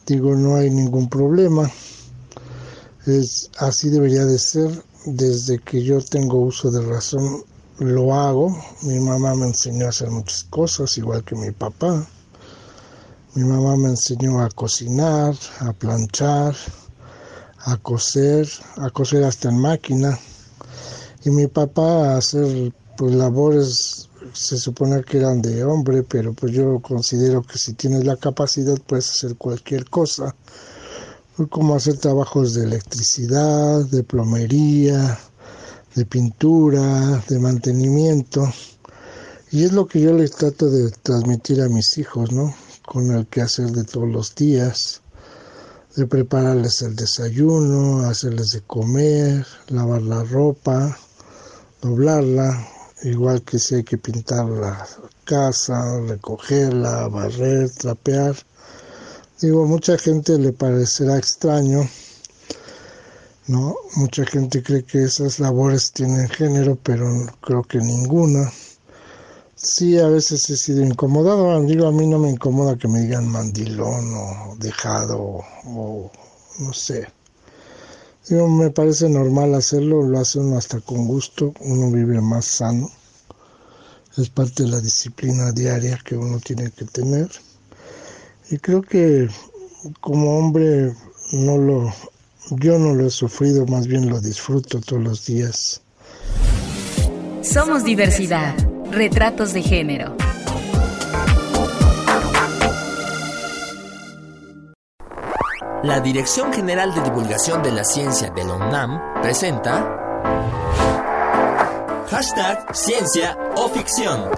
Digo, 0.08 0.34
no 0.34 0.56
hay 0.56 0.70
ningún 0.70 1.08
problema. 1.08 1.70
Es, 3.06 3.48
así 3.58 3.90
debería 3.90 4.24
de 4.24 4.40
ser 4.40 4.70
desde 5.04 5.60
que 5.60 5.84
yo 5.84 6.00
tengo 6.00 6.40
uso 6.40 6.72
de 6.72 6.80
razón 6.80 7.44
lo 7.80 8.14
hago. 8.14 8.56
Mi 8.82 8.98
mamá 8.98 9.34
me 9.34 9.46
enseñó 9.46 9.86
a 9.86 9.90
hacer 9.90 10.10
muchas 10.10 10.44
cosas, 10.44 10.96
igual 10.98 11.24
que 11.24 11.34
mi 11.34 11.50
papá. 11.50 12.06
Mi 13.34 13.44
mamá 13.44 13.76
me 13.76 13.88
enseñó 13.88 14.40
a 14.40 14.50
cocinar, 14.50 15.34
a 15.60 15.72
planchar, 15.72 16.54
a 17.58 17.76
coser, 17.76 18.48
a 18.76 18.90
coser 18.90 19.24
hasta 19.24 19.48
en 19.48 19.58
máquina. 19.58 20.18
Y 21.24 21.30
mi 21.30 21.46
papá 21.46 22.14
a 22.14 22.16
hacer 22.18 22.72
pues 22.96 23.14
labores 23.14 24.08
se 24.32 24.58
supone 24.58 25.02
que 25.02 25.18
eran 25.18 25.40
de 25.40 25.64
hombre, 25.64 26.02
pero 26.02 26.32
pues 26.34 26.52
yo 26.52 26.80
considero 26.80 27.42
que 27.42 27.58
si 27.58 27.72
tienes 27.72 28.04
la 28.04 28.16
capacidad 28.16 28.78
puedes 28.86 29.10
hacer 29.10 29.36
cualquier 29.36 29.88
cosa, 29.88 30.34
como 31.48 31.74
hacer 31.74 31.96
trabajos 31.98 32.54
de 32.54 32.64
electricidad, 32.64 33.84
de 33.86 34.02
plomería, 34.02 35.18
de 35.94 36.04
pintura, 36.06 37.22
de 37.28 37.38
mantenimiento. 37.38 38.52
Y 39.50 39.64
es 39.64 39.72
lo 39.72 39.86
que 39.86 40.00
yo 40.00 40.12
les 40.12 40.32
trato 40.32 40.70
de 40.70 40.90
transmitir 40.90 41.60
a 41.60 41.68
mis 41.68 41.98
hijos, 41.98 42.30
¿no? 42.32 42.54
Con 42.86 43.10
el 43.10 43.26
quehacer 43.26 43.70
de 43.72 43.84
todos 43.84 44.08
los 44.08 44.34
días, 44.34 45.02
de 45.96 46.06
prepararles 46.06 46.82
el 46.82 46.94
desayuno, 46.94 48.08
hacerles 48.08 48.52
de 48.52 48.60
comer, 48.62 49.44
lavar 49.68 50.02
la 50.02 50.22
ropa, 50.22 50.96
doblarla, 51.82 52.68
igual 53.02 53.42
que 53.42 53.58
si 53.58 53.76
hay 53.76 53.84
que 53.84 53.98
pintar 53.98 54.46
la 54.46 54.86
casa, 55.24 56.00
recogerla, 56.00 57.08
barrer, 57.08 57.70
trapear. 57.70 58.36
Digo, 59.40 59.66
mucha 59.66 59.98
gente 59.98 60.38
le 60.38 60.52
parecerá 60.52 61.16
extraño 61.16 61.88
¿no? 63.50 63.74
Mucha 63.96 64.24
gente 64.24 64.62
cree 64.62 64.84
que 64.84 65.02
esas 65.02 65.40
labores 65.40 65.90
tienen 65.90 66.28
género, 66.28 66.78
pero 66.80 67.06
creo 67.40 67.64
que 67.64 67.78
ninguna. 67.78 68.52
Sí, 69.56 69.98
a 69.98 70.06
veces 70.06 70.48
he 70.50 70.56
sido 70.56 70.84
incomodado, 70.84 71.60
digo, 71.64 71.88
a 71.88 71.92
mí 71.92 72.06
no 72.06 72.18
me 72.18 72.30
incomoda 72.30 72.78
que 72.78 72.86
me 72.86 73.00
digan 73.00 73.26
mandilón 73.26 74.14
o 74.14 74.56
dejado 74.56 75.42
o 75.66 76.10
no 76.60 76.72
sé. 76.72 77.08
Digo, 78.28 78.48
me 78.48 78.70
parece 78.70 79.08
normal 79.08 79.56
hacerlo, 79.56 80.02
lo 80.02 80.20
hace 80.20 80.38
uno 80.38 80.56
hasta 80.56 80.80
con 80.80 81.08
gusto, 81.08 81.52
uno 81.60 81.90
vive 81.90 82.20
más 82.20 82.44
sano. 82.44 82.88
Es 84.16 84.30
parte 84.30 84.62
de 84.62 84.68
la 84.68 84.80
disciplina 84.80 85.50
diaria 85.50 85.98
que 86.04 86.16
uno 86.16 86.38
tiene 86.38 86.70
que 86.70 86.84
tener. 86.84 87.28
Y 88.48 88.58
creo 88.58 88.82
que 88.82 89.28
como 90.00 90.38
hombre 90.38 90.94
no 91.32 91.58
lo 91.58 91.92
yo 92.58 92.78
no 92.78 92.94
lo 92.94 93.06
he 93.06 93.10
sufrido, 93.10 93.66
más 93.66 93.86
bien 93.86 94.08
lo 94.08 94.20
disfruto 94.20 94.80
todos 94.80 95.02
los 95.02 95.26
días. 95.26 95.82
Somos 97.42 97.84
diversidad. 97.84 98.54
Retratos 98.90 99.52
de 99.52 99.62
género. 99.62 100.16
La 105.82 106.00
Dirección 106.00 106.52
General 106.52 106.94
de 106.94 107.00
Divulgación 107.00 107.62
de 107.62 107.72
la 107.72 107.84
Ciencia 107.84 108.30
de 108.30 108.44
la 108.44 108.54
UNAM 108.54 109.00
presenta 109.22 109.96
Hashtag 112.10 112.76
Ciencia 112.76 113.38
o 113.56 113.68
Ficción. 113.70 114.30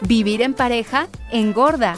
Vivir 0.00 0.40
en 0.40 0.54
pareja 0.54 1.08
engorda 1.30 1.96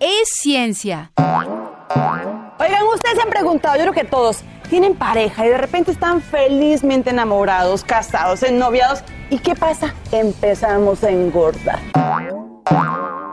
es 0.00 0.28
ciencia. 0.42 1.12
Oigan, 1.16 2.82
ustedes 2.92 3.16
se 3.16 3.22
han 3.22 3.30
preguntado, 3.30 3.76
yo 3.76 3.82
creo 3.82 3.92
que 3.92 4.04
todos, 4.04 4.42
tienen 4.68 4.96
pareja 4.96 5.46
y 5.46 5.50
de 5.50 5.58
repente 5.58 5.92
están 5.92 6.20
felizmente 6.20 7.10
enamorados, 7.10 7.84
casados, 7.84 8.42
ennoviados. 8.42 9.02
¿Y 9.30 9.38
qué 9.38 9.54
pasa? 9.54 9.94
Empezamos 10.12 11.04
a 11.04 11.10
engordar. 11.10 11.80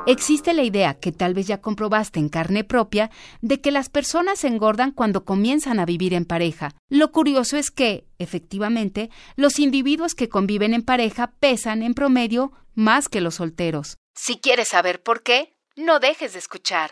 Existe 0.05 0.53
la 0.53 0.63
idea, 0.63 0.95
que 0.95 1.13
tal 1.13 1.33
vez 1.33 1.47
ya 1.47 1.61
comprobaste 1.61 2.19
en 2.19 2.27
carne 2.27 2.65
propia, 2.65 3.09
de 3.41 3.61
que 3.61 3.71
las 3.71 3.87
personas 3.87 4.43
engordan 4.43 4.91
cuando 4.91 5.23
comienzan 5.23 5.79
a 5.79 5.85
vivir 5.85 6.13
en 6.13 6.25
pareja. 6.25 6.75
Lo 6.89 7.13
curioso 7.13 7.55
es 7.55 7.71
que, 7.71 8.05
efectivamente, 8.19 9.09
los 9.37 9.59
individuos 9.59 10.13
que 10.13 10.27
conviven 10.27 10.73
en 10.73 10.83
pareja 10.83 11.31
pesan 11.39 11.83
en 11.83 11.93
promedio 11.93 12.51
más 12.75 13.07
que 13.07 13.21
los 13.21 13.35
solteros. 13.35 13.97
Si 14.13 14.39
quieres 14.39 14.67
saber 14.67 15.01
por 15.01 15.23
qué, 15.23 15.55
no 15.75 15.99
dejes 15.99 16.33
de 16.33 16.39
escuchar. 16.39 16.91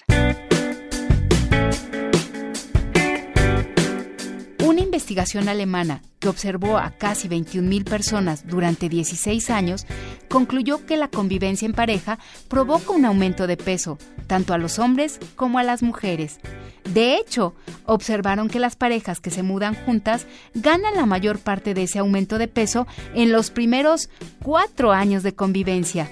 Una 4.64 4.82
investigación 4.82 5.50
alemana 5.50 6.02
que 6.20 6.30
observó 6.30 6.78
a 6.78 6.92
casi 6.92 7.28
21.000 7.28 7.84
personas 7.84 8.48
durante 8.48 8.90
16 8.90 9.50
años 9.50 9.86
concluyó 10.30 10.86
que 10.86 10.98
la 10.98 11.10
convivencia 11.10 11.66
en 11.66 11.74
pareja 11.74 12.18
provoca 12.48 12.92
un 12.92 13.06
aumento 13.06 13.48
de 13.48 13.58
peso, 13.58 13.98
tanto 14.28 14.54
a 14.54 14.58
los 14.58 14.80
hombres 14.80 15.20
como 15.36 15.60
a 15.60 15.64
las 15.64 15.84
mujeres. 15.84 16.40
De 16.86 17.16
hecho, 17.16 17.54
observaron 17.86 18.50
que 18.50 18.60
las 18.60 18.76
parejas 18.76 19.20
que 19.20 19.32
se 19.32 19.44
mudan 19.44 19.76
juntas 19.76 20.26
ganan 20.54 20.96
la 20.96 21.06
mayor 21.06 21.40
parte 21.40 21.74
de 21.74 21.84
ese 21.84 22.00
aumento 22.00 22.38
de 22.38 22.48
peso 22.48 22.88
en 23.14 23.32
los 23.32 23.52
primeros 23.52 24.10
cuatro 24.42 24.92
años 24.92 25.22
de 25.22 25.36
convivencia. 25.36 26.10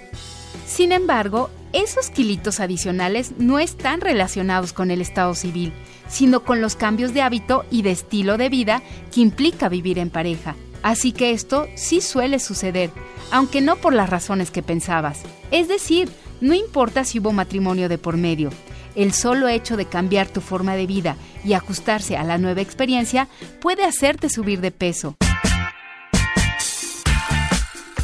Sin 0.70 0.92
embargo, 0.92 1.50
esos 1.74 2.12
kilitos 2.12 2.60
adicionales 2.60 3.34
no 3.40 3.58
están 3.58 4.02
relacionados 4.02 4.72
con 4.72 4.92
el 4.92 5.02
estado 5.02 5.34
civil, 5.34 5.74
sino 6.08 6.44
con 6.44 6.62
los 6.62 6.76
cambios 6.76 7.12
de 7.12 7.24
hábito 7.24 7.66
y 7.72 7.82
de 7.82 7.90
estilo 7.90 8.38
de 8.38 8.50
vida 8.50 8.84
que 9.12 9.22
implica 9.22 9.68
vivir 9.68 9.98
en 9.98 10.12
pareja. 10.12 10.56
Así 10.84 11.12
que 11.12 11.32
esto 11.32 11.68
sí 11.76 12.02
suele 12.02 12.38
suceder, 12.38 12.92
aunque 13.32 13.62
no 13.62 13.78
por 13.78 13.94
las 13.94 14.12
razones 14.12 14.52
que 14.52 14.62
pensabas. 14.62 15.24
Es 15.50 15.68
decir, 15.68 16.08
no 16.40 16.54
importa 16.54 17.04
si 17.04 17.20
hubo 17.20 17.34
matrimonio 17.34 17.90
de 17.90 17.98
por 17.98 18.16
medio, 18.16 18.52
el 18.94 19.12
solo 19.12 19.48
hecho 19.48 19.76
de 19.76 19.86
cambiar 19.86 20.28
tu 20.28 20.40
forma 20.40 20.76
de 20.76 20.86
vida 20.86 21.18
y 21.44 21.54
ajustarse 21.54 22.16
a 22.16 22.24
la 22.24 22.38
nueva 22.38 22.62
experiencia 22.62 23.28
puede 23.60 23.86
hacerte 23.86 24.30
subir 24.30 24.62
de 24.62 24.70
peso. 24.70 25.18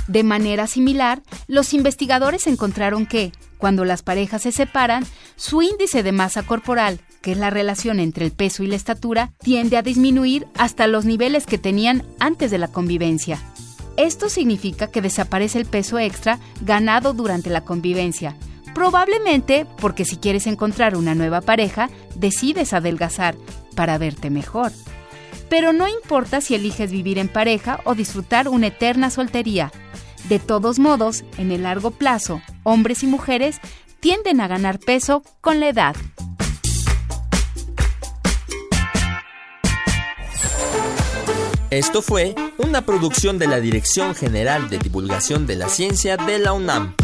De 0.08 0.24
manera 0.24 0.68
similar, 0.68 1.24
los 1.48 1.74
investigadores 1.74 2.48
encontraron 2.48 3.06
que, 3.06 3.32
cuando 3.58 3.86
las 3.86 4.04
parejas 4.04 4.44
se 4.44 4.52
separan, 4.52 5.06
su 5.36 5.62
índice 5.62 6.04
de 6.04 6.12
masa 6.12 6.44
corporal, 6.44 7.00
que 7.22 7.32
es 7.32 7.38
la 7.38 7.50
relación 7.50 8.00
entre 8.00 8.26
el 8.26 8.32
peso 8.32 8.64
y 8.64 8.68
la 8.68 8.76
estatura, 8.76 9.32
tiende 9.40 9.78
a 9.78 9.82
disminuir 9.82 10.46
hasta 10.58 10.86
los 10.88 11.06
niveles 11.06 11.46
que 11.48 11.58
tenían 11.58 12.04
antes 12.20 12.52
de 12.52 12.60
la 12.60 12.68
convivencia. 12.68 13.40
Esto 13.98 14.30
significa 14.30 14.88
que 14.88 15.02
desaparece 15.02 15.58
el 15.58 15.66
peso 15.66 15.98
extra 15.98 16.40
ganado 16.62 17.14
durante 17.14 17.50
la 17.50 17.62
convivencia, 17.62 18.36
probablemente 18.76 19.66
porque 19.78 20.06
si 20.06 20.18
quieres 20.18 20.48
encontrar 20.48 20.98
una 20.98 21.16
nueva 21.16 21.42
pareja, 21.42 21.90
decides 22.16 22.74
adelgazar 22.74 23.36
para 23.74 23.98
verte 23.98 24.30
mejor. 24.30 24.72
Pero 25.50 25.74
no 25.74 25.88
importa 25.88 26.42
si 26.42 26.56
eliges 26.56 26.92
vivir 26.92 27.18
en 27.18 27.28
pareja 27.28 27.82
o 27.84 27.96
disfrutar 27.96 28.50
una 28.50 28.68
eterna 28.68 29.10
soltería. 29.10 29.72
De 30.30 30.40
todos 30.40 30.80
modos, 30.80 31.24
en 31.38 31.52
el 31.52 31.64
largo 31.64 31.92
plazo, 31.92 32.42
hombres 32.64 33.04
y 33.04 33.08
mujeres 33.08 33.60
tienden 34.00 34.42
a 34.42 34.48
ganar 34.48 34.80
peso 34.80 35.24
con 35.42 35.60
la 35.60 35.70
edad. 35.70 35.96
Esto 41.72 42.02
fue 42.02 42.36
una 42.58 42.86
producción 42.86 43.38
de 43.38 43.48
la 43.48 43.60
Dirección 43.60 44.16
General 44.16 44.70
de 44.70 44.78
Divulgación 44.78 45.46
de 45.46 45.56
la 45.56 45.68
Ciencia 45.68 46.16
de 46.16 46.40
la 46.40 46.54
UNAM. 46.54 46.96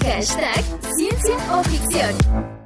Hashtag 0.00 0.64
Ciencia 0.96 1.36
o 1.52 1.62
Ficción. 1.64 2.57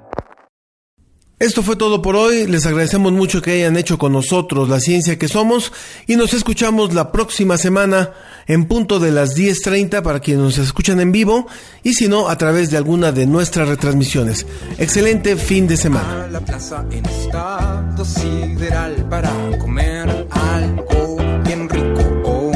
Esto 1.43 1.64
fue 1.64 1.74
todo 1.74 2.01
por 2.02 2.14
hoy. 2.14 2.47
Les 2.47 2.66
agradecemos 2.66 3.10
mucho 3.10 3.43
que 3.43 3.51
hayan 3.51 3.77
hecho 3.77 3.98
con 3.98 4.12
nosotros 4.12 4.69
la 4.69 4.78
ciencia 4.78 5.19
que 5.19 5.27
somos 5.27 5.73
y 6.06 6.14
nos 6.14 6.35
escuchamos 6.35 6.94
la 6.94 7.10
próxima 7.10 7.59
semana 7.59 8.12
en 8.47 8.66
punto 8.66 9.01
de 9.01 9.10
las 9.10 9.36
10.30 9.36 10.02
para 10.02 10.20
quienes 10.20 10.44
nos 10.44 10.59
escuchan 10.59 11.01
en 11.01 11.10
vivo 11.10 11.48
y 11.82 11.94
si 11.94 12.06
no 12.06 12.28
a 12.28 12.39
través 12.39 12.70
de 12.70 12.77
alguna 12.77 13.10
de 13.10 13.27
nuestras 13.27 13.66
retransmisiones. 13.66 14.47
Excelente 14.78 15.35
fin 15.35 15.66
de 15.66 15.77
semana. 15.77 16.28
La 16.28 16.39
plaza 16.39 16.85
en 16.93 17.05
estado 17.06 18.05
sideral 18.05 19.05
para 19.10 19.32
comer 19.59 20.28
algo 20.31 21.16
bien 21.44 21.69
rico. 21.69 22.52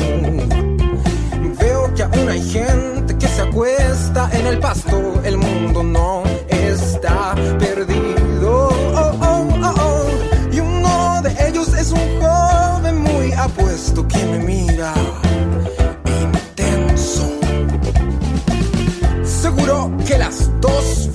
Veo 1.59 1.93
que 1.93 2.03
aún 2.05 2.29
hay 2.29 2.51
gente 2.51 3.19
que 3.19 3.27
se 3.27 3.43
acuesta 3.43 4.31
en 4.33 4.47
el 4.47 4.61
pasto. 4.61 5.21
El 5.25 5.39
mundo 5.39 5.83
no 5.83 6.26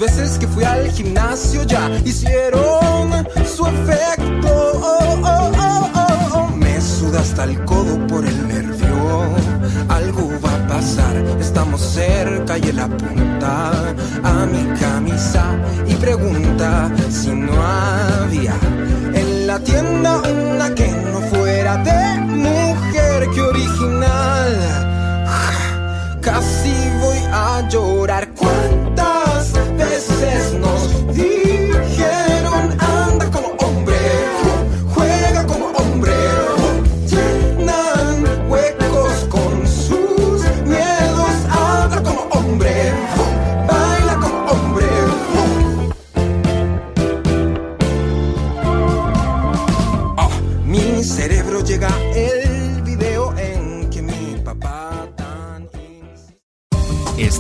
veces 0.02 0.40
que 0.40 0.48
fui 0.48 0.64
al 0.64 0.90
gimnasio 0.90 1.64
ya 1.64 1.88
hicieron 2.03 3.11
su 3.45 3.68
efecto. 3.68 4.49
Oh, 4.84 5.19
oh, 5.23 5.91
oh. 6.34 6.48
Me 6.57 6.82
suda 6.82 7.19
hasta 7.19 7.44
el 7.44 7.64
codo 7.65 8.07
por 8.07 8.26
el 8.26 8.48
nervio. 8.48 8.95
Algo 9.90 10.32
va 10.44 10.56
a 10.56 10.68
pasar, 10.68 11.15
estamos 11.40 11.82
cerca 11.82 12.57
y 12.57 12.69
él 12.69 12.80
apunta 12.80 13.72
a 14.23 14.45
mi 14.48 14.64
camisa 14.80 15.45
y 15.88 15.94
pregunta 15.94 16.91
si 17.11 17.30
no 17.30 17.53
había 17.61 18.56
en 19.14 19.45
la 19.45 19.60
tienda 19.60 20.18
una 20.18 20.73
que 20.73 20.88
no 20.88 21.19
fuera 21.30 21.78
de 21.78 22.22
mujer 22.22 23.30
que 23.30 23.41
original. 23.41 24.52
Casi 26.22 26.73
voy 27.02 27.19
a 27.32 27.68
llorar. 27.69 28.30
¿Cuántas 28.34 28.81
veces 30.22 30.70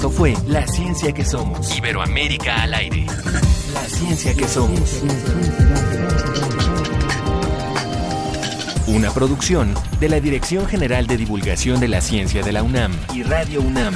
Esto 0.01 0.09
fue 0.09 0.33
La 0.47 0.65
Ciencia 0.65 1.11
que 1.11 1.23
Somos. 1.23 1.77
Iberoamérica 1.77 2.63
al 2.63 2.73
aire. 2.73 3.05
La 3.71 3.83
Ciencia 3.83 4.33
que 4.33 4.47
Somos. 4.47 5.03
Una 8.87 9.11
producción 9.11 9.75
de 9.99 10.09
la 10.09 10.19
Dirección 10.19 10.65
General 10.65 11.05
de 11.05 11.17
Divulgación 11.17 11.79
de 11.79 11.87
la 11.87 12.01
Ciencia 12.01 12.41
de 12.41 12.51
la 12.51 12.63
UNAM 12.63 12.93
y 13.13 13.21
Radio 13.21 13.61
UNAM. 13.61 13.93